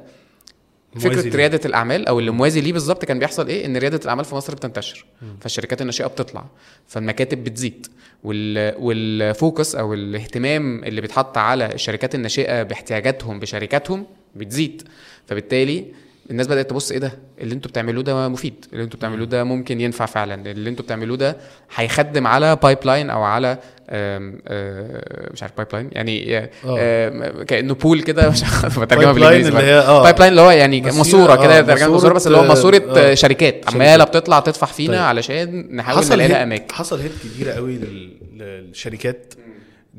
موازي 0.95 1.11
فكره 1.11 1.21
ليه. 1.31 1.37
ريادة 1.37 1.61
الأعمال 1.65 2.09
أو 2.09 2.19
اللي 2.19 2.31
موازي 2.31 2.61
ليه 2.61 2.73
بالظبط 2.73 3.05
كان 3.05 3.19
بيحصل 3.19 3.49
إيه 3.49 3.67
إن 3.67 3.77
ريادة 3.77 4.01
الأعمال 4.05 4.25
في 4.25 4.35
مصر 4.35 4.55
بتنتشر 4.55 5.05
فالشركات 5.41 5.81
الناشئة 5.81 6.07
بتطلع 6.07 6.45
فالمكاتب 6.87 7.45
بتزيد 7.45 7.87
وال... 8.25 8.75
وال 8.79 9.06
focus 9.06 9.75
أو 9.75 9.95
الاهتمام 9.95 10.85
اللي 10.85 11.01
بيتحط 11.01 11.39
على 11.39 11.75
الشركات 11.75 12.15
الناشئة 12.15 12.63
باحتياجاتهم 12.63 13.41
بشركاتهم 13.41 14.07
بتزيد 14.37 14.83
فبالتالي 15.27 15.87
الناس 16.31 16.47
بدأت 16.47 16.71
تبص 16.71 16.91
إيه 16.91 16.99
ده؟ 16.99 17.13
اللي 17.41 17.55
أنتوا 17.55 17.71
بتعملوه 17.71 18.03
ده 18.03 18.29
مفيد 18.29 18.65
اللي 18.73 18.85
أنتوا 18.85 18.99
بتعملوه 18.99 19.27
ده 19.27 19.45
ممكن 19.45 19.81
ينفع 19.81 20.07
فعلا 20.07 20.51
اللي 20.51 20.71
أنتوا 20.71 20.85
بتعملوه 20.85 21.17
ده 21.17 21.37
هيخدم 21.75 22.27
على 22.27 22.57
pipeline 22.57 23.11
أو 23.11 23.23
على 23.23 23.59
آم، 23.91 24.39
آه، 24.49 25.33
مش 25.33 25.43
عارف 25.43 25.53
pipeline 25.57 25.89
يعني 25.93 26.39
آه. 26.39 26.49
آم، 26.65 27.43
كأنه 27.43 27.75
pool 27.75 28.03
كده. 28.03 28.31
مش 28.31 28.43
عارف 28.63 28.79
بترجمها 28.81 29.13
بالإنجليزي 29.13 29.49
اللي. 29.49 29.61
هي 29.61 29.75
آه. 29.79 30.03
pipeline 30.03 30.31
اللي 30.31 30.41
هو 30.41 30.51
يعني 30.51 30.81
ماسورة 30.81 31.37
كده 31.37 31.59
آه، 31.59 31.63
ترجمة 31.63 31.93
ماسورة 31.93 32.15
بس 32.15 32.27
اللي 32.27 32.39
هو 32.39 32.45
ماسورة 32.45 32.77
آه، 32.97 33.11
آه، 33.11 33.15
شركات. 33.15 33.75
عمالة 33.75 34.05
بتطلع 34.05 34.41
تطفح 34.41 34.73
فينا 34.73 34.93
طيب. 34.93 35.03
علشان 35.03 35.77
نحاول 35.77 35.99
حصل 35.99 36.15
نلاقي 36.15 36.29
لها 36.29 36.43
أماكن. 36.43 36.75
حصل 36.75 37.01
hit 37.01 37.13
كبيرة 37.35 37.53
قوي 37.53 37.73
لل- 37.77 38.17
للشركات 38.39 39.35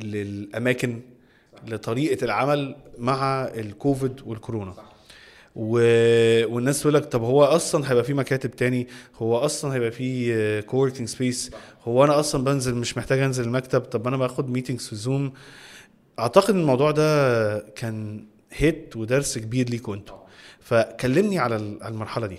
للأماكن 0.03 0.99
لطريقة 1.67 2.25
العمل 2.25 2.75
مع 2.97 3.41
الكوفيد 3.57 4.21
والكورونا. 4.25 4.73
و... 5.55 5.79
والناس 6.53 6.81
تقول 6.81 6.93
لك 6.93 7.05
طب 7.05 7.23
هو 7.23 7.43
أصلا 7.43 7.91
هيبقى 7.91 8.03
في 8.03 8.13
مكاتب 8.13 8.51
تاني؟ 8.51 8.87
هو 9.15 9.37
أصلا 9.37 9.73
هيبقى 9.75 9.91
في 9.91 10.61
co-working 10.61 11.07
space 11.07 11.51
هو 11.83 12.03
أنا 12.03 12.19
أصلا 12.19 12.43
بنزل 12.43 12.75
مش 12.75 12.97
محتاج 12.97 13.19
أنزل 13.19 13.43
المكتب؟ 13.43 13.81
طب 13.81 14.07
أنا 14.07 14.17
باخد 14.17 14.49
meetings 14.49 14.87
في 14.87 14.95
Zoom 14.95 15.33
أعتقد 16.19 16.55
الموضوع 16.55 16.91
ده 16.91 17.59
كان 17.59 18.25
hit 18.53 18.95
ودرس 18.95 19.37
كبير 19.37 19.69
ليكوا 19.69 19.95
أنتوا 19.95 20.17
فكلمني 20.59 21.39
على 21.39 21.55
ال- 21.55 21.77
على 21.83 21.93
المرحلة 21.93 22.27
دي. 22.27 22.37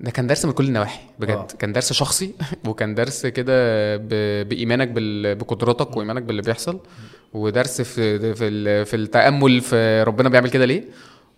ده 0.00 0.10
كان 0.10 0.26
درس 0.26 0.44
من 0.44 0.52
كل 0.52 0.64
النواحي 0.64 1.00
بجد. 1.18 1.30
آه. 1.30 1.40
آه. 1.40 1.46
كان 1.58 1.72
درس 1.72 1.92
شخصي 1.92 2.34
وكان 2.68 2.94
درس 2.94 3.26
كده 3.26 3.52
ب... 3.96 4.08
بإيمانك 4.48 4.88
بال... 4.88 5.34
بقدراتك 5.34 5.96
وإيمانك 5.96 6.22
باللي 6.22 6.42
بيحصل 6.42 6.80
ودرس 7.32 7.80
في 7.82 8.34
في. 8.34 8.84
في 8.84 8.96
التأمل 8.96 9.60
في 9.60 10.02
ربنا 10.02 10.28
بيعمل 10.28 10.50
كده 10.50 10.64
ليه. 10.64 10.84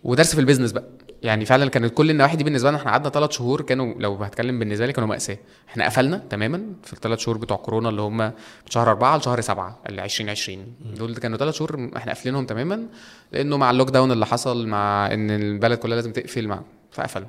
ودرس 0.05 0.35
في 0.35 0.41
ال 0.41 0.44
business 0.44 0.73
بقى. 0.73 0.85
يعني 1.23 1.45
فعلا 1.45 1.71
كانت 1.71 1.95
كل 1.95 2.11
النواحي 2.11 2.37
دي 2.37 2.45
بالنسبة 2.45 2.69
لنا 2.69 2.79
إحنا 2.79 2.91
قعدنا 2.91 3.11
ثلاث 3.11 3.31
شهور 3.31 3.61
كانوا 3.63 3.95
لو 3.99 4.15
هتكلم 4.15 4.59
بالنسبة 4.59 4.87
لي 4.87 4.93
كانوا 4.93 5.09
مأساة. 5.09 5.39
إحنا 5.69 5.85
قفلنا 5.85 6.23
تماما 6.31 6.67
في 6.83 6.93
الثلاث 6.93 7.19
شهور 7.19 7.39
بتوع 7.39 7.57
كورونا 7.57 7.89
اللي 7.89 8.03
هم 8.03 8.17
من 8.17 8.31
شهر 8.71 8.91
أربعة 8.91 9.17
لشهر 9.17 9.41
سبعة 9.41 9.79
ال 9.89 10.01
2020 10.01 10.67
دول 10.97 11.17
كانوا 11.17 11.39
ثلاث 11.39 11.55
شهور 11.55 11.91
إحنا 11.97 12.13
قافلينهم 12.13 12.47
تماما 12.47 12.87
لأنه 13.33 13.57
مع 13.57 13.71
ال 13.71 13.91
lockdown 13.91 14.13
اللي 14.13 14.27
حصل 14.27 14.67
مع 14.67 15.13
إن 15.13 15.31
البلد 15.31 15.79
كلها 15.79 15.97
لازم 15.97 16.13
تقفل 16.13 16.49
مع 16.49 16.61
فقفلوا. 16.91 17.29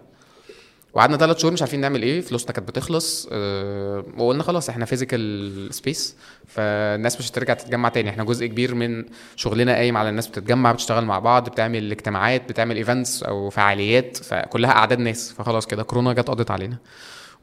وقعدنا 0.95 1.17
ثلاث 1.17 1.37
شهور 1.37 1.53
مش 1.53 1.61
عارفين 1.61 1.79
نعمل 1.81 2.03
إيه 2.03 2.21
فلوسنا 2.21 2.51
كانت 2.51 2.67
بتخلص 2.67 3.27
أه 3.31 4.03
وقلنا 4.17 4.43
خلاص 4.43 4.69
إحنا 4.69 4.85
physical 4.85 5.73
space 5.73 6.15
فالناس 6.47 7.19
مش 7.19 7.31
هترجع 7.31 7.53
تتجمع 7.53 7.89
تاني. 7.89 8.09
إحنا 8.09 8.23
جزء 8.23 8.45
كبير 8.45 8.75
من 8.75 9.05
شغلنا 9.35 9.73
قايم 9.75 9.97
على 9.97 10.09
الناس 10.09 10.27
بتتجمع 10.27 10.71
بتشتغل 10.71 11.05
مع 11.05 11.19
بعض 11.19 11.49
بتعمل 11.49 11.91
اجتماعات 11.91 12.49
بتعمل 12.49 12.75
events 12.75 13.23
أو 13.23 13.49
فعاليات 13.49 14.17
فكلها 14.17 14.71
أعداد 14.71 14.99
ناس. 14.99 15.33
فخلاص 15.33 15.65
كده 15.65 15.83
كورونا 15.83 16.13
جت 16.13 16.29
قضت 16.29 16.51
علينا. 16.51 16.77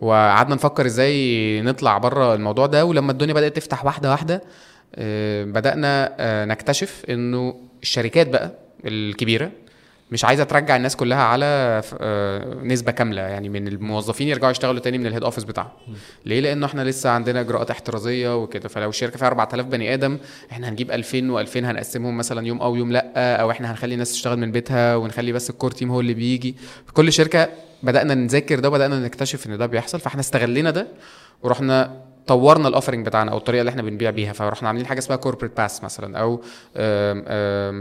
وقعدنا 0.00 0.54
نفكر 0.54 0.86
إزاي 0.86 1.60
نطلع 1.62 1.98
بره 1.98 2.34
الموضوع 2.34 2.66
ده. 2.66 2.84
ولما 2.84 3.12
الدنيا 3.12 3.34
بدأت 3.34 3.56
تفتح 3.56 3.84
واحدة 3.84 4.10
واحدة 4.10 4.42
آه، 4.94 5.44
بدأنا 5.44 6.14
آه، 6.18 6.44
نكتشف 6.44 7.02
إنه 7.10 7.60
الشركات 7.82 8.28
بقى 8.28 8.52
الكبيرة 8.84 9.50
مش 10.12 10.24
عايزة 10.24 10.44
ترجع 10.44 10.76
الناس 10.76 10.96
كلها 10.96 11.22
على 11.22 11.82
آه، 12.00 12.54
نسبة 12.62 12.92
كاملة. 12.92 13.22
يعني 13.22 13.48
من 13.48 13.68
الموظفين 13.68 14.28
يرجعوا 14.28 14.50
يشتغلوا 14.50 14.80
تاني 14.80 14.98
من 14.98 15.06
ال 15.06 15.10
head 15.10 15.22
office 15.24 15.44
بتاعهم. 15.44 15.70
ليه؟ 16.26 16.40
لأنه 16.40 16.66
إحنا 16.66 16.84
لسه 16.84 17.10
عندنا 17.10 17.40
اجراءات 17.40 17.70
احترازية 17.70 18.36
وكده. 18.42 18.68
فلو 18.68 18.88
الشركة 18.88 19.18
فيها 19.18 19.28
4000 19.28 19.66
بني 19.66 19.94
آدم 19.94 20.18
إحنا 20.52 20.68
هنجيب 20.68 20.90
2000 20.90 21.44
و2000 21.46 21.56
هنقسمهم 21.56 22.16
مثلا 22.16 22.46
يوم 22.46 22.60
أو 22.62 22.76
يوم 22.76 22.92
لأ 22.92 23.36
أو 23.36 23.50
إحنا 23.50 23.70
هنخلي 23.70 23.94
الناس 23.94 24.12
تشتغل 24.12 24.38
من 24.38 24.52
بيتها 24.52 24.96
ونخلي 24.96 25.32
بس 25.32 25.50
ال 25.50 25.54
core 25.54 25.70
team 25.70 25.90
هو 25.90 26.00
اللي 26.00 26.14
بيجي. 26.14 26.54
في 26.86 26.92
كل 26.92 27.12
شركة 27.12 27.48
بدأنا 27.82 28.14
نذاكر 28.14 28.60
ده 28.60 28.68
وبدأنا 28.68 28.98
نكتشف 29.00 29.46
إن 29.46 29.58
ده 29.58 29.66
بيحصل 29.66 30.00
فإحنا 30.00 30.20
استغلينا 30.20 30.70
ده 30.70 30.86
ورحنا 31.42 32.02
طورنا 32.26 32.68
ال 32.68 32.73
offering 32.73 33.06
بتاعنا 33.06 33.32
أو 33.32 33.36
الطريقة 33.36 33.60
اللي 33.60 33.70
إحنا 33.70 33.82
بنبيع 33.82 34.10
بيها 34.10 34.32
فرحنا 34.32 34.68
عاملين 34.68 34.86
حاجة 34.86 34.98
اسمها 34.98 35.16
corporate 35.16 35.56
pass 35.56 35.84
مثلا 35.84 36.18
أو 36.18 36.42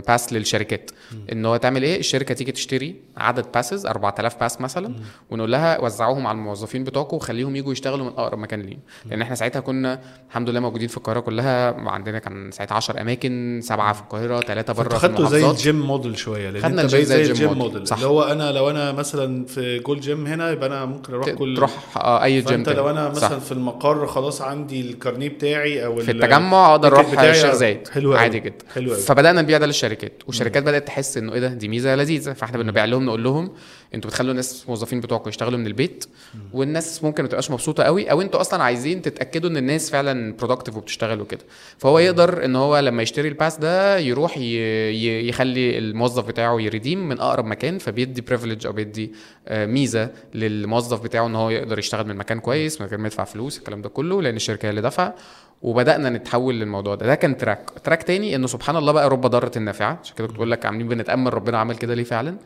pass 0.08 0.34
للشركات. 0.34 0.92
إن 1.32 1.46
هو 1.46 1.58
تعمل 1.58 1.84
إيه؟ 1.84 2.00
الشركة 2.00 2.34
تيجي 2.34 2.52
تشتري 2.52 2.96
عدد 3.18 3.46
passes 3.56 3.86
4000 3.86 4.40
pass 4.40 4.62
مثلا 4.62 4.94
ونقول 5.30 5.52
لها 5.52 5.82
وزعوهم 5.82 6.28
على 6.28 6.36
الموظفين 6.36 6.84
بتوعكم 6.84 7.16
وخليهم 7.16 7.56
يجوا 7.56 7.72
يشتغلوا 7.72 8.06
من 8.06 8.12
أقرب 8.12 8.40
مكان 8.40 8.62
ليهم. 8.62 8.80
لأن 9.06 9.22
إحنا 9.22 9.36
ساعتها 9.36 9.60
كنا 9.60 10.00
الحمد 10.30 10.50
لله 10.50 10.60
موجودين 10.60 10.88
في 10.88 10.98
القاهرة 10.98 11.20
كلها. 11.20 11.74
عندنا 11.90 12.20
كان 12.20 12.52
ساعتها 12.52 12.76
10 12.76 13.02
أماكن 13.02 13.60
سبعة 13.64 13.94
في 13.94 14.02
القاهرة 14.02 14.40
ثلاثة 14.40 14.74
بره 14.74 14.90
في 14.90 14.96
خدته 14.96 15.30
زي 15.30 15.50
ال 15.50 15.58
gym 15.58 15.82
model 15.82 16.18
شوية 16.18 16.50
لأن 16.50 16.62
خدنا 16.64 16.82
أنت 16.82 16.92
زي 16.92 17.06
زي 17.06 17.22
ال 17.22 17.30
gym 17.30 17.54
model. 17.58 17.88
صح. 17.88 17.96
اللي 17.96 18.08
هو 18.08 18.22
أنا 18.22 18.52
لو 18.52 18.70
أنا 18.70 18.92
مثلا 18.92 19.46
في 19.46 19.80
Gold's 19.80 20.00
Gym 20.00 20.28
هنا 20.28 20.52
يبقى 20.52 20.68
أنا 20.68 20.86
ممكن 20.86 21.14
أروح 21.14 21.30
كل 21.30 21.58
تروح 21.58 21.72
أي 21.98 22.42
جيم 22.42 22.64
فأنت. 22.64 22.70
لو 22.70 22.90
أنا 22.90 23.14
صح. 23.14 23.24
مثلا 23.26 23.40
في 23.40 23.52
المقر 23.52 24.08
خلاص 24.08 24.31
عندي 24.42 24.82
الكارنيه 24.82 25.30
بتاعي 25.30 25.86
أو 25.86 25.96
في 25.96 26.12
ال- 26.12 26.24
التجمع 26.24 26.72
أقدر 26.72 26.88
أروح 26.96 27.20
الشيخ 27.20 27.52
زايد. 27.54 27.88
حلو. 27.88 28.14
عادي 28.14 28.40
جدا. 28.40 28.66
حلو 28.76 28.94
قوي 28.94 29.02
فبدأنا 29.02 29.42
نبيع 29.42 29.58
ده 29.58 29.66
للشركات 29.66 30.14
والشركات 30.28 30.64
بدأت 30.64 30.88
تحس 30.88 31.18
إنه 31.18 31.34
إيه 31.34 31.40
ده؟ 31.40 31.48
دي 31.48 31.68
ميزة 31.68 31.96
لذيذة. 31.96 32.34
فإحنا 32.34 32.58
بنبيع 32.58 32.86
لهم 32.86 33.06
نقول 33.06 33.24
لهم 33.24 33.52
أنتوا 33.96 34.10
بتخلوا 34.10 34.32
الناس 34.32 34.64
الموظفين 34.64 35.00
بتوعكم 35.00 35.30
يشتغلوا 35.30 35.60
من 35.60 35.68
البيت 35.68 36.06
والناس 36.54 37.04
ممكن 37.04 37.24
ما 37.24 37.30
تبقاش 37.30 37.52
مبسوطة 37.52 37.84
قوي 37.84 38.12
أو 38.12 38.22
أنتوا 38.22 38.42
أصلا 38.42 38.64
عايزين 38.64 39.02
تتأكدوا 39.02 39.50
إن 39.50 39.58
الناس 39.58 39.90
فعلا 39.92 40.34
productive 40.34 40.78
وبتشتغل 40.78 41.22
وكده. 41.22 41.42
فهو 41.78 42.00
يقدر 42.00 42.46
إن 42.46 42.56
هو 42.56 42.80
لما 42.80 43.04
يشتري 43.04 43.28
ال 43.28 43.34
pass 43.34 43.58
ده 43.58 43.98
يروح. 43.98 44.38
يخلي 44.38 45.78
الموظف 45.78 46.28
بتاعه 46.28 46.62
ي 46.62 46.69
redeem 46.69 47.10
من 47.10 47.20
أقرب 47.20 47.46
مكان 47.46 47.78
فبيدي 47.78 48.22
privilege 48.22 48.66
أو 48.66 48.72
بيدي 48.74 49.14
آه، 49.48 49.66
ميزة 49.66 50.10
للموظف 50.34 51.02
بتاعه 51.04 51.26
إن 51.28 51.36
هو 51.36 51.50
يقدر 51.50 51.80
يشتغل 51.80 52.08
من 52.08 52.16
مكان 52.16 52.40
كويس 52.40 52.82
من 52.82 52.88
غير 52.88 53.00
ما 53.00 53.08
يدفع 53.08 53.24
فلوس 53.24 53.58
الكلام 53.58 53.82
ده 53.82 53.90
كله 53.90 54.22
لأن 54.22 54.36
الشركة 54.36 54.66
هي 54.66 54.70
اللي 54.70 54.82
دفع 54.82 55.14
وبدأنا 55.62 56.10
نتحول 56.10 56.56
للموضوع 56.60 56.96
ده. 56.96 57.06
ده 57.06 57.16
كان 57.16 57.38
track 57.38 57.70
track 57.84 58.04
تاني 58.04 58.36
إنه 58.36 58.48
سبحان 58.48 58.76
الله 58.76 58.92
بقى 58.92 59.10
رب 59.10 59.22
ضارة 59.28 59.60
نافعه 59.60 60.00
عشان 60.04 60.16
كده 60.16 60.28
كنت 60.28 60.36
بقول 60.36 60.52
لك 60.52 60.66
عاملين 60.66 60.88
بنتأمل 60.88 61.34
ربنا 61.34 61.58
عمل 61.58 61.76
كده 61.76 61.94
ليه 61.94 62.04
فعلا؟ 62.04 62.38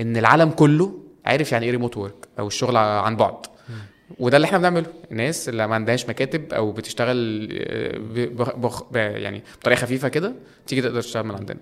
إن 0.00 0.16
العالم 0.16 0.50
كله 0.50 0.98
عارف 1.24 1.52
يعني 1.52 1.64
إيه 1.66 1.70
remote 1.72 1.96
work 1.96 2.28
أو 2.38 2.46
الشغل 2.46 2.76
عن 2.76 3.16
بعد. 3.16 3.34
وده 4.18 4.36
اللي 4.36 4.44
إحنا 4.44 4.58
بنعمله. 4.58 4.86
الناس 5.10 5.48
اللي 5.48 5.66
ما 5.66 5.74
عندهاش 5.74 6.08
مكاتب 6.08 6.52
أو 6.52 6.72
بتشتغل 6.72 7.48
آه، 7.52 7.98
بخ- 8.26 8.56
بخ- 8.56 8.84
يعني 8.96 9.42
بطريقة 9.60 9.78
خفيفة 9.78 10.08
كده 10.08 10.32
تيجي 10.66 10.82
تقدر 10.82 11.00
تشتغل 11.00 11.24
من 11.26 11.34
عندنا. 11.34 11.58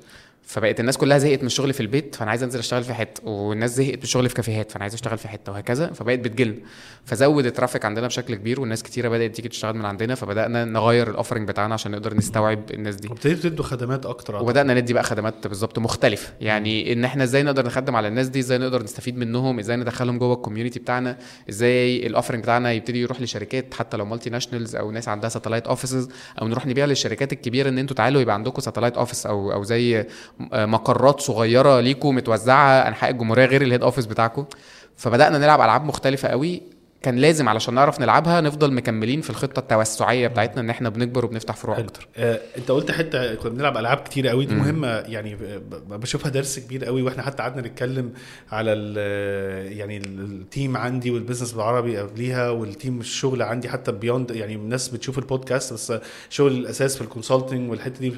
فبقت 0.46 0.80
الناس 0.80 0.96
كلها 0.96 1.18
زهقت 1.18 1.40
من 1.40 1.46
الشغل 1.46 1.72
في 1.72 1.80
البيت 1.80 2.14
فأنا 2.14 2.30
عايز 2.30 2.42
أنزل 2.42 2.58
أشتغل 2.58 2.84
في 2.84 2.94
حتة 2.94 3.28
والناس 3.28 3.70
زهقت 3.76 3.96
من 3.96 4.02
الشغل 4.02 4.28
في 4.28 4.34
كافيهات 4.34 4.70
فأنا 4.70 4.82
عايز 4.82 4.94
أشتغل 4.94 5.18
في 5.18 5.28
حتة 5.28 5.52
وهكذا. 5.52 5.92
فبقت 5.92 6.18
بتجيلنا. 6.18 6.56
فزود 7.04 7.46
ال 7.46 7.51
traffic 7.51 7.84
عندنا 7.84 8.06
بشكل 8.06 8.34
كبير 8.34 8.60
والناس 8.60 8.82
كتيرة 8.82 9.08
بدأت 9.08 9.36
تيجي 9.36 9.48
تشتغل 9.48 9.76
من 9.76 9.84
عندنا 9.84 10.14
فبدأنا 10.14 10.64
نغير 10.64 11.10
ال 11.10 11.15
offering 11.15 11.48
بتاعنا 11.48 11.74
عشان 11.74 11.92
نقدر 11.92 12.14
نستوعب 12.14 12.62
الناس 12.70 12.94
دي. 12.94 13.08
وابتديتوا 13.08 13.50
تدوا 13.50 13.64
خدمات 13.64 14.06
أكتر 14.06 14.42
وبدأنا 14.42 14.74
ندي 14.74 14.92
بقى 14.92 15.02
خدمات 15.04 15.46
بالظبط 15.46 15.78
مختلفة. 15.78 16.32
يعني 16.40 16.92
إن 16.92 17.04
إحنا 17.04 17.24
إزاي 17.24 17.42
نقدر 17.42 17.66
نخدم 17.66 17.96
على 17.96 18.08
الناس 18.08 18.28
دي 18.28 18.38
إزاي 18.40 18.58
نقدر 18.58 18.82
نستفيد 18.82 19.16
منهم 19.18 19.58
إزاي 19.58 19.76
ندخلهم 19.76 20.18
جوه 20.18 20.34
ال 20.34 20.39
community 20.39 20.78
بتاعنا 20.78 21.18
إزاي 21.50 22.06
ال 22.06 22.10
offering 22.10 22.42
بتاعنا 22.42 22.72
يبتدي 22.72 23.00
يروح 23.00 23.20
لشركات 23.20 23.74
حتى 23.74 23.96
لو 23.96 24.04
multinationals 24.04 24.76
أو 24.76 24.90
ناس 24.90 25.08
عندها 25.08 25.28
satellite 25.28 25.66
offices 25.66 26.08
أو 26.42 26.48
نروح 26.48 26.66
نبيع 26.66 26.84
للشركات 26.84 27.32
الكبيرة 27.32 27.68
إن 27.68 27.78
أنتوا 27.78 27.96
تعالوا 27.96 28.20
يبقى 28.20 28.34
عندكم 28.34 28.60
satellite 28.60 28.96
office 28.96 29.26
أو 29.26 29.52
أو 29.52 29.62
زي 29.64 30.06
مقرات 30.52 31.20
صغيرة 31.20 31.80
ليكم 31.80 32.14
متوزعة 32.14 32.88
أنحاء 32.88 33.10
الجمهورية 33.10 33.44
غير 33.46 33.62
ال 33.62 33.66
head 33.66 33.82
office 33.82 34.06
بتاعكم 34.06 34.44
فبدأنا 34.96 35.38
نلعب 35.38 35.60
ألعاب 35.60 35.84
مختلفة 35.84 36.28
قوي. 36.28 36.62
كان 37.04 37.16
لازم 37.16 37.48
علشان 37.48 37.74
نعرف 37.74 38.00
نلعبها 38.00 38.40
نفضل 38.40 38.72
مكملين 38.72 39.20
في 39.20 39.30
الخطة 39.30 39.60
التوسعية 39.60 40.28
بتاعتنا 40.28 40.60
إن 40.60 40.70
إحنا 40.70 40.88
بنكبر 40.88 41.24
وبنفتح 41.24 41.56
فروع. 41.56 41.78
أكتر. 41.78 42.08
آه، 42.16 42.40
أنت 42.58 42.70
قلت 42.70 42.90
حتة 42.90 43.34
كنا 43.34 43.50
بنلعب 43.52 43.76
ألعاب 43.76 43.96
كتير 43.98 44.28
قوي 44.28 44.46
دي 44.46 44.54
مهمة 44.54 44.88
يعني 44.88 45.36
بشوفها 45.90 46.30
درس 46.30 46.58
كبير 46.58 46.84
قوي 46.84 47.02
وإحنا 47.02 47.22
حتى 47.22 47.42
قعدنا 47.42 47.68
نتكلم 47.68 48.12
على 48.52 48.72
ال- 48.72 49.72
يعني 49.78 49.96
ال- 49.96 50.20
ال 50.20 50.32
team 50.32 50.76
عندي 50.76 51.10
والبزنس 51.10 51.52
بالعربي 51.52 51.98
قبليها 51.98 52.50
وال 52.50 52.67
team 52.67 53.00
الشغل 53.00 53.42
عندي 53.42 53.68
حتى 53.68 53.92
Beyond 53.92 54.30
يعني 54.30 54.54
الناس 54.54 54.88
بتشوف 54.88 55.18
البودكاست 55.18 55.72
بس 55.72 55.92
شغل 56.30 56.52
الأساس 56.52 56.96
في 56.96 57.02
ال 57.02 57.09
consulting 57.09 57.70
والحتة 57.70 58.00
دي. 58.00 58.14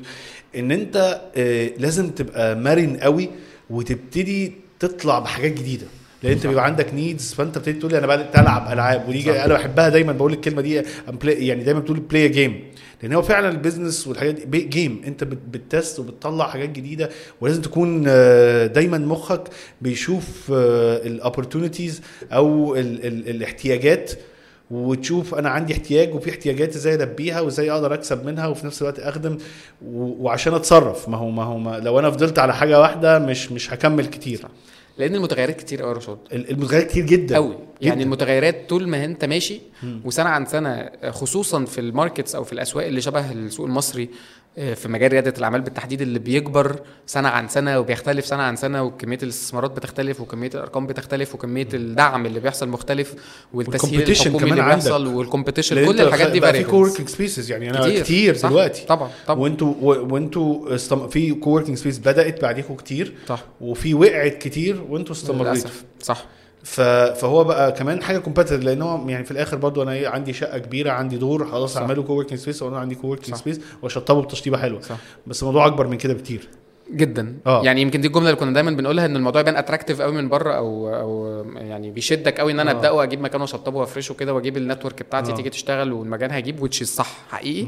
إن 0.57 0.71
أنت 0.73 1.21
آه، 1.37 1.71
لازم 1.79 2.11
تبقى 2.11 2.57
مرن 2.57 2.97
قوي 2.97 3.31
وتبتدي 3.71 4.53
تطلع 4.81 5.19
بحاجات 5.19 5.53
جديدة. 5.53 5.87
لأن 6.23 6.33
أنت 6.33 6.47
بيبقى 6.47 6.65
عندك 6.65 6.95
needs 6.95 7.35
فأنت 7.35 7.59
بتبتدي 7.59 7.79
تقول 7.79 7.93
لي 7.93 7.99
أنا 7.99 8.07
بدات 8.07 8.39
ألعب 8.39 8.73
ألعاب 8.73 9.09
ودي 9.09 9.45
أنا 9.45 9.55
بحبها 9.55 9.89
دايما 9.89 10.13
بقول 10.13 10.33
الكلمة 10.33 10.63
دي 10.63 10.83
يعني 11.25 11.65
دايما 11.65 11.81
بتقول 11.81 12.01
play 12.01 12.29
game 12.29 12.65
لأن 13.03 13.13
هو 13.13 13.23
فعلا 13.23 13.49
ال 13.49 13.55
business 13.55 14.07
والحاجات 14.09 14.35
دي 14.35 14.61
game 14.61 15.03
أنت 15.07 15.25
بت- 15.25 15.39
بت 15.57 15.71
test 15.71 15.99
وبتطلع 15.99 16.47
حاجات 16.49 16.69
جديدة 16.69 17.11
ولازم 17.41 17.63
تكون 17.63 18.05
آه، 18.09 18.67
دايما 18.67 18.99
مخك 18.99 19.49
بيشوف 19.81 20.53
ال 21.07 21.14
opportunities 21.14 22.03
أو 22.33 22.75
ال 22.77 23.07
ال 23.07 23.29
الاحتياجات 23.29 24.13
وتشوف 24.71 25.35
أنا 25.35 25.49
عندي 25.51 25.73
احتياج 25.73 26.15
وفي 26.15 26.31
احتياجات 26.31 26.75
إزاي 26.77 26.95
ألبيها 26.95 27.41
وإزاي 27.41 27.71
أقدر 27.71 27.95
أكسب 27.95 28.25
منها 28.27 28.47
وفي 28.47 28.67
نفس 28.67 28.83
الوقت 28.83 28.99
أخدم 28.99 29.39
وعشان 29.83 30.55
أتصرف. 30.55 31.09
ما 31.09 31.17
هو 31.17 31.31
ما 31.31 31.43
هو 31.45 31.59
ما 31.59 31.79
لو 31.81 31.99
أنا 31.99 32.11
فضلت 32.11 32.39
على 32.39 32.55
حاجة 32.55 32.81
واحدة 32.81 33.19
مش 33.19 33.53
مش 33.53 33.73
هكمل 33.73 34.07
كتير. 34.07 34.41
لأن 34.99 35.15
المتغيرات 35.15 35.57
كتير 35.61 35.83
قوي 35.83 35.91
يا 35.93 35.97
رشاد. 35.97 36.19
ال- 36.33 36.51
المتغيرات 36.51 36.87
كتير 36.87 37.07
جدا. 37.07 37.35
قوي. 37.37 37.55
يعني 37.81 37.97
جداً. 37.97 38.05
المتغيرات 38.05 38.69
طول 38.69 38.89
ما 38.89 39.05
انت 39.05 39.25
ماشي 39.25 39.61
وسنة 40.05 40.29
عن 40.29 40.47
سنة 40.47 40.91
خصوصا 41.11 41.65
في 41.65 41.81
ال 41.81 41.88
markets 41.88 42.35
أو 42.35 42.45
في 42.45 42.53
الأسواق 42.53 42.87
اللي 42.87 43.01
شبه 43.01 43.33
السوق 43.33 43.67
المصري 43.67 44.09
في 44.57 44.89
مجال 44.89 45.13
ريادة 45.13 45.35
الأعمال 45.39 45.61
بالتحديد 45.61 46.03
اللي 46.03 46.19
بيكبر 46.19 46.81
سنة 47.07 47.29
عن 47.29 47.49
سنة 47.49 47.79
وبيختلف 47.79 48.27
سنة 48.27 48.43
عن 48.43 48.57
سنة 48.57 48.83
وكمية 48.83 49.19
الاستثمارات 49.23 49.71
بتختلف 49.71 50.21
وكمية 50.21 50.51
الأرقام 50.55 50.87
بتختلف 50.87 51.35
وكمية 51.35 51.69
الدعم 51.75 52.27
اللي 52.27 52.41
بيحصل 52.41 52.69
مختلف 52.69 53.15
والتسهيل 53.53 54.03
الحكومي 54.11 54.43
اللي. 54.51 54.55
بيحصل 54.55 55.07
وال 55.07 55.19
competition 55.19 55.87
كل 55.87 56.01
الحاجات 56.01 56.31
دي 56.31 56.41
بقى 56.41 56.53
في. 56.53 56.65
coworking 56.65 57.09
spaces 57.09 57.51
يعني 57.51 57.71
أنا 57.71 57.81
كتير, 57.81 58.03
كتير 58.03 58.35
صح، 58.37 58.49
دلوقتي. 58.49 58.87
طبعا 58.87 59.11
طبعا. 59.27 59.41
وأنتوا 59.41 59.75
وأنتوا 59.81 60.75
استم... 60.75 61.09
في 61.09 61.35
coworking 61.35 61.79
space 61.79 61.99
بدأت 61.99 62.43
بعديكم 62.43 62.75
كتير 62.75 63.15
صح. 63.29 63.45
وفي 63.61 63.95
وقعت 63.95 64.33
كتير 64.35 64.83
وأنتوا 64.89 65.15
استمريتوا. 65.15 65.45
للأسف. 65.53 65.85
صح. 66.03 66.25
فهو 66.67 67.45
بقى 67.45 67.73
كمان 67.73 68.03
حاجة 68.03 68.19
competitive 68.19 68.53
لأن 68.53 68.83
هو 68.83 69.09
يعني 69.09 69.25
في 69.25 69.31
الآخر 69.31 69.57
برضو 69.57 69.83
أنا 69.83 69.93
إيه 69.93 70.09
عندي 70.09 70.33
شقة 70.33 70.59
كبيرة 70.59 70.91
عندي 70.91 71.17
دور 71.17 71.47
خلاص. 71.47 71.77
اعمله 71.77 72.03
coworking 72.03 72.41
space 72.41 72.63
وأنا 72.63 72.79
عندي 72.79 72.95
coworking. 72.95 73.37
space 73.39 73.61
وأشطبه 73.83 74.23
بتشطيبة 74.23 74.59
حلوة 74.59 74.81
صح 74.81 74.97
بس 75.27 75.43
الموضوع 75.43 75.67
أكبر 75.67 75.87
من 75.87 75.97
كده 75.99 76.15
بكتير 76.15 76.49
جدا 76.95 77.37
آه. 77.47 77.63
يعني 77.65 77.83
يمكن 77.83 78.01
دي 78.01 78.07
الجملة 78.07 78.27
اللي 78.31 78.41
كنا 78.41 78.53
دايما 78.53 78.71
بنقولها 78.71 79.07
إن 79.07 79.17
الموضوع 79.17 79.41
يبان 79.41 79.57
attractive 79.57 80.01
قوي 80.01 80.13
من 80.13 80.29
بره 80.29 80.53
أو 80.53 80.89
أو 80.95 81.45
يعني 81.57 81.91
بيشدك 81.91 82.41
قوي 82.41 82.53
إن 82.53 82.61
أنا 82.61 82.71
آه. 82.71 82.75
أبدأه 82.75 82.93
وأجيب 82.93 83.21
مكانه 83.21 83.43
وأشطبه 83.45 83.79
وأفرشه 83.79 84.13
كده 84.13 84.35
وأجيب 84.35 84.57
ال 84.57 84.62
network 84.63 85.03
بتاعتي 85.03 85.33
آه. 85.33 85.35
تيجي 85.35 85.51
تشتغل 85.51 85.93
والمكان 85.93 86.31
هيجيب 86.31 86.63
وتش 86.63 86.83
صح 86.83 87.17
حقيقي 87.31 87.67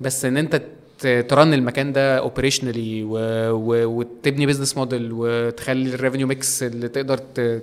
بس 0.00 0.24
إن 0.24 0.36
أنت 0.36 0.62
turn 1.00 1.54
المكان 1.54 1.92
ده 1.92 2.18
operationally 2.18 3.04
وتبني 3.04 4.46
business 4.46 4.76
model 4.76 5.08
وتخلي 5.12 5.94
ال 5.94 5.98
revenue 5.98 6.26
mix 6.26 6.62
اللي 6.62 6.88
تقدر 6.88 7.18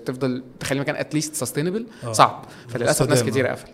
تفضل 0.05 0.43
تخلي 0.59 0.75
المكان 0.77 0.95
at 0.95 1.07
least 1.07 1.35
sustainable 1.35 1.85
آه. 2.03 2.11
صعب 2.13 2.45
فللأسف 2.67 3.09
ناس 3.09 3.23
كتير. 3.23 3.47
قفلت 3.47 3.71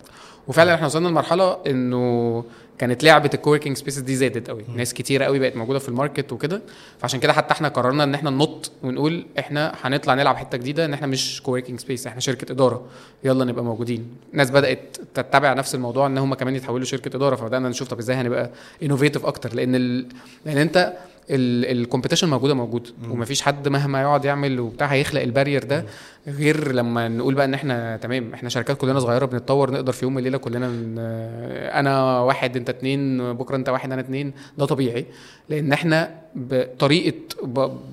وفعلا 0.47 0.73
إحنا 0.75 0.85
وصلنا 0.85 1.07
لمرحلة 1.07 1.57
إنه 1.67 2.43
كانت 2.77 3.03
لعبة 3.03 3.29
ال 3.33 3.38
coworking 3.38 3.77
spaces 3.77 3.99
دي 3.99 4.15
زادت 4.15 4.49
قوي. 4.49 4.65
ناس 4.75 4.93
كتيرة 4.93 5.25
قوي 5.25 5.39
بقت 5.39 5.55
موجودة 5.55 5.79
في 5.79 5.89
ال 5.89 5.95
market 5.95 6.31
وكده. 6.31 6.61
فعشان 6.99 7.19
كده 7.19 7.33
حتى 7.33 7.51
إحنا 7.53 7.67
قررنا 7.67 8.03
إن 8.03 8.13
إحنا 8.13 8.29
ننط 8.29 8.71
ونقول 8.83 9.25
إحنا 9.39 9.75
هنطلع 9.81 10.13
نلعب 10.13 10.35
حتة 10.35 10.57
جديدة 10.57 10.85
إن 10.85 10.93
إحنا 10.93 11.07
مش 11.07 11.41
coworking 11.41 11.79
space 11.79 12.07
إحنا 12.07 12.19
شركة 12.19 12.51
إدارة. 12.51 12.85
يلا 13.23 13.45
نبقى 13.45 13.63
موجودين. 13.63 14.07
ناس 14.33 14.51
بدأت 14.51 14.97
تتبع 15.13 15.53
نفس 15.53 15.75
الموضوع 15.75 16.07
إن 16.07 16.17
هم 16.17 16.33
كمان 16.33 16.55
يتحولوا 16.55 16.85
شركه 16.85 17.17
إدارة 17.17 17.35
فبدأنا 17.35 17.69
نشوف 17.69 17.87
طب 17.87 17.99
إزاي 17.99 18.15
هنبقى 18.15 18.49
innovative 18.83 19.25
أكتر. 19.25 19.53
لأن 19.53 19.75
ال... 19.75 20.07
لأن 20.45 20.57
أنت 20.57 20.93
ال 21.29 21.37
competition 21.37 22.29
موجودة 22.29 22.53
موجود 22.53 22.87
ومفيش 23.09 23.41
حد 23.41 23.67
مهما 23.67 24.01
يقعد 24.01 24.25
يعمل 24.25 24.59
وبتاع 24.59 24.87
هيخلق 24.87 25.21
ال 25.21 25.26
barrier 25.26 25.63
ده 25.63 25.85
غير 26.27 26.71
لما 26.71 27.07
نقول 27.07 27.33
بقى 27.33 27.45
إن 27.45 27.53
إحنا 27.53 27.97
تمام 27.97 28.33
إحنا 28.33 28.49
شركات 28.49 28.77
كلنا 28.77 28.99
صغيرة 28.99 29.25
بنتطور 29.25 29.71
نقدر 29.71 29.91
في 29.91 30.05
يوم 30.05 30.15
وليلة 30.15 30.37
كلنا 30.37 30.67
أنا 31.79 32.19
واحد 32.19 32.57
أنت 32.57 32.69
اتنين 32.69 33.33
بكرة 33.33 33.55
أنت 33.55 33.69
واحد 33.69 33.91
أنا 33.91 34.01
اتنين 34.01 34.33
ده 34.57 34.65
طبيعي. 34.65 35.05
لأن 35.49 35.71
إحنا 35.71 36.23
بطريقة 36.35 37.13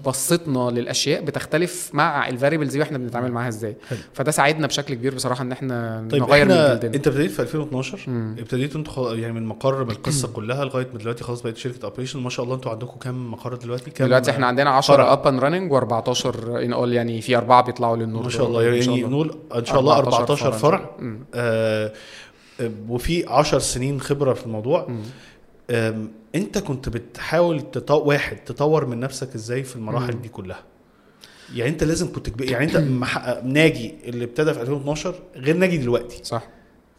بصتنا 0.06 0.70
للأشياء 0.70 1.24
بتختلف 1.24 1.90
مع 1.92 2.28
ال 2.28 2.33
variables 2.33 2.72
دي 2.72 2.78
وإحنا 2.78 2.98
بنتعامل 2.98 3.32
معاها 3.32 3.48
إزاي. 3.48 3.76
فده 4.12 4.30
ساعدنا 4.30 4.66
بشكل 4.66 4.94
كبير 4.94 5.14
بصراحة 5.14 5.42
إن 5.42 5.52
إحنا 5.52 6.08
طيب 6.10 6.22
نغير 6.22 6.44
من 6.44 6.50
إحنا 6.52 6.74
جلدنا 6.74 6.94
أنت 6.96 7.06
ابتديت 7.06 7.30
في 7.30 7.42
2012 7.42 8.10
مم. 8.10 8.36
ابتديتوا 8.38 8.80
أنتوا. 8.80 9.14
يعني 9.14 9.32
من 9.32 9.46
مقر 9.46 9.84
من 9.84 9.90
القصة 9.90 10.28
كلها 10.28 10.64
لغاية 10.64 10.86
ما 10.92 10.98
دلوقتي 10.98 11.24
خلاص 11.24 11.42
بقت 11.42 11.56
شركة 11.56 11.84
operation 11.84 12.20
ما 12.20 12.30
شاء 12.30 12.44
الله 12.44 12.56
أنتوا 12.56 12.70
عندكم 12.72 12.98
كام 12.98 13.30
مقر 13.30 13.54
دلوقتي؟ 13.54 13.90
كام 13.90 14.06
دلوقتي 14.06 14.30
إحنا 14.30 14.46
عندنا 14.46 14.80
فرع؟ 14.80 15.04
10 15.04 15.12
up 15.12 15.26
and 15.26 15.40
running 15.40 15.72
و14 15.72 16.26
in 16.48 16.72
all 16.72 16.92
يعني 16.92 17.20
في 17.20 17.36
أربعة 17.36 17.62
بيطلعوا 17.64 17.96
للنور. 17.96 18.22
ما 18.22 18.30
شاء 18.30 18.46
الله. 18.46 18.62
يعني 18.62 19.02
نقول 19.02 19.34
إن 19.54 19.64
شاء 19.64 19.80
الله 19.80 19.96
14 19.98 20.52
فرع. 20.52 20.90
آه 21.34 21.92
آه، 22.60 22.70
وفي 22.88 23.24
10 23.28 23.58
سنين 23.58 24.00
خبرة 24.00 24.34
في 24.34 24.46
الموضوع. 24.46 24.86
مم. 24.88 25.00
انت 26.34 26.58
كنت 26.58 26.88
بتحاول 26.88 27.70
تطو... 27.70 27.98
واحد 28.04 28.36
تطور 28.36 28.86
من 28.86 29.00
نفسك 29.00 29.34
إزاي 29.34 29.62
في 29.62 29.76
المراحل 29.76 30.14
مم. 30.14 30.22
دي 30.22 30.28
كلها؟ 30.28 30.62
يعني 31.54 31.70
انت 31.70 31.84
لازم 31.84 32.12
كنت 32.12 32.30
كبير 32.30 32.50
يعني 32.50 32.64
انت 32.64 32.76
ناجي 33.56 33.94
اللي 34.04 34.24
ابتدى 34.24 34.54
في 34.54 34.60
2012 34.60 35.14
غير 35.36 35.56
ناجي 35.56 35.76
دلوقتي. 35.78 36.24
صح. 36.24 36.42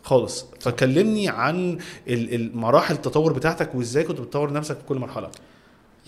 خالص. 0.04 0.46
فكلمني 0.60 1.30
عن 1.30 1.78
ال- 2.08 2.34
المراحل 2.36 2.94
التطور 2.96 3.34
بتاعتك 3.34 3.76
وازاي 3.76 4.04
كنت 4.04 4.22
بتطور 4.22 4.54
نفسك 4.54 4.78
في 4.78 4.84
كل 4.84 4.98
مرحلة. 4.98 5.30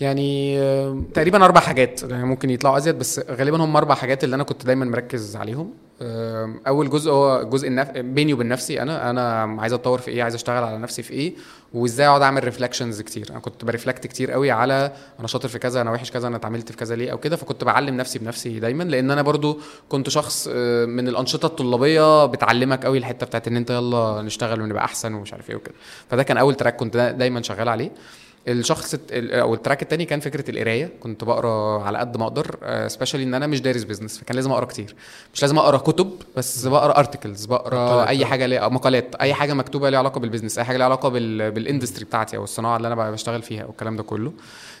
يعني 0.00 0.58
آه، 0.60 1.02
تقريبا 1.14 1.44
أربع 1.44 1.60
حاجات 1.60 2.02
يعني 2.02 2.24
ممكن 2.24 2.50
يطلعوا 2.50 2.76
أزيد 2.76 2.98
بس 2.98 3.20
غالبا 3.30 3.64
هم 3.64 3.76
أربع 3.76 3.94
حاجات 3.94 4.24
اللي 4.24 4.36
أنا 4.36 4.44
كنت 4.44 4.66
دايما 4.66 4.84
مركز 4.84 5.36
عليهم. 5.36 5.70
آه، 6.02 6.54
أول 6.68 6.90
جزء 6.90 7.10
هو 7.10 7.42
جزء 7.42 7.68
النف... 7.68 7.90
بيني 7.90 8.32
وبين 8.34 8.48
نفسي 8.48 8.82
أنا 8.82 9.10
أنا 9.10 9.42
عايز 9.62 9.72
أتطور 9.72 9.98
في 9.98 10.10
إيه 10.10 10.22
عايز 10.22 10.34
أشتغل 10.34 10.64
على 10.64 10.78
نفسي 10.78 11.02
في 11.02 11.12
إيه 11.12 11.34
وإزاي 11.74 12.06
أقعد 12.06 12.22
أعمل 12.22 12.44
reflections 12.44 13.00
كتير. 13.00 13.26
أنا 13.30 13.38
كنت 13.38 13.64
ب 13.64 13.69
reflect 13.69 14.06
كتير 14.06 14.30
قوي 14.32 14.50
على 14.50 14.92
أنا 15.18 15.26
شاطر 15.28 15.48
في 15.48 15.58
كذا 15.58 15.80
أنا 15.80 15.90
وحش 15.90 16.10
كذا 16.10 16.28
أنا 16.28 16.36
اتعاملت 16.36 16.70
في 16.70 16.76
كذا 16.76 16.96
ليه 16.96 17.12
أو 17.12 17.18
كده 17.18 17.36
فكنت 17.36 17.64
بعلم 17.64 17.96
نفسي 17.96 18.18
بنفسي 18.18 18.60
دايما 18.60 18.84
لأن 18.84 19.10
أنا 19.10 19.22
برضو 19.22 19.58
كنت 19.88 20.08
شخص 20.08 20.48
آه، 20.52 20.84
من 20.84 21.08
الأنشطة 21.08 21.46
الطلابية 21.46 22.26
بتعلمك 22.26 22.84
قوي 22.84 22.98
الحتة 22.98 23.26
بتاعت 23.26 23.48
إن 23.48 23.56
أنت 23.56 23.70
يلا 23.70 24.22
نشتغل 24.22 24.60
ونبقى 24.60 24.84
أحسن 24.84 25.14
ومش 25.14 25.32
عارف 25.32 25.50
إيه 25.50 25.56
وكده. 25.56 25.74
فده 26.10 26.22
كان 26.22 26.36
أول 26.36 26.54
track 26.54 26.76
كنت 26.76 26.94
دا- 26.96 27.10
دايما 27.10 27.42
شغال 27.42 27.68
عليه. 27.68 27.90
الشخص 28.48 28.94
أو 29.12 29.54
ال 29.54 29.59
track 29.59 29.82
التاني 29.82 30.04
كان 30.04 30.20
فكرة 30.20 30.50
القراية. 30.50 30.90
كنت 31.00 31.24
بقرا 31.24 31.82
على 31.82 31.98
قد 31.98 32.16
ما 32.16 32.24
أقدر 32.24 32.58
specially 32.88 33.22
إن 33.24 33.34
أنا 33.34 33.46
مش 33.46 33.60
دارس 33.60 33.84
business 33.84 34.18
فكان 34.18 34.36
لازم 34.36 34.52
أقرا 34.52 34.64
كتير. 34.64 34.94
مش 35.34 35.42
لازم 35.42 35.58
أقرا 35.58 35.76
كتب 35.78 36.10
بس 36.36 36.66
بقرا 36.66 36.98
articles 36.98 37.44
بقرا 37.44 37.84
مقالات. 37.86 38.08
أي 38.08 38.24
حاجة 38.26 38.46
ليها 38.46 38.68
مقالات 38.68 39.14
أي 39.14 39.34
حاجة 39.34 39.54
مكتوبة 39.54 39.90
ليها 39.90 39.98
علاقة 39.98 40.18
بال 40.20 40.28
business 40.28 40.58
أي 40.58 40.64
حاجة 40.64 40.76
ليها 40.76 40.86
علاقة 40.86 41.08
بال... 41.08 41.50
بال 41.50 41.61
industry 41.61 42.04
بتاعتي 42.04 42.36
أو 42.36 42.44
الصناعة 42.44 42.76
اللي 42.76 42.88
أنا 42.88 43.10
بشتغل 43.10 43.42
فيها 43.42 43.64
والكلام 43.64 43.96
ده 43.96 44.02
كله. 44.02 44.32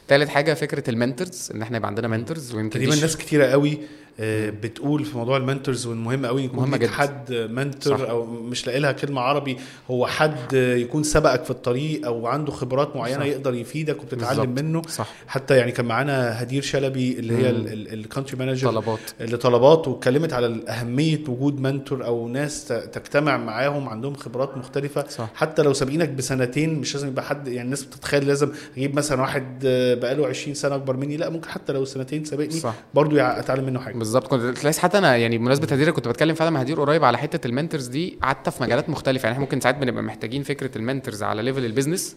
تالت 0.08 0.28
حاجة 0.28 0.54
فكرة 0.54 0.90
ال 0.90 0.97
mentors 0.97 1.50
إن 1.54 1.62
إحنا 1.62 1.76
يبقى 1.76 1.88
عندنا 1.88 2.08
mentors 2.08 2.54
ويمكن 2.54 2.78
تقريبا 2.78 2.94
ناس 2.96 3.16
كتيرة 3.16 3.46
قوي 3.46 3.72
آه، 3.72 3.78
بتقول 4.20 5.04
في 5.04 5.16
موضوع 5.18 5.36
المنتورز 5.36 5.86
والمهم 5.86 6.26
قوي 6.26 6.44
يكون 6.44 6.58
مهمة 6.60 6.76
جدا. 6.76 6.90
حد 6.90 7.32
mentor 7.50 7.98
صح. 7.98 8.08
أو 8.08 8.26
مش 8.26 8.66
لاقي 8.66 8.80
لها 8.80 8.92
كلمة 8.92 9.20
عربي 9.20 9.56
هو 9.90 10.06
حد 10.06 10.52
يكون 10.52 11.02
سبقك 11.02 11.44
في 11.44 11.50
الطريق 11.50 12.06
أو 12.06 12.26
عنده 12.26 12.52
خبرات 12.52 12.96
معينة 12.96 13.18
صح. 13.20 13.24
يقدر 13.26 13.54
يفيدك 13.54 14.02
وبتتعلم 14.02 14.38
بالظبط. 14.40 14.58
منه 14.64 14.82
صح 14.88 15.08
حتى 15.26 15.56
يعني 15.56 15.72
كان 15.72 15.86
معانا 15.86 16.42
هدير 16.42 16.62
شلبي 16.62 17.18
اللي 17.18 17.36
هي. 17.36 17.50
ال 17.94 17.99
country 17.99 18.36
manager 18.38 18.68
طلبات 18.70 18.98
لطلبات 19.20 19.88
واتكلمت 19.88 20.32
على 20.32 20.60
أهمية 20.68 21.20
وجود 21.28 21.60
mentor 21.60 22.04
أو 22.04 22.28
ناس 22.28 22.68
تجتمع 22.68 23.36
معاهم 23.36 23.88
عندهم 23.88 24.14
خبرات 24.14 24.56
مختلفة 24.56 25.04
صح 25.08 25.28
حتى 25.34 25.62
لو 25.62 25.72
سابقينك 25.72 26.08
بسنتين 26.08 26.74
مش 26.74 26.94
لازم 26.94 27.08
يبقى 27.08 27.24
حد 27.24 27.48
يعني 27.48 27.62
الناس 27.64 27.84
بتتخيل 27.84 28.26
لازم 28.26 28.48
أجيب 28.76 28.96
مثلا 28.96 29.20
واحد 29.20 29.62
آه، 29.66 29.94
بقاله 29.94 30.26
20 30.26 30.54
سنة 30.54 30.74
أكبر 30.74 30.96
مني 30.96 31.16
لا 31.16 31.28
ممكن 31.30 31.48
حتى 31.48 31.72
لو 31.72 31.84
سنتين 31.84 32.24
سابقني 32.24 32.60
يع- 33.16 33.38
أتعلم 33.38 33.64
منه 33.64 33.80
حاجة 33.80 33.94
بالظبط. 34.04 34.28
كنت 34.28 34.58
تلاقي 34.58 34.80
حتى 34.80 34.98
أنا 34.98 35.16
يعني 35.16 35.38
بمناسبة 35.38 35.66
هدير 35.72 35.90
كنت 35.90 36.08
بتكلم 36.08 36.34
فعلا 36.34 36.50
مع 36.50 36.60
هدير 36.60 36.80
قريب 36.80 37.04
على 37.04 37.18
حتة 37.18 37.46
ال 37.46 37.51
mentors 37.51 37.86
دي 37.86 38.18
حتى 38.22 38.50
في 38.50 38.62
مجالات 38.62 38.88
مختلفة. 38.90 39.22
يعني 39.26 39.32
إحنا 39.32 39.44
ممكن 39.44 39.60
ساعات 39.60 39.76
بنبقى 39.76 40.02
محتاجين 40.02 40.42
فكرة 40.42 40.78
ال 40.78 40.84
mentors 40.84 41.22
على 41.22 41.42
level 41.42 41.64
ال 41.64 41.70
business 41.70 42.16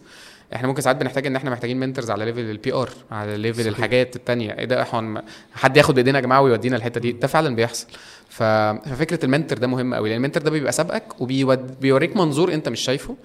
إحنا 0.54 0.68
ممكن 0.68 0.82
ساعات 0.82 0.96
بنحتاج 0.96 1.26
إن 1.26 1.36
إحنا 1.36 1.50
محتاجين 1.50 1.80
mentors 1.80 2.10
على 2.10 2.24
level 2.24 2.40
ال 2.40 2.72
PR 2.72 2.90
على 3.10 3.36
level 3.36 3.60
صحيح. 3.62 3.76
الحاجات 3.76 4.16
التانية. 4.16 4.58
إيه 4.58 4.64
ده؟ 4.64 4.82
إحنا 4.82 5.22
حد 5.54 5.76
ياخد 5.76 5.94
بإيدينا 5.94 6.18
يا 6.18 6.22
جماعة 6.22 6.40
ويودينا 6.40 6.76
الحتة 6.76 7.00
دي. 7.00 7.12
ده 7.12 7.26
فعلا 7.26 7.56
بيحصل. 7.56 7.86
ففكرة 8.28 9.24
ال 9.24 9.29
mentor 9.29 9.58
ده 9.58 9.66
مهم 9.66 9.94
قوي 9.94 10.08
لأن 10.08 10.16
ال 10.16 10.20
mentor 10.20 10.42
ده 10.42 10.50
بيبقى 10.50 10.72
سابقك 10.72 11.20
وبيوريك 11.20 12.16
منظور 12.16 12.54
أنت 12.54 12.68
مش 12.68 12.80
شايفه. 12.80 13.16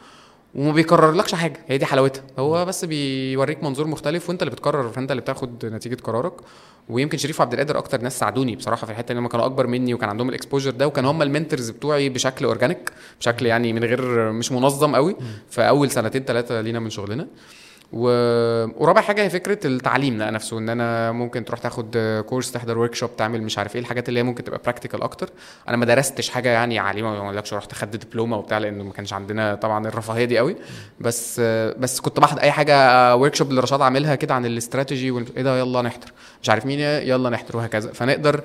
وما 0.55 0.71
بيكررلكش 0.71 1.35
حاجة. 1.35 1.59
هي 1.67 1.77
دي 1.77 1.85
حلاوتها. 1.85 2.23
هو 2.39 2.65
بس 2.65 2.85
بيوريك 2.85 3.63
منظور 3.63 3.87
مختلف 3.87 4.29
وانت 4.29 4.41
اللي 4.41 4.51
بتقرر 4.51 4.89
فانت 4.89 5.11
اللي 5.11 5.21
بتاخد 5.21 5.65
نتيجة 5.65 5.97
قرارك. 6.03 6.33
ويمكن 6.89 7.17
شريف 7.17 7.39
وعبد 7.39 7.53
القادر 7.53 7.77
أكتر 7.77 8.01
ناس 8.01 8.19
ساعدوني 8.19 8.55
بصراحة 8.55 8.85
في 8.85 8.91
الحتة 8.91 9.11
ان 9.11 9.17
هم 9.17 9.27
كانوا 9.27 9.45
أكبر 9.45 9.67
مني 9.67 9.93
وكان 9.93 10.09
عندهم 10.09 10.29
ال 10.29 10.34
exposure 10.34 10.71
ده 10.71 10.87
وكان 10.87 11.05
هم 11.05 11.21
ال 11.21 11.27
mentors 11.27 11.69
بتوعي 11.69 12.09
بشكل 12.09 12.45
organic 12.45 12.91
بشكل 13.19 13.45
يعني 13.45 13.73
من 13.73 13.83
غير 13.83 14.31
مش 14.31 14.51
منظم 14.51 14.95
قوي. 14.95 15.15
في 15.49 15.61
اول 15.61 15.91
سنتين 15.91 16.23
ثلاثة 16.23 16.61
لينا 16.61 16.79
من 16.79 16.89
شغلنا. 16.89 17.27
و... 17.95 18.07
ورابع 18.83 19.01
حاجة 19.01 19.23
هي 19.23 19.29
فكرة 19.29 19.67
التعليم 19.67 20.17
ده 20.17 20.29
نفسه 20.29 20.57
إن 20.57 20.69
أنا 20.69 21.11
ممكن 21.11 21.45
تروح 21.45 21.59
تاخد 21.59 21.97
course 22.27 22.51
تحضر 22.51 22.77
workshop 22.77 23.15
تعمل 23.17 23.41
مش 23.43 23.57
عارف 23.57 23.75
إيه 23.75 23.81
الحاجات 23.81 24.09
اللي 24.09 24.19
هي 24.19 24.23
ممكن 24.23 24.43
تبقى 24.43 24.59
practical 24.63 25.01
أكتر. 25.01 25.29
أنا 25.67 25.77
ما 25.77 25.85
درستش 25.85 26.29
حاجة 26.29 26.49
يعني 26.49 26.79
عاليه 26.79 27.01
ما 27.03 27.17
أقولكش 27.17 27.53
رحت 27.53 27.73
خدت 27.73 28.05
دبلومه 28.05 28.37
وبتاع 28.37 28.57
لأنه 28.57 28.83
ما 28.83 28.91
كانش 28.93 29.13
عندنا 29.13 29.55
طبعا 29.55 29.87
الرفاهية 29.87 30.25
دي 30.25 30.37
قوي. 30.37 30.55
بس 30.99 31.39
بس 31.79 31.99
كنت 31.99 32.19
باخد 32.19 32.39
أي 32.39 32.51
حاجة 32.51 33.15
workshop 33.15 33.49
اللي 33.49 33.61
عاملها 33.71 34.15
كده 34.15 34.33
عن 34.33 34.45
الاستراتيجي 34.45 35.11
وال- 35.11 35.35
إيه 35.37 35.43
ده 35.43 35.59
يلا 35.59 35.81
نحضر. 35.81 36.11
مش 36.41 36.49
عارف 36.49 36.65
مين 36.65 36.79
يلا 36.79 37.29
نحضر 37.29 37.57
وهكذا. 37.57 37.91
فنقدر 37.93 38.41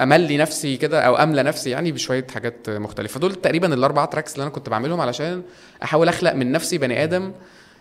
أملي 0.00 0.36
نفسي 0.36 0.76
كده 0.76 1.00
أو 1.00 1.16
أملى 1.16 1.42
نفسي 1.42 1.70
يعني 1.70 1.92
بشوية 1.92 2.26
حاجات 2.34 2.70
مختلفة. 2.70 3.20
دول 3.20 3.34
تقريبا 3.34 3.74
الأربع 3.74 4.04
tracks 4.04 4.32
اللي 4.34 4.42
أنا 4.42 4.50
كنت 4.50 4.68
بعملهم 4.68 5.00
علشان 5.00 5.42
أحاول 5.82 6.08
أخلق 6.08 6.32
من 6.32 6.52
نفسي 6.52 6.78
بني 6.78 7.04
آدم 7.04 7.32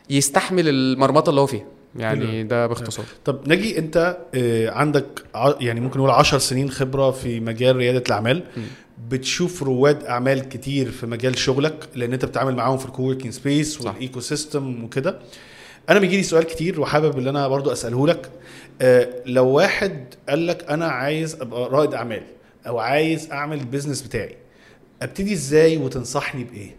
يستحمل 0.09 0.69
المرمطة 0.69 1.29
اللي 1.29 1.41
هو 1.41 1.45
فيها. 1.47 1.65
يعني 1.95 2.43
ده 2.43 2.67
باختصار. 2.67 3.05
طب 3.25 3.47
نجي 3.49 3.77
انت 3.79 4.17
آه، 4.35 4.69
عندك 4.69 5.05
يعني 5.59 5.79
ممكن 5.79 5.99
نقول 5.99 6.11
10 6.11 6.37
سنين 6.37 6.69
خبرة 6.69 7.11
في 7.11 7.39
مجال 7.39 7.75
ريادة 7.75 8.03
الأعمال. 8.07 8.43
بتشوف 9.09 9.63
رواد 9.63 10.03
أعمال 10.03 10.49
كتير 10.49 10.91
في 10.91 11.05
مجال 11.05 11.37
شغلك 11.37 11.89
لأن 11.95 12.13
أنت 12.13 12.25
بتتعامل 12.25 12.55
معاهم 12.55 12.77
في 12.77 12.85
ال 12.85 12.90
coworking 12.90 13.33
space. 13.33 13.81
وال 13.81 14.19
ecosystem 14.19 14.83
وكده. 14.83 15.19
أنا 15.89 15.99
بيجي 15.99 16.17
لي 16.17 16.23
سؤال 16.23 16.43
كتير 16.43 16.81
وحابب 16.81 17.17
ان 17.17 17.27
أنا 17.27 17.47
برضو 17.47 17.71
أسأله 17.71 18.07
لك. 18.07 18.29
آه، 18.81 19.09
لو 19.25 19.45
واحد 19.47 20.05
قال 20.29 20.47
لك 20.47 20.65
أنا 20.69 20.85
عايز 20.87 21.41
أبقى 21.41 21.69
رائد 21.69 21.93
أعمال 21.93 22.23
أو 22.67 22.79
عايز 22.79 23.31
أعمل 23.31 23.59
ال 23.59 23.64
business 23.64 24.01
بتاعي 24.01 24.35
أبتدي 25.01 25.33
إزاي 25.33 25.77
وتنصحني 25.77 26.43
بإيه؟ 26.43 26.75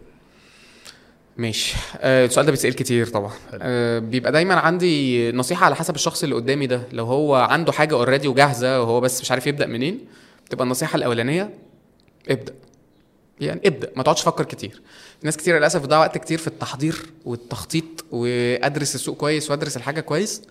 ماشي. 1.39 1.75
آه، 1.97 2.25
السؤال 2.25 2.45
ده 2.45 2.51
بيتسأل 2.51 2.73
كتير 2.75 3.07
طبعا. 3.07 3.31
آه، 3.53 3.99
بيبقى 3.99 4.31
دايما 4.31 4.55
عندي 4.55 5.31
نصيحة 5.31 5.65
على 5.65 5.75
حسب 5.75 5.95
الشخص 5.95 6.23
اللي 6.23 6.35
قدامي 6.35 6.67
ده. 6.67 6.81
لو 6.91 7.05
هو 7.05 7.35
عنده 7.35 7.71
حاجة 7.71 7.95
already 7.95 8.27
وجاهزة 8.27 8.81
وهو 8.81 9.01
بس 9.01 9.21
مش 9.21 9.31
عارف 9.31 9.47
يبدأ 9.47 9.65
منين 9.65 9.99
بتبقى 10.45 10.63
النصيحة 10.63 10.95
الأولانية 10.95 11.53
ابدأ. 12.29 12.53
يعني 13.41 13.61
ابدأ 13.65 13.89
ما 13.95 14.03
تقعدش 14.03 14.21
تفكر 14.21 14.43
كتير. 14.43 14.81
ناس 15.23 15.37
كتير 15.37 15.57
للأسف 15.57 15.81
بتضيع 15.81 15.99
وقت 15.99 16.17
كتير 16.17 16.37
في 16.37 16.47
التحضير 16.47 16.95
والتخطيط 17.25 18.05
وأدرس 18.11 18.95
السوق 18.95 19.17
كويس 19.17 19.51
وأدرس 19.51 19.77
الحاجة 19.77 20.01
كويس. 20.01 20.41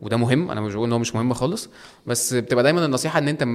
وده 0.00 0.16
مهم 0.16 0.50
أنا 0.50 0.60
مش 0.60 0.74
بقول 0.74 0.86
إن 0.86 0.92
هو 0.92 0.98
مش 0.98 1.14
مهم 1.14 1.34
خالص. 1.34 1.68
بس 2.06 2.34
بتبقى 2.34 2.64
دايما 2.64 2.84
النصيحة 2.84 3.18
إن 3.18 3.28
أنت 3.28 3.46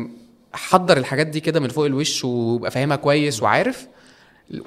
حضر 0.54 0.98
الحاجات 0.98 1.28
دي 1.28 1.40
كده 1.40 1.60
من 1.60 1.70
فوق 1.70 1.86
الوش 1.86 2.24
وابقى 2.26 2.72
فاهمها 2.72 2.98
كويس 2.98 3.44
وعارف. 3.44 3.88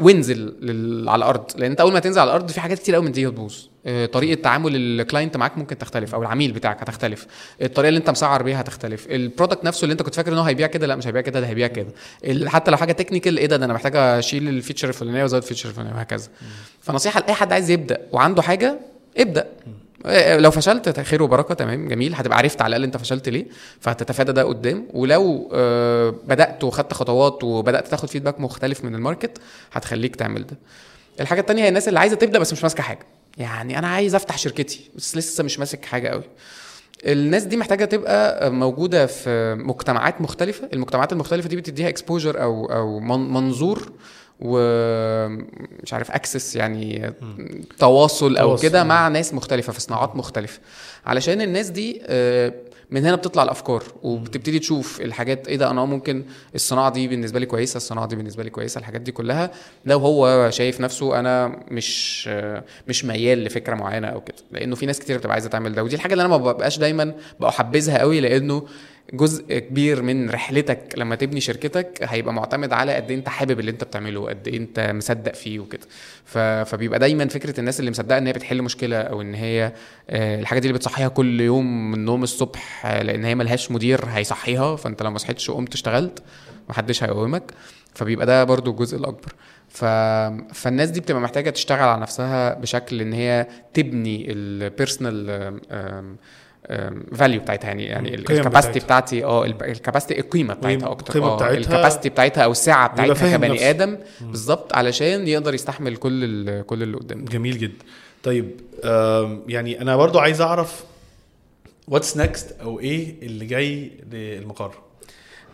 وانزل 0.01 0.55
لل... 0.61 1.09
على 1.09 1.18
الأرض. 1.18 1.45
لأن 1.57 1.70
أنت 1.70 1.80
أول 1.80 1.93
ما 1.93 2.01
تنزل 2.01 2.20
على 2.20 2.28
الأرض 2.28 2.51
في 2.51 2.61
حاجات 2.61 2.78
كتير 2.78 2.95
قوي 2.95 3.05
من 3.05 3.12
دي 3.12 3.28
هتبوظ. 3.28 3.55
آه، 3.87 4.07
طريقة 4.07 4.43
تعامل 4.43 4.76
ال 4.76 4.85
client 4.85 5.36
معاك 5.37 5.59
ممكن 5.59 5.78
تختلف 5.78 6.14
أو 6.14 6.22
العميل 6.22 6.53
بتاعك 6.53 6.80
هتختلف. 6.80 7.26
الطريقة 7.62 7.89
اللي 7.89 7.99
أنت 7.99 8.11
مسعر 8.11 8.43
بيها 8.43 8.61
هتختلف. 8.61 9.07
ال 9.11 9.17
product 9.17 9.64
نفسه 9.64 9.85
اللي 9.85 9.93
أنت 9.93 10.03
كنت 10.03 10.14
فاكر 10.14 10.33
إن 10.33 10.39
هو 10.39 10.45
هيبيع 10.45 10.66
كده 10.66 10.87
لأ 10.87 10.97
مش 10.97 11.07
هيبيع 11.07 11.22
كده 11.22 11.41
ده 11.41 11.47
هيبيع 11.47 11.66
كده. 11.66 11.89
حتى 12.47 12.70
لو 12.70 12.76
حاجة 12.76 12.93
technical 12.92 13.38
إيه 13.39 13.47
ده؟ 13.47 13.57
ده 13.57 13.64
أنا 13.64 13.74
محتاج 13.74 13.97
أشيل 13.97 14.49
ال 14.48 14.53
feature 14.53 14.88
الفلانية 14.89 15.22
وأزود 15.22 15.43
ال 15.42 15.46
feature 15.46 15.68
الفلانية 15.68 15.93
وهكذا. 15.95 16.28
فنصيحة 16.80 17.20
لأي 17.20 17.35
حد 17.35 17.53
عايز 17.53 17.70
يبدأ 17.70 18.01
وعنده 18.12 18.43
حاجة 18.43 18.78
ابدأ. 19.18 19.47
لو 20.38 20.50
فشلت 20.50 21.00
خير 21.00 21.22
وبركة 21.22 21.55
تمام 21.55 21.88
جميل. 21.88 22.14
هتبقى 22.14 22.38
عرفت 22.38 22.62
على 22.62 22.68
الأقل 22.76 22.84
أنت 22.84 22.96
فشلت 22.96 23.28
ليه 23.28 23.46
فهتتفادى 23.80 24.32
ده 24.32 24.42
قدام. 24.44 24.88
ولو 24.94 25.50
آه، 25.55 26.14
بدأت 26.24 26.64
وخدت 26.64 26.92
خطوات 26.94 27.44
وبدأت 27.44 27.88
تاخد 27.88 28.09
feedback 28.09 28.40
مختلف 28.40 28.84
من 28.84 28.94
ال 28.94 29.01
market 29.01 29.38
هتخليك 29.72 30.16
تعمل 30.16 30.46
ده. 30.46 30.57
الحاجة 31.20 31.40
التانية 31.40 31.62
هي 31.64 31.68
الناس 31.68 31.88
اللي 31.88 31.98
عايزة 32.00 32.16
تبدأ 32.16 32.38
بس 32.38 32.53
مش 32.53 32.62
ماسكة 32.62 32.82
حاجة. 32.82 33.07
يعني 33.38 33.78
أنا 33.78 33.88
عايز 33.88 34.14
أفتح 34.14 34.38
شركتي 34.38 34.90
بس 34.96 35.16
لسه 35.16 35.44
مش 35.44 35.59
ماسك 35.59 35.84
حاجة 35.84 36.09
قوي 36.09 36.22
الناس 37.07 37.42
دي 37.42 37.57
محتاجة 37.57 37.84
تبقى 37.84 38.50
موجودة 38.50 39.07
في 39.07 39.55
مجتمعات 39.59 40.20
مختلفة. 40.20 40.68
المجتمعات 40.72 41.12
المختلفة 41.12 41.48
دي 41.48 41.57
بتديها 41.57 41.88
exposure 41.88 42.42
أو 42.42 42.66
أو 42.66 43.00
من- 43.00 43.32
منظور 43.32 43.92
ومش 44.45 45.93
عارف 45.93 46.11
access 46.11 46.57
يعني 46.57 47.12
تواصل 47.78 48.36
أو. 48.36 48.57
كده 48.57 48.84
مع 48.84 49.09
ناس 49.09 49.34
مختلفة 49.34 49.72
في 49.72 49.80
صناعات 49.80 50.16
مختلفة. 50.16 50.61
علشان 51.07 51.40
الناس 51.40 51.68
دي 51.70 52.03
آه، 52.07 52.53
من 52.90 53.07
هنا 53.07 53.16
بتطلع 53.16 53.43
الأفكار 53.43 53.82
وبتبتدي 54.03 54.59
تشوف 54.59 55.01
الحاجات 55.01 55.49
إيه 55.49 55.57
ده 55.57 55.70
أنا 55.70 55.84
ممكن 55.84 56.24
الصناعة 56.55 56.90
دي 56.93 57.09
بالنسبة 57.09 57.40
لي 57.40 57.47
كويسة 57.47 57.76
الصناعة 57.76 58.07
دي 58.07 58.16
بالنسبة 58.16 58.43
لي 58.43 58.51
كويسة 58.51 58.78
الحاجات 58.78 59.01
دي 59.01 59.12
كلها. 59.12 59.51
لو 59.86 59.99
هو 59.99 60.51
شايف 60.51 60.80
نفسه 60.80 61.18
أنا 61.18 61.61
مش 61.70 62.24
آه، 62.32 62.64
مش 62.88 63.05
ميال 63.05 63.45
لفكرة 63.45 63.74
معينة 63.74 64.09
أو 64.09 64.20
كده 64.20 64.36
لأنه 64.53 64.76
في 64.76 64.86
ناس 64.86 64.99
كتير 64.99 65.16
بتبقى 65.18 65.32
عايزة 65.32 65.49
تعمل 65.49 65.74
ده 65.74 65.84
ودي 65.84 65.97
الحاجة 65.97 66.12
اللي 66.12 66.20
أنا 66.24 66.30
ما 66.30 66.53
ببقاش 66.53 66.78
دايما 66.78 67.14
بحبذها 67.40 67.99
قوي 67.99 68.20
لأنه 68.20 68.66
جزء 69.12 69.58
كبير 69.58 70.02
من 70.02 70.30
رحلتك 70.30 70.94
لما 70.96 71.14
تبني 71.16 71.40
شركتك 71.40 71.98
هيبقى 72.02 72.34
معتمد 72.34 72.72
على 72.72 72.94
قد 72.94 73.10
إيه 73.10 73.16
أنت 73.18 73.28
حابب 73.28 73.60
اللي 73.60 73.70
أنت 73.70 73.84
بتعمله 73.84 74.28
قد 74.28 74.48
إيه 74.48 74.56
أنت 74.56 74.90
مصدق 74.94 75.34
فيه 75.34 75.60
وكده. 75.60 75.86
فبيبقى 76.64 76.98
دايما 76.98 77.26
فكرة 77.28 77.60
الناس 77.60 77.80
اللي 77.80 77.90
مصدقة 77.90 78.18
إن 78.18 78.26
هي 78.26 78.32
بتحل 78.32 78.62
مشكلة 78.62 78.96
أو 79.00 79.20
إن 79.20 79.34
هي 79.34 79.72
آه، 80.10 80.40
الحاجات 80.40 80.62
دي 80.62 80.68
اللي 80.68 80.78
بتصحيها 80.78 81.08
كل 81.08 81.40
يوم 81.40 81.90
من 81.90 81.98
النوم 81.98 82.22
الصبح 82.22 82.86
آه، 82.86 83.02
لأن 83.02 83.24
هي 83.24 83.34
ملهاش 83.34 83.70
مدير 83.70 84.04
هيصحيها 84.04 84.76
فأنت 84.76 85.02
لو 85.02 85.10
ما 85.10 85.18
صحيتش 85.18 85.50
وقمت 85.50 85.74
اشتغلت 85.74 86.22
محدش 86.68 87.04
هيقومك 87.04 87.52
فبيبقى 87.94 88.26
ده 88.26 88.44
برضو 88.44 88.70
الجزء 88.70 88.96
الأكبر 88.98 89.32
ف... 89.68 89.84
فالناس 90.54 90.90
دي 90.90 91.00
بتبقى 91.00 91.20
محتاجة 91.22 91.50
تشتغل 91.50 91.88
على 91.88 92.00
نفسها 92.02 92.54
بشكل 92.54 93.00
إن 93.00 93.12
هي 93.12 93.46
تبني 93.74 94.32
ال 94.32 94.47
personal 94.47 95.61
value 97.14 97.40
بتاعتها 97.40 97.68
يعني 97.68 97.84
يعني 97.84 98.14
ال 98.14 98.21
capacity. 98.21 98.80
بتاعتي 98.80 99.24
آه 99.24 99.44
ال 99.44 99.53
capacity 99.53 100.20
القيمة 100.20 100.54
بتاعتها 100.54 100.90
أكتر. 100.90 101.08
القيمة 101.08 101.32
آه 101.32 101.36
بتاعتها 101.36 101.58
ال 101.59 101.64
capacity 101.64 102.09
بتاعتها 102.08 102.44
أو 102.44 102.50
السعه 102.50 102.88
بتاعتها 102.92 103.36
كبني 103.36 103.54
نفسه. 103.54 103.70
آدم 103.70 103.98
بالظبط 104.20 104.76
علشان 104.76 105.28
يقدر 105.28 105.54
يستحمل 105.54 105.96
كل 105.96 106.62
كل 106.62 106.82
اللي 106.82 106.96
قدامه. 106.96 107.24
جميل 107.24 107.58
جدا. 107.58 107.84
طيب 108.22 108.50
يعني 109.48 109.80
أنا 109.80 109.96
برضو 109.96 110.18
عايز 110.18 110.40
أعرف 110.40 110.84
what's 111.88 112.16
next 112.16 112.61
أو 112.60 112.80
إيه 112.80 113.14
اللي 113.22 113.46
جاي 113.46 113.90
للمقر؟ 114.12 114.74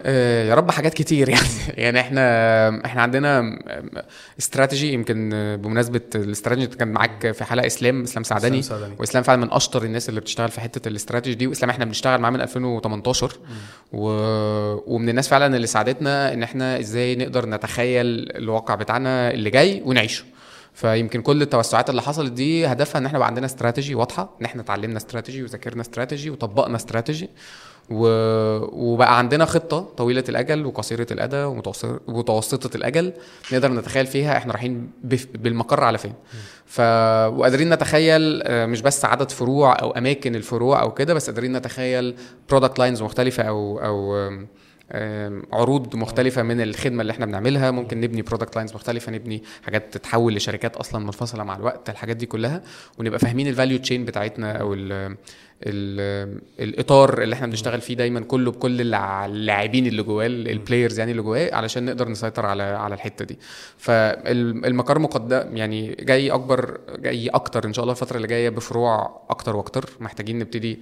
يا 0.04 0.54
رب 0.54 0.70
حاجات 0.70 0.94
كتير 0.94 1.28
يعني. 1.34 1.46
يعني 1.68 2.00
إحنا 2.00 2.84
إحنا 2.86 3.02
عندنا 3.02 3.58
استراتيجي 4.38 4.92
يمكن 4.92 5.30
آه، 5.34 5.56
بمناسبة 5.56 6.00
الاستراتيجي 6.14 6.66
كان 6.66 6.88
معاك 6.88 7.30
في 7.32 7.44
حلقة 7.44 7.66
إسلام 7.66 8.02
إسلام 8.02 8.24
سعدني. 8.24 8.58
وإسلام 9.00 9.24
فعلا 9.24 9.40
من 9.44 9.52
أشطر 9.52 9.84
الناس 9.84 10.08
اللي 10.08 10.20
بتشتغل 10.20 10.48
في 10.48 10.60
حتة 10.60 10.88
الاستراتيجي 10.88 11.34
دي. 11.36 11.46
وإسلام 11.46 11.70
إحنا 11.70 11.84
بنشتغل 11.84 12.20
معاه 12.20 12.30
من 12.30 12.40
2018 12.40 13.32
و... 13.92 14.08
ومن 14.94 15.08
الناس 15.08 15.28
فعلا 15.28 15.56
اللي 15.56 15.66
ساعدتنا 15.66 16.32
إن 16.32 16.42
إحنا 16.42 16.78
إزاي 16.80 17.16
نقدر 17.16 17.46
نتخيل 17.46 18.06
الواقع 18.36 18.74
بتاعنا 18.74 19.30
اللي 19.30 19.50
جاي 19.50 19.82
ونعيشه. 19.84 20.24
فيمكن 20.74 21.22
كل 21.22 21.42
التوسعات 21.42 21.90
اللي 21.90 22.02
حصلت 22.02 22.32
دي 22.32 22.66
هدفها 22.66 22.98
إن 22.98 23.06
إحنا 23.06 23.18
بقى 23.18 23.26
عندنا 23.28 23.46
استراتيجي 23.46 23.94
واضحة 23.94 24.36
إن 24.40 24.44
إحنا 24.44 24.62
اتعلمنا 24.62 24.96
استراتيجي 24.96 25.42
وذاكرنا 25.42 25.80
استراتيجي 25.80 26.30
وطبقنا 26.30 26.76
استراتيجي. 26.76 27.28
و... 27.90 28.06
وبقى 28.92 29.18
عندنا 29.18 29.44
خطة 29.44 29.80
طويلة 29.96 30.24
الأجل 30.28 30.66
وقصيرة 30.66 31.06
ومتوسط- 31.46 32.00
ومتوسطة 32.08 32.76
الأجل 32.76 33.12
نقدر 33.52 33.72
نتخيل 33.72 34.06
فيها 34.06 34.36
إحنا 34.36 34.52
رايحين 34.52 34.90
بف... 35.04 35.26
بالمقر 35.34 35.84
على 35.84 35.98
فين. 35.98 36.12
ف 36.66 36.80
وقادرين 37.38 37.70
نتخيل 37.74 38.42
آه، 38.44 38.66
مش 38.66 38.80
بس 38.82 39.04
عدد 39.04 39.30
فروع 39.30 39.72
أو 39.82 39.90
أماكن 39.90 40.34
الفروع 40.36 40.82
أو 40.82 40.94
كده 40.94 41.14
بس 41.14 41.30
قادرين 41.30 41.56
نتخيل 41.56 42.14
product 42.50 42.78
lines 42.78 43.02
مختلفة 43.02 43.42
أو 43.42 43.78
أو 43.78 44.28
عروض 45.52 45.96
مختلفة 45.96 46.42
من 46.42 46.60
الخدمة 46.60 47.00
اللي 47.02 47.10
إحنا 47.10 47.26
بنعملها. 47.26 47.70
ممكن 47.70 48.00
نبني 48.00 48.22
product 48.22 48.56
lines 48.56 48.74
مختلفة 48.74 49.12
نبني 49.12 49.42
حاجات 49.62 49.94
تتحول 49.94 50.34
لشركات 50.34 50.76
أصلا 50.76 51.04
منفصلة 51.04 51.44
مع 51.44 51.56
الوقت 51.56 51.90
الحاجات 51.90 52.16
دي 52.16 52.26
كلها 52.26 52.62
ونبقى 52.98 53.18
فاهمين 53.18 53.46
ال 53.48 53.53
value 53.53 53.78
chain 53.78 54.04
بتاعتنا 54.04 54.52
أو 54.52 54.74
الإطار 55.62 57.22
اللي 57.22 57.34
إحنا 57.34 57.46
بنشتغل 57.46 57.80
فيه 57.80 57.94
دايما 57.94 58.20
كله 58.20 58.50
بكل 58.50 58.94
اللاعبين 58.94 59.86
اللي 59.86 60.02
جواه 60.02 60.26
ال 60.26 60.35
players 60.35 60.98
يعني 60.98 61.10
اللي 61.10 61.22
جواه 61.22 61.54
علشان 61.54 61.84
نقدر 61.84 62.08
نسيطر 62.08 62.46
على 62.46 62.62
على 62.62 62.94
الحتة 62.94 63.24
دي. 63.24 63.38
فالمقر 63.78 64.98
مقدم 64.98 65.56
يعني 65.56 65.94
جاي 66.00 66.30
أكبر 66.30 66.78
جاي 66.98 67.28
أكتر 67.28 67.64
إن 67.64 67.72
شاء 67.72 67.82
الله 67.82 67.92
الفترة 67.92 68.16
اللي 68.16 68.28
جاية 68.28 68.48
بفروع 68.48 69.20
أكتر 69.30 69.56
وأكتر. 69.56 69.90
محتاجين 70.00 70.38
نبتدي 70.38 70.78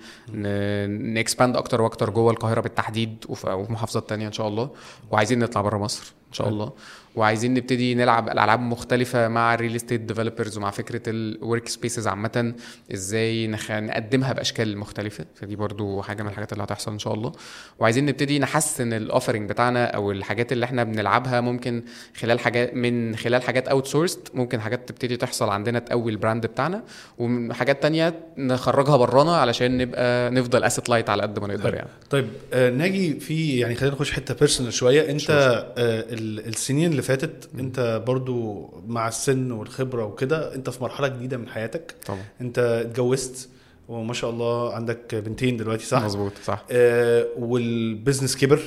ن 0.89 0.99
expand 0.99 1.57
أكتر 1.57 1.83
وأكتر 1.83 2.11
جوه 2.11 2.31
القاهرة 2.31 2.61
بالتحديد 2.61 3.25
وف- 3.29 3.45
وفي 3.47 3.73
محافظات 3.73 4.09
تانية 4.09 4.27
إن 4.27 4.33
شاء 4.33 4.49
الله. 4.49 4.71
وعايزين 5.11 5.39
نطلع 5.39 5.61
بره 5.63 5.79
مصر 5.79 6.13
إن 6.29 6.33
شاء 6.33 6.49
الله. 6.49 6.73
وعايزين 7.17 7.55
نبتدي 7.55 7.95
نلعب 7.95 8.29
الألعاب 8.29 8.61
مختلفة 8.61 9.29
مع 9.29 9.55
ال 9.55 9.59
real 9.59 9.77
estate 9.77 10.01
developers 10.01 10.57
ومع 10.57 10.71
فكرة 10.71 11.03
ال 11.07 11.69
workspaces 11.69 12.07
عامة. 12.09 12.55
إزاي 12.95 13.47
نخ... 13.47 13.71
نقدمها 13.71 14.33
بأشكال 14.33 14.79
مختلفة. 14.79 15.25
فدي 15.35 15.57
برضو 15.57 16.03
حاجة 16.03 16.23
من 16.23 16.29
الحاجات 16.29 16.53
اللي 16.53 16.65
هتحصل 16.65 16.93
إن 16.93 16.99
شاء 16.99 17.15
الله. 17.15 17.33
وعايزين 17.79 18.07
نبتدي 18.07 18.39
نحسن 18.39 18.93
ال 18.93 18.99
offering 18.99 19.49
بتاعنا 19.51 19.85
أو 19.85 20.13
الحاجات 20.13 20.53
اللي 20.53 20.65
إحنا 20.65 20.85
بنلعبها. 20.85 21.41
ممكن 21.41 21.83
خلال 22.17 22.41
حاجات 22.41 22.75
من 22.75 23.17
خلال 23.17 23.43
حاجات 23.43 23.69
outsourced 23.69 24.29
ممكن 24.35 24.61
حاجات 24.61 24.89
تبتدي 24.89 25.17
تحصل 25.17 25.49
عندنا 25.49 25.79
تقوي 25.79 26.13
ال 26.13 26.18
brand 26.18 26.47
بتاعنا. 26.47 26.83
وحاجات 27.19 27.83
تانية 27.83 28.15
نخرجها 28.39 28.97
برانا 28.97 29.37
علشان 29.37 29.79
نبقى 29.79 30.31
نفضل 30.31 30.65
asset 30.65 30.89
light 30.89 31.11
على 31.11 31.23
قد 31.23 31.39
ما 31.39 31.47
نقدر 31.47 31.75
يعني. 31.75 31.89
طيب 32.11 32.29
آه 32.53 32.71
ناجي 32.71 33.21
في 33.21 33.59
يعني 33.59 33.75
خلينا 33.75 33.95
نخش 33.95 34.13
حتة 34.13 34.35
personal 34.35 34.73
شوية. 34.73 35.11
أنت 35.11 35.31
آه 35.31 35.65
ال- 36.13 36.49
السنين 36.49 36.91
اللي 36.91 37.03
فاتت 37.07 37.49
انت 37.59 38.03
برضو 38.07 38.69
مع 38.87 39.09
السن 39.09 39.51
والخبرة 39.53 40.05
وكده 40.05 40.55
انت 40.55 40.71
في 40.71 40.83
مرحلة 40.83 41.09
جديدة 41.09 41.37
من 41.37 41.49
حياتك. 41.49 41.95
طبعا. 42.07 42.23
انت 42.41 42.59
اتجوزت 42.59 43.49
وما 43.89 44.15
شاء 44.15 44.31
الله 44.31 44.75
عندك 44.75 45.15
بنتين 45.15 45.57
دلوقتي 45.57 45.85
صح؟ 45.87 46.03
مظبوط 46.05 46.33
صح. 46.45 46.65
آه 46.71 47.27
وال 47.39 47.58
business 47.58 48.37
كبر 48.37 48.61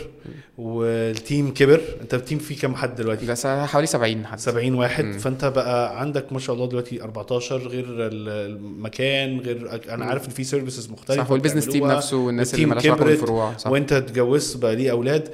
وال 0.57 0.89
team 0.89 1.53
كبر. 1.53 1.81
انت 2.01 2.13
ال 2.13 2.18
team 2.18 2.37
فيه 2.39 2.57
كام 2.57 2.75
حد 2.75 2.95
دلوقتي؟ 2.95 3.25
ده 3.25 3.35
س- 3.35 3.47
حوالي 3.47 3.87
70 3.87 4.25
حد. 4.25 4.39
70 4.39 4.73
واحد. 4.75 5.05
مم. 5.05 5.17
فانت 5.17 5.45
بقى 5.45 5.99
عندك 6.01 6.33
ما 6.33 6.39
شاء 6.39 6.55
الله 6.55 6.67
دلوقتي 6.67 7.03
14 7.03 7.57
غير 7.57 7.85
ال- 7.87 8.29
المكان 8.29 9.39
غير 9.39 9.79
أنا 9.89 10.05
عارف 10.05 10.25
إن 10.25 10.29
في 10.31 10.43
services 10.43 10.89
مختلفة 10.89 11.23
صح 11.23 11.31
وال 11.31 11.38
business 11.38 11.65
team 11.65 11.87
نفسه 11.91 12.17
والناس 12.17 12.53
اللي 12.53 12.65
مالهاش 12.65 12.85
علاقة 12.85 13.05
بالفروع 13.05 13.57
صح. 13.57 13.71
وانت 13.71 13.93
اتجوزت 13.93 14.57
بقى 14.57 14.75
ليه 14.75 14.91
أولاد. 14.91 15.29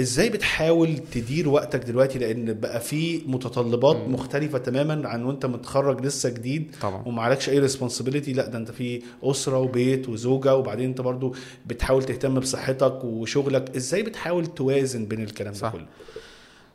إزاي 0.00 0.28
بتحاول 0.28 0.98
تدير 0.98 1.48
وقتك 1.48 1.84
دلوقتي؟ 1.84 2.18
لأن 2.18 2.52
بقى 2.52 2.80
في 2.80 3.22
متطلبات 3.26 3.96
مم. 3.96 4.14
مختلفة 4.14 4.58
تماما 4.58 5.08
عن 5.08 5.24
وأنت 5.24 5.46
متخرج 5.46 6.04
لسه 6.06 6.28
جديد 6.30 6.74
طبعا. 6.82 7.02
ومعلكش 7.06 7.48
أي 7.48 7.58
ريسبونسبيلتي 7.58 8.32
لا 8.32 8.46
ده 8.46 8.58
أنت 8.58 8.70
في 8.70 9.02
أسرة 9.22 9.58
وبيت 9.58 10.08
وزوجة 10.08 10.56
وبعدين 10.56 10.88
أنت 10.88 11.00
برضو 11.00 11.34
بتحاول 11.66 12.02
تهتم 12.02 12.40
بصحتك 12.40 13.04
وشغلك. 13.04 13.76
إزاي 13.76 14.02
بتحاول 14.02 14.46
توازن 14.46 15.04
بين 15.04 15.22
الكلام 15.22 15.52
ده 15.52 15.58
صح. 15.58 15.72
كله؟ 15.72 15.86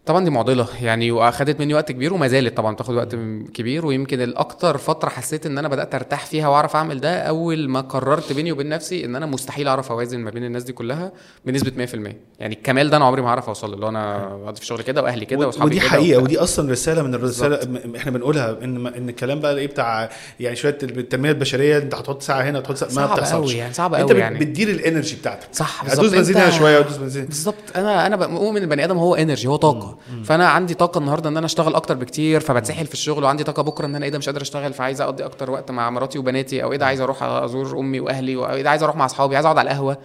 طبعا 0.07 0.23
دي 0.25 0.29
معضلة 0.29 0.67
يعني 0.81 1.11
وأخدت 1.11 1.59
مني 1.59 1.73
وقت 1.73 1.91
كبير 1.91 2.13
وما 2.13 2.27
زالت 2.27 2.57
طبعا 2.57 2.73
بتاخد 2.73 2.95
وقت 2.95 3.15
كبير 3.53 3.85
ويمكن 3.85 4.21
الأكتر 4.21 4.77
فترة 4.77 5.09
حسيت 5.09 5.45
إن 5.45 5.57
أنا 5.57 5.67
بدأت 5.67 5.95
أرتاح 5.95 6.25
فيها 6.25 6.47
وأعرف 6.47 6.75
أعمل 6.75 6.99
ده 6.99 7.19
أول 7.21 7.69
ما 7.69 7.81
قررت 7.81 8.33
بيني 8.33 8.51
وبين 8.51 8.69
نفسي 8.69 9.05
إن 9.05 9.15
أنا 9.15 9.25
مستحيل 9.25 9.67
أعرف 9.67 9.91
أوازن 9.91 10.19
ما 10.19 10.29
بين 10.31 10.43
الناس 10.43 10.63
دي 10.63 10.73
كلها 10.73 11.11
بنسبة 11.45 11.85
100% 11.85 11.93
يعني 12.39 12.55
الكمال 12.55 12.89
ده 12.89 12.97
أنا 12.97 13.05
عمري 13.05 13.21
ما 13.21 13.27
هعرف 13.29 13.47
أوصل 13.47 13.79
له 13.81 13.89
أنا 13.89 14.17
قاعد 14.43 14.57
في 14.57 14.65
شغل 14.65 14.81
كده 14.81 15.03
وأهلي 15.03 15.25
كده 15.25 15.45
وأصحابي 15.47 15.65
ودي 15.75 15.81
حقيقة. 15.81 16.21
ودي 16.21 16.37
أصلا 16.39 16.71
رسالة 16.71 17.01
من 17.01 17.13
الرسالة 17.15 17.59
م- 17.71 17.95
إحنا 17.95 18.11
بنقولها 18.11 18.57
إن 18.63 18.87
إن 18.87 19.09
الكلام 19.09 19.39
بقى 19.39 19.57
إيه 19.57 19.67
بتاع 19.67 20.09
يعني 20.39 20.55
شوية 20.55 20.77
التنمية 20.83 21.29
البشرية 21.31 21.77
أنت 21.77 21.95
هتحط 21.95 22.21
ساعة 22.21 22.41
هنا 22.41 22.59
تحط 22.59 22.75
ساعة 22.75 23.07
ما 23.07 23.13
بتحصلش. 23.15 23.33
قوي 23.51 23.53
يعني 23.53 23.73
صعب 23.73 23.93
أنت 23.93 24.03
قوي 24.03 24.13
بت- 24.13 24.19
يعني. 24.19 24.39
بتدير 24.39 24.69
الإنرجي 24.69 25.15
بتاعتك. 25.15 25.47
صح 25.51 25.81
هتدوس 25.83 25.99
بالظبط. 25.99 26.15
بنزين 26.17 26.35
انت- 26.37 26.45
هنا 26.47 26.57
شوية 26.59 26.79
وتدوس 26.79 26.97
بنزين. 26.97 27.25
بالظبط. 27.25 27.55
أنا 27.75 28.05
أنا 28.07 28.15
بؤمن 28.15 28.61
البني 28.61 28.85
آدم 28.85 28.97
هو 28.97 29.15
إنرجي 29.15 29.47
هو 29.47 29.55
طاقة. 29.55 29.96
فأنا 30.23 30.49
عندي 30.49 30.73
طاقة 30.73 30.97
النهارده 30.97 31.29
إن 31.29 31.37
أنا 31.37 31.45
أشتغل 31.45 31.75
أكتر 31.75 31.93
بكتير 31.95 32.39
فبتسحل 32.39 32.85
في 32.85 32.93
الشغل 32.93 33.23
وعندي 33.23 33.43
طاقة 33.43 33.63
بكرة 33.63 33.85
إن 33.85 33.95
أنا 33.95 34.05
إيه 34.05 34.11
ده 34.11 34.17
مش 34.17 34.25
قادر 34.29 34.41
أشتغل 34.41 34.73
فعايز 34.73 35.01
أقضي 35.01 35.25
أكتر 35.25 35.51
وقت 35.51 35.71
مع 35.71 35.89
مراتي 35.89 36.19
وبناتي 36.19 36.63
أو 36.63 36.71
إيه 36.71 36.77
ده 36.77 36.85
عايز 36.85 37.01
أروح 37.01 37.23
أزور 37.23 37.79
أمي 37.79 37.99
وأهلي 37.99 38.35
أو 38.35 38.49
إيه 38.49 38.61
ده 38.61 38.69
عايز 38.69 38.83
أروح 38.83 38.95
مع 38.95 39.05
أصحابي 39.05 39.35
عايز 39.35 39.45
أقعد 39.45 39.57
على 39.57 39.69
القهوة. 39.71 39.97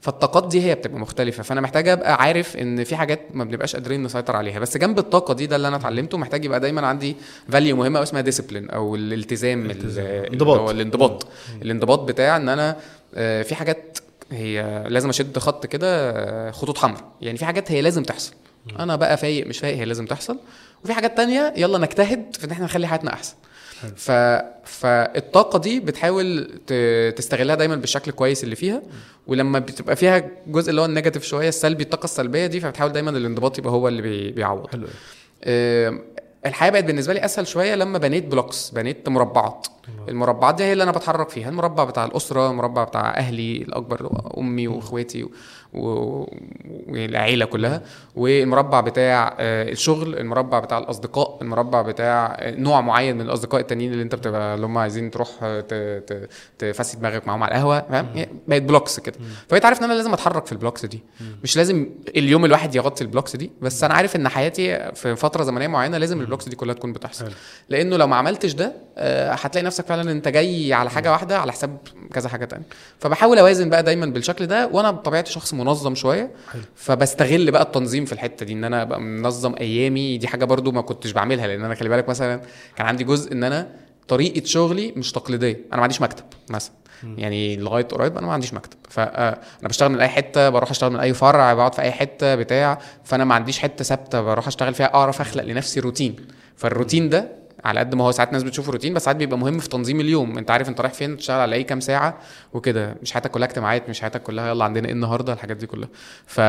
فالطاقات 0.00 0.48
دي 0.48 0.62
هي 0.64 0.74
بتبقى 0.74 0.98
مختلفة 1.00 1.42
فأنا 1.42 1.60
محتاج 1.60 1.88
أبقى 1.88 2.14
عارف 2.22 2.56
إن 2.56 2.84
في 2.84 2.96
حاجات 2.96 3.20
ما 3.34 3.44
بنبقاش 3.44 3.76
قادرين 3.76 4.02
نسيطر 4.02 4.36
عليها. 4.36 4.58
بس 4.58 4.76
جنب 4.76 4.98
الطاقة 4.98 5.34
دي 5.34 5.46
ده 5.46 5.56
اللي 5.56 5.68
أنا 5.68 5.76
اتعلمته 5.76 6.18
محتاج 6.18 6.44
يبقى 6.44 6.60
دايما 6.60 6.86
عندي 6.86 7.16
value 7.48 7.76
مهمة 7.76 8.02
اسمها 8.02 8.20
discipline 8.22 8.70
أو 8.70 8.94
الالتزام 8.94 9.60
ال- 9.60 9.70
الالتزام. 9.70 10.06
اللي 10.06 10.28
انضباط. 10.32 10.58
هو 10.58 10.70
الانضباط 10.70 11.26
الانضباط 11.62 11.98
بتاع 12.00 12.36
إن 12.36 12.48
أنا 12.48 12.76
آه، 13.14 13.42
في 13.42 13.54
حاجات 13.54 13.98
هي 14.32 14.84
لازم 14.88 15.08
أشد 15.08 15.38
خط 15.38 15.66
كده 15.66 16.10
آه، 16.10 16.50
خطوط 16.50 16.78
حمراء. 16.78 17.04
يعني 17.20 17.38
في 17.38 17.44
حاجات 17.44 17.72
هي 17.72 17.80
لازم 17.82 18.02
تحصل. 18.02 18.32
أنا 18.78 18.96
بقى 18.96 19.16
فايق 19.16 19.46
مش 19.46 19.58
فايق 19.58 19.76
هي 19.76 19.84
لازم 19.84 20.06
تحصل. 20.06 20.38
وفي 20.84 20.92
حاجات 20.92 21.16
تانية 21.16 21.54
يلا 21.56 21.78
نجتهد 21.78 22.36
في 22.36 22.44
إن 22.46 22.50
إحنا 22.50 22.64
نخلي 22.64 22.86
حياتنا 22.86 23.12
أحسن. 23.12 23.34
ف... 23.96 24.10
فالطاقة 24.64 25.58
دي 25.58 25.80
بتحاول 25.80 26.50
ت... 26.66 26.72
تستغلها 27.16 27.54
دايما 27.56 27.76
بالشكل 27.76 28.10
الكويس 28.10 28.44
اللي 28.44 28.56
فيها. 28.56 28.82
ولما 29.26 29.58
بتبقى 29.58 29.96
فيها 29.96 30.30
جزء 30.46 30.70
اللي 30.70 30.80
هو 30.80 30.84
ال 30.84 30.88
negative 30.88 31.24
شوية 31.24 31.48
السلبي 31.48 31.82
الطاقة 31.82 32.04
السلبية 32.04 32.46
دي 32.46 32.60
فبتحاول 32.60 32.92
دايما 32.92 33.10
الانضباط 33.10 33.58
يبقى 33.58 33.72
هو 33.72 33.88
اللي 33.88 34.02
بي... 34.02 34.30
بيعوض. 34.30 34.66
حلو 34.66 34.86
آم، 35.44 36.00
الحياة 36.46 36.70
بقت 36.70 36.84
بالنسبة 36.84 37.14
لي 37.14 37.24
أسهل 37.24 37.46
شوية 37.46 37.74
لما 37.74 37.98
بنيت 37.98 38.24
blocks 38.24 38.70
بنيت 38.70 39.08
مربعات. 39.08 39.66
المربعات 40.08 40.54
دي 40.54 40.64
هي 40.64 40.72
اللي 40.72 40.82
أنا 40.84 40.92
بتحرك 40.92 41.28
فيها 41.28 41.48
المربع 41.48 41.84
بتاع 41.84 42.04
الأسرة 42.04 42.50
المربع 42.50 42.84
بتاع 42.84 43.16
أهلي 43.16 43.56
الأكبر 43.56 44.10
أمي 44.38 44.68
وإخواتي 44.68 45.26
والعيله 45.74 47.44
كلها. 47.44 47.82
والمربع 48.16 48.80
بتاع 48.80 49.36
آه، 49.38 49.68
الشغل 49.72 50.18
المربع 50.18 50.58
بتاع 50.58 50.78
الأصدقاء 50.78 51.38
المربع 51.42 51.82
بتاع 51.82 52.36
آه، 52.40 52.50
نوع 52.50 52.80
معين 52.80 53.14
من 53.16 53.20
الأصدقاء 53.20 53.60
التانيين 53.60 53.92
اللي 53.92 54.02
انت 54.02 54.14
بتبقى 54.14 54.54
اللي 54.54 54.66
هم 54.66 54.78
عايزين 54.78 55.10
تروح 55.10 55.28
آه، 55.42 55.60
ت- 55.60 55.74
ت- 56.12 56.28
تفصل 56.58 56.96
دماغك 56.96 57.26
معاهم 57.26 57.42
على 57.42 57.52
القهوة 57.54 57.80
فاهم؟ 57.90 58.06
هي 58.14 58.28
بقت 58.48 58.62
blocks 58.62 59.00
كده. 59.00 59.16
فبقيت 59.48 59.64
عارف 59.64 59.78
إن 59.78 59.84
أنا 59.84 59.92
لازم 59.94 60.12
أتحرك 60.12 60.46
في 60.46 60.52
ال 60.52 60.57
blocks 60.57 60.84
دي. 60.86 61.02
مش 61.42 61.56
لازم 61.56 61.88
اليوم 62.16 62.44
الواحد 62.44 62.74
يغطي 62.74 63.04
ال 63.04 63.09
blocks 63.09 63.36
دي 63.36 63.50
بس 63.62 63.84
أنا 63.84 63.94
عارف 63.94 64.16
إن 64.16 64.28
حياتي 64.28 64.92
في 64.94 65.16
فترة 65.16 65.42
زمنية 65.44 65.66
معينة 65.66 65.98
لازم 65.98 66.20
ال 66.20 66.24
blocks 66.24 66.48
دي 66.48 66.56
كلها 66.56 66.74
تكون 66.74 66.92
بتحصل. 66.92 67.30
لأنه 67.68 67.96
لو 67.96 68.06
ما 68.06 68.16
عملتش 68.16 68.52
ده 68.54 68.72
هتلاقي 69.32 69.64
نفسك 69.64 69.86
فعلا 69.86 70.10
أنت 70.12 70.28
جاي 70.28 70.72
على 70.72 70.90
حاجة 70.90 71.12
واحدة 71.12 71.38
على 71.38 71.52
حساب 71.52 71.76
كذا 72.14 72.28
حاجة 72.28 72.44
تانية. 72.44 72.64
فبحاول 72.98 73.38
أوازن 73.38 73.70
بقى 73.70 73.82
دايما 73.82 74.06
بالشكل 74.06 74.46
ده 74.46 74.66
وأنا 74.72 74.90
بطبيعتي 74.90 75.32
شخص 75.32 75.54
منظم 75.58 75.94
شوية. 75.94 76.30
حلو. 76.52 76.62
فبستغل 76.74 77.50
بقى 77.50 77.62
التنظيم 77.62 78.04
في 78.04 78.12
الحتة 78.12 78.46
دي 78.46 78.52
إن 78.52 78.64
أنا 78.64 78.82
أبقى 78.82 79.00
منظم 79.00 79.54
أيامي. 79.60 80.18
دي 80.18 80.28
حاجة 80.28 80.44
برضو 80.44 80.72
ما 80.72 80.80
كنتش 80.80 81.12
بعملها 81.12 81.46
لأن 81.46 81.64
أنا 81.64 81.74
خلي 81.74 81.88
بالك 81.88 82.08
مثلا 82.08 82.40
كان 82.76 82.86
عندي 82.86 83.04
جزء 83.04 83.32
إن 83.32 83.44
أنا 83.44 83.68
طريقة 84.08 84.44
شغلي 84.44 84.92
مش 84.96 85.12
تقليدية. 85.12 85.60
أنا 85.66 85.76
ما 85.76 85.82
عنديش 85.82 86.00
مكتب 86.00 86.24
مثلا. 86.50 86.72
يعني 87.16 87.56
لغاية 87.56 87.84
قريب 87.84 88.18
أنا 88.18 88.26
ما 88.26 88.32
عنديش 88.32 88.54
مكتب. 88.54 88.76
فانا 88.88 89.38
بشتغل 89.62 89.88
من 89.88 90.00
أي 90.00 90.08
حتة 90.08 90.48
بروح 90.48 90.70
أشتغل 90.70 90.90
من 90.92 91.00
أي 91.00 91.14
فرع 91.14 91.54
بقعد 91.54 91.74
في 91.74 91.82
أي 91.82 91.92
حتة 91.92 92.34
بتاع. 92.34 92.78
فأنا 93.04 93.24
ما 93.24 93.34
عنديش 93.34 93.58
حتة 93.58 93.84
ثابتة 93.84 94.20
بروح 94.20 94.46
أشتغل 94.46 94.74
فيها 94.74 94.94
أعرف 94.94 95.20
أخلق 95.20 95.44
لنفسي 95.44 95.80
روتين. 95.80 96.16
فالروتين 96.56 97.08
ده 97.08 97.37
على 97.64 97.80
قد 97.80 97.94
ما 97.94 98.04
هو 98.04 98.10
ساعات 98.10 98.32
ناس 98.32 98.42
بتشوفه 98.42 98.72
روتين 98.72 98.94
بس 98.94 99.04
ساعات 99.04 99.16
بيبقى 99.16 99.38
مهم 99.38 99.58
في 99.58 99.68
تنظيم 99.68 100.00
اليوم. 100.00 100.38
انت 100.38 100.50
عارف 100.50 100.68
انت 100.68 100.80
رايح 100.80 100.92
فين 100.92 101.16
تشتغل 101.16 101.40
على 101.40 101.56
اي 101.56 101.64
كام 101.64 101.80
ساعة 101.80 102.18
وكده. 102.52 102.96
مش 103.02 103.12
حياتك 103.12 103.30
كلها 103.30 103.48
اجتماعات 103.48 103.88
مش 103.88 104.00
حياتك 104.00 104.22
كلها 104.22 104.48
يلا 104.48 104.64
عندنا 104.64 104.86
إيه 104.86 104.92
النهارده 104.92 105.32
الحاجات 105.32 105.56
دي 105.56 105.66
كلها. 105.66 105.88
ف... 106.26 106.40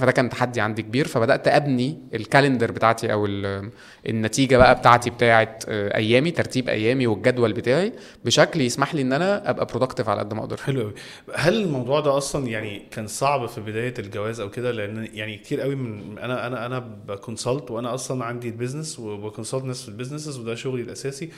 فده 0.00 0.12
كان 0.12 0.28
تحدي 0.28 0.60
عندي 0.60 0.82
كبير. 0.82 1.08
فبدأت 1.08 1.48
أبني 1.48 1.98
ال 2.14 2.20
calendar 2.20 2.72
بتاعتي 2.72 3.12
أو 3.12 3.26
ال... 3.26 3.70
النتيجة 4.08 4.56
بقى 4.56 4.74
بتاعتي 4.74 5.10
بتاعت 5.10 5.64
آه، 5.68 5.96
أيامي 5.96 6.30
ترتيب 6.30 6.68
أيامي 6.68 7.06
والجدول 7.06 7.52
بتاعي 7.52 7.92
بشكل 8.24 8.60
يسمح 8.60 8.94
لي 8.94 9.02
إن 9.02 9.12
أنا 9.12 9.50
أبقى 9.50 9.66
productive 9.66 10.08
على 10.08 10.20
قد 10.20 10.34
ما 10.34 10.40
أقدر. 10.40 10.56
حلو 10.56 10.80
قوي 10.80 10.94
هل 11.34 11.62
الموضوع 11.62 12.00
ده 12.00 12.16
أصلا 12.16 12.46
يعني 12.46 12.82
كان 12.90 13.06
صعب 13.06 13.46
في 13.46 13.60
بداية 13.60 13.94
الجواز 13.98 14.40
أو 14.40 14.50
كده؟ 14.50 14.70
لأن 14.70 15.08
يعني 15.12 15.36
كتير 15.36 15.60
قوي 15.60 15.74
من 15.74 16.18
أنا 16.18 16.46
أنا 16.46 16.66
أنا 16.66 16.78
ب 16.78 16.90
consult 16.90 17.70
وأنا 17.70 17.94
أصلا 17.94 18.24
عندي 18.24 18.48
ال 18.48 18.54
business 18.54 18.98
وب 18.98 19.13
consult 19.13 19.64
ناس 19.64 19.82
في 19.82 19.88
ال 19.88 19.93
businesses 19.93 20.38
وده 20.38 20.51
شغلي 20.54 20.82
الأساسي. 20.82 21.28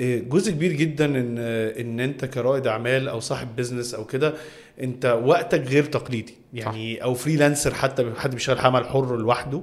إيه، 0.00 0.20
جزء 0.28 0.52
كبير 0.52 0.72
جدا 0.72 1.04
إن 1.04 1.38
إن 1.80 2.00
أنت 2.00 2.24
كرائد 2.24 2.66
أعمال 2.66 3.08
أو 3.08 3.20
صاحب 3.20 3.56
business 3.56 3.94
أو 3.94 4.04
كده 4.04 4.34
أنت 4.82 5.18
وقتك 5.24 5.60
غير 5.66 5.84
تقليدي. 5.84 6.34
يعني 6.54 7.02
أو 7.02 7.14
freelancer 7.14 7.74
حتى 7.74 8.12
حد 8.16 8.34
بيشتغل 8.34 8.58
عمل 8.58 8.84
حر 8.86 9.16
لوحده. 9.16 9.62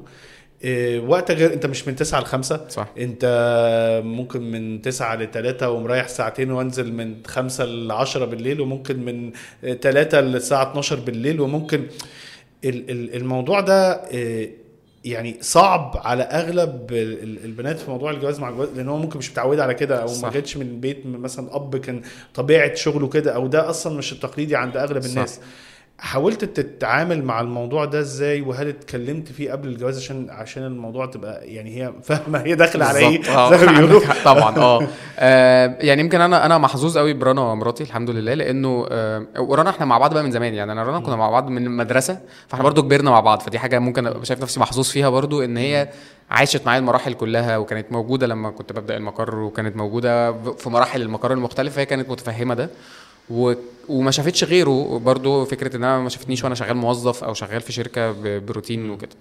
إيه، 0.63 0.99
وقتك 0.99 1.35
غير 1.35 1.53
أنت 1.53 1.65
مش 1.65 1.87
من 1.87 1.95
9 1.95 2.19
ل 2.21 2.25
5 2.25 2.67
صح. 2.69 2.87
أنت 2.97 3.25
ممكن 4.05 4.51
من 4.51 4.81
9 4.81 5.15
ل 5.15 5.31
3 5.31 5.69
ومريح 5.69 6.07
ساعتين 6.07 6.51
وأنزل 6.51 6.93
من 6.93 7.15
5 7.27 7.65
ل 7.65 7.91
10 7.91 8.25
بالليل 8.25 8.61
وممكن 8.61 8.99
من 9.05 9.31
3 9.81 10.19
للساعه 10.21 10.71
12 10.71 10.95
بالليل 10.99 11.41
وممكن 11.41 11.83
ال- 12.65 12.91
ال- 12.91 13.15
الموضوع 13.15 13.59
ده 13.61 13.91
آه، 13.91 14.47
يعني 15.05 15.37
صعب 15.41 16.01
على 16.03 16.23
أغلب 16.23 16.91
ال- 16.91 17.23
ال- 17.23 17.45
البنات 17.45 17.79
في 17.79 17.89
موضوع 17.91 18.11
الجواز 18.11 18.39
مع 18.39 18.49
الجواز 18.49 18.69
لأن 18.75 18.89
هو 18.89 18.97
ممكن 18.97 19.19
مش 19.19 19.31
متعودة 19.31 19.63
على 19.63 19.73
كده 19.73 19.95
أو 20.01 20.07
ما. 20.07 20.13
جاتش 20.33 20.57
من 20.57 20.79
بيت 20.79 21.05
مثلا 21.05 21.55
أب 21.55 21.77
كان 21.77 22.01
طبيعة 22.33 22.73
شغله 22.75 23.07
كده 23.07 23.35
أو 23.35 23.47
ده 23.47 23.69
أصلا 23.69 23.97
مش 23.97 24.11
التقليدي 24.13 24.55
عند 24.55 24.77
أغلب 24.77 25.01
صح. 25.01 25.41
حاولت 26.01 26.45
تتعامل 26.45 27.23
مع 27.23 27.41
الموضوع 27.41 27.85
ده 27.85 27.99
إزاي؟ 27.99 28.41
وهل 28.41 28.67
اتكلمت 28.67 29.31
فيه 29.31 29.51
قبل 29.51 29.67
الجواز 29.67 29.97
عشان 29.97 30.29
عشان 30.29 30.63
الموضوع 30.63 31.05
تبقى 31.05 31.47
يعني 31.47 31.77
هي 31.77 31.93
فاهمة 32.03 32.39
هي 32.39 32.55
داخلة 32.55 32.85
على 32.85 32.99
إيه؟ 32.99 33.17
بالظبط. 33.17 33.35
آه 33.35 33.57
زي 33.57 33.65
ما 33.65 33.71
بيقولوا. 33.71 34.01
عندك 34.01 34.17
حق 34.17 34.23
طبعا. 34.25 34.57
آه. 34.57 34.87
آه، 35.19 35.77
يعني 35.79 36.01
يمكن 36.01 36.21
أنا 36.21 36.45
أنا 36.45 36.57
محظوظ 36.57 36.97
قوي 36.97 37.13
برنا 37.13 37.53
مراتي 37.53 37.83
الحمد 37.83 38.09
لله 38.09 38.33
لأنه 38.33 38.85
آه، 38.91 39.25
ورنا 39.39 39.69
إحنا 39.69 39.85
مع 39.85 39.97
بعض 39.97 40.13
بقى 40.13 40.23
من 40.23 40.31
زمان. 40.31 40.53
يعني 40.53 40.71
أنا 40.71 40.83
رنا 40.83 40.99
كنا 40.99 41.15
مع 41.15 41.29
بعض 41.29 41.49
من 41.49 41.65
المدرسة 41.65 42.19
فإحنا 42.47 42.63
برضو 42.63 42.81
كبرنا 42.83 43.11
مع 43.11 43.19
بعض. 43.19 43.39
فدي 43.39 43.59
حاجة 43.59 43.79
ممكن 43.79 44.07
أبقى 44.07 44.25
شايف 44.25 44.41
نفسي 44.41 44.59
محظوظ 44.59 44.89
فيها 44.89 45.09
برضو 45.09 45.43
إن 45.43 45.57
هي 45.57 45.89
عاشت 46.31 46.65
معايا 46.65 46.79
المراحل 46.79 47.13
كلها 47.13 47.57
وكانت 47.57 47.91
موجودة 47.91 48.27
لما 48.27 48.51
كنت 48.51 48.73
ببدأ 48.73 48.97
المقر 48.97 49.39
وكانت 49.39 49.75
موجودة 49.75 50.31
في 50.53 50.69
مراحل 50.69 51.01
المقر 51.01 51.33
المختلفة 51.33 51.81
هي 51.81 51.85
كانت 51.85 52.09
متفهمة 52.09 52.53
ده. 52.53 52.69
و... 53.29 53.53
وما 53.89 54.11
شافتش 54.11 54.43
غيره 54.43 54.99
برضو 54.99 55.45
فكرة 55.45 55.75
ان 55.75 55.83
أنا 55.83 55.99
ما 55.99 56.09
شافتنيش 56.09 56.43
وأنا 56.43 56.55
شغال 56.55 56.77
موظف 56.77 57.23
أو 57.23 57.33
شغال 57.33 57.61
في 57.61 57.71
شركة. 57.71 58.11
بروتين 58.39 58.89
وكده 58.89 59.15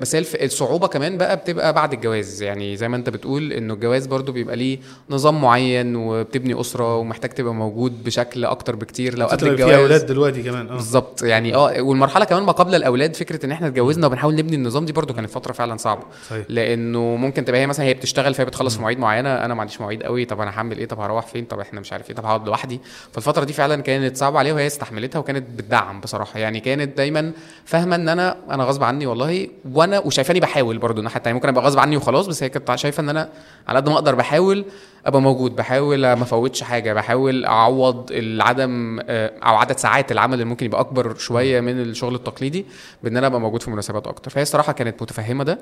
بس 0.00 0.14
هي 0.14 0.24
الصعوبة 0.44 0.86
كمان 0.86 1.18
بقى 1.18 1.36
بتبقى 1.36 1.72
بعد 1.72 1.92
الجواز. 1.92 2.42
يعني 2.42 2.76
زي 2.76 2.88
ما 2.88 2.96
انت 2.96 3.10
بتقول 3.10 3.52
إنه 3.52 3.74
الجواز 3.74 4.06
برضو 4.06 4.32
بيبقى 4.32 4.56
ليه 4.56 4.78
نظام 5.10 5.40
معين 5.42 5.96
وبتبني 5.96 6.60
أسرة 6.60 6.96
ومحتاج 6.96 7.30
تبقى 7.30 7.54
موجود 7.54 8.04
بشكل 8.04 8.44
أكتر 8.44 8.76
بكتير 8.76 9.18
لو 9.18 9.26
قبل 9.26 9.36
تطلع 9.36 9.48
في 9.48 9.54
الجواز. 9.54 9.78
أولاد 9.78 10.06
دلوقتي 10.06 10.42
كمان 10.42 10.68
آه. 10.68 10.72
بالظبط. 10.74 11.22
يعني 11.22 11.54
آه 11.54 11.82
والمرحلة 11.82 12.24
كمان 12.24 12.42
ما 12.42 12.52
قبل 12.52 12.74
الأولاد 12.74 13.16
فكرة 13.16 13.46
إن 13.46 13.50
إحنا 13.50 13.66
اتجوزنا 13.66 14.06
وبنحاول 14.06 14.34
نبني 14.34 14.56
النظام 14.56 14.84
دي 14.84 14.92
برضو 14.92 15.14
كانت 15.14 15.30
فترة 15.30 15.52
فعلا 15.52 15.76
صعبة. 15.76 16.02
صحيح. 16.30 16.46
لأنه 16.48 17.16
ممكن 17.16 17.44
تبقى 17.44 17.60
هي 17.60 17.66
مثلا 17.66 17.86
هي 17.86 17.94
بتشتغل 17.94 18.34
فهي 18.34 18.44
بتخلص 18.44 18.74
في 18.74 18.80
مواعيد 18.80 18.98
معينة 18.98 19.34
أنا 19.44 19.54
ما 19.54 19.60
عنديش 19.60 19.80
مواعيد 19.80 20.02
قوي 20.02 20.24
طب 20.24 20.40
أنا 20.40 20.50
هعمل 20.50 20.78
إيه؟ 20.78 20.86
طب 20.86 21.00
هروح 21.00 21.26
فين؟ 21.26 21.44
طب 21.44 21.60
إحنا 21.60 21.80
مش 21.80 21.92
عارف 21.92 22.10
إيه؟ 22.10 22.16
طب 22.16 22.24
هقعد 22.24 22.46
لوحدي. 22.46 22.80
فالفترة 23.12 23.44
دي 23.44 23.52
فعلا 23.52 23.82
كانت 23.82 24.16
صعبة 24.16 24.38
عليها 24.38 24.54
وهي 24.54 24.66
استحملتها 24.66 25.18
وكانت 25.18 25.44
بتدعم 25.58 26.00
بصراحة. 26.00 26.38
يعني 26.40 26.60
كانت 26.60 26.96
دايما 26.96 27.32
فاهمة 27.64 27.96
إن 27.96 28.08
أنا 28.08 28.36
أنا 28.50 28.64
غصب 28.64 28.84
عني 28.84 29.06
والله 29.06 29.41
وأنا 29.72 29.98
وشايفاني 29.98 30.40
بحاول 30.40 30.78
برضو 30.78 30.98
الناحيه 30.98 31.16
التانية. 31.16 31.34
ممكن 31.34 31.48
أبقى 31.48 31.64
غصب 31.64 31.78
عني 31.78 31.96
وخلاص 31.96 32.26
بس 32.26 32.42
هي 32.42 32.48
كانت 32.48 32.74
شايفة 32.74 33.00
إن 33.00 33.08
أنا 33.08 33.28
على 33.68 33.76
قد 33.78 33.88
ما 33.88 33.94
أقدر 33.94 34.14
بحاول 34.14 34.64
أبقى 35.06 35.20
موجود 35.22 35.56
بحاول 35.56 36.00
ما 36.00 36.22
افوتش 36.22 36.62
حاجة 36.62 36.92
بحاول 36.92 37.44
أعوض 37.44 38.06
العدم 38.10 39.00
آه، 39.08 39.32
أو 39.42 39.54
عدد 39.56 39.78
ساعات 39.78 40.12
العمل 40.12 40.34
اللي 40.34 40.44
ممكن 40.44 40.66
يبقى 40.66 40.80
أكبر 40.80 41.14
شوية 41.14 41.60
من 41.60 41.80
الشغل 41.80 42.14
التقليدي 42.14 42.66
بإن 43.02 43.16
أنا 43.16 43.26
أبقى 43.26 43.40
موجود 43.40 43.62
في 43.62 43.70
مناسبات 43.70 44.06
أكتر. 44.06 44.30
فهي 44.30 44.42
الصراحة 44.42 44.72
كانت 44.72 45.02
متفهمة 45.02 45.44
ده. 45.44 45.58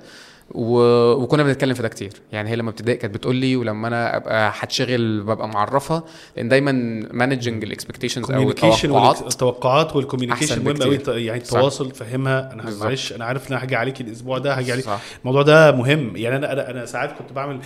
و... 0.51 0.81
وكنا 1.13 1.43
بنتكلم 1.43 1.75
في 1.75 1.83
ده 1.83 1.89
كتير 1.89 2.13
يعني 2.33 2.51
هي 2.51 2.57
لما 2.57 2.71
ابتدائي 2.71 2.99
كانت 2.99 3.15
بتقول 3.15 3.37
لي 3.37 3.57
ولما 3.57 3.89
أنا 3.89 4.17
أبقى 4.17 4.53
هتشغل 4.55 5.23
ببقى 5.23 5.49
معرفها 5.49 6.05
لأن 6.37 6.49
دايما 6.49 6.73
managing 7.13 7.65
ال 7.65 7.70
expectations 7.70 8.31
أو 8.31 8.51
التوقعات 8.51 9.21
التوقعات 9.23 9.97
وال 9.97 10.06
communication 10.06 10.65
مهم 10.65 10.77
قوي. 10.77 11.25
يعني. 11.25 11.39
التواصل 11.39 11.91
تفهمها 11.91 12.53
أنا. 12.53 12.65
معلش 12.81 13.13
أنا 13.13 13.25
عارف 13.25 13.49
إن 13.49 13.53
أنا 13.57 13.65
هاجي 13.65 13.77
عليك 13.77 14.01
الأسبوع 14.01 14.39
ده 14.39 14.59
هاجي 14.59 14.73
عليك 14.73 14.85
صح 14.85 15.01
الموضوع 15.21 15.43
ده 15.43 15.73
مهم 15.73 16.17
يعني 16.17 16.37
أنا 16.37 16.53
أنا 16.53 16.71
أنا 16.71 16.87
ساعات 16.87 17.13
كنت 17.19 17.33
بعمل 17.33 17.61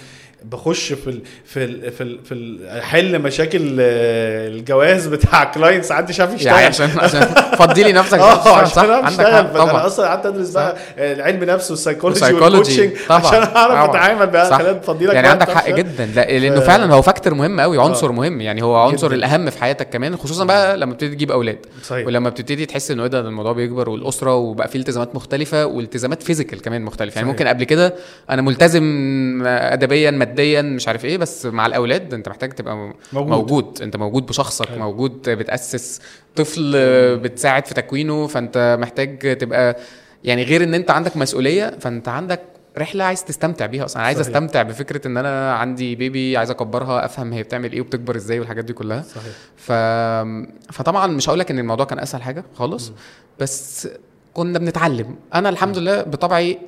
بخش 0.51 0.93
في 0.93 1.11
ال 1.11 1.21
في 1.45 1.65
ال 1.65 1.93
في 1.93 2.05
ال 2.05 2.19
في 2.25 2.35
ال 2.35 2.83
حل 2.83 3.19
مشاكل 3.19 3.77
آه، 3.81 4.49
الجواز 4.49 5.07
بتاع 5.07 5.45
client 5.45 5.85
ساعات 5.85 6.09
مش 6.09 6.21
عارف 6.21 6.35
يشتغل. 6.35 6.55
يعني 6.55 6.67
عشان 6.67 6.91
عشان 6.99 7.21
فضي 7.59 7.83
لي 7.83 7.93
نفسك. 7.93 8.19
آه 8.25 8.57
عشان 8.57 8.91
اعرف 8.91 9.05
عندك 9.05 9.21
اشتغل 9.21 9.55
طبعا. 9.55 9.87
أصلا 9.87 10.07
قعدت 10.09 10.27
ادرس 10.27 10.51
بقى 10.51 10.77
علم 10.99 11.45
نفس 11.45 11.71
والسايكولوجي. 11.71 12.33
وال 12.35 12.45
coaching. 12.45 12.91
عشان 13.11 13.43
أعرف. 13.43 13.91
أتعامل 13.91 14.27
بقى 14.27 14.51
صح. 14.51 14.59
خلينا 14.59 14.73
تفضي 14.73 15.07
لك 15.07 15.15
يعني 15.15 15.29
عندك 15.29 15.51
حق 15.51 15.71
جدا. 15.71 16.07
لا 16.17 16.39
لأنه 16.39 16.61
فعلا 16.61 16.95
هو 16.95 17.03
factor 17.03 17.35
مهم 17.35 17.61
قوي 17.61 17.79
عنصر 17.81 18.13
مهم. 18.13 18.41
يعني 18.41 18.63
هو 18.63 18.77
عنصر. 18.77 19.13
الأهم 19.13 19.51
في 19.51 19.61
حياتك 19.61 19.89
كمان 19.91 20.17
خصوصا 20.17 20.45
بقى 20.45 20.77
لما 20.77 20.93
بتبتدي 20.93 21.15
تجيب 21.15 21.31
أولاد. 21.31 21.59
صحيح. 21.83 22.07
ولما 22.07 22.31
بتبتدي 22.31 22.67
تحس 22.67 22.91
إنه 22.91 23.03
إيه 23.03 23.09
ده 23.09 23.21
الموضوع 23.21 23.53
بيكبر 23.53 23.89
والأسرة 23.89 24.35
وبقى 24.35 24.69
فيه 24.69 24.79
التزامات 24.79 25.15
مختلفة 25.15 25.67
والتزامات 25.67 26.23
physical 26.23 26.63
كمان 26.63 26.83
مختلفة. 26.83 27.17
يعني. 27.17 27.29
ممكن 27.29 27.47
قبل 27.49 27.65
كده 27.65 27.95
أنا 28.31 28.43
ملتزم 28.43 28.85
ادبيا 29.47 30.11
ماديا 30.35 30.63
مش 30.63 30.89
عارف 30.89 31.05
إيه 31.05 31.19
بس 31.19 31.47
مع 31.47 31.67
الأولاد 31.67 32.15
أنت 32.15 32.29
محتاج 32.29 32.53
تبقى 32.53 32.77
موجود, 33.13 33.31
موجود. 33.31 33.83
أنت 33.83 33.97
موجود 33.97 34.27
بشخصك 34.27 34.67
حلو. 34.67 34.79
موجود 34.79 35.31
بتأسس 35.31 36.01
طفل 36.37 36.73
بتساعد 37.19 37.67
في 37.67 37.75
تكوينه 37.75 38.27
فأنت 38.27 38.77
محتاج 38.81 39.37
تبقى 39.39 39.77
يعني 40.25 40.43
غير 40.43 40.65
إن 40.65 40.75
أنت 40.75 40.91
عندك 40.91 41.17
مسؤولية 41.17 41.77
فأنت 41.81 42.09
عندك 42.09 42.41
رحلة 42.79 43.05
عايز 43.05 43.25
تستمتع 43.25 43.67
بيها 43.67 43.85
أصلا. 43.85 44.03
عايز 44.03 44.19
صحيح. 44.19 44.29
أستمتع 44.29 44.63
بفكرة 44.63 45.07
إن 45.09 45.17
أنا 45.17 45.55
عندي 45.55 45.95
بيبي 45.95 46.37
عايز 46.37 46.51
أكبرها 46.51 47.05
أفهم 47.05 47.33
هي 47.33 47.43
بتعمل 47.43 47.73
إيه 47.73 47.81
وبتكبر 47.81 48.17
إزاي 48.17 48.39
والحاجات 48.39 48.65
دي 48.65 48.73
كلها. 48.73 49.03
صحيح. 49.03 49.33
ف... 49.57 49.73
فطبعا 50.73 51.07
مش 51.07 51.29
هقول 51.29 51.39
لك 51.39 51.51
إن 51.51 51.59
الموضوع 51.59 51.87
كان 51.87 51.99
أسهل 51.99 52.23
حاجة 52.23 52.45
خالص 52.55 52.93
بس 53.41 53.89
كنا 54.35 54.59
بنتعلم. 54.59 55.17
أنا 55.35 55.49
الحمد 55.49 55.79
لله 55.79 56.03
بطبعي 56.03 56.59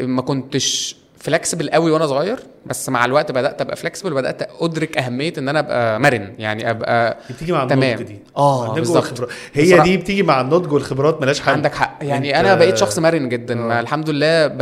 ما 0.00 0.22
كنتش 0.22 0.96
فلكسبل 1.22 1.70
قوي 1.70 1.90
وأنا 1.90 2.06
صغير 2.06 2.40
بس 2.66 2.88
مع 2.88 3.04
الوقت 3.04 3.32
بدأت 3.32 3.60
أبقى 3.60 3.76
فلكسبل 3.76 4.12
وبدأت 4.12 4.48
أدرك 4.60 4.98
أهمية 4.98 5.32
إن 5.38 5.48
أنا 5.48 5.58
أبقى 5.58 6.00
مرن 6.00 6.34
يعني 6.38 6.70
أبقى 6.70 7.18
بتيجي 7.30 7.52
مع 7.52 7.64
تمام. 7.64 7.82
النضج 7.82 8.02
دي. 8.02 8.18
آه، 8.36 8.64
النضج 8.64 8.78
بالظبط. 8.78 9.30
هي 9.52 9.64
بصراحة. 9.64 9.84
دي 9.84 9.96
بتيجي 9.96 10.22
مع 10.22 10.40
النضج 10.40 10.72
والخبرات 10.72 11.20
ملهاش 11.22 11.40
حل. 11.40 11.52
عندك 11.52 11.74
حق. 11.74 11.98
يعني 12.02 12.40
أنا 12.40 12.54
بقيت 12.54 12.76
شخص 12.76 12.98
مرن 12.98 13.28
جدا. 13.28 13.54
ما 13.54 13.80
الحمد 13.80 14.10
لله 14.10 14.46
ب... 14.46 14.58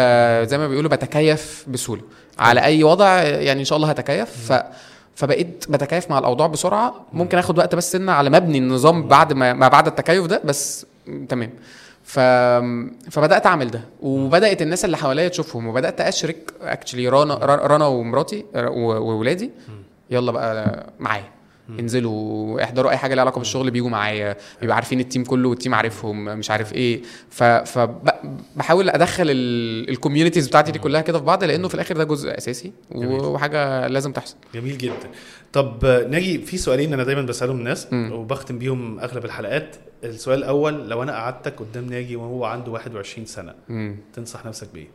زي 0.49 0.59
ما 0.59 0.69
بيقولوا 0.69 0.91
بتكيف 0.91 1.65
بسهولة. 1.69 2.03
على 2.39 2.65
أي 2.65 2.85
وضع 2.85 3.23
يعني 3.23 3.61
إن 3.61 3.65
شاء 3.65 3.77
الله 3.77 3.89
هتكيف. 3.91 4.53
ف... 4.53 4.63
فبقيت 5.15 5.65
بتكيف 5.69 6.11
مع 6.11 6.19
الأوضاع 6.19 6.47
بسرعة. 6.47 7.07
ممكن 7.13 7.39
آخد 7.39 7.59
وقت 7.59 7.75
بس 7.75 7.93
سنه 7.93 8.13
على 8.13 8.31
مبني 8.31 8.59
النظام 8.59 9.09
بعد 9.09 9.33
ما, 9.33 9.53
ما 9.53 9.69
بعد 9.69 9.87
التكيف 9.87 10.27
ده 10.27 10.41
بس 10.45 10.87
تمام. 11.29 11.51
ف... 12.11 12.19
فبدأت 13.11 13.47
أعمل 13.47 13.71
ده. 13.71 13.81
وبدأت 14.01 14.63
الناس 14.63 14.85
اللي 14.85 14.97
حواليا 14.97 15.29
تشوفهم. 15.29 15.67
وبدأت 15.67 16.01
أشرك 16.01 16.53
actually 16.63 17.09
رنا 17.09 17.35
رنا 17.45 17.87
ومراتي 17.87 18.45
وولادي. 18.55 19.51
يلا 20.11 20.33
بقى 20.33 20.87
معايا. 20.99 21.25
انزلوا 21.81 22.65
احضروا 22.65 22.91
اي 22.91 22.97
حاجة 22.97 23.15
ليها 23.15 23.21
علاقة 23.23 23.39
بالشغل 23.39 23.71
بيجوا 23.71 23.89
معايا 23.91 24.37
بيبقى 24.61 24.77
عارفين 24.77 25.01
ال 25.01 25.05
team 25.05 25.25
كله 25.25 25.49
وال 25.49 25.57
team 25.57 25.75
عارفهم 25.75 26.25
مش 26.25 26.51
عارف 26.51 26.73
إيه. 26.73 27.03
فبحاول 27.31 28.91
ادخل 28.91 29.25
الكوميونيتيز 29.29 30.49
بتاعتي 30.49 30.73
دي 30.73 30.79
كلها 30.79 31.01
كده 31.01 31.19
في 31.19 31.25
بعض 31.25 31.45
لأنه 31.45 31.69
في 31.69 31.75
الآخر 31.75 31.97
ده 31.97 32.05
جزء 32.05 32.39
أساسي. 32.39 32.73
وحاجة 32.95 33.87
لازم 33.87 34.13
تحصل. 34.13 34.37
جميل 34.55 34.79
جدا. 34.79 34.95
طب 35.53 35.87
ناجي 36.11 36.39
في 36.39 36.57
سؤالين 36.57 36.93
أنا 36.93 37.05
دايما 37.05 37.23
بسألهم 37.23 37.59
الناس 37.59 37.93
مم. 37.93 38.13
وبختم 38.13 38.59
بيهم 38.59 39.01
أغلب 39.01 39.25
الحلقات. 39.25 39.77
السؤال 40.05 40.39
الأول 40.39 40.89
لو 40.89 41.03
أنا 41.03 41.13
قعدتك 41.13 41.55
قدام 41.61 41.87
ناجي 41.87 42.17
وهو 42.17 42.45
عنده 42.45 42.73
21 42.73 43.27
سنة 43.27 43.55
امم 43.71 43.97
تنصح 44.15 44.47
نفسك 44.47 44.69
بإيه؟ 44.75 44.89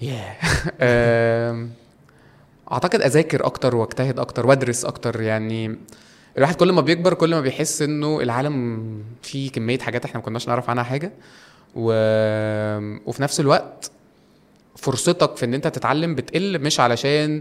ياه. 0.00 0.36
أم، 1.50 1.70
أعتقد 2.72 3.02
أذاكر 3.02 3.46
أكتر 3.46 3.76
وأجتهد 3.76 4.18
أكتر 4.18 4.46
وأدرس 4.46 4.84
أكتر 4.84 5.20
يعني 5.20 5.76
الواحد 6.38 6.54
كل 6.54 6.72
ما 6.72 6.80
بيكبر 6.80 7.14
كل 7.14 7.30
ما 7.30 7.40
بيحس 7.40 7.82
إنه 7.82 8.20
العالم 8.20 8.82
فيه 9.22 9.50
كمية 9.50 9.78
حاجات 9.78 10.04
إحنا 10.04 10.18
ما 10.20 10.24
كناش 10.24 10.48
نعرف 10.48 10.70
عنها 10.70 10.82
حاجة. 10.84 11.12
و... 11.74 11.92
وفي 13.06 13.22
نفس 13.22 13.40
الوقت 13.40 13.90
فرصتك 14.76 15.36
في 15.36 15.44
إن 15.44 15.54
أنت 15.54 15.66
تتعلم 15.66 16.14
بتقل 16.14 16.58
مش 16.58 16.80
علشان 16.80 17.36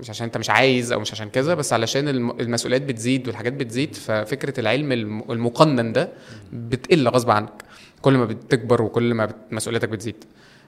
مش 0.00 0.10
عشان 0.10 0.24
أنت 0.26 0.38
مش 0.38 0.50
عايز 0.50 0.92
أو 0.92 1.00
مش 1.00 1.12
عشان 1.12 1.28
كذا 1.30 1.54
بس 1.54 1.72
علشان 1.72 2.08
الم- 2.08 2.40
المسؤوليات 2.40 2.82
بتزيد 2.82 3.26
والحاجات 3.28 3.52
بتزيد 3.52 3.94
ففكرة 3.94 4.60
العلم 4.60 4.92
الم- 4.92 5.32
المقنن 5.32 5.92
ده 5.92 6.08
بتقل 6.52 7.08
غصب 7.08 7.30
عنك. 7.30 7.50
كل 8.02 8.12
ما 8.16 8.24
بتكبر 8.24 8.82
وكل 8.82 9.14
ما 9.14 9.28
مسؤوليتك 9.50 9.88
بتزيد. 9.88 10.24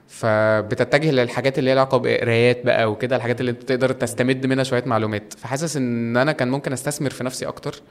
فبتتجه 0.09 1.11
للحاجات 1.11 1.59
اللي 1.59 1.73
ليها 1.73 1.81
علاقة 1.81 1.97
بقرايات 1.97 2.65
بقى 2.65 2.91
وكده 2.91 3.15
الحاجات 3.15 3.39
اللي 3.41 3.51
انت 3.51 3.63
تقدر 3.63 3.91
تستمد 3.91 4.45
منها 4.45 4.63
شوية 4.63 4.83
معلومات. 4.85 5.33
فحاسس 5.37 5.77
إن 5.77 6.17
أنا 6.17 6.31
كان 6.31 6.47
ممكن 6.47 6.73
أستثمر 6.73 7.09
في 7.09 7.23
نفسي 7.23 7.47
أكتر 7.47 7.81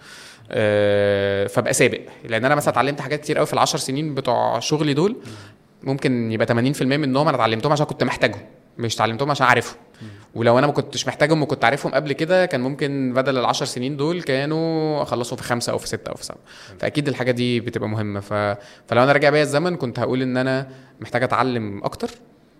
آه، 0.50 1.46
فأبقى 1.46 1.72
سابق. 1.72 2.00
لأن 2.24 2.44
أنا 2.44 2.54
مثلا 2.54 2.72
اتعلمت 2.72 3.00
حاجات 3.00 3.20
كتير 3.20 3.36
قوي 3.36 3.46
في 3.46 3.52
العشر 3.52 3.78
سنين 3.78 4.14
بتوع 4.14 4.58
شغلي 4.58 4.94
دول 4.94 5.16
ممكن 5.82 6.32
يبقى 6.32 6.46
80% 6.46 6.82
منهم 6.82 7.28
أنا 7.28 7.36
اتعلمتهم 7.36 7.72
عشان 7.72 7.86
كنت 7.86 8.04
محتاجهم 8.04 8.40
مش 8.78 8.94
اتعلمتهم 8.94 9.30
عشان 9.30 9.46
عارفهم 9.46 9.76
ولو 10.38 10.58
أنا 10.58 10.66
ما 10.66 10.72
كنتش 10.72 11.06
محتاجهم 11.08 11.42
وكنت 11.42 11.64
عارفهم 11.64 11.92
قبل 11.94 12.12
كده 12.12 12.46
كان 12.46 12.60
ممكن 12.60 13.12
بدل 13.14 13.38
العشر 13.38 13.64
سنين 13.64 13.96
دول 13.96 14.22
كانوا 14.22 15.02
أخلصهم 15.02 15.36
في 15.36 15.42
خمسة 15.42 15.72
أو 15.72 15.78
في 15.78 15.88
ستة 15.88 16.08
أو 16.10 16.14
في 16.14 16.24
سبعة. 16.24 16.38
فأكيد 16.80 17.08
الحاجة 17.08 17.30
دي 17.30 17.60
بتبقى 17.60 17.88
مهمة. 17.88 18.20
ف... 18.20 18.32
فلو 18.88 19.02
أنا 19.02 19.12
راجع 19.12 19.30
بيا 19.30 19.42
الزمن 19.42 19.76
كنت 19.76 19.98
هقول 19.98 20.22
إن 20.22 20.36
أنا 20.36 20.68
محتاج 21.00 21.22
أتعلم 21.22 21.84
أكتر 21.84 22.10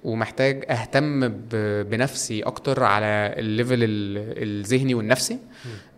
ومحتاج 0.05 0.65
أهتم 0.71 1.29
ب... 1.29 1.49
بنفسي 1.91 2.43
أكتر 2.43 2.83
على 2.85 3.35
ال 3.37 3.43
level 3.43 3.75
ال- 3.75 4.43
الذهني 4.43 4.95
والنفسي 4.95 5.39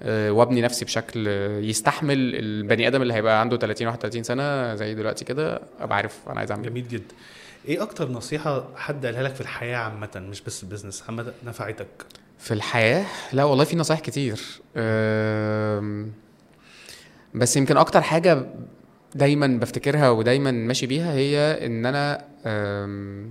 أه 0.03 0.31
وأبني 0.33 0.61
نفسي 0.63 0.85
بشكل 0.85 1.27
يستحمل 1.63 2.17
البني 2.35 2.89
آدم 2.89 3.03
اللي 3.03 3.15
هيبقى 3.15 3.41
عنده 3.41 3.57
30 3.57 3.87
31 3.87 4.23
سنة 4.23 4.75
زي 4.75 4.95
دلوقتي 4.95 5.25
كده 5.25 5.61
أبقى 5.81 5.97
عارف 5.97 6.19
أنا 6.31 6.39
عايز 6.39 6.51
أعمل 6.51 6.65
إيه. 6.65 6.71
جميل 6.71 6.89
جدا. 6.89 7.15
إيه 7.69 7.83
أكتر 7.83 8.09
نصيحة 8.11 8.65
حد 8.77 9.07
قالها 9.07 9.23
لك 9.23 9.35
في 9.35 9.41
الحياة 9.41 9.77
عامة 9.77 10.09
مش 10.17 10.41
بس 10.41 10.63
البيزنس 10.63 11.03
عامة 11.09 11.33
نفعتك؟ 11.47 11.87
في 12.39 12.55
الحياة؟ 12.55 13.05
لا 13.33 13.45
والله 13.45 13.65
في 13.65 13.77
نصايح 13.77 14.01
كتير. 14.01 14.41
بس 17.35 17.57
يمكن 17.57 17.77
أكتر 17.77 18.01
حاجة 18.03 18.47
دايما 19.15 19.47
بفتكرها 19.47 20.11
ودايما 20.11 20.51
ماشي 20.51 20.87
بيها 20.87 21.13
هي 21.13 21.67
إن 21.67 21.87
أنا 21.87 22.25
أم، 22.47 23.31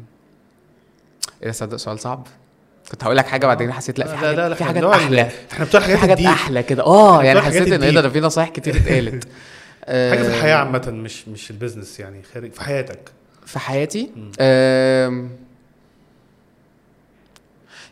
إيه 1.41 1.47
ده؟ 1.47 1.51
صدق 1.51 1.75
سؤال 1.77 1.99
صعب. 1.99 2.27
كنت 2.91 3.03
هقول 3.03 3.17
لك 3.17 3.25
حاجة 3.27 3.45
بعدين 3.47 3.73
حسيت 3.73 3.99
لا 3.99 4.07
في 4.07 4.17
حاجات 4.17 4.35
لا 4.37 4.49
لا 4.49 4.55
في 4.55 4.63
حاجات 4.63 4.83
أحلى. 4.83 5.29
إحنا 5.51 5.65
بتوع 5.65 5.81
حاجات 5.81 6.03
ال 6.09 6.12
deep 6.12 6.25
أحلى 6.27 6.63
كده. 6.63 6.83
آه 6.83 7.23
يعني 7.23 7.41
حسيت 7.41 7.71
إن 7.71 7.83
إيه 7.83 7.91
ده؟ 7.91 8.09
في 8.09 8.19
نصايح 8.19 8.49
كتير 8.49 8.75
اتقالت. 8.83 9.27
حاجة 9.87 10.21
في 10.23 10.27
الحياة 10.27 10.55
عامة 10.55 10.91
مش 10.91 11.27
مش 11.27 11.51
ال 11.51 11.57
business 11.57 11.99
يعني 11.99 12.23
خارج 12.33 12.51
في 12.51 12.61
حياتك. 12.61 12.99
في 13.49 13.59
حياتي. 13.59 14.09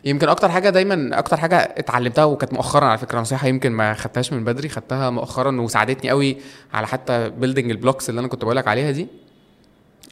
يمكن 0.04 0.28
أكتر 0.28 0.48
حاجة 0.48 0.70
دايما 0.70 1.18
أكتر 1.18 1.36
حاجة 1.36 1.56
اتعلمتها 1.56 2.24
وكانت 2.24 2.52
مؤخرا 2.52 2.84
على 2.86 2.98
فكرة 2.98 3.20
نصيحة 3.20 3.48
يمكن 3.48 3.72
ما 3.72 3.94
خدتهاش 3.94 4.32
من 4.32 4.44
بدري 4.44 4.68
خدتها 4.68 5.10
مؤخرا 5.10 5.60
وساعدتني 5.60 6.10
قوي 6.10 6.36
على 6.72 6.86
حتى 6.86 7.28
building 7.30 7.70
ال 7.70 7.76
blocks 7.76 8.10
اللي 8.10 8.18
أنا 8.20 8.28
كنت 8.28 8.44
بقولك 8.44 8.68
عليها 8.68 8.90
دي 8.90 9.06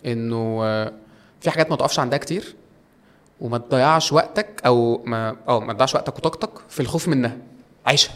إنه 0.07 0.61
آه، 0.65 0.93
في 1.41 1.51
حاجات 1.51 1.71
ما 1.71 1.77
تقفش 1.77 1.99
عندها 1.99 2.19
كتير 2.19 2.55
وما 3.41 3.59
تضيعش 3.59 4.13
وقتك 4.13 4.63
أو 4.67 5.03
ما 5.05 5.37
آه 5.49 5.61
ما 5.61 5.73
تضيعش 5.73 5.95
وقتك 5.95 6.17
وطاقتك 6.19 6.51
في 6.69 6.81
الخوف 6.81 7.09
منها. 7.09 7.37
عيشها. 7.87 8.15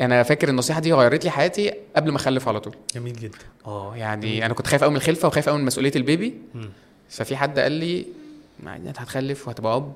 أنا 0.00 0.22
فاكر 0.22 0.48
النصيحة 0.48 0.80
دي 0.80 0.92
غيرت 0.92 1.24
لي 1.24 1.30
حياتي 1.30 1.74
قبل 1.96 2.10
ما 2.10 2.16
أخلف 2.16 2.48
على 2.48 2.60
طول. 2.60 2.74
جميل 2.94 3.16
جدا. 3.16 3.38
آه 3.66 3.96
يعني 3.96 4.46
أنا 4.46 4.54
كنت 4.54 4.66
خايف 4.66 4.82
قوي 4.82 4.90
من 4.90 4.96
الخلفة 4.96 5.28
وخايف 5.28 5.48
قوي 5.48 5.58
من 5.58 5.64
مسؤولية 5.64 5.92
البيبي. 5.96 6.34
مم. 6.54 6.70
ففي 7.08 7.36
حد 7.36 7.58
قال 7.58 7.72
لي 7.72 8.06
"ما 8.60 8.76
أنت 8.76 9.00
هتخلف 9.00 9.48
وهتبقى 9.48 9.76
أب 9.76 9.92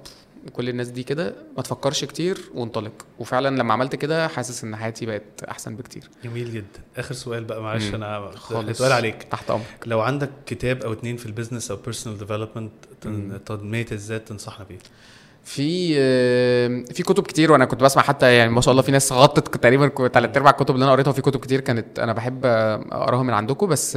وكل 0.47 0.69
الناس 0.69 0.89
دي 0.89 1.03
كده 1.03 1.35
ما 1.57 1.63
تفكرش 1.63 2.05
كتير 2.05 2.39
وانطلق. 2.55 3.07
وفعلا 3.19 3.57
لما 3.57 3.73
عملت 3.73 3.97
كده 3.97 4.29
حاسس 4.29 4.65
إن 4.65 4.77
حياتي 4.77 5.07
بقت 5.07 5.43
أحسن 5.49 5.77
بكتير. 5.77 6.11
جميل 6.25 6.53
جدا. 6.53 6.81
آخر 6.97 7.15
سؤال 7.15 7.45
بقى 7.45 7.63
معلش. 7.63 7.95
أنا 7.95 8.31
خالص. 8.31 8.79
سؤال 8.79 8.93
عليك. 8.93 9.23
تحت 9.23 9.51
أمرك. 9.51 9.65
لو 9.87 10.01
عندك 10.01 10.31
كتاب 10.47 10.83
أو 10.83 10.93
اتنين 10.93 11.17
في 11.17 11.27
ال 11.27 11.32
business 11.32 11.71
أو 11.71 11.77
personal 11.77 12.19
development. 12.19 12.73
تنمية 13.47 13.87
الذات 13.93 14.29
تنصحنا 14.29 14.65
بيه؟ 14.65 14.79
في 15.49 15.95
في 16.95 17.03
كتب 17.03 17.23
كتير 17.27 17.53
وأنا 17.53 17.65
كنت 17.65 17.83
بسمع 17.83 18.03
حتى 18.03 18.35
يعني 18.35 18.51
ما 18.51 18.61
شاء 18.61 18.73
الله 18.73 18.83
في 18.83 18.93
ناس 18.93 19.13
غطت 19.13 19.55
تقريبا 19.57 20.09
ثلاث 20.09 20.37
ارباع 20.37 20.51
الكتب 20.51 20.75
اللي 20.75 20.85
أنا 20.85 20.93
قريتها 20.93 21.11
وفي 21.11 21.23
كتب 21.23 21.41
كتير 21.41 21.61
كانت 21.61 21.99
أنا 21.99 22.13
بحب 22.13 22.47
أقراها 22.47 23.23
من 23.23 23.33
عندكم. 23.33 23.67
بس 23.67 23.97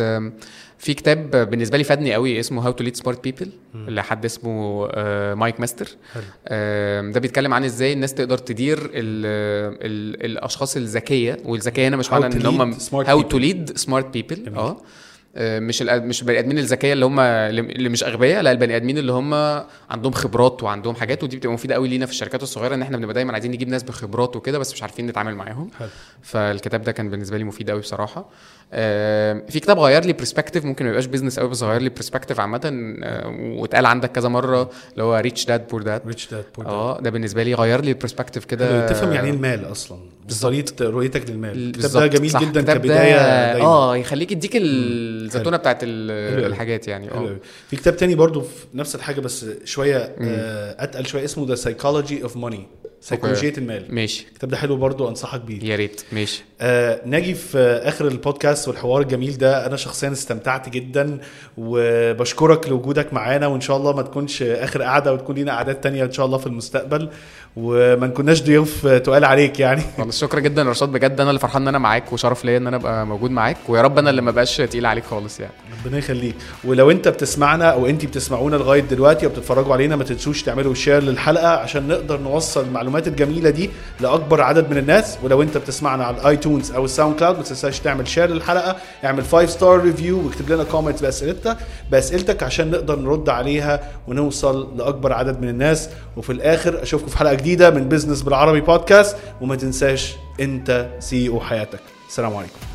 في 0.78 0.93
كتاب 0.93 1.49
بالنسبة 1.49 1.78
لي 1.78 1.84
فادني 1.84 2.14
قوي 2.14 2.39
اسمه 2.39 2.66
how 2.66 2.72
to 2.72 2.84
lead 2.84 2.95
smart 2.95 3.24
people 3.24 3.49
لحد 3.76 4.26
اسمه 4.26 4.88
آه، 4.91 5.34
مايك 5.34 5.60
ماستر. 5.60 5.88
ده 7.12 7.20
بيتكلم 7.20 7.54
عن 7.54 7.64
إزاي 7.64 7.93
الناس 7.93 8.14
تقدر 8.14 8.38
تدير 8.38 8.78
ال 8.78 8.91
ال 8.93 10.26
الأشخاص 10.26 10.78
الذكية 10.78 11.38
والذكية 11.45 11.88
هنا 11.88 11.97
مش 11.97 12.12
معنى 12.12 12.26
إن 12.26 12.45
هم 12.45 12.78
how. 12.93 13.22
to 13.22 13.38
lead 13.38 13.78
smart 13.78 14.05
people. 14.14 14.55
آه. 14.56 14.78
مش 15.38 15.84
الأ- 15.84 15.91
مش 15.91 16.21
البني 16.21 16.39
آدمين 16.39 16.57
الذكية 16.57 16.93
اللي 16.93 17.05
هم 17.05 17.19
اللي 17.19 17.89
مش 17.89 18.03
أغبياء 18.03 18.41
لا 18.41 18.51
البني 18.51 18.75
آدمين 18.75 18.97
اللي 18.97 19.11
هم 19.11 19.34
عندهم 19.89 20.11
خبرات 20.11 20.63
وعندهم 20.63 20.95
حاجات 20.95 21.23
ودي 21.23 21.38
بتبقى 21.38 21.53
مفيدة 21.53 21.75
قوي 21.75 21.88
لينا 21.88 22.05
في 22.05 22.11
الشركات 22.11 22.43
الصغيرة 22.43 22.75
إن 22.75 22.82
إحنا 22.82 22.97
بنبقى 22.97 23.13
دايما 23.13 23.34
عايزين 23.34 23.51
نجيب 23.51 23.69
ناس 23.69 23.84
بخبرات 23.84 24.36
وكده 24.36 24.59
بس 24.59 24.73
مش 24.73 24.82
عارفين 24.82 25.07
نتعامل 25.07 25.36
معاهم. 25.36 25.69
فالكتاب 26.21 26.82
ده 26.82 26.91
كان 26.91 27.09
بالنسبة 27.09 27.38
لي 27.38 27.43
مفيد 27.43 27.69
قوي 27.69 27.79
بصراحة. 27.79 28.29
آه، 28.73 29.43
في 29.49 29.59
كتاب 29.59 29.79
غير 29.79 30.05
لي 30.05 30.13
perspective 30.14 30.66
ممكن 30.65 30.86
ما 30.86 30.89
يبقاش 30.89 31.05
business 31.05 31.39
قوي 31.39 31.49
بس 31.49 31.63
غير 31.63 31.82
لي 31.82 31.89
perspective 31.89 32.39
عامة 32.39 32.61
آه، 33.03 33.27
واتقال 33.57 33.86
عندك 33.86 34.11
كذا 34.11 34.29
مرة 34.29 34.69
اللي 34.93 35.03
هو 35.03 35.15
Rich 35.18 35.45
Dad 35.45 35.68
Poor 35.68 35.82
Dad 35.82 36.01
Rich 36.07 36.28
Dad 36.32 36.45
Poor 36.57 36.66
آه 36.65 36.99
ده 37.01 37.09
بالنسبة 37.09 37.43
لي 37.43 37.53
غير 37.53 37.82
لي 37.82 37.91
ال 37.91 37.96
perspective 37.96 38.45
كده. 38.45 38.88
تفهم 38.88 39.13
يعني 39.13 39.27
إيه 39.27 39.34
المال 39.34 39.71
أصلا؟ 39.71 39.97
بالظبط. 40.26 40.43
طريقه 40.51 40.89
رؤيتك 40.89 41.30
للمال. 41.30 41.57
الكتاب 41.69 41.91
ده 41.91 42.07
جميل 42.07 42.32
صح. 42.32 42.43
جدا 42.43 42.61
ده- 42.61 42.74
كبداية 42.74 43.51
دايما. 43.53 43.65
آه 43.67 43.97
يخليك 43.97 44.32
يديك 44.32 44.51
الزتونة 44.55 45.57
بتاعت. 45.57 45.78
الحاجات 45.84 46.88
يعني. 46.88 47.11
آه. 47.11 47.36
في 47.69 47.76
كتاب 47.76 47.97
تاني 47.97 48.15
برضو 48.15 48.41
في 48.41 48.65
نفس 48.74 48.95
الحاجة 48.95 49.19
بس 49.19 49.45
شوية 49.65 49.97
آه 49.97 50.84
أتقل 50.84 51.05
شوية 51.05 51.26
اسمه 51.26 51.47
The 51.47 51.55
Psychology 51.55 52.24
of 52.24 52.38
Money 52.38 52.68
سيكولوجيه 53.01 53.53
المال. 53.57 53.86
ماشي. 53.95 54.28
الكتاب 54.32 54.49
ده 54.49 54.57
حلو 54.57 54.76
برضو 54.76 55.09
أنصحك 55.09 55.41
بيه. 55.41 55.63
يا 55.72 55.76
ريت. 55.76 56.01
ماشي. 56.11 56.43
آه 56.61 57.01
ناجي 57.05 57.34
في 57.34 57.57
آخر 57.84 58.07
البودكاست 58.07 58.67
والحوار 58.67 59.01
الجميل 59.01 59.38
ده. 59.38 59.65
أنا 59.65 59.76
شخصيا 59.76 60.11
استمتعت 60.11 60.69
جدا 60.69 61.19
وبشكرك 61.57 62.69
لوجودك 62.69 63.13
معانا 63.13 63.47
وإن 63.47 63.61
شاء 63.61 63.78
الله 63.78 63.95
ما 63.95 64.01
تكونش 64.01 64.43
آخر 64.43 64.82
قعدة 64.82 65.13
وتكون 65.13 65.36
لينا 65.36 65.51
قعدات 65.51 65.84
تانية 65.84 66.03
إن 66.03 66.11
شاء 66.11 66.26
الله 66.26 66.38
في 66.38 66.47
المستقبل. 66.47 67.09
وما 67.56 68.08
نكوناش 68.08 68.43
ضيوف 68.43 68.88
تقال 68.88 69.26
عليك 69.26 69.60
يعني. 69.60 69.82
خلاص 69.97 70.20
شكرا 70.20 70.39
جدا 70.39 70.62
يا 70.62 70.70
رشاد 70.70 70.89
بجد 70.91 71.20
أنا 71.20 71.30
اللي 71.30 71.39
فرحان 71.39 71.62
إن 71.62 71.68
أنا 71.68 71.78
معاك 71.80 72.14
وشرف 72.14 72.45
ليا 72.45 72.58
إن 72.58 72.68
أنا 72.68 72.78
أبقى 72.78 73.06
موجود 73.06 73.32
معاك 73.32 73.58
ويا 73.70 73.82
رب 73.82 73.97
أنا 73.97 74.10
اللي 74.10 74.22
ما 74.22 74.32
بقاش 74.32 74.58
تقيل 74.58 74.86
عليك 74.86 75.04
خالص 75.06 75.39
يعني. 75.39 75.54
ربنا 75.86 75.97
يخليك. 75.97 76.36
ولو 76.64 76.91
أنت 76.91 77.08
بتسمعنا 77.08 77.66
أو 77.70 77.86
أنت 77.88 78.06
بتسمعونا 78.06 78.56
لغاية 78.56 78.82
دلوقتي 78.82 79.26
أو 79.26 79.32
بتتفرجوا 79.32 79.74
علينا 79.74 79.95
ما 79.95 80.04
تنسوش 80.04 80.43
تعملوا 80.43 80.74
share 80.74 81.03
للحلقة 81.04 81.47
عشان 81.47 81.88
نقدر 81.88 82.20
نوصل 82.20 82.66
المعلومات 82.66 83.08
الجميلة 83.08 83.49
دي 83.49 83.70
لأكبر 83.99 84.41
عدد 84.41 84.70
من 84.72 84.78
الناس. 84.78 85.18
ولو 85.24 85.41
أنت 85.41 85.58
بتسمعنا 85.58 86.06
على 86.06 86.18
ال 86.18 86.25
iTunes 86.25 86.72
أو 86.72 86.86
ال 86.86 87.16
SoundCloud 87.20 87.38
ما 87.38 87.43
تنساش 87.43 87.80
تعمل 87.80 88.08
share 88.07 88.30
للحلقة 88.30 88.76
اعمل 89.06 89.24
5 89.24 89.45
star 89.45 89.82
review 89.82 90.26
واكتب 90.26 90.52
لنا 90.52 90.64
comments 90.64 91.01
بأسئلتك 91.02 91.58
بأسئلتك 91.91 92.43
عشان 92.43 92.72
نقدر 92.72 92.99
نرد 92.99 93.30
عليها 93.30 93.80
ونوصل 94.08 94.78
لأكبر 94.78 95.14
عدد 95.14 95.41
من 95.41 95.49
الناس. 95.49 95.89
وفي 96.18 96.32
الآخر 96.32 96.84
أشوفكم 96.84 97.07
في 97.07 97.18
حلقة 97.18 97.34
جديدة 97.34 97.70
من 97.70 97.89
business 97.89 98.22
بالعربي 98.22 98.62
بودكاست 98.62 99.18
وما 99.41 99.55
تنساش 99.55 100.16
أنت 100.39 100.89
CEO 100.99 101.39
حياتك. 101.39 101.80
السلام 102.09 102.36
عليكم. 102.36 102.70